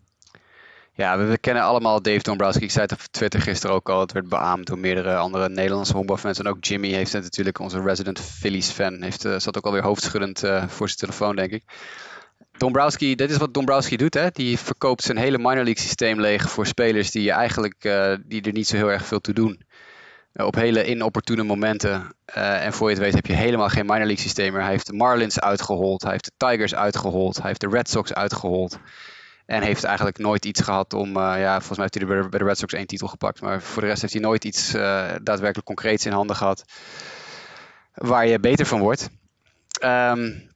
Ja, 0.94 1.18
we, 1.18 1.38
kennen 1.38 1.62
allemaal 1.62 2.02
Dave 2.02 2.22
Dombrowski. 2.22 2.64
Ik 2.64 2.70
zei 2.70 2.84
het 2.84 2.92
op 2.92 3.00
Twitter 3.10 3.40
gisteren 3.40 3.76
ook 3.76 3.88
al. 3.88 4.00
Het 4.00 4.12
werd 4.12 4.28
beaamd 4.28 4.66
door 4.66 4.78
meerdere 4.78 5.16
andere 5.16 5.48
Nederlandse 5.48 5.92
honkbalfans. 5.92 6.38
En 6.38 6.48
ook 6.48 6.64
Jimmy 6.64 6.88
heeft 6.88 7.12
het 7.12 7.22
natuurlijk, 7.22 7.58
onze 7.58 7.82
resident 7.82 8.20
Phillies 8.20 8.70
fan, 8.70 9.02
heeft, 9.02 9.24
uh, 9.24 9.38
zat 9.38 9.56
ook 9.56 9.64
alweer 9.64 9.82
hoofdschuddend 9.82 10.44
uh, 10.44 10.68
voor 10.68 10.88
zijn 10.88 10.98
telefoon, 10.98 11.36
denk 11.36 11.52
ik. 11.52 11.62
Dombrowski, 12.58 13.14
dit 13.14 13.30
is 13.30 13.36
wat 13.36 13.54
Dombrowski 13.54 13.96
doet. 13.96 14.14
Hè? 14.14 14.30
Die 14.30 14.58
verkoopt 14.58 15.02
zijn 15.02 15.16
hele 15.18 15.38
minor 15.38 15.54
league 15.54 15.78
systeem 15.78 16.20
leeg 16.20 16.50
voor 16.50 16.66
spelers 16.66 17.10
die, 17.10 17.30
eigenlijk, 17.30 17.84
uh, 17.84 18.14
die 18.24 18.42
er 18.42 18.52
niet 18.52 18.66
zo 18.66 18.76
heel 18.76 18.90
erg 18.90 19.06
veel 19.06 19.20
toe 19.20 19.34
doen. 19.34 19.62
Uh, 20.34 20.46
op 20.46 20.54
hele 20.54 20.86
inopportune 20.86 21.42
momenten. 21.42 22.14
Uh, 22.36 22.64
en 22.64 22.72
voor 22.72 22.88
je 22.88 22.94
het 22.94 23.04
weet 23.04 23.14
heb 23.14 23.26
je 23.26 23.32
helemaal 23.32 23.68
geen 23.68 23.86
minor 23.86 24.06
league 24.06 24.22
systeem 24.22 24.52
meer. 24.52 24.62
Hij 24.62 24.70
heeft 24.70 24.86
de 24.86 24.92
Marlins 24.92 25.40
uitgehold. 25.40 26.02
Hij 26.02 26.10
heeft 26.10 26.24
de 26.24 26.46
Tigers 26.46 26.74
uitgehold. 26.74 27.36
Hij 27.36 27.46
heeft 27.46 27.60
de 27.60 27.68
Red 27.68 27.90
Sox 27.90 28.14
uitgehold. 28.14 28.78
En 29.46 29.62
heeft 29.62 29.84
eigenlijk 29.84 30.18
nooit 30.18 30.44
iets 30.44 30.60
gehad 30.60 30.92
om. 30.92 31.18
ja, 31.18 31.58
volgens 31.58 31.78
mij 31.78 31.88
heeft 31.92 32.08
hij 32.08 32.28
bij 32.28 32.38
de 32.38 32.44
Red 32.44 32.58
Sox 32.58 32.72
één 32.72 32.86
titel 32.86 33.08
gepakt. 33.08 33.40
Maar 33.40 33.62
voor 33.62 33.82
de 33.82 33.88
rest 33.88 34.00
heeft 34.00 34.12
hij 34.12 34.22
nooit 34.22 34.44
iets 34.44 34.70
daadwerkelijk 35.22 35.64
concreets 35.64 36.06
in 36.06 36.12
handen 36.12 36.36
gehad. 36.36 36.64
Waar 37.94 38.26
je 38.26 38.40
beter 38.40 38.66
van 38.66 38.80
wordt. 38.80 39.08
Um, 39.84 40.51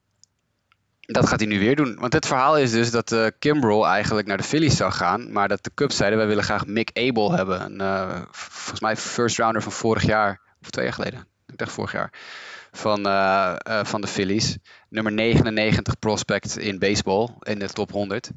dat 1.07 1.29
gaat 1.29 1.41
hij 1.41 1.49
nu 1.49 1.59
weer 1.59 1.77
doen. 1.77 1.97
Want 1.99 2.13
het 2.13 2.27
verhaal 2.27 2.59
is 2.59 2.71
dus 2.71 2.91
dat 2.91 3.13
uh, 3.13 3.27
Kimbrel 3.39 3.87
eigenlijk 3.87 4.27
naar 4.27 4.37
de 4.37 4.43
Phillies 4.43 4.77
zou 4.77 4.93
gaan. 4.93 5.33
Maar 5.33 5.49
dat 5.49 5.65
de 5.65 5.71
Cubs 5.75 5.97
zeiden, 5.97 6.19
wij 6.19 6.29
willen 6.29 6.45
graag 6.45 6.67
Mick 6.67 6.91
Abel 6.93 7.33
hebben. 7.33 7.61
Een, 7.61 7.81
uh, 7.81 8.23
volgens 8.31 8.81
mij 8.81 8.97
first 8.97 9.39
rounder 9.39 9.63
van 9.63 9.73
vorig 9.73 10.03
jaar. 10.03 10.41
Of 10.63 10.71
twee 10.71 10.85
jaar 10.85 10.95
geleden. 10.95 11.27
Ik 11.47 11.59
dacht 11.59 11.73
vorig 11.73 11.93
jaar. 11.93 12.13
Van, 12.73 13.07
uh, 13.07 13.57
van 13.83 14.01
de 14.01 14.07
Phillies. 14.07 14.57
Nummer 14.89 15.13
99 15.13 15.99
prospect 15.99 16.59
in 16.59 16.79
baseball. 16.79 17.29
In 17.41 17.59
de 17.59 17.69
top 17.69 17.93
100. 17.93 18.31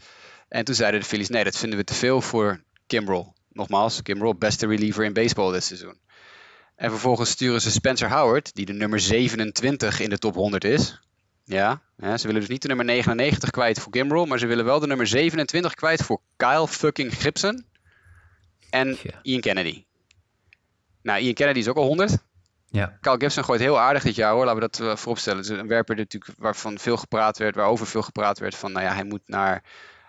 En 0.47 0.65
toen 0.65 0.75
zeiden 0.75 0.99
de 0.99 1.05
Phillies, 1.05 1.29
nee 1.29 1.43
dat 1.43 1.57
vinden 1.57 1.79
we 1.79 1.83
te 1.83 1.93
veel 1.93 2.21
voor 2.21 2.63
Kimbrel. 2.87 3.33
Nogmaals, 3.51 4.01
Kimbrel 4.01 4.35
beste 4.35 4.67
reliever 4.67 5.03
in 5.03 5.13
baseball 5.13 5.51
dit 5.51 5.63
seizoen. 5.63 5.99
En 6.75 6.89
vervolgens 6.89 7.29
sturen 7.29 7.61
ze 7.61 7.71
Spencer 7.71 8.11
Howard, 8.11 8.55
die 8.55 8.65
de 8.65 8.73
nummer 8.73 8.99
27 8.99 9.99
in 9.99 10.09
de 10.09 10.17
top 10.17 10.35
100 10.35 10.63
is 10.63 10.99
Ja, 11.49 11.81
ja, 11.97 12.17
ze 12.17 12.25
willen 12.25 12.41
dus 12.41 12.49
niet 12.49 12.61
de 12.61 12.67
nummer 12.67 12.85
99 12.85 13.49
kwijt 13.49 13.79
voor 13.79 13.93
Gimbrel, 13.93 14.25
maar 14.25 14.39
ze 14.39 14.45
willen 14.45 14.65
wel 14.65 14.79
de 14.79 14.87
nummer 14.87 15.07
27 15.07 15.73
kwijt 15.73 16.03
voor 16.03 16.21
Kyle 16.35 16.67
fucking 16.67 17.13
Gibson 17.21 17.65
en 18.69 18.97
Ian 19.21 19.41
Kennedy. 19.41 19.85
Nou, 21.01 21.19
Ian 21.19 21.33
Kennedy 21.33 21.59
is 21.59 21.67
ook 21.67 21.77
al 21.77 21.85
100. 21.85 22.17
Ja. 22.69 22.97
Kyle 23.01 23.19
Gibson 23.19 23.43
gooit 23.43 23.59
heel 23.59 23.79
aardig 23.79 24.03
dit 24.03 24.15
jaar 24.15 24.33
hoor, 24.33 24.45
laten 24.45 24.61
we 24.61 24.67
dat 24.69 24.79
uh, 24.79 24.95
vooropstellen. 24.95 25.39
Het 25.39 25.49
is 25.49 25.57
een 25.57 25.67
werper 25.67 25.95
natuurlijk 25.95 26.33
waarvan 26.37 26.79
veel 26.79 26.97
gepraat 26.97 27.37
werd, 27.37 27.55
waarover 27.55 27.87
veel 27.87 28.01
gepraat 28.01 28.39
werd 28.39 28.55
van, 28.55 28.71
nou 28.71 28.85
ja, 28.85 28.93
hij 28.93 29.03
moet 29.03 29.27
naar 29.27 29.63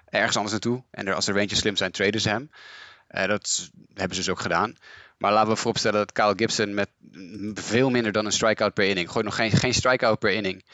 ergens 0.08 0.36
anders 0.36 0.52
naartoe. 0.52 0.82
En 0.90 1.06
er, 1.06 1.14
als 1.14 1.26
er 1.26 1.36
eentje 1.36 1.56
slim 1.56 1.76
zijn, 1.76 1.90
traden 1.90 2.20
ze 2.20 2.28
hem. 2.28 2.50
Uh, 3.10 3.26
dat 3.26 3.70
hebben 3.94 4.16
ze 4.16 4.22
dus 4.22 4.30
ook 4.30 4.40
gedaan. 4.40 4.76
Maar 5.18 5.32
laten 5.32 5.50
we 5.50 5.56
vooropstellen 5.56 5.98
dat 5.98 6.12
Kyle 6.12 6.34
Gibson 6.36 6.74
met 6.74 6.90
veel 7.54 7.90
minder 7.90 8.12
dan 8.12 8.26
een 8.26 8.32
strikeout 8.32 8.74
per 8.74 8.84
inning, 8.84 9.10
gooit 9.10 9.24
nog 9.24 9.34
geen, 9.34 9.50
geen 9.50 9.74
strikeout 9.74 10.18
per 10.18 10.32
inning, 10.32 10.64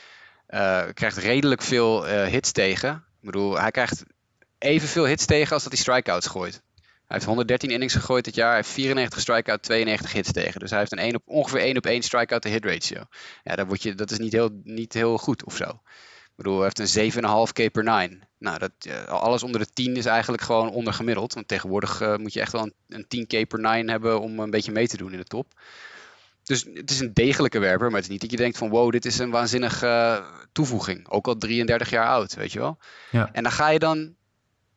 uh, 0.48 0.84
krijgt 0.94 1.16
redelijk 1.16 1.62
veel 1.62 2.08
uh, 2.08 2.24
hits 2.24 2.52
tegen. 2.52 2.90
Ik 2.94 3.32
bedoel, 3.32 3.60
hij 3.60 3.70
krijgt 3.70 4.04
evenveel 4.58 5.06
hits 5.06 5.24
tegen 5.24 5.52
als 5.52 5.62
dat 5.62 5.72
hij 5.72 5.80
strikeouts 5.80 6.26
gooit. 6.26 6.62
Hij 7.06 7.16
heeft 7.16 7.24
113 7.24 7.70
innings 7.70 7.94
gegooid 7.94 8.24
dit 8.24 8.34
jaar. 8.34 8.46
Hij 8.46 8.56
heeft 8.56 8.68
94 8.68 9.20
strikeout, 9.20 9.62
92 9.62 10.12
hits 10.12 10.32
tegen. 10.32 10.60
Dus 10.60 10.70
hij 10.70 10.78
heeft 10.78 10.92
een 10.92 10.98
1 10.98 11.14
op, 11.14 11.22
ongeveer 11.24 11.60
1 11.60 11.76
op 11.76 11.86
1 11.86 12.02
strikeout 12.02 12.42
to 12.42 12.50
hit 12.50 12.64
ratio. 12.64 13.00
Ja, 13.42 13.56
dat, 13.56 13.66
word 13.66 13.82
je, 13.82 13.94
dat 13.94 14.10
is 14.10 14.18
niet 14.18 14.32
heel, 14.32 14.60
niet 14.62 14.92
heel 14.92 15.18
goed 15.18 15.44
of 15.44 15.56
zo. 15.56 15.64
Ik 15.64 16.42
bedoel, 16.42 16.60
hij 16.60 16.70
heeft 16.74 16.96
een 16.96 17.12
7,5 17.48 17.52
K 17.52 17.72
per 17.72 17.84
9. 17.84 18.28
Nou, 18.38 18.58
dat, 18.58 18.72
alles 19.08 19.42
onder 19.42 19.60
de 19.60 19.72
10 19.72 19.96
is 19.96 20.06
eigenlijk 20.06 20.42
gewoon 20.42 20.70
ondergemiddeld. 20.70 21.34
Want 21.34 21.48
tegenwoordig 21.48 22.00
uh, 22.00 22.16
moet 22.16 22.32
je 22.32 22.40
echt 22.40 22.52
wel 22.52 22.62
een, 22.62 22.74
een 22.88 23.08
10 23.08 23.26
K 23.26 23.48
per 23.48 23.60
9 23.60 23.88
hebben 23.88 24.20
om 24.20 24.38
een 24.38 24.50
beetje 24.50 24.72
mee 24.72 24.88
te 24.88 24.96
doen 24.96 25.12
in 25.12 25.18
de 25.18 25.24
top. 25.24 25.52
Dus 26.46 26.66
het 26.74 26.90
is 26.90 27.00
een 27.00 27.14
degelijke 27.14 27.58
werper, 27.58 27.86
maar 27.86 27.96
het 27.96 28.04
is 28.04 28.10
niet 28.10 28.20
dat 28.20 28.30
je 28.30 28.36
denkt 28.36 28.58
van 28.58 28.68
wow, 28.68 28.90
dit 28.90 29.04
is 29.04 29.18
een 29.18 29.30
waanzinnige 29.30 29.86
uh, 29.86 30.26
toevoeging. 30.52 31.08
Ook 31.08 31.26
al 31.26 31.36
33 31.36 31.90
jaar 31.90 32.06
oud, 32.06 32.34
weet 32.34 32.52
je 32.52 32.58
wel. 32.58 32.78
Ja. 33.10 33.28
En 33.32 33.42
dan 33.42 33.52
ga 33.52 33.68
je 33.68 33.78
dan 33.78 34.14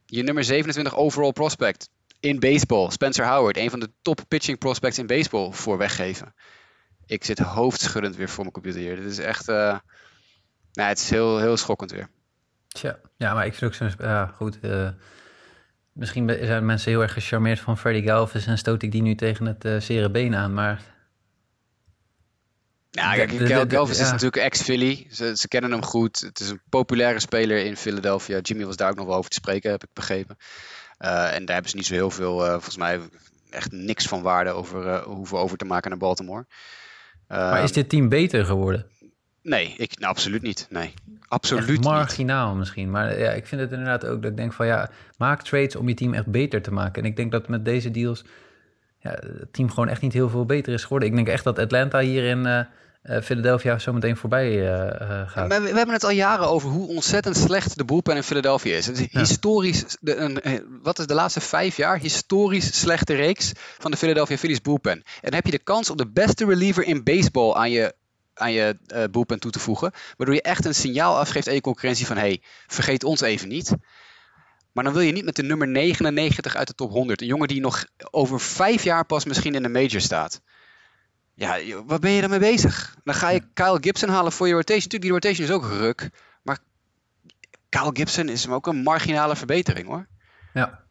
je 0.06 0.24
nummer 0.24 0.44
27 0.44 0.96
overall 0.96 1.32
prospect 1.32 1.90
in 2.20 2.40
baseball, 2.40 2.90
Spencer 2.90 3.28
Howard, 3.28 3.58
een 3.58 3.70
van 3.70 3.80
de 3.80 3.92
top 4.02 4.22
pitching 4.28 4.58
prospects 4.58 4.98
in 4.98 5.08
baseball, 5.08 5.52
voor 5.52 5.78
weggeven. 5.78 6.34
Ik 7.06 7.24
zit 7.24 7.40
hoofdschuddend 7.40 8.16
weer 8.16 8.30
voor 8.30 8.42
mijn 8.42 8.54
computer 8.54 8.82
hier. 8.82 8.96
Dit 8.96 9.12
is 9.12 9.20
echt, 9.20 9.50
uh, 9.50 9.56
nou, 10.74 10.90
het 10.90 11.00
is 11.00 11.10
heel, 11.10 11.40
heel 11.40 11.58
schokkend 11.58 11.92
weer. 11.92 12.10
Tja, 12.68 13.00
ja, 13.18 13.34
maar 13.34 13.46
ik 13.46 13.54
vind 13.54 13.72
ook 13.72 13.78
zo, 13.78 14.04
ja, 14.06 14.26
goed. 14.26 14.60
Uh, 14.62 14.90
misschien 15.92 16.38
zijn 16.42 16.66
mensen 16.66 16.92
heel 16.92 17.02
erg 17.02 17.14
gecharmeerd 17.14 17.60
van 17.60 17.78
Freddy 17.78 18.02
Galvis 18.02 18.46
en 18.46 18.58
stoot 18.58 18.84
ik 18.84 18.92
die 18.92 19.02
nu 19.02 19.16
tegen 19.16 19.46
het 19.46 19.66
uh, 19.66 19.80
zere 19.80 20.12
been 20.12 20.36
aan, 20.36 20.54
maar 20.54 20.82
ja, 22.92 23.14
kijk, 23.14 23.32
ja. 23.32 23.82
is 23.88 24.00
natuurlijk 24.00 24.36
ex-Philly. 24.36 25.08
Ze, 25.12 25.38
ze, 25.38 25.48
kennen 25.48 25.72
hem 25.72 25.84
goed. 25.84 26.20
Het 26.20 26.40
is 26.40 26.50
een 26.50 26.62
populaire 26.70 27.20
speler 27.20 27.66
in 27.66 27.78
Philadelphia. 27.78 28.40
Jimmy 28.40 28.66
was 28.66 28.76
daar 28.76 28.90
ook 28.90 28.96
nog 28.96 29.06
wel 29.06 29.16
over 29.16 29.30
te 29.30 29.36
spreken, 29.36 29.72
heb 29.72 29.84
ik 29.84 29.90
begrepen. 29.94 30.38
Uh, 31.00 31.36
en 31.36 31.46
daar 31.46 31.54
hebben 31.54 31.70
ze 31.72 31.76
niet 31.76 31.86
zo 31.86 31.94
heel 31.94 32.12
veel, 32.12 32.46
uh, 32.46 32.52
volgens 32.52 32.78
mij 32.78 33.00
echt 33.50 33.72
niks 33.72 34.06
van 34.06 34.22
waarde 34.22 34.52
over 34.52 34.86
uh, 34.86 35.02
hoeven 35.02 35.38
over 35.38 35.58
te 35.58 35.66
maken 35.66 35.90
naar 35.90 36.00
Baltimore. 36.00 36.46
maar 37.28 37.64
is 37.64 37.72
dit 37.72 37.90
team 37.90 38.10
beter 38.10 38.46
geworden? 38.46 38.86
Nee, 39.42 39.74
ik, 39.78 40.00
nou, 40.00 40.12
absoluut 40.12 40.42
niet. 40.42 40.68
Nee, 40.70 40.94
absoluut 41.28 41.70
echt 41.70 41.84
marginaal 41.84 42.50
niet. 42.50 42.58
misschien. 42.58 42.90
Maar 42.90 43.20
ja, 43.20 43.32
ik 43.32 43.48
vind 43.48 43.62
het 43.62 43.72
inderdaad 43.72 44.06
ook 44.06 44.22
dat 44.22 44.32
ik 44.32 44.38
denk 44.38 44.54
van 44.54 44.66
ja, 44.66 44.90
maak 45.18 45.42
trades 45.42 45.76
om 45.76 45.88
je 45.88 45.94
team 45.94 46.14
echt 46.14 46.26
beter 46.26 46.62
te 46.62 46.72
maken. 46.72 47.04
En 47.04 47.10
ik 47.10 47.16
denk 47.16 47.32
dat 47.32 47.48
met 47.48 47.66
deze 47.66 47.92
deals 47.92 48.24
ja, 49.00 49.10
het 49.10 49.54
team 49.54 49.70
gewoon 49.70 49.90
echt 49.90 50.02
niet 50.02 50.14
heel 50.14 50.30
veel 50.30 50.46
beter 50.46 50.74
is 50.74 50.84
geworden. 50.84 51.10
Ik 51.10 51.16
denk 51.16 51.28
echt 51.28 51.44
dat 51.44 51.60
Atlanta 51.60 52.00
hier 52.00 52.24
in 52.24 52.46
uh, 52.46 52.60
uh, 53.04 53.22
Philadelphia 53.22 53.80
zometeen 53.80 54.18
voorbij 54.18 54.52
uh, 54.52 55.30
gaat. 55.30 55.48
We, 55.48 55.60
we, 55.62 55.68
hebben 55.68 55.96
het 55.96 56.04
al 56.04 56.12
jaren 56.12 56.48
over 56.48 56.70
hoe 56.70 56.88
ontzettend 56.88 57.38
slecht 57.38 57.78
de 57.78 57.86
bullpen 57.86 58.16
in 58.16 58.24
Philadelphia 58.24 58.76
is. 58.76 58.86
Het 58.86 59.00
is 59.00 59.08
ja. 59.12 59.20
historisch, 59.20 59.98
de, 60.00 60.16
een, 60.16 60.42
wat 60.84 61.00
is 61.00 61.08
de 61.08 61.14
laatste 61.14 61.42
vijf 61.42 61.78
jaar, 61.78 62.00
historisch 62.00 62.80
slechte 62.80 63.14
reeks 63.14 63.52
van 63.78 63.92
de 63.92 63.98
Philadelphia 63.98 64.38
Phillies 64.38 64.62
bullpen. 64.62 64.92
En 64.92 65.04
dan 65.22 65.34
heb 65.34 65.46
je 65.46 65.52
de 65.52 65.60
kans 65.60 65.90
om 65.90 65.98
de 65.98 66.08
beste 66.08 66.46
reliever 66.46 66.84
in 66.84 67.04
baseball 67.04 67.54
aan 67.54 67.72
je 67.72 67.98
aan 68.34 68.52
je 68.52 68.78
uh, 68.96 69.38
toe 69.38 69.52
te 69.52 69.60
voegen. 69.60 69.92
Waardoor 70.18 70.36
je 70.36 70.42
echt 70.42 70.66
een 70.66 70.76
signaal 70.76 71.18
afgeeft 71.18 71.48
aan 71.48 71.54
je 71.54 71.62
concurrentie 71.62 72.06
van... 72.06 72.18
hey, 72.18 72.42
vergeet 72.68 73.04
ons 73.04 73.22
even 73.22 73.48
niet. 73.48 73.74
Maar 74.80 74.88
dan 74.88 74.98
wil 74.98 75.08
je 75.08 75.14
niet 75.14 75.26
met 75.26 75.36
de 75.36 75.44
nummer 75.44 75.68
99 75.68 76.56
uit 76.56 76.68
de 76.68 76.74
top 76.74 76.92
100. 76.92 77.22
Een 77.22 77.28
jongen 77.28 77.48
die 77.48 77.62
nog 77.62 77.86
over 78.12 78.40
vijf 78.40 78.84
jaar 78.84 79.06
pas 79.06 79.26
misschien 79.26 79.56
in 79.56 79.64
de 79.64 79.70
major 79.70 80.02
staat. 80.02 80.42
Ja, 81.34 81.58
waar 81.86 82.00
ben 82.00 82.12
je 82.12 82.22
dan 82.22 82.30
mee 82.30 82.40
bezig? 82.40 82.96
Dan 83.04 83.16
ga 83.16 83.30
je 83.30 83.42
Kyle 83.54 83.78
Gibson 83.82 84.10
halen 84.10 84.32
voor 84.32 84.48
je 84.48 84.54
rotation. 84.54 84.84
Natuurlijk, 84.84 85.02
die 85.02 85.12
rotation 85.12 85.48
is 85.48 85.54
ook 85.54 85.80
ruk. 85.80 86.10
Maar 86.44 86.58
Kyle 87.70 87.90
Gibson 87.94 88.30
is 88.30 88.44
hem 88.44 88.54
ook 88.54 88.68
een 88.68 88.84
marginale 88.84 89.36
verbetering 89.36 89.88
hoor. 89.88 90.08
Ja. 90.54 90.84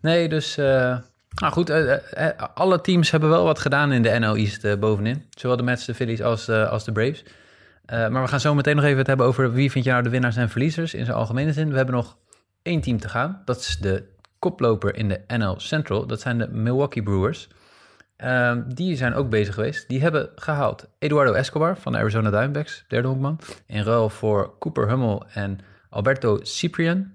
Nee, 0.00 0.28
dus... 0.28 0.58
Uh... 0.58 0.98
Nou 1.34 1.52
goed, 1.52 1.70
uh, 1.70 1.88
uh, 1.88 2.28
alle 2.54 2.80
teams 2.80 3.10
hebben 3.10 3.28
wel 3.28 3.44
wat 3.44 3.58
gedaan 3.58 3.92
in 3.92 4.02
de 4.02 4.18
NL 4.18 4.36
East 4.36 4.80
bovenin. 4.80 5.26
Zowel 5.30 5.56
de 5.56 5.62
Mets, 5.62 5.84
de 5.84 5.94
Phillies 5.94 6.22
als, 6.22 6.48
als 6.48 6.84
de 6.84 6.92
Braves. 6.92 7.24
maar 7.86 8.22
we 8.22 8.28
gaan 8.28 8.40
zo 8.40 8.54
meteen 8.54 8.76
nog 8.76 8.84
even 8.84 8.98
het 8.98 9.06
hebben 9.06 9.26
over 9.26 9.52
wie 9.52 9.70
vind 9.70 9.84
je 9.84 9.90
nou 9.90 10.02
de 10.02 10.10
winnaars 10.10 10.36
en 10.36 10.50
verliezers 10.50 10.94
in 10.94 11.04
zijn 11.04 11.16
algemene 11.16 11.52
zin. 11.52 11.70
We 11.70 11.76
hebben 11.76 11.94
nog 11.94 12.16
één 12.66 12.80
team 12.80 12.98
te 12.98 13.08
gaan. 13.08 13.42
Dat 13.44 13.56
is 13.56 13.76
de 13.80 14.04
koploper 14.38 14.96
in 14.96 15.08
de 15.08 15.20
NL 15.26 15.60
Central. 15.60 16.06
Dat 16.06 16.20
zijn 16.20 16.38
de 16.38 16.48
Milwaukee 16.48 17.02
Brewers. 17.02 17.48
Uh, 18.18 18.56
die 18.66 18.96
zijn 18.96 19.14
ook 19.14 19.30
bezig 19.30 19.54
geweest. 19.54 19.88
Die 19.88 20.00
hebben 20.00 20.30
gehaald 20.34 20.88
Eduardo 20.98 21.32
Escobar 21.32 21.76
van 21.76 21.92
de 21.92 21.98
Arizona 21.98 22.30
Diamondbacks, 22.30 22.84
derde 22.88 23.08
honkman. 23.08 23.40
In 23.66 23.82
ruil 23.82 24.08
voor 24.08 24.58
Cooper 24.58 24.88
Hummel 24.88 25.26
en 25.32 25.58
Alberto 25.90 26.38
Ciprian. 26.42 27.14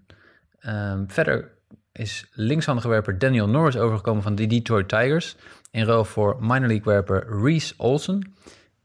Um, 0.65 1.05
verder 1.07 1.51
is 1.91 2.29
linkshandige 2.33 2.87
werper 2.87 3.17
Daniel 3.17 3.49
Norris 3.49 3.77
overgekomen 3.77 4.23
van 4.23 4.35
de 4.35 4.47
Detroit 4.47 4.89
Tigers. 4.89 5.35
In 5.71 5.85
ruil 5.85 6.05
voor 6.05 6.37
minor 6.39 6.67
league 6.67 6.93
werper 6.93 7.41
Reese 7.43 7.73
Olsen. 7.77 8.33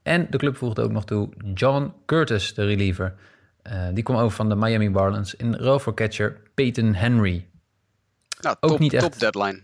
En 0.03 0.27
de 0.31 0.39
club 0.39 0.57
voegde 0.57 0.83
ook 0.83 0.93
nog 0.93 1.05
toe 1.05 1.29
John 1.55 1.93
Curtis, 2.07 2.55
de 2.55 2.65
reliever. 2.65 3.15
Uh, 3.67 3.89
die 3.93 4.03
kwam 4.03 4.17
over 4.17 4.37
van 4.37 4.49
de 4.49 4.57
Miami 4.57 4.89
Marlins 4.89 5.35
in 5.35 5.55
ruil 5.55 5.79
voor 5.79 5.95
catcher 5.95 6.41
Peyton 6.55 6.95
Henry. 6.95 7.49
Nou, 8.41 8.57
top, 8.61 8.71
ook 8.71 8.79
niet 8.79 8.93
echt... 8.93 9.03
top 9.03 9.19
deadline. 9.19 9.63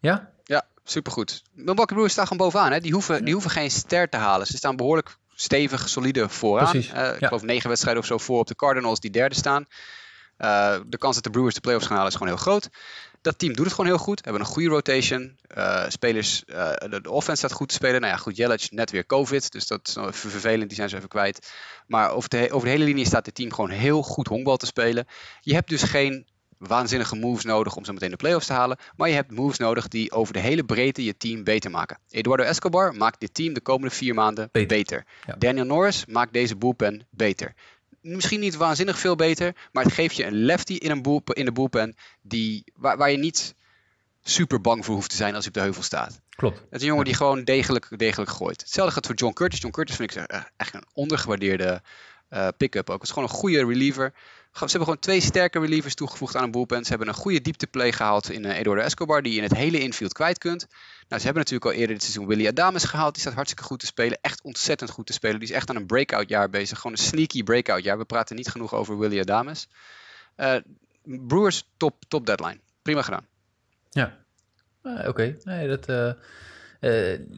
Ja? 0.00 0.30
Ja, 0.44 0.66
supergoed. 0.84 1.42
Milwaukee 1.52 1.86
Brewers 1.86 2.12
staan 2.12 2.26
gewoon 2.26 2.46
bovenaan. 2.46 2.72
Hè? 2.72 2.80
Die, 2.80 2.92
hoeven, 2.92 3.16
ja. 3.16 3.20
die 3.20 3.32
hoeven 3.32 3.50
geen 3.50 3.70
ster 3.70 4.08
te 4.08 4.16
halen. 4.16 4.46
Ze 4.46 4.56
staan 4.56 4.76
behoorlijk 4.76 5.16
stevig, 5.34 5.88
solide 5.88 6.28
vooraan. 6.28 6.76
Uh, 6.76 6.82
ik 6.82 7.20
ja. 7.20 7.26
geloof 7.26 7.42
negen 7.42 7.68
wedstrijden 7.68 8.02
of 8.02 8.08
zo 8.08 8.18
voor 8.18 8.38
op 8.38 8.46
de 8.46 8.54
Cardinals 8.54 9.00
die 9.00 9.10
derde 9.10 9.34
staan. 9.34 9.66
Uh, 10.38 10.76
de 10.86 10.98
kans 10.98 11.14
dat 11.14 11.24
de 11.24 11.30
Brewers 11.30 11.54
de 11.54 11.60
playoffs 11.60 11.86
gaan 11.86 11.96
halen 11.96 12.10
is 12.12 12.18
gewoon 12.18 12.32
heel 12.32 12.42
groot. 12.42 12.68
Dat 13.24 13.38
team 13.38 13.52
doet 13.52 13.64
het 13.64 13.74
gewoon 13.74 13.90
heel 13.90 13.98
goed. 13.98 14.24
Hebben 14.24 14.42
een 14.42 14.48
goede 14.48 14.68
rotation. 14.68 15.36
Uh, 15.56 15.84
spelers, 15.88 16.42
uh, 16.46 16.72
de, 16.72 17.00
de, 17.00 17.10
offense 17.10 17.38
staat 17.38 17.52
goed 17.52 17.68
te 17.68 17.74
spelen. 17.74 18.00
Nou 18.00 18.12
ja, 18.12 18.18
goed, 18.18 18.36
Jelic 18.36 18.66
net 18.70 18.90
weer 18.90 19.06
COVID. 19.06 19.52
Dus 19.52 19.66
dat 19.66 19.88
is 19.88 19.96
even 19.96 20.30
vervelend. 20.30 20.68
Die 20.68 20.76
zijn 20.76 20.88
ze 20.88 20.96
even 20.96 21.08
kwijt. 21.08 21.52
Maar 21.86 22.10
over 22.10 22.28
de, 22.28 22.48
over 22.50 22.66
de 22.66 22.72
hele 22.72 22.84
linie 22.84 23.06
staat 23.06 23.24
dit 23.24 23.34
team 23.34 23.52
gewoon 23.52 23.70
heel 23.70 24.02
goed 24.02 24.28
honkbal 24.28 24.56
te 24.56 24.66
spelen. 24.66 25.06
Je 25.40 25.54
hebt 25.54 25.68
dus 25.68 25.82
geen 25.82 26.26
waanzinnige 26.58 27.16
moves 27.16 27.44
nodig 27.44 27.76
om 27.76 27.84
zo 27.84 27.92
meteen 27.92 28.10
de 28.10 28.16
playoffs 28.16 28.46
te 28.46 28.52
halen. 28.52 28.78
Maar 28.96 29.08
je 29.08 29.14
hebt 29.14 29.30
moves 29.30 29.58
nodig 29.58 29.88
die 29.88 30.12
over 30.12 30.32
de 30.32 30.40
hele 30.40 30.64
breedte 30.64 31.04
je 31.04 31.16
team 31.16 31.44
beter 31.44 31.70
maken. 31.70 31.98
Eduardo 32.10 32.42
Escobar 32.42 32.94
maakt 32.94 33.20
dit 33.20 33.34
team 33.34 33.54
de 33.54 33.60
komende 33.60 33.94
vier 33.94 34.14
maanden 34.14 34.48
beter. 34.52 34.76
beter. 34.76 35.04
Ja. 35.26 35.34
Daniel 35.38 35.64
Norris 35.64 36.06
maakt 36.06 36.32
deze 36.32 36.56
bullpen 36.56 37.06
beter 37.10 37.54
misschien 38.04 38.40
niet 38.40 38.56
waanzinnig 38.56 38.98
veel 38.98 39.16
beter, 39.16 39.56
maar 39.72 39.84
het 39.84 39.92
geeft 39.92 40.16
je 40.16 40.24
een 40.24 40.44
lefty 40.44 40.72
in, 40.72 40.90
een 40.90 41.02
boel, 41.02 41.22
in 41.24 41.44
de 41.44 41.52
bullpen 41.52 41.96
die, 42.22 42.64
waar, 42.74 42.96
waar 42.96 43.10
je 43.10 43.16
niet 43.16 43.54
super 44.22 44.60
bang 44.60 44.84
voor 44.84 44.94
hoeft 44.94 45.10
te 45.10 45.16
zijn 45.16 45.34
als 45.34 45.44
hij 45.44 45.48
op 45.48 45.54
de 45.54 45.60
heuvel 45.64 45.82
staat. 45.82 46.20
Klopt. 46.28 46.58
Het 46.58 46.66
is 46.70 46.80
een 46.80 46.86
jongen 46.86 47.04
die 47.04 47.14
gewoon 47.14 47.44
degelijk, 47.44 47.98
degelijk 47.98 48.30
gooit. 48.30 48.60
Hetzelfde 48.60 48.94
gaat 48.94 49.06
voor 49.06 49.14
John 49.14 49.32
Curtis. 49.32 49.60
John 49.60 49.74
Curtis 49.74 49.96
vind 49.96 50.16
ik 50.16 50.26
echt 50.56 50.74
een 50.74 50.86
ondergewaardeerde 50.92 51.82
uh, 52.30 52.48
pick-up 52.56 52.90
ook. 52.90 52.96
Het 52.96 53.08
is 53.08 53.14
gewoon 53.14 53.28
een 53.28 53.34
goede 53.34 53.66
reliever. 53.66 54.14
Ze 54.54 54.60
hebben 54.60 54.82
gewoon 54.82 54.98
twee 54.98 55.20
sterke 55.20 55.60
relievers 55.60 55.94
toegevoegd 55.94 56.36
aan 56.36 56.42
een 56.42 56.50
bullpen. 56.50 56.82
Ze 56.84 56.88
hebben 56.88 57.08
een 57.08 57.14
goede 57.14 57.40
diepteplay 57.40 57.92
gehaald 57.92 58.30
in 58.30 58.44
uh, 58.44 58.58
Eduardo 58.58 58.82
Escobar, 58.82 59.22
die 59.22 59.32
je 59.32 59.38
in 59.38 59.42
het 59.42 59.54
hele 59.54 59.80
infield 59.80 60.12
kwijt 60.12 60.38
kunt. 60.38 60.66
Nou, 61.08 61.20
ze 61.20 61.24
hebben 61.24 61.34
natuurlijk 61.34 61.64
al 61.64 61.72
eerder 61.72 61.94
dit 61.94 62.02
seizoen 62.02 62.26
Willy 62.26 62.46
Adames 62.46 62.84
gehaald. 62.84 63.12
Die 63.12 63.20
staat 63.20 63.34
hartstikke 63.34 63.64
goed 63.64 63.80
te 63.80 63.86
spelen. 63.86 64.18
Echt 64.20 64.42
ontzettend 64.42 64.90
goed 64.90 65.06
te 65.06 65.12
spelen. 65.12 65.38
Die 65.38 65.48
is 65.48 65.54
echt 65.54 65.70
aan 65.70 65.76
een 65.76 65.86
breakout 65.86 66.28
jaar 66.28 66.50
bezig. 66.50 66.78
Gewoon 66.78 66.96
een 66.96 67.02
sneaky 67.02 67.42
breakout 67.42 67.84
jaar. 67.84 67.98
We 67.98 68.04
praten 68.04 68.36
niet 68.36 68.48
genoeg 68.48 68.74
over 68.74 68.98
Willy 68.98 69.20
Adames. 69.20 69.68
Uh, 70.36 70.56
Brewers 71.02 71.68
top, 71.76 72.04
top 72.08 72.26
deadline. 72.26 72.60
Prima 72.82 73.02
gedaan. 73.02 73.26
Ja, 73.90 74.18
uh, 74.82 75.08
oké. 75.08 75.36
Nee, 75.44 75.68
dat... 75.68 76.16
Uh, 76.84 76.90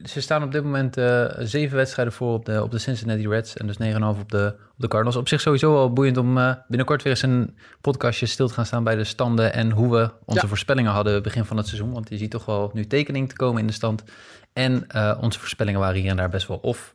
ze 0.05 0.21
staan 0.21 0.43
op 0.43 0.51
dit 0.51 0.63
moment 0.63 0.97
uh, 0.97 1.25
zeven 1.39 1.77
wedstrijden 1.77 2.13
voor 2.13 2.33
op 2.33 2.45
de, 2.45 2.63
op 2.63 2.71
de 2.71 2.77
Cincinnati 2.77 3.27
Reds 3.27 3.57
en 3.57 3.67
dus 3.67 3.77
9,5 3.79 3.99
op 4.01 4.31
de, 4.31 4.55
op 4.55 4.75
de 4.75 4.87
Cardinals. 4.87 5.15
Op 5.15 5.27
zich 5.27 5.41
sowieso 5.41 5.73
wel 5.73 5.93
boeiend 5.93 6.17
om 6.17 6.37
uh, 6.37 6.53
binnenkort 6.67 7.03
weer 7.03 7.11
eens 7.11 7.21
een 7.21 7.57
podcastje 7.81 8.25
stil 8.25 8.47
te 8.47 8.53
gaan 8.53 8.65
staan 8.65 8.83
bij 8.83 8.95
de 8.95 9.03
standen 9.03 9.53
en 9.53 9.71
hoe 9.71 9.91
we 9.91 10.11
onze 10.25 10.41
ja. 10.41 10.47
voorspellingen 10.47 10.91
hadden 10.91 11.23
begin 11.23 11.45
van 11.45 11.57
het 11.57 11.67
seizoen. 11.67 11.93
Want 11.93 12.09
je 12.09 12.17
ziet 12.17 12.31
toch 12.31 12.45
wel 12.45 12.71
nu 12.73 12.87
tekening 12.87 13.29
te 13.29 13.35
komen 13.35 13.61
in 13.61 13.67
de 13.67 13.73
stand. 13.73 14.03
En 14.53 14.87
onze 15.21 15.39
voorspellingen 15.39 15.79
waren 15.79 16.01
hier 16.01 16.09
en 16.09 16.17
daar 16.17 16.29
best 16.29 16.47
wel 16.47 16.57
off. 16.57 16.93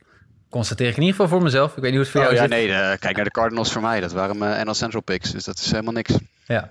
Constateer 0.53 0.88
ik 0.88 0.96
in 0.96 1.03
ieder 1.03 1.14
geval 1.14 1.30
voor 1.30 1.42
mezelf. 1.42 1.76
Ik 1.76 1.82
weet 1.82 1.92
niet 1.92 1.94
hoe 1.94 2.00
het 2.00 2.11
voor 2.11 2.20
oh, 2.20 2.26
jou 2.26 2.36
ja, 2.36 2.42
zit. 2.42 2.50
nee, 2.50 2.68
uh, 2.68 2.98
kijk 2.98 3.16
naar 3.16 3.24
de 3.24 3.30
Cardinals 3.30 3.72
voor 3.72 3.82
mij. 3.82 4.00
Dat 4.00 4.12
waren 4.12 4.38
mijn 4.38 4.66
NL 4.66 4.74
Central 4.74 5.03
picks, 5.03 5.30
dus 5.30 5.44
dat 5.44 5.59
is 5.59 5.70
helemaal 5.70 5.92
niks. 5.92 6.14
Ja, 6.46 6.70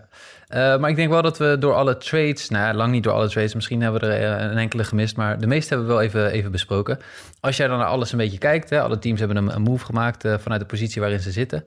uh, 0.49 0.77
maar 0.79 0.89
ik 0.89 0.95
denk 0.95 1.09
wel 1.09 1.21
dat 1.21 1.37
we 1.37 1.55
door 1.59 1.73
alle 1.73 1.97
trades, 1.97 2.49
nou 2.49 2.75
lang 2.75 2.91
niet 2.91 3.03
door 3.03 3.13
alle 3.13 3.29
trades, 3.29 3.53
misschien 3.53 3.81
hebben 3.81 4.01
we 4.01 4.07
er 4.07 4.51
een 4.51 4.57
enkele 4.57 4.83
gemist, 4.83 5.15
maar 5.15 5.39
de 5.39 5.47
meeste 5.47 5.69
hebben 5.69 5.87
we 5.87 5.93
wel 5.93 6.01
even, 6.01 6.31
even 6.31 6.51
besproken. 6.51 6.99
Als 7.39 7.57
jij 7.57 7.67
dan 7.67 7.77
naar 7.77 7.87
alles 7.87 8.11
een 8.11 8.17
beetje 8.17 8.37
kijkt, 8.37 8.69
hè, 8.69 8.81
alle 8.81 8.99
teams 8.99 9.19
hebben 9.19 9.37
een, 9.37 9.55
een 9.55 9.61
move 9.61 9.85
gemaakt 9.85 10.25
uh, 10.25 10.37
vanuit 10.37 10.61
de 10.61 10.67
positie 10.67 11.01
waarin 11.01 11.19
ze 11.19 11.31
zitten. 11.31 11.63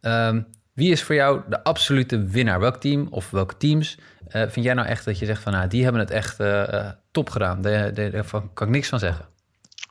Um, 0.00 0.46
wie 0.74 0.92
is 0.92 1.02
voor 1.02 1.14
jou 1.14 1.40
de 1.48 1.64
absolute 1.64 2.26
winnaar? 2.26 2.60
Welk 2.60 2.76
team 2.76 3.06
of 3.10 3.30
welke 3.30 3.56
teams 3.56 3.98
uh, 4.28 4.42
vind 4.48 4.64
jij 4.64 4.74
nou 4.74 4.88
echt 4.88 5.04
dat 5.04 5.18
je 5.18 5.26
zegt 5.26 5.42
van, 5.42 5.52
nou, 5.52 5.68
die 5.68 5.82
hebben 5.82 6.00
het 6.00 6.10
echt 6.10 6.36
top 7.10 7.30
gedaan? 7.30 7.62
Daar, 7.62 7.94
daar 7.94 8.24
kan 8.54 8.66
ik 8.66 8.68
niks 8.68 8.88
van 8.88 8.98
zeggen. 8.98 9.24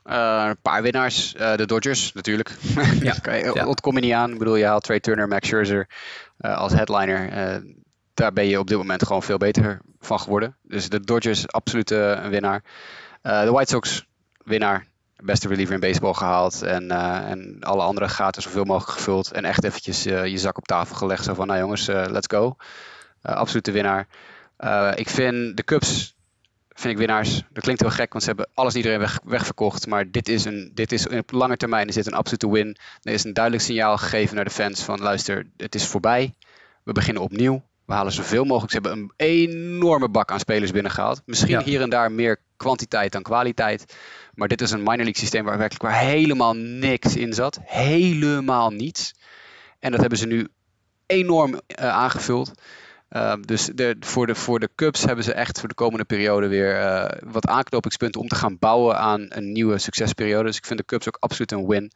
Uh, 0.08 0.44
een 0.48 0.60
paar 0.62 0.82
winnaars. 0.82 1.34
Uh, 1.34 1.56
de 1.56 1.66
Dodgers 1.66 2.12
natuurlijk. 2.12 2.50
Ja. 3.00 3.14
ja. 3.52 3.66
Ontkom 3.66 3.94
je 3.94 4.00
niet 4.00 4.12
aan. 4.12 4.32
Ik 4.32 4.38
bedoel, 4.38 4.56
je 4.56 4.64
haalt 4.64 4.82
Trey 4.82 5.00
Turner, 5.00 5.28
Max 5.28 5.48
Scherzer 5.48 5.88
uh, 6.40 6.56
als 6.56 6.72
headliner. 6.72 7.30
daar 8.14 8.32
ben 8.32 8.46
je 8.46 8.58
op 8.58 8.66
dit 8.66 8.76
moment 8.76 9.06
gewoon 9.06 9.22
veel 9.22 9.36
beter 9.36 9.80
van 10.00 10.20
geworden. 10.20 10.56
Dus 10.62 10.88
de 10.88 11.00
Dodgers 11.00 11.48
absoluut 11.48 11.90
een 11.90 12.30
winnaar. 12.30 12.62
de 13.22 13.50
White 13.50 13.70
Sox 13.70 14.06
winnaar. 14.44 14.86
Beste 15.16 15.48
reliever 15.48 15.74
in 15.74 15.80
baseball 15.80 16.14
gehaald. 16.14 16.62
En, 16.62 16.90
en 16.90 17.56
alle 17.60 17.82
andere 17.82 18.08
gaten 18.08 18.42
zoveel 18.42 18.64
mogelijk 18.64 18.98
gevuld. 18.98 19.32
En 19.32 19.44
echt 19.44 19.64
eventjes 19.64 20.02
je 20.02 20.38
zak 20.38 20.58
op 20.58 20.66
tafel 20.66 20.96
gelegd. 20.96 21.24
Zo 21.24 21.34
van, 21.34 21.46
nou 21.46 21.58
jongens, 21.58 21.86
let's 21.86 22.26
go. 22.30 22.56
absolute 23.22 23.70
winnaar. 23.72 24.06
ik 24.94 25.08
vind 25.08 25.56
de 25.56 25.64
Cubs 25.64 26.17
vind 26.78 26.92
ik 26.92 26.98
winnaars. 26.98 27.42
Dat 27.52 27.62
klinkt 27.62 27.80
heel 27.80 27.90
gek, 27.90 28.12
want 28.12 28.24
ze 28.24 28.28
hebben 28.30 28.48
alles 28.54 28.74
iedereen 28.74 28.98
weg, 28.98 29.20
wegverkocht. 29.24 29.86
Maar 29.86 30.10
dit 30.10 30.28
is, 30.28 30.44
een, 30.44 30.70
dit 30.74 30.92
is 30.92 31.08
op 31.08 31.30
lange 31.30 31.56
termijn 31.56 31.88
is 31.88 31.94
dit 31.94 32.06
een 32.06 32.12
absolute 32.14 32.50
win. 32.50 32.76
Er 33.02 33.12
is 33.12 33.24
een 33.24 33.32
duidelijk 33.32 33.64
signaal 33.64 33.96
gegeven 33.96 34.34
naar 34.34 34.44
de 34.44 34.50
fans 34.50 34.82
van 34.82 35.00
luister, 35.00 35.46
het 35.56 35.74
is 35.74 35.86
voorbij. 35.86 36.34
We 36.82 36.92
beginnen 36.92 37.22
opnieuw. 37.22 37.62
We 37.86 37.92
halen 37.94 38.12
zoveel 38.12 38.44
mogelijk. 38.44 38.72
Ze 38.72 38.78
hebben 38.80 38.98
een 38.98 39.12
enorme 39.16 40.08
bak 40.08 40.30
aan 40.30 40.38
spelers 40.38 40.70
binnengehaald. 40.70 41.22
Misschien 41.24 41.58
Ja. 41.58 41.62
hier 41.62 41.80
en 41.80 41.90
daar 41.90 42.12
meer 42.12 42.40
kwantiteit 42.56 43.12
dan 43.12 43.22
kwaliteit. 43.22 43.94
Maar 44.34 44.48
dit 44.48 44.60
is 44.60 44.70
een 44.70 44.78
minor 44.82 44.96
league 44.96 45.16
systeem 45.16 45.44
waar 45.44 45.58
werkelijk 45.58 45.84
waar 45.84 46.00
helemaal 46.00 46.54
niks 46.56 47.16
in 47.16 47.32
zat. 47.32 47.58
Helemaal 47.64 48.70
niets. 48.70 49.14
En 49.78 49.90
dat 49.90 50.00
hebben 50.00 50.18
ze 50.18 50.26
nu 50.26 50.48
enorm 51.06 51.60
eh, 51.66 51.88
aangevuld. 51.88 52.52
Uh, 53.10 53.34
dus 53.40 53.70
de, 53.74 53.96
voor, 54.00 54.26
de, 54.26 54.34
voor 54.34 54.60
de 54.60 54.70
Cubs 54.74 55.04
hebben 55.04 55.24
ze 55.24 55.32
echt 55.32 55.60
voor 55.60 55.68
de 55.68 55.74
komende 55.74 56.04
periode 56.04 56.48
weer 56.48 56.80
uh, 56.80 57.08
wat 57.24 57.46
aanknopingspunten 57.46 58.20
om 58.20 58.28
te 58.28 58.34
gaan 58.34 58.58
bouwen 58.58 58.98
aan 58.98 59.26
een 59.28 59.52
nieuwe 59.52 59.78
succesperiode. 59.78 60.44
Dus 60.44 60.56
ik 60.56 60.66
vind 60.66 60.78
de 60.78 60.84
Cubs 60.84 61.08
ook 61.08 61.16
absoluut 61.20 61.52
een 61.52 61.66
win. 61.66 61.92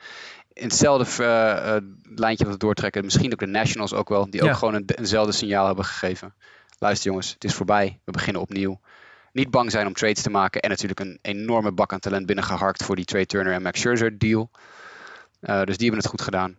In 0.53 0.65
hetzelfde 0.65 1.23
uh, 1.25 1.77
lijntje 2.15 2.45
wat 2.45 2.53
we 2.53 2.59
doortrekken, 2.59 3.05
misschien 3.05 3.33
ook 3.33 3.39
de 3.39 3.47
Nationals 3.47 3.93
ook 3.93 4.09
wel, 4.09 4.31
die 4.31 4.45
Ja. 4.45 4.51
ook 4.51 4.57
gewoon 4.57 4.75
een, 4.75 4.85
eenzelfde 4.87 5.33
signaal 5.33 5.67
hebben 5.67 5.85
gegeven. 5.85 6.35
Luister 6.79 7.11
jongens, 7.11 7.33
het 7.33 7.45
is 7.45 7.55
voorbij, 7.55 7.99
we 8.05 8.13
beginnen 8.13 8.43
opnieuw. 8.43 8.81
Niet 9.33 9.51
bang 9.51 9.71
zijn 9.71 9.87
om 9.87 9.93
trades 9.93 10.23
te 10.23 10.31
maken 10.31 10.61
en 10.61 10.69
natuurlijk 10.69 11.01
een 11.01 11.19
enorme 11.23 11.73
bak 11.73 11.93
aan 11.93 11.99
talent 11.99 12.27
binnengeharkt 12.27 12.85
voor 12.85 12.97
die 12.97 13.05
Trey 13.05 13.27
Turner 13.27 13.53
en 13.53 13.63
Max 13.63 13.81
Scherzer 13.81 14.19
deal. 14.19 14.51
Dus 15.41 15.77
die 15.77 15.87
hebben 15.87 15.97
het 15.97 16.07
goed 16.07 16.23
gedaan. 16.23 16.57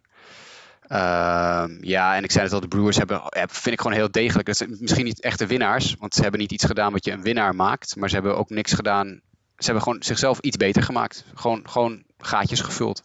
Uh, 0.90 1.66
ja, 1.82 2.16
en 2.16 2.24
ik 2.24 2.32
zei 2.32 2.44
het 2.44 2.54
al, 2.54 2.60
de 2.60 2.68
Brewers 2.68 2.98
hebben, 2.98 3.22
vind 3.32 3.76
ik 3.76 3.82
gewoon 3.82 3.98
heel 3.98 4.12
degelijk. 4.12 4.48
Dat 4.48 4.58
zijn 4.58 4.78
misschien 4.80 5.06
niet 5.06 5.22
echte 5.22 5.46
winnaars, 5.46 5.96
want 6.00 6.14
ze 6.14 6.22
hebben 6.22 6.40
niet 6.40 6.52
iets 6.52 6.66
gedaan 6.66 6.92
wat 6.92 7.06
je 7.06 7.12
een 7.12 7.22
winnaar 7.22 7.56
maakt. 7.56 7.96
Maar 7.96 8.10
ze 8.10 8.16
hebben 8.16 8.38
ook 8.38 8.50
niks 8.50 8.74
gedaan. 8.74 9.22
Ze 9.58 9.66
hebben 9.66 9.84
gewoon 9.84 10.04
zichzelf 10.04 10.40
iets 10.40 10.58
beter 10.58 10.84
gemaakt. 10.84 11.26
Gewoon, 11.34 11.70
gewoon 11.70 12.04
gaatjes 12.18 12.62
gevuld. 12.62 13.04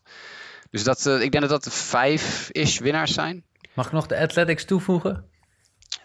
Dus 0.71 0.85
dat, 0.85 1.07
uh, 1.07 1.23
ik 1.23 1.33
denk 1.33 1.49
dat 1.49 1.63
dat 1.63 1.75
vijf-ish 1.75 2.79
winnaars 2.79 3.15
zijn. 3.15 3.45
Mag 3.75 3.87
ik 3.87 3.93
nog 3.93 4.07
de 4.07 4.19
Athletics 4.19 4.65
toevoegen? 4.65 5.25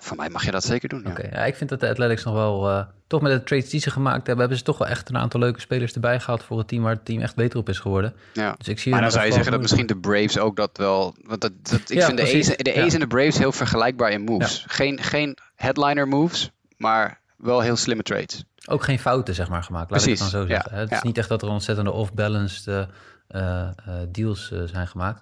Van 0.04 0.18
mij 0.18 0.30
mag 0.30 0.46
je 0.46 0.52
dat 0.52 0.64
zeker 0.64 0.90
doen. 0.90 1.02
Ja. 1.04 1.10
Oké, 1.10 1.26
okay, 1.26 1.40
ja, 1.40 1.46
ik 1.46 1.56
vind 1.56 1.70
dat 1.70 1.80
de 1.80 1.90
Athletics 1.90 2.24
nog 2.24 2.34
wel, 2.34 2.70
uh, 2.70 2.84
toch 3.08 3.22
met 3.22 3.32
de 3.32 3.44
trades 3.44 3.70
die 3.70 3.80
ze 3.80 3.92
gemaakt 3.92 4.18
hebben, 4.28 4.38
hebben 4.38 4.58
ze 4.58 4.64
toch 4.64 4.78
wel 4.78 4.88
echt 4.88 5.10
een 5.10 5.18
aantal 5.18 5.40
leuke 5.40 5.60
spelers 5.60 5.94
erbij 5.94 6.20
gehaald 6.20 6.44
voor 6.44 6.58
het 6.58 6.68
team 6.68 6.84
waar 6.84 6.94
het 6.94 7.06
team 7.06 7.22
echt 7.22 7.36
beter 7.36 7.60
op 7.60 7.70
is 7.70 7.80
geworden. 7.80 8.14
Ja. 8.34 8.56
Dus 8.58 8.68
ik 8.68 8.80
zie 8.80 8.92
maar 8.92 9.02
dan 9.02 9.12
zou 9.12 9.26
je 9.26 9.32
zeggen 9.32 9.52
dat 9.52 9.62
misschien 9.62 9.86
de 9.86 9.98
Braves 9.98 10.38
ook 10.38 10.56
dat 10.56 10.78
wel. 10.78 11.16
Want 11.24 11.42
dat, 11.42 11.52
dat, 11.62 11.80
ik 11.80 11.98
Ja, 11.98 12.06
vind 12.06 12.18
de 12.18 12.24
A's, 12.24 12.30
precies. 12.32 12.56
de. 12.58 12.82
A's 12.82 12.94
en 12.94 13.00
de 13.00 13.08
Braves 13.08 13.38
heel 13.38 13.52
vergelijkbaar 13.52 14.12
in 14.12 14.22
moves. 14.22 14.64
Geen, 14.68 15.02
geen 15.02 15.38
headliner 15.56 16.08
moves, 16.08 16.52
maar 16.78 17.20
wel 17.38 17.62
heel 17.62 17.76
slimme 17.76 18.04
trades. 18.04 18.44
ook 18.66 18.84
geen 18.84 19.00
fouten 19.00 19.36
zeg 19.36 19.50
maar 19.50 19.64
gemaakt, 19.64 19.92
laat 19.92 20.02
ik 20.02 20.10
het 20.10 20.20
dan 20.20 20.30
Precies, 20.30 20.48
zo 20.48 20.54
ja, 20.54 20.62
zeggen. 20.62 20.80
Het 20.80 20.92
is 20.92 20.98
ja. 20.98 21.04
niet 21.04 21.18
echt 21.18 21.30
dat 21.30 21.42
er 21.42 21.48
ontzettende 21.48 21.92
off-balanced 21.92 22.68
eh, 22.68 22.84
eh, 23.28 23.62
eh, 23.62 23.74
deals 24.12 24.52
eh, 24.52 24.60
zijn 24.66 24.88
gemaakt. 24.88 25.22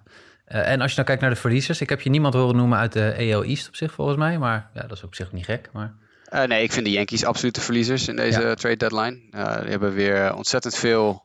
Eh, 0.51 0.71
en 0.71 0.81
als 0.81 0.89
je 0.89 0.95
nou 0.95 1.07
kijkt 1.07 1.21
naar 1.21 1.29
de 1.29 1.39
verliezers, 1.39 1.81
ik 1.81 1.89
heb 1.89 2.01
je 2.01 2.09
niemand 2.09 2.33
horen 2.33 2.55
noemen 2.55 2.77
uit 2.77 2.93
de 2.93 3.15
AL 3.17 3.43
East 3.43 3.67
op 3.67 3.75
zich 3.75 3.91
volgens 3.93 4.17
mij, 4.17 4.37
maar 4.37 4.69
ja, 4.73 4.81
dat 4.81 4.91
is 4.97 5.03
op 5.03 5.15
zich 5.15 5.31
niet 5.31 5.45
gek. 5.45 5.69
Maar 5.73 5.93
Uh, 6.33 6.43
nee, 6.43 6.63
ik 6.63 6.71
vind 6.71 6.85
de 6.85 6.91
Yankees 6.91 7.25
absoluut 7.25 7.55
de 7.55 7.61
verliezers 7.61 8.07
in 8.07 8.15
deze 8.15 8.41
Ja. 8.41 8.53
trade 8.53 8.77
deadline. 8.77 9.19
Uh, 9.31 9.61
die 9.61 9.69
hebben 9.69 9.93
weer 9.93 10.33
ontzettend 10.33 10.75
veel 10.75 11.23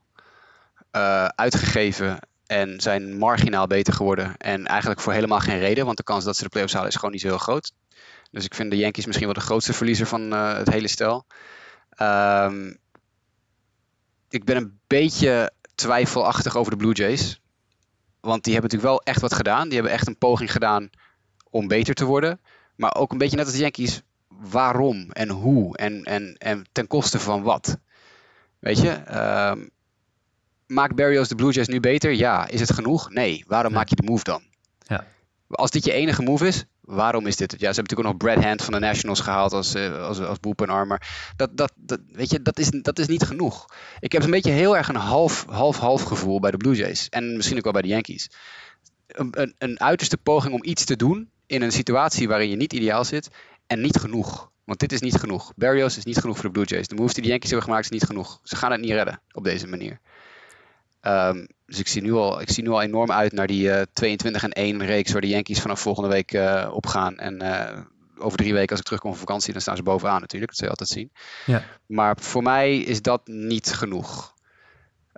uh, 0.97 1.24
uitgegeven 1.24 2.18
en 2.47 2.81
zijn 2.81 3.18
marginaal 3.18 3.66
beter 3.66 3.93
geworden. 3.93 4.37
En 4.37 4.66
eigenlijk 4.66 5.01
voor 5.01 5.12
helemaal 5.12 5.41
geen 5.41 5.59
reden, 5.59 5.85
want 5.85 5.97
de 5.97 6.03
kans 6.03 6.24
dat 6.24 6.37
ze 6.37 6.43
de 6.43 6.49
playoffs 6.49 6.72
halen 6.74 6.89
is 6.89 6.95
gewoon 6.97 7.11
niet 7.11 7.20
zo 7.20 7.27
heel 7.27 7.39
groot. 7.39 7.72
Dus 8.31 8.45
ik 8.45 8.55
vind 8.55 8.70
de 8.70 8.77
Yankees 8.77 9.07
misschien 9.07 9.27
wel 9.27 9.35
de 9.35 9.41
grootste 9.41 9.72
verliezer 9.72 10.07
van 10.07 10.31
het 10.31 10.70
hele 10.70 10.89
stel. 10.89 11.27
Um, 12.03 12.77
ik 14.29 14.45
ben 14.45 14.57
een 14.57 14.79
beetje 14.87 15.53
twijfelachtig 15.74 16.57
over 16.57 16.70
de 16.70 16.79
Blue 16.79 16.93
Jays. 16.95 17.41
Want 18.27 18.45
die 18.45 18.53
hebben 18.53 18.70
natuurlijk 18.70 18.99
wel 18.99 19.12
echt 19.12 19.20
wat 19.20 19.35
gedaan. 19.35 19.64
Die 19.64 19.74
hebben 19.74 19.93
echt 19.93 20.07
een 20.07 20.18
poging 20.18 20.53
gedaan 20.53 20.91
om 21.51 21.68
beter 21.68 21.95
te 21.95 22.05
worden. 22.05 22.41
Maar 22.77 22.95
ook 22.95 23.12
een 23.12 23.18
beetje 23.18 23.37
net 23.37 23.45
als 23.45 23.55
de 23.55 23.61
Yankees 23.61 24.03
waarom 24.29 25.11
en 25.11 25.29
hoe 25.29 25.77
en, 25.77 26.03
en, 26.05 26.35
en 26.39 26.66
ten 26.72 26.87
koste 26.87 27.20
van 27.20 27.43
wat. 27.43 27.79
Weet 28.59 28.81
je, 28.81 28.91
um, 29.51 29.70
maakt 30.66 30.95
Barrios 30.95 31.29
de 31.29 31.35
Blue 31.35 31.53
Jays 31.53 31.68
nu 31.68 31.81
beter? 31.81 32.12
Ja. 32.12 32.49
Is 32.49 32.61
het 32.61 32.72
genoeg? 32.72 33.11
Nee. 33.11 33.45
Waarom 33.47 33.72
Ja. 33.72 33.79
maak 33.79 33.89
je 33.89 33.97
de 33.97 34.03
move 34.03 34.24
dan? 34.24 34.43
Ja. 34.79 35.07
Als 35.49 35.70
dit 35.70 35.85
je 35.85 35.93
enige 35.93 36.22
move 36.22 36.47
is, 36.47 36.64
waarom 36.87 37.26
is 37.26 37.37
dit? 37.37 37.51
Ja, 37.51 37.59
ze 37.59 37.64
hebben 37.64 37.82
natuurlijk 37.82 38.09
ook 38.09 38.20
nog 38.20 38.34
Brad 38.34 38.45
Hand 38.45 38.62
van 38.62 38.72
de 38.72 38.78
Nationals 38.78 39.20
gehaald 39.20 39.53
als, 39.53 39.74
uh, 39.74 40.03
als, 40.03 40.20
als 40.20 40.41
bullpen 40.41 40.68
arm. 40.68 40.99
Dat, 41.37 41.57
dat, 41.57 41.72
dat, 41.76 42.01
weet 42.09 42.30
je, 42.30 42.43
dat, 42.43 42.59
is, 42.59 42.70
dat 42.70 42.99
is 42.99 43.07
niet 43.07 43.22
genoeg. 43.22 43.66
Ik 44.01 44.12
heb 44.12 44.22
een 44.22 44.30
beetje 44.30 44.51
heel 44.51 44.76
erg 44.76 44.89
een 44.89 44.95
half-half-half 44.95 46.03
gevoel 46.03 46.41
bij 46.41 46.51
de 46.51 46.57
Blue 46.57 46.74
Jays. 46.74 47.09
En 47.09 47.37
misschien 47.37 47.57
ook 47.57 47.64
wel 47.64 47.72
bij 47.72 47.82
de 47.82 47.89
Yankees. 47.89 48.30
Een, 49.07 49.28
een, 49.30 49.55
een 49.59 49.80
uiterste 49.80 50.16
poging 50.16 50.55
om 50.55 50.64
iets 50.64 50.84
te 50.84 50.97
doen 50.97 51.30
in 51.47 51.62
een 51.62 51.72
situatie 51.72 52.28
waarin 52.28 52.51
je 52.51 52.57
niet 52.57 52.72
ideaal 52.72 53.05
zit. 53.05 53.28
En 53.66 53.80
niet 53.80 53.97
genoeg. 53.97 54.51
Want 54.64 54.78
dit 54.78 54.93
is 54.93 55.01
niet 55.01 55.16
genoeg. 55.16 55.53
Barrios 55.57 55.97
is 55.97 56.05
niet 56.05 56.18
genoeg 56.18 56.37
voor 56.37 56.45
de 56.45 56.51
Blue 56.51 56.64
Jays. 56.64 56.89
De 56.89 56.95
moves 56.95 57.14
die 57.14 57.22
de 57.22 57.28
Yankees 57.28 57.51
hebben 57.51 57.68
gemaakt 57.68 57.84
is 57.84 57.91
niet 57.91 58.09
genoeg. 58.09 58.41
Ze 58.43 58.57
gaan 58.57 58.72
het 58.72 58.80
niet 58.80 58.91
redden 58.91 59.20
op 59.32 59.45
deze 59.45 59.66
manier. 59.66 60.01
Um, 61.07 61.46
dus 61.66 61.78
ik 61.78 61.88
zie, 61.88 62.02
nu 62.02 62.12
al, 62.12 62.40
ik 62.40 62.50
zie 62.50 62.62
nu 62.62 62.70
al 62.70 62.82
enorm 62.82 63.12
uit 63.12 63.32
naar 63.32 63.46
die 63.46 63.68
uh, 63.68 63.80
22 63.92 64.42
en 64.42 64.50
1 64.50 64.84
reeks 64.84 65.12
waar 65.12 65.20
de 65.20 65.28
Yankees 65.28 65.61
vanaf 65.61 65.80
volgende 65.80 66.09
week 66.09 66.32
uh, 66.32 66.70
opgaan. 66.72 67.18
En 67.18 67.42
uh, 67.42 67.78
over 68.18 68.38
drie 68.38 68.52
weken 68.52 68.70
als 68.70 68.78
ik 68.78 68.84
terugkom 68.84 69.11
van 69.11 69.20
vakantie, 69.20 69.52
dan 69.52 69.62
staan 69.62 69.76
ze 69.76 69.82
bovenaan 69.82 70.20
natuurlijk. 70.20 70.50
Dat 70.50 70.59
zul 70.59 70.66
je 70.66 70.72
altijd 70.78 70.90
zien. 70.98 71.12
Ja. 71.46 71.62
Maar 71.86 72.16
voor 72.20 72.42
mij 72.42 72.76
is 72.78 73.02
dat 73.02 73.26
niet 73.26 73.72
genoeg. 73.72 74.34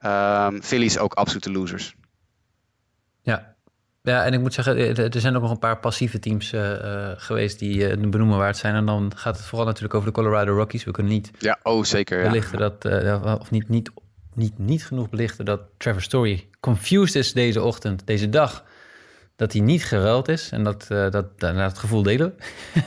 Um, 0.04 0.62
Phillies 0.62 0.98
ook 0.98 1.14
absolute 1.14 1.50
losers. 1.50 1.94
Ja. 3.22 3.56
Ja, 4.02 4.24
en 4.24 4.32
ik 4.32 4.40
moet 4.40 4.54
zeggen, 4.54 4.76
eh, 4.76 5.14
er 5.14 5.20
zijn 5.20 5.36
ook 5.36 5.42
nog 5.42 5.50
een 5.50 5.58
paar 5.58 5.78
passieve 5.78 6.18
teams 6.18 6.52
geweest 7.16 7.58
die 7.58 8.08
benoemen 8.08 8.38
waard 8.38 8.56
zijn. 8.56 8.74
En 8.74 8.86
dan 8.86 9.12
gaat 9.16 9.36
het 9.36 9.46
vooral 9.46 9.66
natuurlijk 9.66 9.94
over 9.94 10.08
de 10.08 10.14
Colorado 10.14 10.54
Rockies. 10.54 10.84
We 10.84 10.90
kunnen 10.90 11.12
niet 11.12 11.30
ja, 11.38 11.58
oh, 11.62 11.84
zeker, 11.84 12.22
belichten 12.22 12.58
ja. 12.82 13.18
dat, 13.18 13.40
of 13.40 13.50
niet, 13.50 13.68
niet, 13.68 13.90
niet, 14.38 14.58
niet 14.58 14.86
genoeg 14.86 15.10
belichten 15.10 15.44
dat 15.44 15.60
Trevor 15.76 16.02
Story 16.02 16.48
confused 16.60 17.14
is 17.14 17.32
deze 17.32 17.62
ochtend, 17.62 18.06
deze 18.06 18.28
dag. 18.28 18.64
Dat 19.36 19.52
hij 19.52 19.60
niet 19.60 19.84
geruild 19.84 20.28
is. 20.28 20.50
En 20.50 20.64
dat, 20.64 20.84
dat, 20.88 21.12
dat, 21.12 21.38
dat 21.38 21.78
gevoel 21.78 22.02
delen 22.02 22.34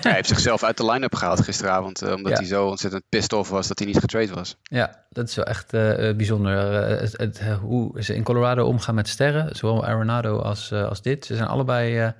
hij 0.01 0.13
heeft 0.13 0.27
zichzelf 0.27 0.63
uit 0.63 0.77
de 0.77 0.85
line-up 0.85 1.15
gehaald 1.15 1.41
gisteravond. 1.41 2.01
omdat 2.01 2.31
ja. 2.31 2.37
hij 2.37 2.45
zo 2.45 2.67
ontzettend 2.67 3.03
pissed 3.09 3.33
off 3.33 3.49
was 3.49 3.67
dat 3.67 3.79
hij 3.79 3.87
niet 3.87 3.97
getrade 3.97 4.33
was. 4.33 4.55
Ja, 4.63 5.03
dat 5.09 5.29
is 5.29 5.35
wel 5.35 5.45
echt 5.45 5.73
uh, 5.73 6.13
bijzonder. 6.15 6.53
Uh, 6.53 6.99
het, 6.99 7.17
het, 7.17 7.41
uh, 7.41 7.57
hoe 7.57 8.03
ze 8.03 8.15
in 8.15 8.23
Colorado 8.23 8.65
omgaan 8.65 8.95
met 8.95 9.07
sterren, 9.07 9.55
zowel 9.55 9.85
Arenado 9.85 10.37
als, 10.37 10.73
als 10.73 11.01
dit. 11.01 11.25
Ze 11.25 11.35
zijn 11.35 11.47
allebei, 11.47 12.13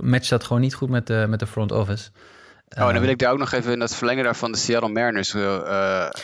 matcht 0.00 0.28
dat 0.28 0.44
gewoon 0.44 0.62
niet 0.62 0.74
goed 0.74 0.88
met 0.88 1.06
de, 1.06 1.26
met 1.28 1.38
de 1.38 1.46
front 1.46 1.72
office. 1.72 2.10
oh, 2.68 2.86
en 2.86 2.92
dan 2.92 3.00
wil 3.00 3.10
ik 3.10 3.18
daar 3.18 3.32
ook 3.32 3.38
nog 3.38 3.52
even 3.52 3.72
in 3.72 3.78
dat 3.78 3.94
verlengen 3.94 4.24
daarvan 4.24 4.52
de 4.52 4.58
Seattle 4.58 4.92
Mariners 4.92 5.34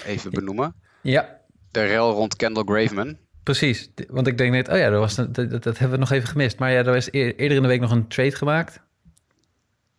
even 0.04 0.30
benoemen. 0.30 0.74
Ja. 1.00 1.40
De 1.72 1.84
rel 1.86 2.12
rond 2.12 2.36
Kendall 2.36 2.64
Graveman. 2.64 3.16
Precies, 3.42 3.90
want 4.08 4.26
ik 4.26 4.38
denk 4.38 4.52
net, 4.52 4.68
oh 4.68 4.76
ja, 4.76 4.90
dat, 4.90 5.00
was, 5.00 5.14
dat, 5.14 5.34
dat, 5.34 5.50
dat 5.50 5.78
hebben 5.78 5.90
we 5.90 6.04
nog 6.04 6.10
even 6.10 6.28
gemist. 6.28 6.58
Maar 6.58 6.72
ja, 6.72 6.78
er 6.78 6.92
was 6.92 7.10
eerder 7.10 7.50
in 7.50 7.62
de 7.62 7.68
week 7.68 7.80
nog 7.80 7.90
een 7.90 8.08
trade 8.08 8.36
gemaakt. 8.36 8.80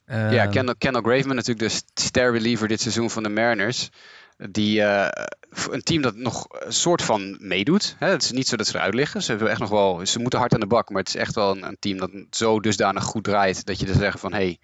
Uh, 0.07 0.33
ja, 0.33 0.45
Kendall, 0.45 0.75
Kendall 0.77 1.01
Graveman 1.01 1.35
natuurlijk 1.35 1.69
de 1.69 2.01
ster 2.03 2.31
reliever 2.31 2.67
dit 2.67 2.81
seizoen 2.81 3.09
van 3.09 3.23
de 3.23 3.29
Mariners. 3.29 3.89
die, 4.37 4.81
een 4.81 5.83
team 5.83 6.01
dat 6.01 6.15
nog 6.15 6.45
een 6.49 6.73
soort 6.73 7.01
van 7.01 7.37
meedoet. 7.39 7.95
Hè? 7.99 8.09
Het 8.09 8.23
is 8.23 8.31
niet 8.31 8.47
zo 8.47 8.55
dat 8.55 8.67
ze 8.67 8.75
eruit 8.75 8.93
liggen. 8.93 9.23
Ze, 9.23 9.31
hebben 9.31 9.49
echt 9.49 9.59
nog 9.59 9.69
wel, 9.69 10.05
ze 10.05 10.19
moeten 10.19 10.39
hard 10.39 10.53
aan 10.53 10.59
de 10.59 10.67
bak, 10.67 10.89
maar 10.89 10.99
het 10.99 11.07
is 11.07 11.15
echt 11.15 11.35
wel 11.35 11.55
een, 11.55 11.63
een 11.63 11.77
team 11.79 11.97
dat 11.97 12.11
zo 12.29 12.59
dusdanig 12.59 13.03
goed 13.03 13.23
draait 13.23 13.65
dat 13.65 13.79
je 13.79 13.87
er 13.87 13.95
zeggen 13.95 14.19
van 14.19 14.33
hé, 14.33 14.37
hey, 14.37 14.57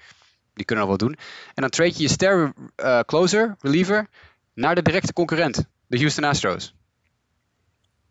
die 0.54 0.66
kunnen 0.66 0.86
al 0.86 0.90
wel 0.90 1.00
doen. 1.08 1.16
En 1.54 1.62
dan 1.62 1.70
trade 1.70 1.94
je 1.96 2.02
je 2.02 2.08
ster 2.08 2.54
closer, 3.06 3.56
reliever, 3.60 4.08
naar 4.54 4.76
de 4.76 4.82
directe 4.82 5.14
concurrent, 5.14 5.66
de 5.88 5.98
Houston 5.98 6.24
Astros. 6.24 6.74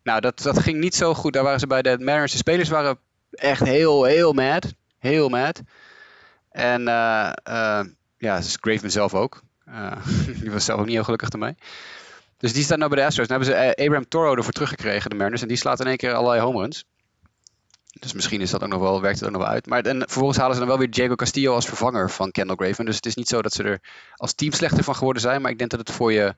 Nou, 0.09 0.21
dat, 0.21 0.43
dat 0.43 0.59
ging 0.59 0.79
niet 0.79 0.95
zo 0.95 1.15
goed. 1.15 1.33
Daar 1.33 1.43
waren 1.43 1.61
ze 1.61 1.67
bij 1.67 1.83
de 1.83 1.97
Mariners. 1.99 2.33
De 2.33 2.39
spelers 2.39 2.69
waren 2.69 2.99
echt 3.31 3.65
heel, 3.65 4.05
heel 4.05 4.33
mad. 4.33 4.75
Heel 4.99 5.29
mad. 5.29 5.63
En 6.51 6.81
uh, 6.81 7.33
uh, 7.49 7.81
ja, 8.19 8.41
Graveman 8.41 8.91
zelf 8.91 9.15
ook. 9.15 9.43
Uh, 9.69 9.93
die 10.41 10.51
was 10.51 10.65
zelf 10.65 10.79
ook 10.79 10.85
niet 10.85 10.95
heel 10.95 11.05
gelukkig 11.05 11.29
ermee. 11.29 11.55
Dus 12.37 12.53
die 12.53 12.65
staat 12.65 12.79
nou 12.79 12.91
bij 12.91 13.01
de 13.01 13.07
Astros. 13.07 13.29
Dan 13.29 13.41
hebben 13.41 13.57
ze 13.57 13.83
Abraham 13.83 14.09
Toro 14.09 14.35
ervoor 14.35 14.53
teruggekregen, 14.53 15.11
de 15.11 15.17
Mariners. 15.17 15.43
En 15.43 15.49
die 15.49 15.57
slaat 15.57 15.81
in 15.81 15.87
één 15.87 15.97
keer 15.97 16.13
allerlei 16.13 16.41
home 16.41 16.61
runs. 16.61 16.85
Dus 17.99 18.13
misschien 18.13 18.41
is 18.41 18.51
dat 18.51 18.63
ook 18.63 18.69
nog 18.69 18.81
wel, 18.81 19.01
werkt 19.01 19.19
het 19.19 19.29
ook 19.29 19.35
nog 19.35 19.43
wel 19.43 19.51
uit. 19.51 19.67
Maar 19.67 19.85
en 19.85 19.99
vervolgens 19.99 20.39
halen 20.39 20.55
ze 20.55 20.61
dan 20.61 20.69
wel 20.69 20.79
weer 20.79 20.91
Diego 20.91 21.15
Castillo 21.15 21.55
als 21.55 21.67
vervanger 21.67 22.11
van 22.11 22.31
Kendall 22.31 22.57
Graveman. 22.57 22.87
Dus 22.87 22.97
het 22.97 23.07
is 23.07 23.15
niet 23.15 23.29
zo 23.29 23.43
dat 23.43 23.53
ze 23.53 23.63
er 23.63 23.81
als 24.17 24.35
team 24.35 24.53
slechter 24.53 24.85
van 24.85 24.97
geworden 24.97 25.23
zijn. 25.23 25.43
Maar 25.43 25.51
ik 25.51 25.59
denk 25.59 25.71
dat 25.71 25.81
het 25.81 25.91
voor 25.91 26.13
je 26.13 26.35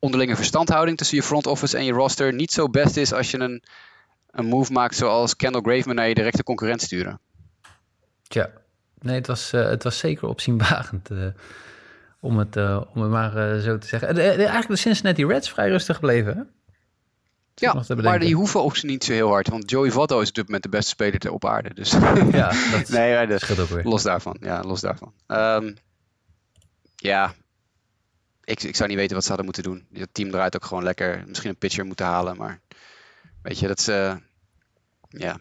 onderlinge 0.00 0.36
verstandhouding 0.36 0.98
tussen 0.98 1.16
je 1.16 1.22
front 1.22 1.46
office 1.46 1.76
en 1.76 1.84
je 1.84 1.92
roster 1.92 2.32
niet 2.32 2.52
zo 2.52 2.68
best 2.68 2.96
is 2.96 3.12
als 3.12 3.30
je 3.30 3.38
een, 3.38 3.62
een 4.30 4.46
move 4.46 4.72
maakt 4.72 4.96
zoals 4.96 5.36
Kendall 5.36 5.62
Graveman 5.62 5.94
naar 5.94 6.08
je 6.08 6.14
directe 6.14 6.42
concurrent 6.42 6.82
sturen. 6.82 7.20
Tja, 8.28 8.50
nee, 8.98 9.14
het 9.14 9.26
was, 9.26 9.52
uh, 9.52 9.68
het 9.68 9.82
was 9.82 9.98
zeker 9.98 10.28
opzienbarend. 10.28 11.10
Uh, 11.10 11.26
om, 12.20 12.38
het, 12.38 12.56
uh, 12.56 12.80
om 12.94 13.02
het 13.02 13.10
maar 13.10 13.60
zo 13.60 13.78
te 13.78 13.86
zeggen. 13.86 14.18
eigenlijk 14.18 14.68
de 14.68 14.76
Cincinnati 14.76 15.26
Reds 15.26 15.50
vrij 15.50 15.68
rustig 15.68 15.96
gebleven. 15.96 16.36
Hè? 16.36 16.42
Ja, 17.54 17.82
maar 18.02 18.18
die 18.18 18.34
hoeven 18.34 18.62
ook 18.62 18.82
niet 18.82 19.04
zo 19.04 19.12
heel 19.12 19.28
hard. 19.28 19.48
Want 19.48 19.70
Joey 19.70 19.90
Votto 19.90 20.20
is 20.20 20.28
op 20.28 20.34
dit 20.34 20.44
moment 20.44 20.62
de 20.62 20.68
beste 20.68 20.90
speler 20.90 21.30
op 21.30 21.46
aarde. 21.46 21.74
Dus 21.74 21.90
ja, 22.30 22.52
dat 22.70 22.88
nee, 22.98 23.26
dus, 23.26 23.58
ook 23.58 23.68
weer. 23.68 23.84
Los 23.84 24.02
daarvan. 24.02 24.36
Ja, 24.40 24.62
los 24.62 24.80
daarvan. 24.80 25.12
Um, 25.26 25.76
ja, 26.96 27.34
ik, 28.50 28.62
ik 28.62 28.76
zou 28.76 28.88
niet 28.88 28.98
weten 28.98 29.14
wat 29.14 29.22
ze 29.22 29.28
hadden 29.28 29.46
moeten 29.46 29.62
doen. 29.62 29.86
Het 29.92 30.14
team 30.14 30.30
draait 30.30 30.54
ook 30.54 30.64
gewoon 30.64 30.82
lekker. 30.82 31.24
Misschien 31.26 31.50
een 31.50 31.56
pitcher 31.56 31.84
moeten 31.84 32.06
halen. 32.06 32.36
Maar 32.36 32.60
weet 33.42 33.58
je, 33.58 33.66
dat 33.66 33.78
is, 33.78 33.88
uh, 33.88 34.14
ja, 35.08 35.36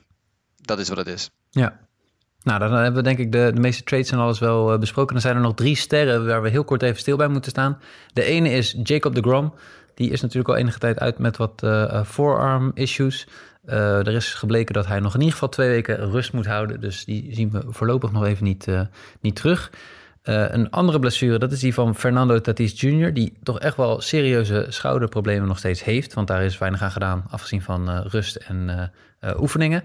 dat 0.55 0.79
is 0.79 0.89
wat 0.89 0.97
het 0.97 1.07
is. 1.07 1.29
Ja. 1.49 1.79
Nou, 2.43 2.59
dan 2.59 2.73
hebben 2.73 2.93
we 2.93 3.01
denk 3.01 3.17
ik 3.17 3.31
de, 3.31 3.51
de 3.53 3.59
meeste 3.59 3.83
trades 3.83 4.11
en 4.11 4.17
alles 4.17 4.39
wel 4.39 4.73
uh, 4.73 4.79
besproken. 4.79 5.13
Dan 5.13 5.21
zijn 5.21 5.35
er 5.35 5.41
nog 5.41 5.55
drie 5.55 5.75
sterren 5.75 6.25
waar 6.25 6.41
we 6.41 6.49
heel 6.49 6.63
kort 6.63 6.81
even 6.81 6.99
stil 6.99 7.17
bij 7.17 7.27
moeten 7.27 7.51
staan. 7.51 7.81
De 8.13 8.23
ene 8.23 8.49
is 8.49 8.75
Jacob 8.83 9.15
de 9.15 9.21
Grom. 9.21 9.53
Die 9.93 10.09
is 10.11 10.21
natuurlijk 10.21 10.49
al 10.49 10.55
enige 10.55 10.79
tijd 10.79 10.99
uit 10.99 11.17
met 11.17 11.37
wat 11.37 11.61
uh, 11.63 12.03
forearm 12.03 12.71
issues. 12.73 13.27
er 13.65 14.07
is 14.07 14.33
gebleken 14.33 14.73
dat 14.73 14.87
hij 14.87 14.99
nog 14.99 15.13
in 15.13 15.19
ieder 15.19 15.33
geval 15.33 15.49
twee 15.49 15.69
weken 15.69 16.11
rust 16.11 16.33
moet 16.33 16.45
houden. 16.45 16.81
Dus 16.81 17.05
die 17.05 17.35
zien 17.35 17.51
we 17.51 17.63
voorlopig 17.67 18.11
nog 18.11 18.25
even 18.25 18.43
niet, 18.43 18.67
niet 19.19 19.35
terug. 19.35 19.71
Uh, 20.29 20.45
een 20.49 20.69
andere 20.69 20.99
blessure, 20.99 21.39
dat 21.39 21.51
is 21.51 21.59
die 21.59 21.73
van 21.73 21.95
Fernando 21.95 22.41
Tatis 22.41 22.81
Jr., 22.81 23.13
die 23.13 23.33
toch 23.43 23.59
echt 23.59 23.77
wel 23.77 24.01
serieuze 24.01 24.65
schouderproblemen 24.69 25.47
nog 25.47 25.57
steeds 25.57 25.83
heeft. 25.83 26.13
Want 26.13 26.27
daar 26.27 26.43
is 26.43 26.57
weinig 26.57 26.81
aan 26.81 26.91
gedaan, 26.91 27.25
afgezien 27.29 27.61
van 27.61 27.89
uh, 27.89 27.99
rust 28.03 28.35
en 28.35 28.91
uh, 29.23 29.41
oefeningen. 29.41 29.83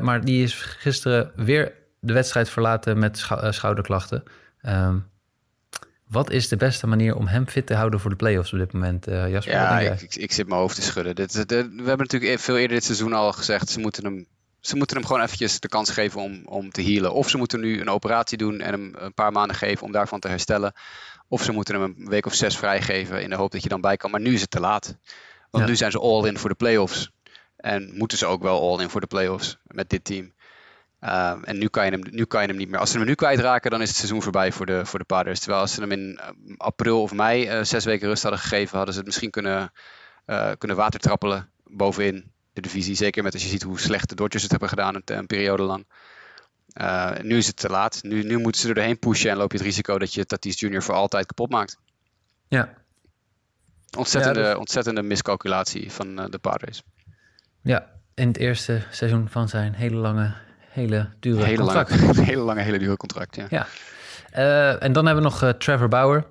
maar 0.00 0.24
die 0.24 0.42
is 0.42 0.54
gisteren 0.54 1.30
weer 1.36 1.72
de 2.00 2.12
wedstrijd 2.12 2.48
verlaten 2.50 2.98
met 2.98 3.18
schou 3.18 3.52
schouderklachten. 3.52 4.22
Um, 4.62 5.10
wat 6.08 6.30
is 6.30 6.48
de 6.48 6.56
beste 6.56 6.86
manier 6.86 7.16
om 7.16 7.26
hem 7.26 7.48
fit 7.48 7.66
te 7.66 7.74
houden 7.74 8.00
voor 8.00 8.10
de 8.10 8.16
playoffs 8.16 8.52
op 8.52 8.58
dit 8.58 8.72
moment, 8.72 9.04
Jasper? 9.04 9.54
Ja, 9.54 9.80
ik, 9.80 10.00
ik, 10.00 10.14
ik, 10.14 10.32
zit 10.32 10.48
mijn 10.48 10.60
hoofd 10.60 10.74
te 10.74 10.82
schudden. 10.82 11.14
Dit, 11.14 11.46
we 11.46 11.54
hebben 11.56 11.96
natuurlijk 11.96 12.40
veel 12.40 12.58
eerder 12.58 12.76
dit 12.76 12.84
seizoen 12.84 13.12
al 13.12 13.32
gezegd, 13.32 13.68
ze 13.68 13.80
moeten 13.80 14.04
hem 14.04 14.26
ze 14.62 14.76
moeten 14.76 14.96
hem 14.96 15.06
gewoon 15.06 15.22
eventjes 15.22 15.60
de 15.60 15.68
kans 15.68 15.90
geven 15.90 16.20
om, 16.20 16.42
om 16.44 16.70
te 16.70 16.82
healen. 16.82 17.12
Of 17.12 17.28
ze 17.28 17.38
moeten 17.38 17.60
nu 17.60 17.80
een 17.80 17.90
operatie 17.90 18.38
doen 18.38 18.60
en 18.60 18.72
hem 18.72 18.92
een 18.96 19.14
paar 19.14 19.32
maanden 19.32 19.56
geven 19.56 19.86
om 19.86 19.92
daarvan 19.92 20.20
te 20.20 20.28
herstellen. 20.28 20.72
Of 21.28 21.42
ze 21.42 21.52
moeten 21.52 21.80
hem 21.80 21.94
een 21.98 22.08
week 22.08 22.26
of 22.26 22.34
zes 22.34 22.56
vrijgeven 22.56 23.22
in 23.22 23.30
de 23.30 23.36
hoop 23.36 23.50
dat 23.50 23.62
je 23.62 23.68
dan 23.68 23.80
bij 23.80 23.96
kan. 23.96 24.10
Maar 24.10 24.20
nu 24.20 24.34
is 24.34 24.40
het 24.40 24.50
te 24.50 24.60
laat. 24.60 24.96
Want 25.50 25.66
nu 25.66 25.76
zijn 25.76 25.90
ze 25.90 25.98
all 25.98 26.26
in 26.26 26.38
voor 26.38 26.48
de 26.48 26.54
playoffs. 26.54 27.10
En 27.56 27.90
moeten 27.94 28.18
ze 28.18 28.26
ook 28.26 28.42
wel 28.42 28.60
all 28.60 28.82
in 28.82 28.90
voor 28.90 29.00
de 29.00 29.06
playoffs 29.06 29.58
met 29.66 29.90
dit 29.90 30.04
team. 30.04 30.32
Uh, 31.00 31.34
en 31.42 31.58
nu 31.58 31.68
kan, 31.68 31.84
je 31.84 31.90
hem, 31.90 32.02
nu 32.10 32.24
kan 32.24 32.42
je 32.42 32.48
hem 32.48 32.56
niet 32.56 32.68
meer. 32.68 32.80
Als 32.80 32.90
ze 32.90 32.96
hem 32.98 33.06
nu 33.06 33.14
kwijtraken, 33.14 33.70
dan 33.70 33.82
is 33.82 33.88
het 33.88 33.96
seizoen 33.96 34.22
voorbij 34.22 34.52
voor 34.52 34.66
de, 34.66 34.86
voor 34.86 34.98
de 34.98 35.04
Padres. 35.04 35.38
Terwijl 35.38 35.60
als 35.60 35.74
ze 35.74 35.80
hem 35.80 35.92
in 35.92 36.18
eh, 36.18 36.28
april 36.56 37.02
of 37.02 37.12
mei 37.12 37.58
uh, 37.58 37.64
zes 37.64 37.84
weken 37.84 38.08
rust 38.08 38.22
hadden 38.22 38.40
gegeven, 38.40 38.76
hadden 38.76 38.92
ze 38.92 38.98
het 39.00 39.08
misschien 39.08 39.30
kunnen, 39.30 39.72
uh, 40.26 40.50
kunnen 40.58 40.76
watertrappelen 40.76 41.50
bovenin 41.64 42.31
de 42.52 42.60
divisie. 42.60 42.94
Zeker 42.94 43.22
met 43.22 43.32
als 43.32 43.42
je 43.42 43.48
ziet 43.48 43.62
hoe 43.62 43.80
slecht 43.80 44.08
de 44.08 44.14
Dodgers 44.14 44.42
het 44.42 44.50
hebben 44.50 44.68
gedaan 44.68 44.94
een, 44.94 45.02
een 45.04 45.26
periode 45.26 45.62
lang. 45.62 45.86
Uh, 46.80 47.10
nu 47.22 47.36
is 47.36 47.46
het 47.46 47.56
te 47.56 47.68
laat. 47.68 48.02
Nu, 48.02 48.24
nu 48.24 48.38
moeten 48.38 48.60
ze 48.60 48.68
er 48.68 48.74
doorheen 48.74 48.98
pushen 48.98 49.30
en 49.30 49.36
loop 49.36 49.52
je 49.52 49.58
het 49.58 49.66
risico 49.66 49.98
dat 49.98 50.14
je 50.14 50.26
Tatis 50.26 50.60
Jr. 50.60 50.82
voor 50.82 50.94
altijd 50.94 51.26
kapot 51.26 51.50
maakt. 51.50 51.78
Ja. 52.48 52.74
Ontzettende, 53.96 54.40
ja, 54.40 54.56
ontzettende 54.56 55.02
miscalculatie 55.02 55.92
van 55.92 56.20
uh, 56.20 56.24
de 56.30 56.38
Padres. 56.38 56.82
Ja, 57.62 57.90
in 58.14 58.28
het 58.28 58.36
eerste 58.36 58.82
seizoen 58.90 59.28
van 59.28 59.48
zijn 59.48 59.74
hele 59.74 59.96
lange, 59.96 60.34
hele 60.68 61.08
dure 61.20 61.44
hele 61.44 61.62
contract. 61.62 62.00
Lange, 62.00 62.22
hele 62.30 62.42
lange, 62.42 62.60
hele 62.60 62.78
dure 62.78 62.96
contract, 62.96 63.36
ja. 63.36 63.46
ja. 63.50 63.66
Uh, 64.36 64.82
en 64.82 64.92
dan 64.92 65.06
hebben 65.06 65.24
we 65.24 65.30
nog 65.30 65.54
Trevor 65.58 65.88
Bauer, 65.88 66.26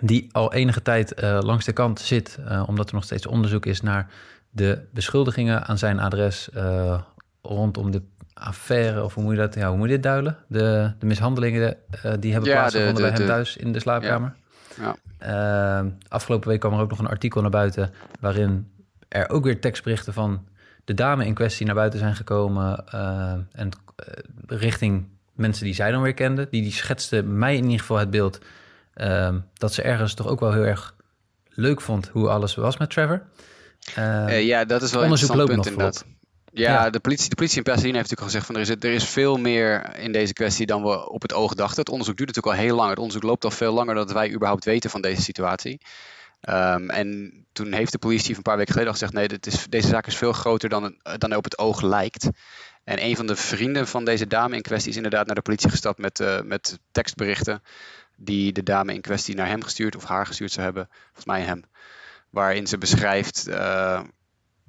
die 0.00 0.28
al 0.32 0.52
enige 0.52 0.82
tijd 0.82 1.12
langs 1.22 1.64
de 1.64 1.72
kant 1.72 2.00
zit, 2.00 2.38
omdat 2.66 2.88
er 2.88 2.94
nog 2.94 3.04
steeds 3.04 3.26
onderzoek 3.26 3.66
is 3.66 3.80
naar 3.80 4.10
de 4.50 4.86
beschuldigingen 4.92 5.64
aan 5.64 5.78
zijn 5.78 6.00
adres 6.00 6.48
uh, 6.54 7.00
rondom 7.42 7.90
de 7.90 8.02
affaire, 8.34 9.04
of 9.04 9.14
hoe 9.14 9.22
moet 9.22 9.32
je 9.32 9.38
dat, 9.38 9.54
ja, 9.54 9.68
hoe 9.68 9.76
moet 9.76 9.88
je 9.88 9.94
dit 9.94 10.02
duiden? 10.02 10.36
De, 10.46 10.92
de 10.98 11.06
mishandelingen 11.06 11.76
uh, 12.04 12.12
die 12.20 12.32
hebben 12.32 12.50
ja, 12.50 12.56
plaatsgevonden 12.56 13.02
bij 13.02 13.12
hem 13.12 13.26
thuis 13.26 13.56
in 13.56 13.72
de 13.72 13.80
slaapkamer. 13.80 14.34
Ja. 14.76 14.96
ja. 15.20 15.82
Uh, 15.82 15.90
afgelopen 16.08 16.48
week 16.48 16.60
kwam 16.60 16.72
er 16.72 16.80
ook 16.80 16.90
nog 16.90 16.98
een 16.98 17.06
artikel 17.06 17.40
naar 17.40 17.50
buiten 17.50 17.92
waarin 18.20 18.70
er 19.08 19.28
ook 19.28 19.44
weer 19.44 19.60
tekstberichten 19.60 20.12
van 20.12 20.48
de 20.84 20.94
dame 20.94 21.26
in 21.26 21.34
kwestie 21.34 21.66
naar 21.66 21.74
buiten 21.74 21.98
zijn 21.98 22.16
gekomen 22.16 22.86
en 23.52 23.70
richting 24.46 25.06
mensen 25.32 25.64
die 25.64 25.74
zij 25.74 25.90
dan 25.90 26.02
weer 26.02 26.14
kende. 26.14 26.48
Die, 26.50 26.62
die 26.62 26.72
schetste 26.72 27.22
mij 27.22 27.56
in 27.56 27.64
ieder 27.64 27.80
geval 27.80 27.98
het 27.98 28.10
beeld 28.10 28.40
dat 29.54 29.72
ze 29.72 29.82
ergens 29.82 30.14
toch 30.14 30.26
ook 30.26 30.40
wel 30.40 30.52
heel 30.52 30.64
erg 30.64 30.94
leuk 31.48 31.80
vond 31.80 32.08
hoe 32.08 32.28
alles 32.28 32.54
was 32.54 32.76
met 32.76 32.90
Trevor. 32.90 33.22
Uh, 33.98 34.42
ja, 34.42 34.64
dat 34.64 34.82
is 34.82 34.90
wel 34.90 35.02
een 35.02 35.08
interessant 35.08 35.48
punt 35.48 35.66
inderdaad. 35.66 36.04
Ja, 36.52 36.90
De, 36.90 37.00
politie, 37.00 37.28
de 37.28 37.34
politie 37.34 37.56
in 37.56 37.62
Pasadena 37.62 37.96
heeft 37.96 38.10
natuurlijk 38.10 38.20
al 38.20 38.26
gezegd 38.26 38.46
van 38.46 38.54
er 38.54 38.60
is, 38.60 38.68
er 38.68 38.94
is 38.94 39.04
veel 39.04 39.36
meer 39.36 39.96
in 39.96 40.12
deze 40.12 40.32
kwestie 40.32 40.66
dan 40.66 40.82
we 40.82 41.08
op 41.08 41.22
het 41.22 41.32
oog 41.32 41.54
dachten. 41.54 41.78
Het 41.78 41.88
onderzoek 41.88 42.16
duurt 42.16 42.28
natuurlijk 42.28 42.56
al 42.56 42.64
heel 42.64 42.76
lang. 42.76 42.88
Het 42.88 42.98
onderzoek 42.98 43.22
loopt 43.22 43.44
al 43.44 43.50
veel 43.50 43.72
langer 43.72 43.94
dan 43.94 44.12
wij 44.12 44.32
überhaupt 44.32 44.64
weten 44.64 44.90
van 44.90 45.00
deze 45.00 45.22
situatie. 45.22 45.80
Um, 46.48 46.90
en 46.90 47.32
toen 47.52 47.72
heeft 47.72 47.92
de 47.92 47.98
politie 47.98 48.36
een 48.36 48.42
paar 48.42 48.56
weken 48.56 48.72
geleden 48.72 48.92
al 48.92 48.98
gezegd: 48.98 49.16
nee, 49.16 49.28
dit 49.28 49.46
is, 49.46 49.66
deze 49.68 49.88
zaak 49.88 50.06
is 50.06 50.16
veel 50.16 50.32
groter 50.32 50.68
dan, 50.68 50.96
dan 51.18 51.36
op 51.36 51.44
het 51.44 51.58
oog 51.58 51.80
lijkt. 51.80 52.28
En 52.84 53.04
een 53.04 53.16
van 53.16 53.26
de 53.26 53.36
vrienden 53.36 53.86
van 53.86 54.04
deze 54.04 54.26
dame 54.26 54.56
in 54.56 54.62
kwestie 54.62 54.90
is 54.90 54.96
inderdaad 54.96 55.26
naar 55.26 55.34
de 55.34 55.42
politie 55.42 55.70
gestapt 55.70 55.98
met, 55.98 56.20
uh, 56.20 56.40
met 56.40 56.78
tekstberichten. 56.92 57.62
Die 58.16 58.52
de 58.52 58.62
dame 58.62 58.94
in 58.94 59.00
kwestie 59.00 59.34
naar 59.34 59.46
hem 59.46 59.62
gestuurd 59.62 59.96
of 59.96 60.04
haar 60.04 60.26
gestuurd 60.26 60.52
zou 60.52 60.64
hebben. 60.64 60.88
Volgens 61.04 61.24
mij 61.24 61.40
hem 61.40 61.62
waarin 62.30 62.66
ze 62.66 62.78
beschrijft 62.78 63.48
uh, 63.48 64.00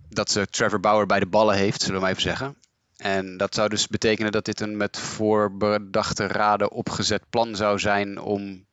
dat 0.10 0.32
ze 0.32 0.48
Trevor 0.48 0.80
Bauer 0.80 1.06
bij 1.06 1.20
de 1.20 1.28
ballen 1.28 1.56
heeft, 1.56 1.82
zullen 1.82 1.96
we 1.96 2.02
maar 2.02 2.10
even 2.10 2.22
zeggen. 2.22 2.56
En 2.98 3.38
dat 3.38 3.56
zou 3.56 3.70
dus 3.70 3.88
betekenen 3.88 4.32
dat 4.32 4.46
dit 4.46 4.60
een 4.60 4.78
met 4.78 4.98
voorbedachte 4.98 6.28
raden 6.28 6.72
opgezet 6.72 7.30
plan 7.30 7.56
zou 7.56 7.80
zijn 7.80 8.20
om 8.20 8.66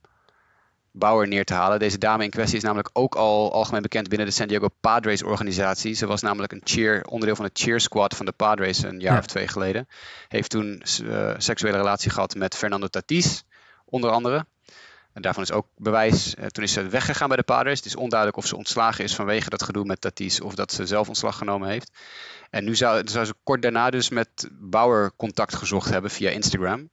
Bauer 0.90 1.28
neer 1.28 1.44
te 1.44 1.54
halen. 1.54 1.78
Deze 1.78 1.98
dame 1.98 2.24
in 2.24 2.30
kwestie 2.30 2.56
is 2.56 2.62
namelijk 2.62 2.90
ook 2.92 3.14
al 3.14 3.52
algemeen 3.52 3.82
bekend 3.82 4.08
binnen 4.08 4.26
de 4.26 4.32
San 4.32 4.46
Diego 4.46 4.68
Padres 4.80 5.22
organisatie. 5.22 5.94
Ze 5.94 6.06
was 6.06 6.22
namelijk 6.22 6.52
een 6.52 6.60
cheer, 6.64 7.04
onderdeel 7.04 7.36
van 7.36 7.44
het 7.44 7.58
cheer 7.58 7.80
squad 7.80 8.16
van 8.16 8.26
de 8.26 8.32
Padres 8.32 8.82
een 8.82 9.00
jaar 9.00 9.18
of 9.18 9.26
twee 9.26 9.48
geleden. 9.48 9.88
Heeft 10.28 10.50
toen 10.50 10.82
uh, 11.02 11.34
seksuele 11.36 11.76
relatie 11.76 12.10
gehad 12.10 12.34
met 12.34 12.56
Fernando 12.56 12.86
Tatis, 12.86 13.44
onder 13.84 14.10
andere. 14.10 14.46
En 15.18 15.24
daarvan 15.24 15.42
is 15.42 15.52
ook 15.52 15.66
bewijs. 15.76 16.34
Uh, 16.34 16.46
toen 16.46 16.64
is 16.64 16.72
ze 16.72 16.88
weggegaan 16.88 17.28
bij 17.28 17.36
de 17.36 17.42
Padres. 17.42 17.76
Het 17.76 17.86
is 17.86 17.96
onduidelijk 17.96 18.38
of 18.38 18.46
ze 18.46 18.56
ontslagen 18.56 19.04
is 19.04 19.14
vanwege 19.14 19.50
dat 19.50 19.62
gedoe 19.62 19.84
met 19.84 20.00
Tatis 20.00 20.40
of 20.40 20.54
dat 20.54 20.72
ze 20.72 20.86
zelf 20.86 21.08
ontslag 21.08 21.36
genomen 21.38 21.68
heeft. 21.68 21.90
En 22.50 22.64
nu 22.64 22.76
zou, 22.76 23.08
zou 23.08 23.24
ze 23.24 23.34
kort 23.42 23.62
daarna 23.62 23.90
dus 23.90 24.08
met 24.08 24.48
Bauer 24.52 25.12
contact 25.16 25.54
gezocht 25.54 25.90
hebben 25.90 26.10
via 26.10 26.30
Instagram. 26.30 26.90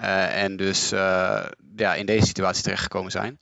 Uh, 0.00 0.42
en 0.42 0.56
dus 0.56 0.92
uh, 0.92 1.44
ja, 1.76 1.94
in 1.94 2.06
deze 2.06 2.26
situatie 2.26 2.62
terechtgekomen 2.62 3.10
zijn. 3.10 3.40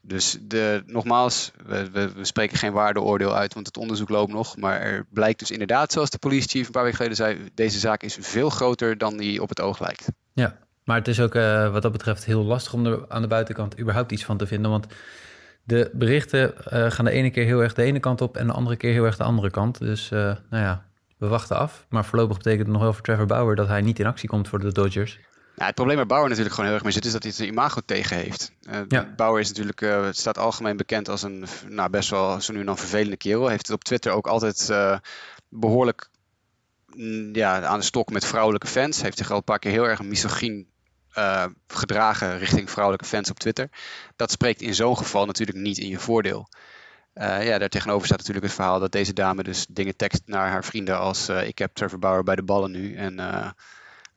Dus 0.00 0.36
de, 0.40 0.82
nogmaals, 0.86 1.50
we, 1.66 1.90
we, 1.90 2.24
spreken 2.24 2.58
geen 2.58 2.72
waardeoordeel 2.72 3.36
uit, 3.36 3.54
want 3.54 3.66
het 3.66 3.76
onderzoek 3.76 4.08
loopt 4.08 4.32
nog. 4.32 4.56
Maar 4.56 4.80
er 4.80 5.06
blijkt 5.10 5.38
dus 5.38 5.50
inderdaad, 5.50 5.92
zoals 5.92 6.10
de 6.10 6.18
police 6.18 6.48
chief 6.48 6.66
een 6.66 6.72
paar 6.72 6.82
weken 6.82 6.96
geleden 6.96 7.16
zei, 7.16 7.50
deze 7.54 7.78
zaak 7.78 8.02
is 8.02 8.16
veel 8.20 8.50
groter 8.50 8.98
dan 8.98 9.16
die 9.16 9.42
op 9.42 9.48
het 9.48 9.60
oog 9.60 9.80
lijkt. 9.80 10.08
Ja, 10.32 10.58
maar 10.84 10.96
het 10.96 11.08
is 11.08 11.20
ook 11.20 11.34
uh, 11.34 11.72
wat 11.72 11.82
dat 11.82 11.92
betreft 11.92 12.24
heel 12.24 12.44
lastig 12.44 12.72
om 12.72 12.86
er 12.86 13.04
aan 13.08 13.22
de 13.22 13.28
buitenkant 13.28 13.80
überhaupt 13.80 14.12
iets 14.12 14.24
van 14.24 14.36
te 14.36 14.46
vinden. 14.46 14.70
Want 14.70 14.86
de 15.64 15.90
berichten 15.92 16.54
gaan 16.92 17.04
de 17.04 17.10
ene 17.10 17.30
keer 17.30 17.44
heel 17.44 17.62
erg 17.62 17.74
de 17.74 17.82
ene 17.82 18.00
kant 18.00 18.20
op 18.20 18.36
en 18.36 18.46
de 18.46 18.52
andere 18.52 18.76
keer 18.76 18.92
heel 18.92 19.04
erg 19.04 19.16
de 19.16 19.24
andere 19.24 19.50
kant. 19.50 19.78
Dus 19.78 20.08
nou 20.10 20.36
ja, 20.50 20.84
we 21.18 21.26
wachten 21.26 21.56
af. 21.56 21.86
Maar 21.88 22.04
voorlopig 22.04 22.36
betekent 22.36 22.62
het 22.62 22.72
nog 22.72 22.82
wel 22.82 22.92
voor 22.92 23.02
Trevor 23.02 23.26
Bauer 23.26 23.56
dat 23.56 23.68
hij 23.68 23.80
niet 23.80 23.98
in 23.98 24.06
actie 24.06 24.28
komt 24.28 24.48
voor 24.48 24.60
de 24.60 24.72
Dodgers. 24.72 25.18
Nou, 25.54 25.66
het 25.66 25.74
probleem 25.74 25.96
waar 25.96 26.06
Bauer 26.06 26.28
natuurlijk 26.28 26.54
gewoon 26.54 26.66
heel 26.66 26.74
erg 26.74 26.84
mee 26.84 26.94
zit, 26.94 27.04
is 27.04 27.12
dat 27.12 27.22
hij 27.22 27.32
zijn 27.32 27.48
imago 27.48 27.80
tegen 27.84 28.16
heeft. 28.16 28.52
Uh, 28.88 29.00
Bauer 29.16 29.40
is 29.40 29.48
natuurlijk, 29.48 29.80
uh, 29.80 30.08
staat 30.10 30.38
algemeen 30.38 30.76
bekend 30.76 31.08
als 31.08 31.22
een 31.22 31.44
nou, 31.68 31.90
best 31.90 32.10
wel 32.10 32.40
zo 32.40 32.52
nu 32.52 32.60
en 32.60 32.66
dan 32.66 32.78
vervelende 32.78 33.16
kerel. 33.16 33.48
Heeft 33.48 33.66
het 33.66 33.76
op 33.76 33.84
Twitter 33.84 34.12
ook 34.12 34.26
altijd 34.26 34.68
uh, 34.70 34.98
behoorlijk 35.48 36.10
mm, 36.94 37.34
ja, 37.34 37.62
aan 37.62 37.78
de 37.78 37.84
stok 37.84 38.10
met 38.10 38.24
vrouwelijke 38.24 38.66
fans. 38.66 39.02
Heeft 39.02 39.18
zich 39.18 39.30
al 39.30 39.36
een 39.36 39.44
paar 39.44 39.58
keer 39.58 39.70
heel 39.70 39.88
erg 39.88 40.02
misogyn 40.02 40.66
gedragen 41.66 42.38
richting 42.38 42.70
vrouwelijke 42.70 43.06
fans 43.06 43.30
op 43.30 43.38
Twitter. 43.38 43.68
Dat 44.16 44.30
spreekt 44.30 44.62
in 44.62 44.74
zo'n 44.74 44.96
geval 44.96 45.26
natuurlijk 45.26 45.58
niet 45.58 45.78
in 45.78 45.88
je 45.88 45.98
voordeel. 45.98 46.48
Uh, 47.14 47.46
ja, 47.46 47.58
daar 47.58 47.68
tegenover 47.68 48.06
staat 48.06 48.18
natuurlijk 48.18 48.46
het 48.46 48.54
verhaal 48.54 48.80
dat 48.80 48.92
deze 48.92 49.12
dame 49.12 49.42
dus 49.42 49.66
dingen 49.70 49.96
tekst 49.96 50.22
naar 50.26 50.48
haar 50.48 50.64
vrienden 50.64 50.98
als 50.98 51.28
uh, 51.28 51.46
ik 51.46 51.58
heb 51.58 51.74
Trevor 51.74 51.98
Bauer 51.98 52.22
bij 52.22 52.34
de 52.34 52.42
ballen 52.42 52.70
nu. 52.70 52.96
En 52.96 53.18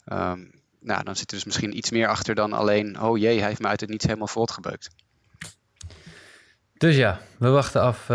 um, 0.05 0.51
nou, 0.79 1.03
dan 1.03 1.15
zit 1.15 1.29
er 1.31 1.35
dus 1.35 1.45
misschien 1.45 1.77
iets 1.77 1.91
meer 1.91 2.07
achter 2.07 2.35
dan 2.35 2.53
alleen, 2.53 3.01
oh 3.01 3.17
jee, 3.17 3.39
hij 3.39 3.47
heeft 3.47 3.61
me 3.61 3.67
uit 3.67 3.81
het 3.81 3.89
niets 3.89 4.05
helemaal 4.05 4.27
verrot 4.27 4.51
gebeukt. 4.51 4.89
Dus 6.73 6.95
ja, 6.95 7.19
we 7.39 7.49
wachten 7.49 7.81
af 7.81 8.05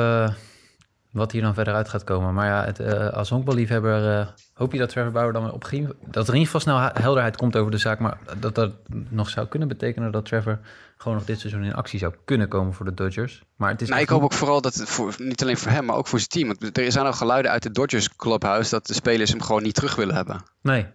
wat 1.13 1.33
hier 1.33 1.43
dan 1.43 1.55
verder 1.55 1.75
uit 1.75 1.89
gaat 1.89 2.05
komen. 2.05 2.35
Maar 2.35 2.47
ja, 2.47 2.65
het, 2.65 3.13
als 3.13 3.29
honkballiefhebber 3.29 4.35
hoop 4.55 4.73
je 4.73 4.79
dat 4.79 4.89
Trevor 4.89 5.13
Bauer 5.13 5.33
dan 5.33 5.53
op 5.53 5.63
dat 5.63 6.29
er 6.29 6.35
in 6.35 6.41
ieder 6.41 6.53
geval 6.53 6.61
snel 6.61 6.91
helderheid 6.93 7.37
komt 7.37 7.57
over 7.57 7.71
de 7.71 7.79
zaak. 7.79 7.99
Maar 7.99 8.19
dat 8.39 8.55
dat 8.55 8.73
nog 9.09 9.29
zou 9.29 9.47
kunnen 9.47 9.69
betekenen 9.69 10.13
dat 10.13 10.25
Trevor 10.25 10.59
gewoon 10.97 11.17
nog 11.17 11.27
dit 11.27 11.41
seizoen 11.41 11.65
in 11.65 11.75
actie 11.75 11.99
zou 11.99 12.15
kunnen 12.25 12.49
komen 12.49 12.75
voor 12.75 12.85
de 12.85 12.95
Dodgers. 12.95 13.43
Maar 13.57 13.71
het 13.71 13.83
is 13.83 13.89
nou, 13.89 14.01
ik 14.01 14.09
hoop 14.09 14.23
ook 14.23 14.33
vooral 14.33 14.61
dat, 14.61 14.75
het 14.75 14.89
voor, 14.89 15.15
niet 15.19 15.43
alleen 15.43 15.57
voor 15.57 15.73
hem, 15.73 15.85
maar 15.85 15.97
ook 15.97 16.07
voor 16.07 16.19
zijn 16.19 16.31
team. 16.31 16.47
Want 16.49 16.79
er 16.79 16.93
zijn 16.93 17.07
al 17.07 17.13
geluiden 17.13 17.51
uit 17.51 17.63
de 17.63 17.71
Dodgers 17.71 18.17
clubhouse 18.17 18.71
dat 18.71 18.87
de 18.87 18.95
spelers 18.95 19.31
hem 19.31 19.43
gewoon 19.43 19.63
niet 19.63 19.75
terug 19.75 19.97
willen 19.97 20.15
hebben. 20.15 20.43
Nee. 20.63 20.87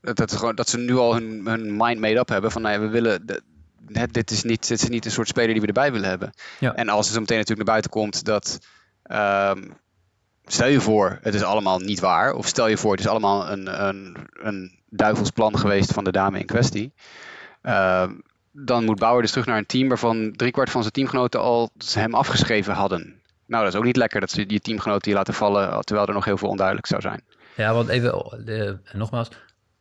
Dat, 0.00 0.16
dat, 0.16 0.32
gewoon, 0.32 0.54
dat 0.54 0.68
ze 0.68 0.78
nu 0.78 0.96
al 0.96 1.14
hun, 1.14 1.46
hun 1.46 1.76
mind 1.76 2.00
made 2.00 2.18
up 2.18 2.28
hebben 2.28 2.50
van, 2.50 2.62
nou 2.62 2.74
ja, 2.74 2.80
we 2.80 2.88
willen... 2.88 3.26
De, 3.26 3.42
dit, 4.10 4.30
is 4.30 4.42
niet, 4.42 4.68
dit 4.68 4.82
is 4.82 4.88
niet 4.88 5.04
een 5.04 5.10
soort 5.10 5.28
speler 5.28 5.52
die 5.52 5.60
we 5.60 5.66
erbij 5.66 5.92
willen 5.92 6.08
hebben. 6.08 6.32
Ja. 6.58 6.74
En 6.74 6.88
als 6.88 7.06
er 7.06 7.12
zo 7.12 7.20
meteen 7.20 7.38
natuurlijk 7.38 7.66
naar 7.66 7.76
buiten 7.76 7.90
komt 7.90 8.24
dat... 8.24 8.58
Um, 9.10 9.76
stel 10.44 10.66
je 10.66 10.80
voor, 10.80 11.18
het 11.22 11.34
is 11.34 11.42
allemaal 11.42 11.78
niet 11.78 12.00
waar. 12.00 12.32
Of 12.32 12.46
stel 12.46 12.66
je 12.66 12.76
voor, 12.76 12.90
het 12.90 13.00
is 13.00 13.08
allemaal 13.08 13.50
een, 13.50 13.88
een, 13.88 14.16
een 14.32 14.80
duivelsplan 14.88 15.58
geweest 15.58 15.92
van 15.92 16.04
de 16.04 16.12
dame 16.12 16.38
in 16.38 16.46
kwestie. 16.46 16.92
Uh, 17.62 18.10
dan 18.52 18.84
moet 18.84 18.98
Bauer 18.98 19.22
dus 19.22 19.30
terug 19.30 19.46
naar 19.46 19.58
een 19.58 19.66
team 19.66 19.88
waarvan 19.88 20.32
driekwart 20.36 20.70
van 20.70 20.80
zijn 20.80 20.92
teamgenoten 20.92 21.40
al 21.40 21.70
hem 21.94 22.14
afgeschreven 22.14 22.74
hadden. 22.74 23.20
Nou, 23.46 23.64
dat 23.64 23.72
is 23.72 23.78
ook 23.78 23.84
niet 23.84 23.96
lekker 23.96 24.20
dat 24.20 24.30
ze 24.30 24.46
die 24.46 24.60
teamgenoten 24.60 25.02
die 25.02 25.14
laten 25.14 25.34
vallen, 25.34 25.84
terwijl 25.84 26.06
er 26.06 26.14
nog 26.14 26.24
heel 26.24 26.36
veel 26.36 26.48
onduidelijk 26.48 26.86
zou 26.86 27.00
zijn. 27.00 27.22
Ja, 27.56 27.74
want 27.74 27.88
even, 27.88 28.10
de, 28.44 28.78
nogmaals, 28.92 29.28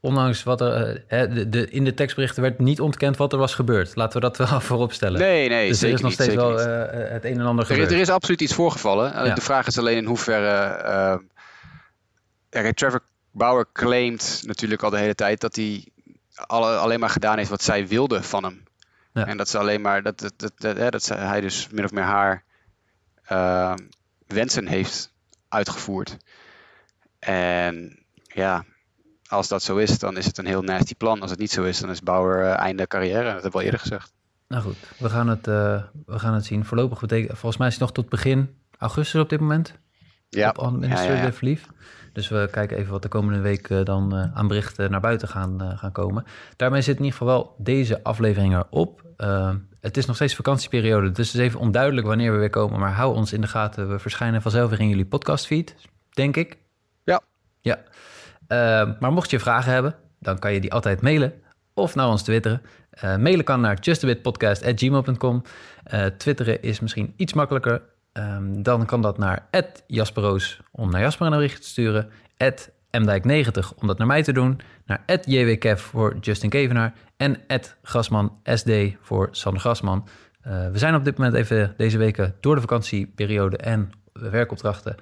ondanks 0.01 0.43
wat 0.43 0.61
er, 0.61 1.03
eh, 1.07 1.33
de, 1.33 1.49
de, 1.49 1.69
in 1.69 1.83
de 1.83 1.93
tekstberichten 1.93 2.41
werd 2.41 2.59
niet 2.59 2.79
ontkend 2.79 3.17
wat 3.17 3.33
er 3.33 3.39
was 3.39 3.55
gebeurd. 3.55 3.95
Laten 3.95 4.21
we 4.21 4.27
dat 4.29 4.37
wel 4.37 4.59
voorop 4.69 4.93
stellen. 4.93 5.19
Nee, 5.19 5.49
nee, 5.49 5.67
dus 5.67 5.81
er 5.81 5.89
is 5.89 6.01
nog 6.01 6.11
steeds 6.11 6.35
wel 6.35 6.59
uh, 6.59 7.11
het 7.11 7.25
een 7.25 7.39
en 7.39 7.45
ander 7.45 7.65
gebeurd. 7.65 7.91
Er, 7.91 7.99
is 7.99 8.09
absoluut 8.09 8.41
iets 8.41 8.53
voorgevallen. 8.53 9.25
Ja. 9.25 9.33
De 9.33 9.41
vraag 9.41 9.67
is 9.67 9.77
alleen 9.77 9.97
in 9.97 10.05
hoeverre... 10.05 11.19
Uh, 12.53 12.69
Trevor 12.69 13.01
Bauer 13.31 13.67
claimt 13.73 14.43
natuurlijk 14.45 14.83
al 14.83 14.89
de 14.89 14.97
hele 14.97 15.15
tijd 15.15 15.41
dat 15.41 15.55
hij 15.55 15.87
alle, 16.33 16.77
alleen 16.77 16.99
maar 16.99 17.09
gedaan 17.09 17.37
heeft 17.37 17.49
wat 17.49 17.63
zij 17.63 17.87
wilde 17.87 18.23
van 18.23 18.43
hem. 18.43 18.63
Ja. 19.13 19.27
En 19.27 19.37
dat 19.37 19.49
ze 19.49 19.57
alleen 19.57 19.81
maar 19.81 20.03
dat, 20.03 20.19
dat, 20.19 20.33
dat, 20.37 20.77
dat, 20.77 20.91
dat 20.91 21.07
hij 21.07 21.41
dus 21.41 21.67
min 21.71 21.83
of 21.83 21.91
meer 21.91 22.03
haar 22.03 22.43
uh, 23.31 23.73
wensen 24.27 24.67
heeft 24.67 25.11
uitgevoerd. 25.49 26.17
En 27.19 28.03
ja, 28.23 28.65
als 29.31 29.47
dat 29.47 29.63
zo 29.63 29.77
is, 29.77 29.99
dan 29.99 30.17
is 30.17 30.25
het 30.25 30.37
een 30.37 30.45
heel 30.45 30.61
nasty 30.61 30.95
plan. 30.95 31.21
Als 31.21 31.29
het 31.29 31.39
niet 31.39 31.51
zo 31.51 31.63
is, 31.63 31.79
dan 31.79 31.89
is 31.89 32.01
Bauer 32.01 32.43
uh, 32.43 32.57
einde 32.57 32.87
carrière. 32.87 33.23
Dat 33.23 33.43
heb 33.43 33.45
ik 33.45 33.53
al 33.53 33.61
eerder 33.61 33.79
gezegd. 33.79 34.13
Nou 34.47 34.63
goed, 34.63 34.75
we 34.97 35.09
gaan 35.09 35.27
het, 35.27 35.47
uh, 35.47 35.81
we 36.05 36.19
gaan 36.19 36.33
het 36.33 36.45
zien. 36.45 36.65
Voorlopig 36.65 36.99
betekent, 36.99 37.37
volgens 37.37 37.57
mij 37.57 37.67
is 37.67 37.73
het 37.73 37.81
nog 37.81 37.91
tot 37.91 38.09
begin 38.09 38.55
augustus 38.77 39.21
op 39.21 39.29
dit 39.29 39.39
moment. 39.39 39.73
Ja. 40.29 40.49
Op 40.49 40.57
Administrative 40.57 41.45
ja, 41.45 41.51
ja, 41.51 41.57
ja. 41.67 42.09
Dus 42.13 42.29
we 42.29 42.47
kijken 42.51 42.77
even 42.77 42.91
wat 42.91 43.01
de 43.01 43.07
komende 43.07 43.39
week 43.39 43.69
uh, 43.69 43.83
dan 43.83 44.31
aan 44.33 44.47
berichten 44.47 44.91
naar 44.91 44.99
buiten 44.99 45.27
gaan, 45.27 45.77
gaan 45.77 45.91
komen. 45.91 46.25
Daarmee 46.55 46.81
zit 46.81 46.97
in 46.97 47.03
ieder 47.03 47.17
geval 47.17 47.33
wel 47.33 47.55
deze 47.57 48.03
aflevering 48.03 48.55
erop. 48.55 49.03
het 49.79 49.97
is 49.97 50.05
nog 50.05 50.15
steeds 50.15 50.35
vakantieperiode, 50.35 51.11
dus 51.11 51.31
het 51.31 51.41
is 51.41 51.47
even 51.47 51.59
onduidelijk 51.59 52.07
wanneer 52.07 52.31
we 52.31 52.37
weer 52.37 52.49
komen. 52.49 52.79
Maar 52.79 52.93
hou 52.93 53.15
ons 53.15 53.33
in 53.33 53.41
de 53.41 53.47
gaten. 53.47 53.89
We 53.89 53.99
verschijnen 53.99 54.41
vanzelf 54.41 54.69
weer 54.69 54.79
in 54.79 54.89
jullie 54.89 55.05
podcastfeed, 55.05 55.75
denk 56.09 56.35
ik. 56.37 56.57
Ja. 57.03 57.21
Ja. 57.61 57.79
Maar 58.99 59.11
mocht 59.11 59.29
je 59.29 59.39
vragen 59.39 59.71
hebben, 59.71 59.95
dan 60.19 60.39
kan 60.39 60.53
je 60.53 60.59
die 60.59 60.73
altijd 60.73 61.01
mailen 61.01 61.33
of 61.73 61.95
naar 61.95 62.07
ons 62.07 62.23
twitteren. 62.23 62.61
mailen 63.01 63.43
kan 63.43 63.61
naar 63.61 63.77
justabitpodcast.gmail.com. 63.79 65.41
twitteren 66.17 66.61
is 66.61 66.79
misschien 66.79 67.13
iets 67.15 67.33
makkelijker. 67.33 67.81
Um, 68.13 68.63
dan 68.63 68.85
kan 68.85 69.01
dat 69.01 69.17
naar 69.17 69.47
Jasperoos 69.87 70.59
om 70.71 70.91
naar 70.91 71.01
Jasper 71.01 71.25
een 71.25 71.31
bericht 71.31 71.61
te 71.61 71.67
sturen. 71.67 72.09
Mdijk90 72.91 73.75
om 73.75 73.87
dat 73.87 73.97
naar 73.97 74.07
mij 74.07 74.23
te 74.23 74.33
doen. 74.33 74.59
Naar 74.85 75.03
JWKF 75.25 75.81
voor 75.81 76.17
Justin 76.19 76.49
Kevenaar. 76.49 76.93
En 77.17 77.37
Grasman 77.83 78.39
SD 78.43 78.69
voor 79.01 79.27
Sander 79.31 79.61
Grasman. 79.61 80.07
Uh, 80.47 80.69
we 80.71 80.77
zijn 80.77 80.95
op 80.95 81.03
dit 81.03 81.17
moment 81.17 81.35
even 81.35 81.73
deze 81.77 81.97
weken 81.97 82.35
door 82.39 82.55
de 82.55 82.61
vakantieperiode 82.61 83.57
en 83.57 83.91
werkopdrachten 84.13 84.95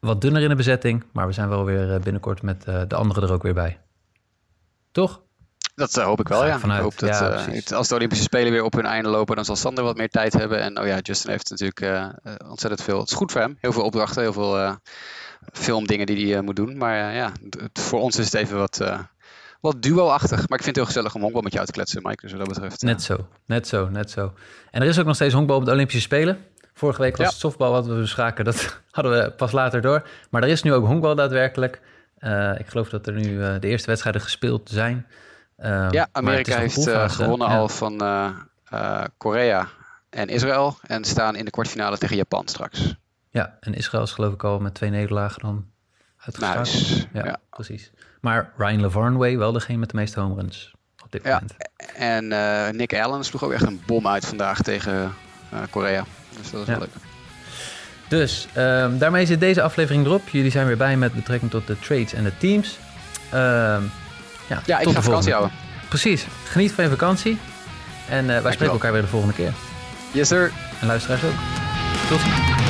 wat 0.00 0.20
dunner 0.20 0.42
in 0.42 0.48
de 0.48 0.54
bezetting. 0.54 1.04
Maar 1.12 1.26
we 1.26 1.32
zijn 1.32 1.48
wel 1.48 1.64
weer 1.64 1.94
eh, 1.94 2.00
binnenkort 2.00 2.42
met 2.42 2.64
uh, 2.68 2.82
de 2.88 2.94
anderen 2.94 3.22
er 3.22 3.32
ook 3.32 3.42
weer 3.42 3.54
bij. 3.54 3.80
Toch? 4.92 5.22
Dat 5.74 5.96
uh, 5.96 6.04
hoop 6.04 6.20
ik 6.20 6.28
wel, 6.28 6.46
ja. 6.46 6.58
Vanuit. 6.58 6.78
Ik 6.78 6.84
hoop 6.84 6.98
dat 6.98 7.18
ja, 7.18 7.48
uh, 7.48 7.76
als 7.76 7.88
de 7.88 7.94
Olympische 7.94 8.24
Spelen 8.24 8.52
weer 8.52 8.62
op 8.62 8.72
hun 8.72 8.86
einde 8.86 9.08
lopen, 9.08 9.36
dan 9.36 9.44
zal 9.44 9.56
Sander 9.56 9.84
wat 9.84 9.96
meer 9.96 10.08
tijd 10.08 10.32
hebben. 10.32 10.60
En 10.60 10.80
oh 10.80 10.86
ja, 10.86 10.98
Justin 10.98 11.30
heeft 11.30 11.50
natuurlijk 11.50 11.80
uh, 11.80 12.08
ontzettend 12.48 12.82
veel. 12.82 12.98
Het 12.98 13.10
is 13.10 13.16
goed 13.16 13.32
voor 13.32 13.40
hem. 13.40 13.56
Heel 13.60 13.72
veel 13.72 13.82
opdrachten, 13.82 14.22
heel 14.22 14.32
veel 14.32 14.76
filmdingen 15.52 16.06
die 16.06 16.32
hij 16.32 16.42
moet 16.42 16.56
doen. 16.56 16.76
Maar 16.76 17.14
ja, 17.14 17.32
voor 17.72 18.00
ons 18.00 18.18
is 18.18 18.24
het 18.24 18.34
even 18.34 18.58
wat, 18.58 18.82
wat 19.60 19.82
duo-achtig. 19.82 20.48
Maar 20.48 20.58
ik 20.58 20.64
vind 20.64 20.66
het 20.66 20.76
heel 20.76 20.84
gezellig 20.84 21.14
om 21.14 21.20
honkbal 21.20 21.42
met 21.42 21.52
jou 21.52 21.66
te 21.66 21.72
kletsen, 21.72 22.02
Mike. 22.02 22.22
Dus 22.22 22.30
wat 22.30 22.40
dat 22.40 22.54
betreft. 22.54 22.82
Net 22.82 23.02
zo, 23.02 23.26
net 23.46 23.68
zo, 23.68 23.88
net 23.88 24.10
zo. 24.10 24.32
En 24.70 24.82
er 24.82 24.88
is 24.88 24.98
ook 24.98 25.06
nog 25.06 25.14
steeds 25.14 25.34
honkbal 25.34 25.56
op 25.56 25.64
de 25.64 25.70
Olympische 25.70 26.00
Spelen. 26.00 26.38
Vorige 26.78 27.02
week 27.02 27.16
was 27.16 27.26
ja. 27.26 27.32
het 27.32 27.40
softbal 27.40 27.72
wat 27.72 27.86
we 27.86 27.94
bespraken. 27.94 28.44
Dat 28.44 28.80
hadden 28.90 29.12
we 29.12 29.30
pas 29.30 29.52
later 29.52 29.80
door. 29.80 30.08
Maar 30.30 30.42
er 30.42 30.48
is 30.48 30.62
nu 30.62 30.72
ook 30.72 30.86
honkbal 30.86 31.14
daadwerkelijk. 31.14 31.80
ik 32.58 32.66
geloof 32.66 32.88
dat 32.88 33.06
er 33.06 33.12
nu 33.12 33.58
de 33.58 33.68
eerste 33.68 33.86
wedstrijden 33.86 34.20
gespeeld 34.20 34.70
zijn. 34.70 35.06
Um, 35.56 35.92
ja, 35.92 36.08
Amerika 36.12 36.58
heeft 36.58 36.86
uh, 36.88 37.10
gewonnen 37.10 37.46
al 37.46 37.68
van 37.68 38.02
Korea 39.16 39.68
en 40.10 40.28
Israël. 40.28 40.78
En 40.86 41.04
staan 41.04 41.36
in 41.36 41.44
de 41.44 41.50
kwartfinale 41.50 41.98
tegen 41.98 42.16
Japan 42.16 42.48
straks. 42.48 42.94
Ja, 43.30 43.56
en 43.60 43.74
Israël 43.74 44.02
is 44.02 44.12
geloof 44.12 44.32
ik 44.32 44.44
al 44.44 44.58
met 44.58 44.74
twee 44.74 44.90
nederlagen 44.90 45.40
dan 45.42 45.66
uitgeschakeld. 46.16 47.06
Ja, 47.12 47.24
ja, 47.24 47.36
precies. 47.50 47.90
Maar 48.20 48.52
Ryan 48.56 48.80
Lavarnway 48.80 49.38
wel 49.38 49.52
degene 49.52 49.78
met 49.78 49.90
de 49.90 49.96
meeste 49.96 50.20
home 50.20 50.34
runs 50.34 50.74
op 51.04 51.12
dit 51.12 51.22
ja, 51.24 51.32
moment. 51.32 51.56
En 51.96 52.76
Nick 52.76 52.94
Allen 52.94 53.24
sloeg 53.24 53.44
ook 53.44 53.52
echt 53.52 53.66
een 53.66 53.82
bom 53.86 54.08
uit 54.08 54.26
vandaag 54.26 54.62
tegen 54.62 55.14
Korea. 55.70 56.04
Dus 56.40 56.50
dat 56.50 56.60
is 56.60 56.66
wel 56.66 56.78
leuk. 56.78 56.88
Dus 58.08 58.48
um, 58.56 58.98
daarmee 58.98 59.26
zit 59.26 59.40
deze 59.40 59.62
aflevering 59.62 60.06
erop. 60.06 60.28
Jullie 60.28 60.50
zijn 60.50 60.66
weer 60.66 60.76
bij 60.76 60.96
met 60.96 61.14
betrekking 61.14 61.50
tot 61.50 61.66
de 61.66 61.78
trades 61.78 62.12
en 62.12 62.24
de 62.24 62.32
teams. 62.38 62.78
Um, 63.34 63.90
ja, 64.48 64.62
ja 64.64 64.78
ik 64.78 64.88
ga 64.88 65.02
vakantie 65.02 65.32
houden. 65.32 65.52
Precies. 65.88 66.26
Geniet 66.44 66.72
van 66.72 66.84
je 66.84 66.90
vakantie. 66.90 67.38
En 68.08 68.24
uh, 68.24 68.40
wij 68.40 68.52
spreken 68.52 68.74
elkaar 68.74 68.92
weer 68.92 69.02
de 69.02 69.08
volgende 69.08 69.34
keer. 69.34 69.52
Yes, 70.12 70.28
sir. 70.28 70.52
En 70.80 70.86
luisteraars 70.86 71.24
ook. 71.24 71.32
Tot 72.08 72.20
ziens. 72.20 72.67